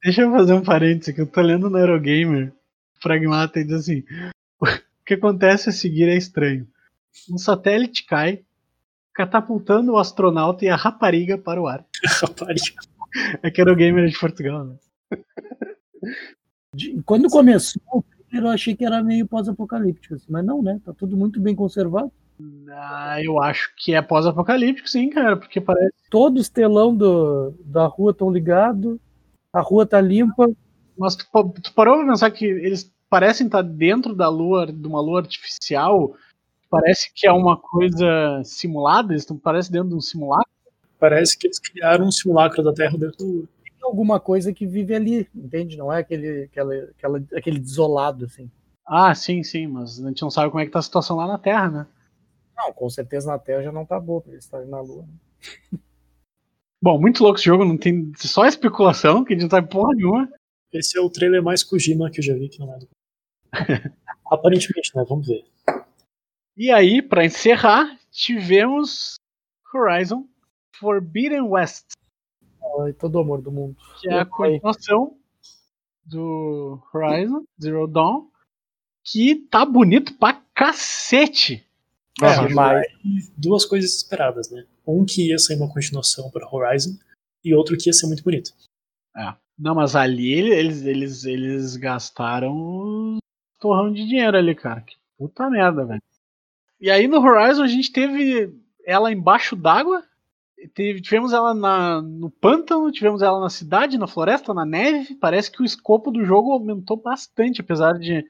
Deixa 0.03 0.21
eu 0.21 0.31
fazer 0.31 0.53
um 0.53 0.63
parênteses 0.63 1.13
que 1.13 1.21
eu 1.21 1.27
tô 1.27 1.41
lendo 1.41 1.69
no 1.69 1.77
Eurogamer. 1.77 2.53
Pragmata 3.01 3.59
e 3.59 3.63
diz 3.63 3.73
assim: 3.73 4.03
O 4.59 4.65
que 5.05 5.13
acontece 5.15 5.69
a 5.69 5.71
seguir 5.71 6.07
é 6.09 6.15
estranho. 6.15 6.67
Um 7.29 7.37
satélite 7.37 8.05
cai, 8.05 8.43
catapultando 9.13 9.93
o 9.93 9.97
astronauta 9.97 10.65
e 10.65 10.69
a 10.69 10.75
rapariga 10.75 11.37
para 11.37 11.61
o 11.61 11.67
ar. 11.67 11.85
Rapariga. 12.21 12.75
É 13.41 13.49
que 13.51 13.61
Eurogamer 13.61 14.05
é 14.05 14.07
de 14.07 14.19
Portugal, 14.19 14.65
né? 14.65 14.75
de- 16.73 17.01
Quando 17.03 17.29
começou 17.29 17.81
o 17.91 18.03
eu 18.31 18.47
achei 18.49 18.75
que 18.75 18.83
era 18.85 19.01
meio 19.01 19.25
pós-apocalíptico, 19.25 20.15
assim, 20.15 20.25
mas 20.29 20.45
não, 20.45 20.61
né? 20.61 20.81
Tá 20.83 20.93
tudo 20.93 21.15
muito 21.15 21.39
bem 21.39 21.55
conservado. 21.55 22.11
Ah, 22.69 23.17
eu 23.21 23.41
acho 23.41 23.73
que 23.75 23.93
é 23.93 24.01
pós-apocalíptico, 24.01 24.87
sim, 24.87 25.09
cara, 25.09 25.35
porque 25.35 25.59
parece. 25.59 25.93
Todos 26.09 26.43
os 26.43 26.49
telão 26.49 26.95
do, 26.95 27.53
da 27.65 27.87
rua 27.87 28.11
estão 28.11 28.29
ligados, 28.29 28.97
a 29.51 29.61
rua 29.61 29.85
tá 29.85 29.99
limpa. 29.99 30.47
Mas 30.97 31.15
tu, 31.15 31.25
tu 31.63 31.73
parou 31.73 31.97
pra 31.97 32.07
pensar 32.07 32.31
que 32.31 32.45
eles 32.45 32.91
parecem 33.09 33.47
estar 33.47 33.61
dentro 33.61 34.15
da 34.15 34.29
lua, 34.29 34.65
de 34.67 34.87
uma 34.87 35.01
lua 35.01 35.19
artificial? 35.19 36.15
Parece 36.69 37.11
que 37.13 37.27
é 37.27 37.31
uma 37.31 37.57
coisa 37.57 38.41
simulada? 38.43 39.13
Eles 39.13 39.23
estão 39.23 39.37
parece 39.37 39.71
dentro 39.71 39.89
de 39.89 39.95
um 39.95 40.01
simulacro? 40.01 40.51
Parece 40.99 41.37
que 41.37 41.47
eles 41.47 41.59
criaram 41.59 42.05
um 42.07 42.11
simulacro 42.11 42.63
da 42.63 42.73
Terra 42.73 42.97
dentro 42.97 43.17
do. 43.17 43.49
Tem 43.63 43.83
alguma 43.83 44.19
coisa 44.19 44.51
que 44.51 44.65
vive 44.65 44.93
ali, 44.93 45.27
entende? 45.33 45.77
Não 45.77 45.93
é 45.93 45.99
aquele, 45.99 46.43
aquela, 46.43 46.73
aquela, 46.75 47.23
aquele 47.35 47.59
desolado, 47.59 48.25
assim. 48.25 48.49
Ah, 48.85 49.13
sim, 49.13 49.43
sim, 49.43 49.67
mas 49.67 50.03
a 50.03 50.07
gente 50.07 50.21
não 50.21 50.31
sabe 50.31 50.49
como 50.49 50.61
é 50.61 50.65
que 50.65 50.71
tá 50.71 50.79
a 50.79 50.83
situação 50.83 51.17
lá 51.17 51.27
na 51.27 51.37
Terra, 51.37 51.69
né? 51.69 51.87
Não, 52.57 52.73
com 52.73 52.89
certeza 52.89 53.27
na 53.27 53.37
Terra 53.37 53.63
já 53.63 53.71
não 53.71 53.85
tá 53.85 53.99
boa 53.99 54.21
pra 54.21 54.31
eles 54.31 54.43
estarem 54.43 54.67
na 54.67 54.81
Lua. 54.81 55.03
né? 55.03 55.13
Bom, 56.81 56.99
muito 56.99 57.23
louco 57.23 57.39
esse 57.39 57.45
jogo, 57.45 57.65
não 57.65 57.77
tem 57.77 58.11
só 58.15 58.45
especulação, 58.45 59.23
que 59.23 59.33
a 59.33 59.35
gente 59.35 59.43
não 59.43 59.49
sabe 59.49 59.69
porra 59.69 59.95
nenhuma. 59.95 60.31
Esse 60.71 60.97
é 60.97 61.01
o 61.01 61.09
trailer 61.09 61.41
mais 61.41 61.63
Kojima 61.63 62.09
que 62.11 62.19
eu 62.19 62.23
já 62.23 62.33
vi, 62.35 62.49
que 62.49 62.59
não 62.59 62.73
é 62.73 62.79
do. 62.79 62.89
Aparentemente, 64.29 64.95
né? 64.95 65.03
Vamos 65.07 65.27
ver. 65.27 65.43
E 66.55 66.71
aí, 66.71 67.01
pra 67.01 67.25
encerrar, 67.25 67.97
tivemos 68.11 69.15
Horizon 69.73 70.27
Forbidden 70.75 71.41
West, 71.41 71.93
Ai, 72.79 72.93
todo 72.93 73.19
amor 73.19 73.41
do 73.41 73.51
mundo. 73.51 73.75
que 73.99 74.09
é 74.09 74.19
a 74.19 74.25
continuação 74.25 75.17
do 76.05 76.79
Horizon 76.93 77.43
Zero 77.61 77.87
Dawn, 77.87 78.29
que 79.03 79.35
tá 79.35 79.65
bonito 79.65 80.17
pra 80.17 80.41
cacete. 80.53 81.66
É, 82.21 82.53
mas 82.53 82.85
Duas 83.37 83.65
coisas 83.65 83.95
esperadas, 83.95 84.49
né? 84.49 84.65
Um 84.85 85.05
que 85.05 85.29
ia 85.29 85.37
ser 85.37 85.55
uma 85.55 85.71
continuação 85.71 86.29
para 86.31 86.47
Horizon 86.51 86.97
e 87.43 87.53
outro 87.53 87.77
que 87.77 87.89
ia 87.89 87.93
ser 87.93 88.07
muito 88.07 88.23
bonito. 88.23 88.51
É. 89.15 89.33
Não, 89.57 89.75
mas 89.75 89.95
ali 89.95 90.33
eles, 90.33 90.83
eles, 90.83 91.23
eles 91.25 91.75
gastaram 91.75 92.55
um 92.55 93.17
torrão 93.59 93.91
de 93.91 94.05
dinheiro 94.05 94.37
ali, 94.37 94.55
cara. 94.55 94.81
Que 94.81 94.95
puta 95.17 95.49
merda, 95.49 95.85
velho. 95.85 96.01
E 96.79 96.89
aí 96.89 97.07
no 97.07 97.19
Horizon 97.19 97.63
a 97.63 97.67
gente 97.67 97.91
teve 97.91 98.53
ela 98.85 99.11
embaixo 99.11 99.55
d'água, 99.55 100.03
tivemos 101.01 101.33
ela 101.33 101.53
na, 101.53 102.01
no 102.01 102.29
pântano, 102.29 102.91
tivemos 102.91 103.21
ela 103.21 103.39
na 103.39 103.49
cidade, 103.49 103.97
na 103.97 104.07
floresta, 104.07 104.53
na 104.53 104.65
neve. 104.65 105.15
Parece 105.15 105.51
que 105.51 105.61
o 105.61 105.65
escopo 105.65 106.11
do 106.11 106.23
jogo 106.23 106.51
aumentou 106.51 106.97
bastante, 106.97 107.61
apesar 107.61 107.99
de 107.99 108.25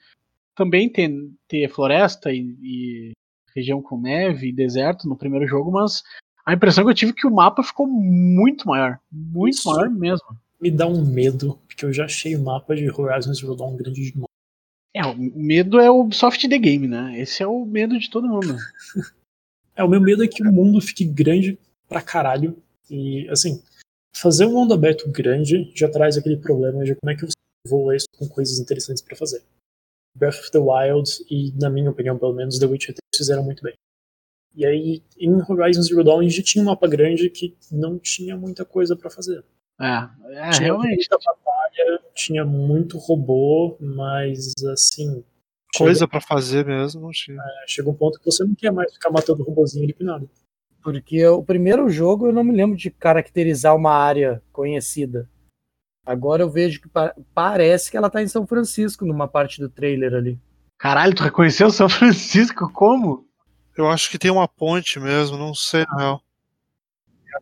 também 0.55 0.89
ter, 0.89 1.11
ter 1.47 1.69
floresta 1.69 2.31
e, 2.31 2.57
e 2.61 3.11
região 3.57 3.81
com 3.81 3.99
neve 3.99 4.49
e 4.49 4.53
deserto 4.53 5.07
no 5.07 5.17
primeiro 5.17 5.47
jogo, 5.47 5.71
mas 5.71 6.03
a 6.45 6.53
impressão 6.53 6.83
que 6.83 6.91
eu 6.91 6.95
tive 6.95 7.11
é 7.11 7.15
que 7.15 7.27
o 7.27 7.31
mapa 7.31 7.61
ficou 7.63 7.87
muito 7.87 8.67
maior. 8.67 8.99
Muito 9.11 9.55
Isso. 9.55 9.69
maior 9.69 9.89
mesmo. 9.89 10.27
Me 10.61 10.71
dá 10.71 10.87
um 10.87 11.05
medo, 11.05 11.59
porque 11.67 11.85
eu 11.85 11.91
já 11.91 12.05
achei 12.05 12.35
o 12.35 12.41
mapa 12.41 12.75
de 12.75 12.89
Horizon 12.89 13.33
Zero 13.33 13.55
Dawn 13.55 13.75
grande 13.75 14.11
demais. 14.11 14.27
É, 14.95 15.05
o 15.05 15.15
medo 15.15 15.79
é 15.79 15.91
o 15.91 15.99
Ubisoft 15.99 16.47
The 16.47 16.57
Game, 16.57 16.87
né? 16.87 17.19
Esse 17.19 17.43
é 17.43 17.47
o 17.47 17.65
medo 17.65 17.99
de 17.99 18.09
todo 18.09 18.27
mundo. 18.27 18.55
É, 19.75 19.83
o 19.83 19.87
meu 19.87 20.01
medo 20.01 20.23
é 20.23 20.27
que 20.27 20.41
o 20.41 20.51
mundo 20.51 20.81
fique 20.81 21.05
grande 21.05 21.55
pra 21.87 22.01
caralho. 22.01 22.57
E, 22.89 23.29
assim, 23.29 23.61
fazer 24.11 24.47
um 24.47 24.53
mundo 24.53 24.73
aberto 24.73 25.07
grande 25.11 25.71
já 25.75 25.87
traz 25.87 26.17
aquele 26.17 26.37
problema 26.37 26.83
de 26.83 26.95
como 26.95 27.11
é 27.11 27.15
que 27.15 27.21
você 27.21 27.35
voa 27.67 27.95
isso 27.95 28.07
com 28.17 28.27
coisas 28.27 28.57
interessantes 28.57 29.03
pra 29.03 29.15
fazer. 29.15 29.43
Breath 30.17 30.39
of 30.39 30.51
the 30.51 30.59
Wild 30.59 31.09
e, 31.29 31.53
na 31.59 31.69
minha 31.69 31.89
opinião, 31.89 32.17
pelo 32.17 32.33
menos, 32.33 32.59
The 32.59 32.65
Witcher 32.65 32.95
3 32.95 32.99
fizeram 33.15 33.43
muito 33.43 33.63
bem. 33.63 33.73
E 34.55 34.65
aí, 34.65 35.03
em 35.19 35.35
Horizon 35.47 35.83
Zero 35.83 36.03
Dawn, 36.03 36.19
a 36.19 36.23
gente 36.23 36.41
tinha 36.41 36.63
um 36.63 36.65
mapa 36.65 36.87
grande 36.87 37.29
que 37.29 37.55
não 37.71 37.99
tinha 37.99 38.35
muita 38.35 38.65
coisa 38.65 38.95
pra 38.95 39.09
fazer. 39.09 39.43
É, 39.79 40.09
é 40.31 40.49
tinha 40.49 40.65
realmente. 40.65 40.95
muita 40.95 41.17
batalha, 41.23 42.01
tinha 42.15 42.43
muito 42.43 42.97
robô, 42.97 43.77
mas, 43.79 44.53
assim... 44.73 45.23
Coisa 45.77 46.07
pra 46.07 46.19
fazer 46.19 46.65
mesmo, 46.65 47.01
não 47.01 47.11
tinha. 47.11 47.37
Chega, 47.37 47.67
chega 47.67 47.89
um 47.89 47.93
ponto 47.93 48.17
que 48.17 48.25
você 48.25 48.43
não 48.43 48.55
quer 48.55 48.71
mais 48.71 48.91
ficar 48.91 49.11
matando 49.11 49.43
robôzinho 49.43 49.83
ali 49.83 49.95
nada. 49.99 50.27
porque 50.81 51.23
o 51.27 51.43
primeiro 51.43 51.87
jogo 51.89 52.27
eu 52.27 52.33
não 52.33 52.43
me 52.43 52.55
lembro 52.55 52.75
de 52.75 52.89
caracterizar 52.89 53.75
uma 53.75 53.91
área 53.91 54.41
conhecida. 54.51 55.29
Agora 56.07 56.41
eu 56.41 56.49
vejo 56.49 56.81
que 56.81 56.87
pa- 56.87 57.13
parece 57.33 57.91
que 57.91 57.97
ela 57.97 58.09
tá 58.09 58.21
em 58.23 58.27
São 58.27 58.47
Francisco, 58.47 59.05
numa 59.05 59.27
parte 59.27 59.59
do 59.59 59.69
trailer 59.69 60.13
ali. 60.13 60.39
Caralho, 60.77 61.13
tu 61.13 61.21
reconheceu 61.23 61.69
São 61.69 61.89
Francisco 61.89 62.71
como? 62.71 63.27
Eu 63.77 63.89
acho 63.89 64.09
que 64.09 64.17
tem 64.17 64.31
uma 64.31 64.47
ponte 64.47 64.99
mesmo, 64.99 65.37
não 65.37 65.53
sei 65.53 65.85
na 65.85 65.97
real. 65.97 66.21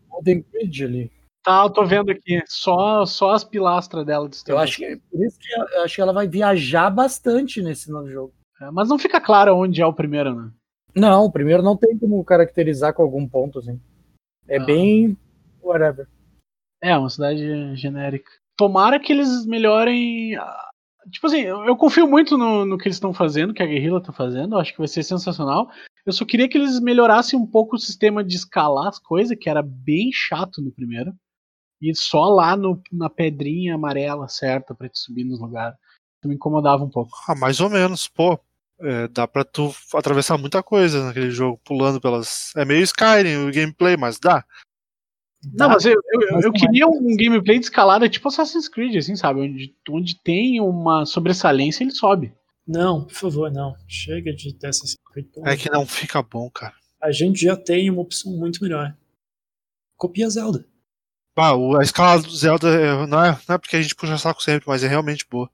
Golden 0.09 0.43
Bridge 0.51 0.83
ali. 0.83 1.11
Tá, 1.43 1.63
eu 1.63 1.69
tô 1.69 1.85
vendo 1.85 2.09
aqui. 2.11 2.41
Só, 2.47 3.05
só 3.05 3.31
as 3.33 3.43
pilastras 3.43 4.05
dela 4.05 4.27
de 4.27 4.37
Eu 4.47 4.57
acho 4.57 4.77
que 4.77 4.85
é 4.85 4.95
por 5.11 5.23
isso 5.23 5.37
que 5.39 5.47
eu 5.53 5.65
eu 5.77 5.83
acho 5.83 5.95
que 5.95 6.01
ela 6.01 6.11
vai 6.13 6.27
viajar 6.27 6.89
bastante 6.89 7.61
nesse 7.61 7.91
novo 7.91 8.09
jogo. 8.09 8.33
É, 8.61 8.71
Mas 8.71 8.89
não 8.89 8.97
fica 8.97 9.21
claro 9.21 9.55
onde 9.55 9.81
é 9.81 9.85
o 9.85 9.93
primeiro, 9.93 10.33
né? 10.33 10.49
Não, 10.95 11.25
o 11.25 11.31
primeiro 11.31 11.61
não 11.61 11.77
tem 11.77 11.97
como 11.97 12.23
caracterizar 12.23 12.93
com 12.93 13.03
algum 13.03 13.27
ponto, 13.27 13.59
assim. 13.59 13.79
É 14.47 14.57
Ah. 14.57 14.65
bem. 14.65 15.15
whatever. 15.61 16.07
É, 16.81 16.95
uma 16.97 17.09
cidade 17.09 17.75
genérica. 17.75 18.29
Tomara 18.57 18.99
que 18.99 19.11
eles 19.11 19.45
melhorem. 19.45 20.35
ah, 20.35 20.69
Tipo 21.11 21.27
assim, 21.27 21.41
eu, 21.41 21.63
eu 21.65 21.75
confio 21.75 22.07
muito 22.07 22.37
no, 22.37 22.65
no 22.65 22.77
que 22.77 22.87
eles 22.87 22.95
estão 22.95 23.13
fazendo, 23.13 23.53
que 23.53 23.61
a 23.61 23.65
Guerrilla 23.65 24.01
tá 24.01 24.11
fazendo, 24.11 24.57
acho 24.57 24.71
que 24.71 24.79
vai 24.79 24.87
ser 24.87 25.03
sensacional. 25.03 25.69
Eu 26.05 26.13
só 26.13 26.25
queria 26.25 26.47
que 26.47 26.57
eles 26.57 26.79
melhorassem 26.79 27.37
um 27.37 27.45
pouco 27.45 27.75
o 27.75 27.79
sistema 27.79 28.23
de 28.23 28.35
escalar 28.35 28.87
as 28.87 28.99
coisas, 28.99 29.37
que 29.39 29.49
era 29.49 29.61
bem 29.61 30.09
chato 30.11 30.61
no 30.61 30.71
primeiro. 30.71 31.13
E 31.81 31.93
só 31.93 32.25
lá 32.29 32.55
no, 32.55 32.81
na 32.91 33.09
pedrinha 33.09 33.75
amarela 33.75 34.27
certa 34.27 34.73
pra 34.73 34.89
te 34.89 34.97
subir 34.97 35.23
nos 35.23 35.39
lugares. 35.39 35.77
Me 36.23 36.33
incomodava 36.33 36.83
um 36.83 36.89
pouco. 36.89 37.11
Ah, 37.27 37.35
mais 37.35 37.59
ou 37.59 37.69
menos, 37.69 38.07
pô. 38.07 38.39
É, 38.79 39.07
dá 39.07 39.27
pra 39.27 39.45
tu 39.45 39.73
atravessar 39.93 40.37
muita 40.37 40.61
coisa 40.61 41.05
naquele 41.05 41.31
jogo, 41.31 41.59
pulando 41.63 42.01
pelas. 42.01 42.51
É 42.57 42.65
meio 42.65 42.83
Skyrim 42.83 43.47
o 43.47 43.51
gameplay, 43.51 43.95
mas 43.95 44.19
dá. 44.19 44.43
Não, 45.53 45.69
mas 45.69 45.85
eu, 45.85 45.93
eu, 46.11 46.41
eu- 46.41 46.51
queria 46.53 46.87
um 46.87 47.15
gameplay 47.15 47.59
de 47.59 47.65
escalada 47.65 48.09
tipo 48.09 48.27
Assassin's 48.27 48.67
Creed, 48.67 48.95
assim, 48.95 49.15
sabe? 49.15 49.41
Onde, 49.41 49.75
onde 49.89 50.15
tem 50.21 50.59
uma 50.61 51.05
sobressalência, 51.05 51.83
ele 51.83 51.91
sobe. 51.91 52.33
Não, 52.67 53.03
por 53.05 53.13
favor, 53.13 53.51
não. 53.51 53.75
Chega 53.87 54.33
de 54.33 54.53
ter 54.53 54.67
essa 54.67 54.83
Creed. 55.11 55.27
É 55.45 55.55
que 55.55 55.69
não 55.69 55.85
fica 55.85 56.21
bom, 56.23 56.49
cara. 56.49 56.73
A 57.01 57.11
gente 57.11 57.41
já 57.41 57.55
tem 57.55 57.89
uma 57.89 58.01
opção 58.01 58.31
muito 58.31 58.63
melhor. 58.63 58.95
Copia 59.97 60.29
Zelda. 60.29 60.65
Ah, 61.37 61.53
o- 61.55 61.77
a 61.77 61.83
escala 61.83 62.21
do 62.21 62.29
Zelda 62.35 62.67
é- 62.69 63.05
não, 63.07 63.23
é, 63.23 63.37
não 63.47 63.55
é 63.55 63.57
porque 63.57 63.75
a 63.75 63.81
gente 63.81 63.93
puxa 63.95 64.17
saco 64.17 64.41
sempre, 64.41 64.67
mas 64.67 64.83
é 64.83 64.87
realmente 64.87 65.25
boa. 65.29 65.49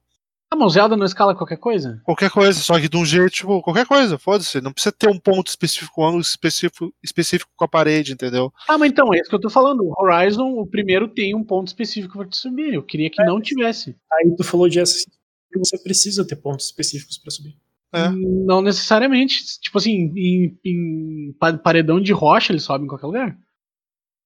Ah, 0.52 0.56
mas 0.56 0.66
o 0.66 0.68
Zelda 0.70 0.96
não 0.96 1.06
escala 1.06 1.34
qualquer 1.34 1.56
coisa? 1.56 2.00
Qualquer 2.04 2.30
coisa, 2.30 2.60
só 2.60 2.78
que 2.78 2.86
de 2.88 2.96
um 2.96 3.06
jeito, 3.06 3.30
tipo, 3.30 3.62
qualquer 3.62 3.86
coisa, 3.86 4.18
foda-se. 4.18 4.60
Não 4.60 4.70
precisa 4.72 4.92
ter 4.92 5.08
um 5.08 5.18
ponto 5.18 5.46
específico, 5.48 6.02
um 6.02 6.06
ângulo 6.06 6.20
específico, 6.20 6.92
específico 7.02 7.50
com 7.56 7.64
a 7.64 7.68
parede, 7.68 8.12
entendeu? 8.12 8.52
Ah, 8.68 8.76
mas 8.76 8.90
então, 8.90 9.14
é 9.14 9.18
isso 9.18 9.30
que 9.30 9.34
eu 9.34 9.40
tô 9.40 9.48
falando. 9.48 9.80
O 9.82 9.94
Horizon, 10.02 10.52
o 10.58 10.66
primeiro 10.66 11.08
tem 11.08 11.34
um 11.34 11.42
ponto 11.42 11.68
específico 11.68 12.18
pra 12.18 12.26
te 12.28 12.36
subir. 12.36 12.74
Eu 12.74 12.82
queria 12.82 13.08
que 13.10 13.24
não 13.24 13.40
tivesse. 13.40 13.96
Aí 14.12 14.34
tu 14.36 14.44
falou 14.44 14.68
de 14.68 14.78
Assassin's 14.80 15.06
Creed 15.06 15.22
que 15.52 15.58
você 15.58 15.78
precisa 15.82 16.26
ter 16.26 16.36
pontos 16.36 16.66
específicos 16.66 17.16
pra 17.18 17.30
subir. 17.30 17.56
É. 17.94 18.08
Não 18.10 18.60
necessariamente. 18.60 19.42
Tipo 19.60 19.78
assim, 19.78 20.12
em, 20.16 20.58
em 20.64 21.32
pa- 21.40 21.56
paredão 21.56 22.00
de 22.00 22.12
rocha 22.12 22.52
ele 22.52 22.60
sobe 22.60 22.84
em 22.84 22.88
qualquer 22.88 23.06
lugar. 23.06 23.38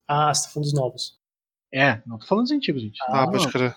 Ah, 0.09 0.33
você 0.35 0.45
tá 0.45 0.49
falando 0.53 0.65
dos 0.71 0.75
novos. 0.75 1.19
É, 1.73 2.01
não 2.07 2.19
tô 2.19 2.27
falando 2.27 2.45
dos 2.45 2.53
antigos, 2.53 2.83
gente. 2.83 2.99
Ah, 3.09 3.23
Não, 3.27 3.31
pode 3.33 3.49
crer. 3.49 3.77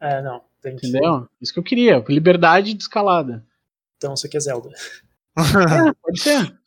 É, 0.00 0.22
não. 0.22 0.42
Tem 0.66 0.74
que... 0.76 0.88
Entendeu? 0.88 1.28
Isso 1.40 1.52
que 1.52 1.58
eu 1.60 1.62
queria. 1.62 2.04
Liberdade 2.08 2.74
de 2.74 2.82
escalada. 2.82 3.46
Então 3.98 4.16
você 4.16 4.28
quer 4.28 4.40
Zelda. 4.40 4.70
É, 5.36 5.92
pode 6.02 6.20
ser. 6.20 6.58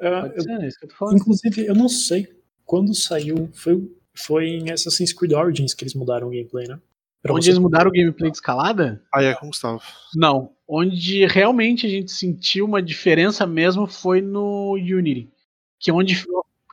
Ah, 0.00 0.22
Pode 0.22 0.36
eu- 0.36 0.42
ser, 0.42 0.62
é 0.62 0.66
isso 0.66 0.78
que 0.78 0.86
eu 0.86 0.88
tô 0.88 0.94
falando. 0.96 1.16
inclusive, 1.18 1.66
eu 1.66 1.74
não 1.74 1.90
sei 1.90 2.26
quando 2.64 2.94
saiu. 2.94 3.50
Foi, 3.52 3.90
foi 4.14 4.46
em 4.48 4.70
Assassin's 4.70 5.12
Creed 5.12 5.32
Origins 5.32 5.74
que 5.74 5.84
eles 5.84 5.94
mudaram 5.94 6.28
o 6.28 6.30
gameplay, 6.30 6.66
né? 6.66 6.80
Pra 7.20 7.34
Onde 7.34 7.50
eles 7.50 7.58
mudaram 7.58 7.90
o 7.90 7.92
gameplay 7.92 8.30
de 8.30 8.36
escalada? 8.38 9.02
Aí 9.14 9.26
é 9.26 9.34
com 9.34 9.44
o 9.46 9.48
Gustavo. 9.50 9.82
Não. 10.14 10.52
Onde 10.66 11.26
realmente 11.26 11.86
a 11.86 11.90
gente 11.90 12.10
sentiu 12.12 12.64
uma 12.64 12.82
diferença 12.82 13.46
mesmo 13.46 13.86
foi 13.86 14.22
no 14.22 14.72
Unity. 14.72 15.30
Que 15.78 15.90
é 15.90 15.94
onde 15.94 16.24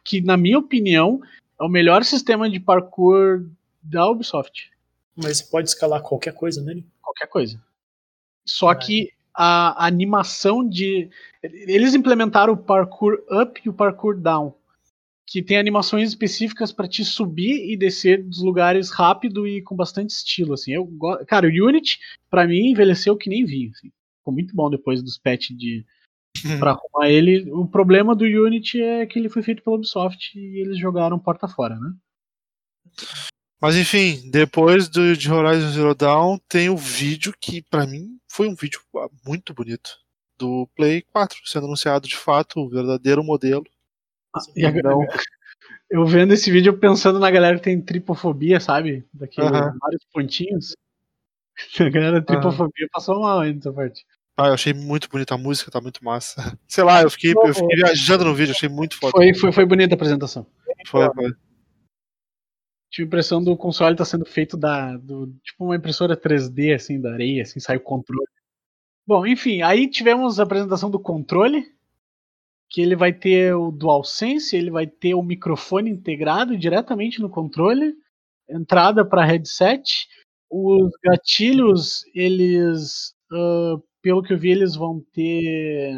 que 0.05 0.22
na 0.22 0.38
minha 0.38 0.57
opinião 0.57 1.19
é 1.59 1.63
o 1.63 1.69
melhor 1.69 2.03
sistema 2.05 2.49
de 2.49 2.59
parkour 2.61 3.45
da 3.84 4.09
Ubisoft. 4.09 4.72
Mas 5.15 5.41
pode 5.41 5.69
escalar 5.69 6.01
qualquer 6.01 6.33
coisa 6.33 6.61
nele. 6.61 6.85
Qualquer 7.01 7.27
coisa. 7.27 7.61
Só 8.45 8.73
que 8.73 9.11
a 9.33 9.85
animação 9.85 10.67
de 10.67 11.09
eles 11.41 11.93
implementaram 11.93 12.53
o 12.53 12.57
parkour 12.57 13.23
up 13.31 13.61
e 13.63 13.69
o 13.69 13.73
parkour 13.73 14.19
down, 14.19 14.53
que 15.25 15.41
tem 15.41 15.57
animações 15.57 16.09
específicas 16.09 16.71
para 16.71 16.88
te 16.88 17.05
subir 17.05 17.71
e 17.71 17.77
descer 17.77 18.23
dos 18.23 18.41
lugares 18.41 18.89
rápido 18.89 19.47
e 19.47 19.61
com 19.61 19.75
bastante 19.75 20.09
estilo 20.09 20.53
assim. 20.53 20.73
Eu 20.73 20.85
go- 20.85 21.23
cara, 21.25 21.47
o 21.47 21.49
Unity 21.67 21.99
para 22.29 22.45
mim 22.47 22.71
envelheceu 22.71 23.15
que 23.17 23.29
nem 23.29 23.45
vinho, 23.45 23.71
assim. 23.71 23.91
Ficou 24.17 24.33
muito 24.33 24.55
bom 24.55 24.69
depois 24.69 25.01
dos 25.01 25.17
patches 25.17 25.57
de 25.57 25.85
para 26.59 26.71
arrumar 26.71 27.09
ele. 27.09 27.49
O 27.51 27.67
problema 27.67 28.15
do 28.15 28.25
Unity 28.25 28.81
é 28.81 29.05
que 29.05 29.17
ele 29.17 29.29
foi 29.29 29.43
feito 29.43 29.63
pela 29.63 29.75
Ubisoft 29.77 30.38
e 30.38 30.59
eles 30.61 30.77
jogaram 30.77 31.17
porta 31.19 31.47
fora, 31.47 31.79
né? 31.79 31.93
Mas 33.61 33.75
enfim, 33.77 34.27
depois 34.31 34.89
do, 34.89 35.15
de 35.15 35.31
Horizon 35.31 35.69
Zero 35.69 35.93
Dawn, 35.93 36.39
tem 36.49 36.69
o 36.69 36.75
vídeo 36.75 37.31
que, 37.39 37.61
pra 37.61 37.85
mim, 37.85 38.17
foi 38.27 38.47
um 38.47 38.55
vídeo 38.55 38.81
ah, 38.97 39.07
muito 39.25 39.53
bonito. 39.53 39.99
Do 40.35 40.67
Play 40.75 41.03
4, 41.03 41.38
sendo 41.45 41.67
anunciado 41.67 42.07
de 42.07 42.17
fato 42.17 42.59
o 42.59 42.69
verdadeiro 42.69 43.23
modelo. 43.23 43.63
E 44.55 44.65
a- 44.65 44.71
Não. 44.71 45.01
Eu 45.89 46.05
vendo 46.05 46.33
esse 46.33 46.49
vídeo 46.49 46.77
pensando 46.77 47.19
na 47.19 47.29
galera 47.29 47.57
que 47.57 47.63
tem 47.65 47.79
tripofobia, 47.79 48.59
sabe? 48.61 49.05
Daqueles 49.13 49.51
Aham. 49.51 49.77
vários 49.79 50.05
pontinhos. 50.11 50.73
A 51.79 51.89
galera 51.89 52.21
tripofobia 52.21 52.88
passou 52.91 53.19
mal 53.19 53.41
aí 53.41 53.53
nessa 53.53 53.71
parte. 53.71 54.05
Ah, 54.38 54.47
eu 54.47 54.53
achei 54.53 54.73
muito 54.73 55.09
bonita 55.09 55.35
a 55.35 55.38
música, 55.38 55.69
tá 55.69 55.81
muito 55.81 56.03
massa. 56.03 56.57
Sei 56.67 56.83
lá, 56.83 57.01
eu 57.03 57.11
fiquei, 57.11 57.33
eu 57.33 57.53
fiquei 57.53 57.75
viajando 57.75 58.23
no 58.23 58.33
vídeo, 58.33 58.53
achei 58.55 58.69
muito 58.69 58.97
foda. 58.97 59.11
Foi, 59.11 59.33
foi, 59.35 59.51
foi 59.51 59.65
bonita 59.65 59.93
a 59.93 59.97
apresentação. 59.97 60.47
Foi, 60.88 61.13
foi. 61.13 61.33
Tive 62.91 63.05
a 63.05 63.07
impressão 63.07 63.41
do 63.41 63.55
console 63.55 63.95
tá 63.95 64.03
sendo 64.03 64.26
feito 64.26 64.57
da. 64.57 64.97
Do, 64.97 65.34
tipo 65.43 65.63
uma 65.63 65.77
impressora 65.77 66.18
3D, 66.18 66.76
assim, 66.76 66.99
da 66.99 67.13
areia, 67.13 67.43
assim, 67.43 67.59
sai 67.59 67.77
o 67.77 67.81
controle. 67.81 68.27
Bom, 69.07 69.26
enfim, 69.26 69.61
aí 69.61 69.89
tivemos 69.89 70.39
a 70.39 70.43
apresentação 70.43 70.91
do 70.91 70.99
controle. 70.99 71.65
Que 72.69 72.81
ele 72.81 72.95
vai 72.95 73.13
ter 73.13 73.53
o 73.53 73.72
DualSense, 73.72 74.55
ele 74.55 74.72
vai 74.72 74.88
ter 74.88 75.13
o 75.13 75.23
microfone 75.23 75.89
integrado 75.89 76.57
diretamente 76.57 77.19
no 77.22 77.30
controle, 77.30 77.93
entrada 78.49 79.05
para 79.05 79.26
headset. 79.26 80.07
Os 80.49 80.91
gatilhos, 81.03 82.03
eles, 82.13 83.13
ah, 83.31 83.77
pelo 84.01 84.23
que 84.23 84.34
eu 84.34 84.38
vi, 84.38 84.51
eles 84.51 84.76
vão 84.76 85.01
ter. 85.13 85.93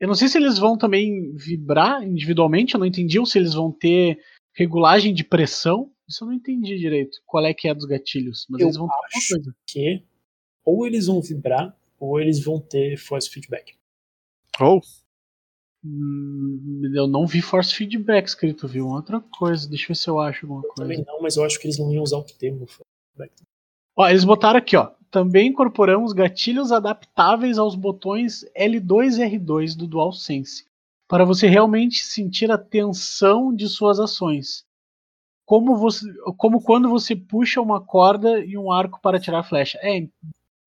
Eu 0.00 0.08
não 0.08 0.14
sei 0.14 0.28
se 0.28 0.38
eles 0.38 0.58
vão 0.58 0.76
também 0.78 1.34
vibrar 1.34 2.02
individualmente, 2.02 2.74
eu 2.74 2.80
não 2.80 2.86
entendi, 2.86 3.18
ou 3.18 3.26
se 3.26 3.38
eles 3.38 3.54
vão 3.54 3.72
ter 3.72 4.18
regulagem 4.54 5.12
de 5.12 5.24
pressão. 5.24 5.90
Isso 6.08 6.24
eu 6.24 6.28
não 6.28 6.34
entendi 6.34 6.78
direito. 6.78 7.18
Qual 7.26 7.44
é 7.44 7.52
que 7.54 7.68
é 7.68 7.74
dos 7.74 7.84
gatilhos? 7.86 8.46
Mas 8.48 8.60
Eu 8.60 8.66
eles 8.68 8.76
vão 8.76 8.86
ter 8.86 8.92
alguma 8.94 9.08
acho. 9.16 9.28
coisa. 9.34 9.56
Que 9.66 10.02
ou 10.64 10.86
eles 10.86 11.06
vão 11.06 11.20
vibrar, 11.20 11.76
ou 12.00 12.18
eles 12.18 12.42
vão 12.42 12.58
ter 12.58 12.96
force 12.96 13.28
feedback. 13.28 13.74
Oh, 14.60 14.80
Hum, 15.86 16.80
eu 16.94 17.06
não 17.06 17.26
vi 17.26 17.42
force 17.42 17.74
feedback 17.74 18.26
escrito, 18.26 18.66
viu? 18.66 18.88
Outra 18.88 19.20
coisa, 19.20 19.68
deixa 19.68 19.84
eu 19.84 19.88
ver 19.88 19.94
se 19.96 20.08
eu 20.08 20.18
acho 20.18 20.46
alguma 20.46 20.62
coisa. 20.62 20.76
Também 20.82 21.04
não, 21.06 21.20
mas 21.20 21.36
eu 21.36 21.44
acho 21.44 21.60
que 21.60 21.66
eles 21.66 21.78
não 21.78 21.92
iam 21.92 22.02
usar 22.02 22.16
o 22.16 22.24
termo 22.24 22.66
force 22.66 22.82
feedback. 23.14 23.42
Ó, 23.94 24.08
eles 24.08 24.24
botaram 24.24 24.58
aqui, 24.58 24.76
ó. 24.76 24.92
Também 25.10 25.48
incorporamos 25.48 26.12
gatilhos 26.14 26.72
adaptáveis 26.72 27.58
aos 27.58 27.74
botões 27.74 28.44
L2 28.56 29.18
e 29.18 29.36
R2 29.38 29.76
do 29.76 29.86
DualSense, 29.86 30.64
para 31.08 31.24
você 31.24 31.46
realmente 31.46 32.04
sentir 32.04 32.50
a 32.50 32.58
tensão 32.58 33.54
de 33.54 33.68
suas 33.68 34.00
ações. 34.00 34.64
Como, 35.44 35.76
você, 35.76 36.06
como 36.38 36.62
quando 36.62 36.88
você 36.88 37.14
puxa 37.14 37.60
uma 37.60 37.84
corda 37.84 38.40
e 38.44 38.56
um 38.56 38.72
arco 38.72 39.00
para 39.02 39.20
tirar 39.20 39.40
a 39.40 39.44
flecha. 39.44 39.78
É, 39.82 40.06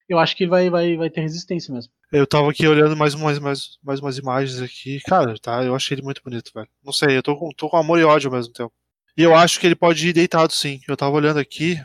eu 0.08 0.20
acho 0.20 0.36
que 0.36 0.46
vai, 0.46 0.70
vai, 0.70 0.96
vai 0.96 1.10
ter 1.10 1.22
resistência 1.22 1.74
mesmo. 1.74 1.92
eu 2.12 2.28
tava 2.28 2.52
aqui 2.52 2.68
olhando 2.68 2.96
mais 2.96 3.14
umas, 3.14 3.40
mais, 3.40 3.78
mais 3.84 4.00
umas 4.00 4.18
imagens 4.18 4.62
aqui. 4.62 5.00
Cara, 5.02 5.36
tá, 5.40 5.64
eu 5.64 5.76
achei 5.76 5.96
ele 5.96 6.04
muito 6.04 6.22
bonito, 6.24 6.52
velho. 6.54 6.70
Não 6.84 6.94
sei, 6.94 7.18
eu 7.18 7.24
tô 7.24 7.36
com, 7.36 7.50
tô 7.50 7.70
com 7.70 7.78
amor 7.78 8.00
e 8.00 8.04
ódio 8.04 8.30
ao 8.30 8.36
mesmo 8.36 8.54
tempo. 8.54 8.74
E 9.18 9.24
eu 9.24 9.36
acho 9.36 9.60
que 9.60 9.66
ele 9.66 9.76
pode 9.76 10.08
ir 10.08 10.14
deitado 10.14 10.54
sim. 10.54 10.80
Eu 10.88 10.96
tava 10.96 11.16
olhando 11.16 11.40
aqui, 11.40 11.82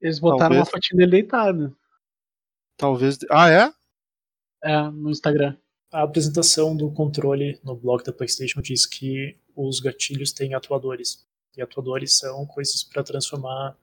Eles 0.00 0.18
botaram 0.18 0.54
Talvez. 0.54 0.60
uma 0.60 0.70
fotinha 0.70 0.96
dele 0.98 1.10
deitado 1.10 1.76
talvez. 2.78 3.18
Ah, 3.28 3.50
é? 3.50 3.72
é, 4.62 4.82
no 4.90 5.10
Instagram. 5.10 5.54
A 5.90 6.02
apresentação 6.02 6.76
do 6.76 6.92
controle 6.92 7.58
no 7.64 7.74
blog 7.74 8.04
da 8.04 8.12
PlayStation 8.12 8.60
diz 8.60 8.84
que 8.84 9.38
os 9.56 9.80
gatilhos 9.80 10.32
têm 10.32 10.52
atuadores. 10.52 11.26
E 11.56 11.62
atuadores 11.62 12.18
são 12.18 12.46
coisas 12.46 12.84
para 12.84 13.02
transformar 13.02 13.74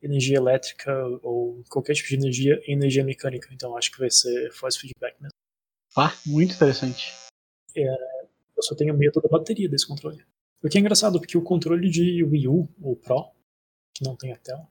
energia 0.00 0.38
elétrica 0.38 0.90
ou 1.22 1.62
qualquer 1.68 1.94
tipo 1.94 2.08
de 2.08 2.16
energia 2.16 2.60
em 2.66 2.72
energia 2.72 3.04
mecânica. 3.04 3.48
Então 3.52 3.76
acho 3.76 3.92
que 3.92 3.98
vai 3.98 4.10
ser 4.10 4.50
force 4.52 4.78
feedback 4.78 5.20
mesmo. 5.20 5.34
Ah, 5.96 6.16
muito 6.24 6.54
interessante. 6.54 7.12
Eu 7.74 8.62
só 8.62 8.74
tenho 8.74 8.96
medo 8.96 9.20
da 9.20 9.28
bateria 9.28 9.68
desse 9.68 9.86
controle. 9.86 10.24
O 10.62 10.68
que 10.68 10.78
é 10.78 10.80
engraçado, 10.80 11.20
porque 11.20 11.36
o 11.36 11.42
controle 11.42 11.90
de 11.90 12.24
Wii 12.24 12.48
U, 12.48 12.68
o 12.80 12.96
Pro, 12.96 13.30
que 13.94 14.04
não 14.04 14.16
tem 14.16 14.32
a 14.32 14.38
tela, 14.38 14.66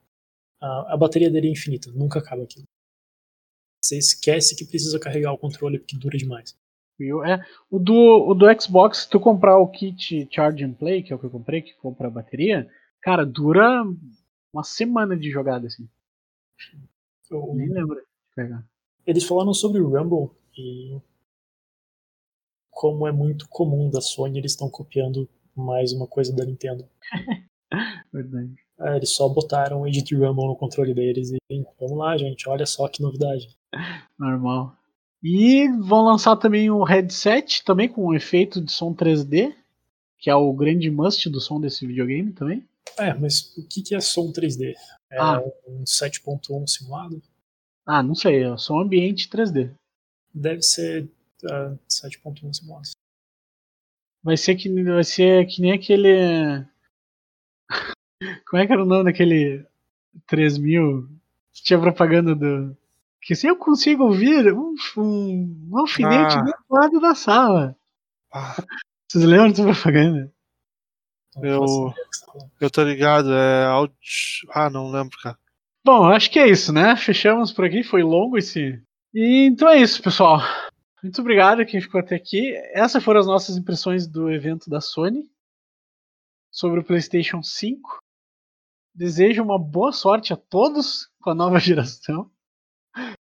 a, 0.60 0.94
a 0.94 0.98
bateria 0.98 1.30
dele 1.30 1.48
é 1.48 1.52
infinita, 1.52 1.92
nunca 1.92 2.20
acaba 2.20 2.44
aquilo. 2.44 2.66
Você 3.84 3.98
esquece 3.98 4.56
que 4.56 4.66
precisa 4.66 5.00
carregar 5.00 5.32
o 5.32 5.38
controle 5.38 5.78
porque 5.78 5.98
dura 5.98 6.18
demais. 6.18 6.56
É, 7.26 7.40
o 7.70 7.80
do, 7.80 7.94
o 8.30 8.34
do 8.34 8.46
Xbox, 8.62 9.00
se 9.00 9.10
tu 9.10 9.20
comprar 9.20 9.58
o 9.58 9.68
kit 9.68 10.28
Charge 10.32 10.64
and 10.64 10.74
Play, 10.74 11.04
que 11.04 11.12
é 11.12 11.16
o 11.16 11.20
que 11.20 11.26
eu 11.26 11.30
comprei, 11.32 11.62
que 11.62 11.74
compra 11.76 12.08
a 12.08 12.12
bateria, 12.12 12.70
cara, 13.02 13.26
dura 13.26 13.84
uma 14.54 14.64
semana 14.64 15.16
de 15.18 15.30
jogada, 15.32 15.68
assim. 15.68 15.88
Eu- 17.30 17.54
Nem 17.56 17.70
lembro 17.70 17.96
de 17.96 18.02
pegar. 18.36 18.64
Eles 19.06 19.24
falaram 19.24 19.54
sobre 19.54 19.82
o 19.82 19.90
Rumble 19.90 20.30
e 20.58 21.00
como 22.70 23.08
é 23.08 23.12
muito 23.12 23.48
comum 23.50 23.90
da 23.90 24.02
Sony, 24.02 24.38
eles 24.40 24.52
estão 24.54 24.70
copiando 24.70 25.28
mais 25.56 25.92
uma 25.94 26.08
coisa 26.08 26.36
da 26.36 26.46
Nintendo. 26.46 26.88
Verdade. 28.12 28.54
É, 28.80 28.96
eles 28.98 29.12
só 29.12 29.30
botaram 29.30 29.82
o 29.82 29.88
Edit 29.88 30.14
Rumble 30.16 30.48
no 30.48 30.56
controle 30.56 30.94
deles 30.94 31.32
e 31.32 31.38
vamos 31.80 31.98
lá, 31.98 32.18
gente, 32.18 32.50
olha 32.50 32.66
só 32.66 32.88
que 32.88 33.02
novidade. 33.02 33.56
Normal. 34.18 34.76
E 35.24 35.68
vão 35.80 36.04
lançar 36.04 36.36
também 36.38 36.70
o 36.72 36.84
headset, 36.84 37.64
também 37.64 37.88
com 37.88 38.08
um 38.08 38.14
efeito 38.14 38.60
de 38.62 38.72
som 38.72 38.94
3D, 38.94 39.56
que 40.18 40.30
é 40.30 40.36
o 40.36 40.52
grande 40.54 40.90
must 40.90 41.30
do 41.30 41.40
som 41.40 41.60
desse 41.60 41.86
videogame 41.86 42.34
também. 42.34 42.68
É, 42.98 43.14
mas 43.14 43.56
o 43.58 43.68
que 43.68 43.82
que 43.82 43.96
é 43.96 44.00
som 44.00 44.32
3D? 44.32 44.74
É 45.12 45.18
Ah. 45.20 45.42
um 45.68 45.84
7.1 45.84 46.66
simulado? 46.68 47.22
Ah, 47.86 48.02
não 48.02 48.16
sei, 48.16 48.44
é 48.44 48.58
som 48.58 48.80
ambiente 48.80 49.30
3D. 49.30 49.72
Deve 50.34 50.62
ser 50.62 51.08
ah, 51.50 51.76
7.1 51.90 52.54
simulado. 52.54 52.90
Vai 54.24 54.38
ser 54.38 54.56
que, 54.56 54.70
vai 54.84 55.04
ser 55.04 55.46
que 55.48 55.62
nem 55.62 55.72
aquele. 55.72 56.66
Como 58.50 58.62
é 58.62 58.68
que 58.68 58.74
era 58.74 58.84
o 58.84 58.86
nome 58.86 59.06
daquele 59.06 59.66
3000 60.28 61.08
que 61.54 61.64
tinha 61.64 61.80
propaganda 61.80 62.36
do. 62.36 62.78
Que 63.22 63.36
se 63.36 63.48
eu 63.48 63.56
consigo 63.56 64.04
ouvir 64.06 64.52
um, 64.54 64.74
um, 64.98 65.70
um 65.72 65.78
alfinete 65.80 66.36
Ah. 66.38 66.42
do 66.44 66.54
lado 66.70 67.00
da 67.00 67.14
sala. 67.16 67.76
Ah, 68.34 68.56
Vocês 69.08 69.24
lembram 69.26 69.50
dessa 69.50 69.64
propaganda? 69.64 70.34
Eu- 71.42 71.60
do 71.62 71.90
você 71.92 72.02
tá 72.02 72.32
falando. 72.34 72.52
eu 72.60 72.70
tô 72.72 72.84
ligado, 72.84 73.32
é 73.34 73.66
áudio. 73.66 73.96
Ah, 74.50 74.70
não 74.70 74.90
lembro, 74.92 75.18
cara. 75.22 75.38
Bom, 75.86 76.06
acho 76.06 76.30
que 76.32 76.40
é 76.40 76.48
isso, 76.50 76.72
né? 76.74 76.96
Fechamos 76.96 77.52
por 77.52 77.66
aqui, 77.66 77.84
foi 77.84 78.04
longo 78.04 78.38
esse. 78.38 78.82
E 79.14 79.46
então 79.46 79.68
é 79.70 79.78
isso, 79.80 80.02
pessoal. 80.02 80.40
Muito 81.04 81.20
obrigado 81.22 81.62
a 81.62 81.66
quem 81.66 81.82
ficou 81.82 82.00
até 82.00 82.16
aqui. 82.16 82.54
Essas 82.74 83.04
foram 83.04 83.20
as 83.20 83.28
nossas 83.28 83.58
impressões 83.58 84.08
do 84.08 84.32
evento 84.32 84.70
da 84.70 84.80
Sony 84.82 85.24
sobre 86.52 86.80
o 86.80 86.84
PlayStation 86.84 87.42
5. 87.42 88.00
Desejo 88.94 89.42
uma 89.44 89.58
boa 89.58 89.92
sorte 89.92 90.34
a 90.34 90.38
todos 90.38 91.10
com 91.22 91.30
a 91.32 91.36
nova 91.36 91.58
geração 91.60 92.30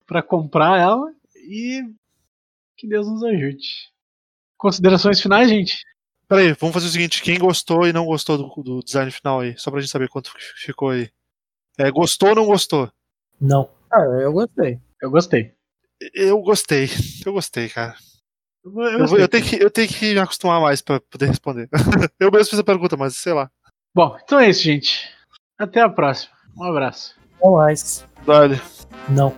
para 0.05 0.21
comprar 0.21 0.79
ela 0.79 1.11
e 1.35 1.81
que 2.77 2.87
Deus 2.87 3.07
nos 3.07 3.23
ajude. 3.23 3.89
Considerações 4.57 5.21
finais, 5.21 5.49
gente? 5.49 5.81
Peraí, 6.27 6.53
vamos 6.53 6.73
fazer 6.73 6.87
o 6.87 6.89
seguinte: 6.89 7.21
quem 7.21 7.37
gostou 7.39 7.87
e 7.87 7.93
não 7.93 8.05
gostou 8.05 8.37
do, 8.37 8.63
do 8.63 8.79
design 8.83 9.11
final 9.11 9.39
aí? 9.41 9.57
Só 9.57 9.69
pra 9.71 9.79
gente 9.79 9.89
saber 9.91 10.07
quanto 10.09 10.31
fi- 10.31 10.65
ficou 10.65 10.89
aí. 10.91 11.09
É, 11.77 11.89
gostou 11.91 12.29
ou 12.29 12.35
não 12.35 12.45
gostou? 12.45 12.91
Não. 13.39 13.69
Ah, 13.91 13.99
eu 14.21 14.31
gostei. 14.31 14.79
Eu 15.01 15.09
gostei. 15.11 15.53
Eu 16.13 16.41
gostei. 16.41 16.87
Eu 17.25 17.33
gostei, 17.33 17.69
cara. 17.69 17.95
Eu, 18.63 18.71
eu 18.71 18.81
Eu, 18.83 18.91
vou- 18.91 18.99
gostei. 18.99 19.23
eu 19.23 19.27
tenho, 19.27 19.45
que, 19.45 19.63
eu 19.63 19.69
tenho 19.71 19.87
que 19.87 20.13
me 20.13 20.19
acostumar 20.19 20.61
mais 20.61 20.81
pra 20.81 20.99
poder 20.99 21.25
responder. 21.27 21.67
eu 22.19 22.31
mesmo 22.31 22.49
fiz 22.49 22.59
a 22.59 22.63
pergunta, 22.63 22.95
mas 22.95 23.17
sei 23.17 23.33
lá. 23.33 23.49
Bom, 23.93 24.17
então 24.23 24.39
é 24.39 24.49
isso, 24.49 24.61
gente. 24.63 25.09
Até 25.57 25.81
a 25.81 25.89
próxima. 25.89 26.33
Um 26.57 26.63
abraço. 26.63 27.15
Não 27.43 27.53
mais. 27.53 28.05
vale 28.25 28.61
Não. 29.09 29.33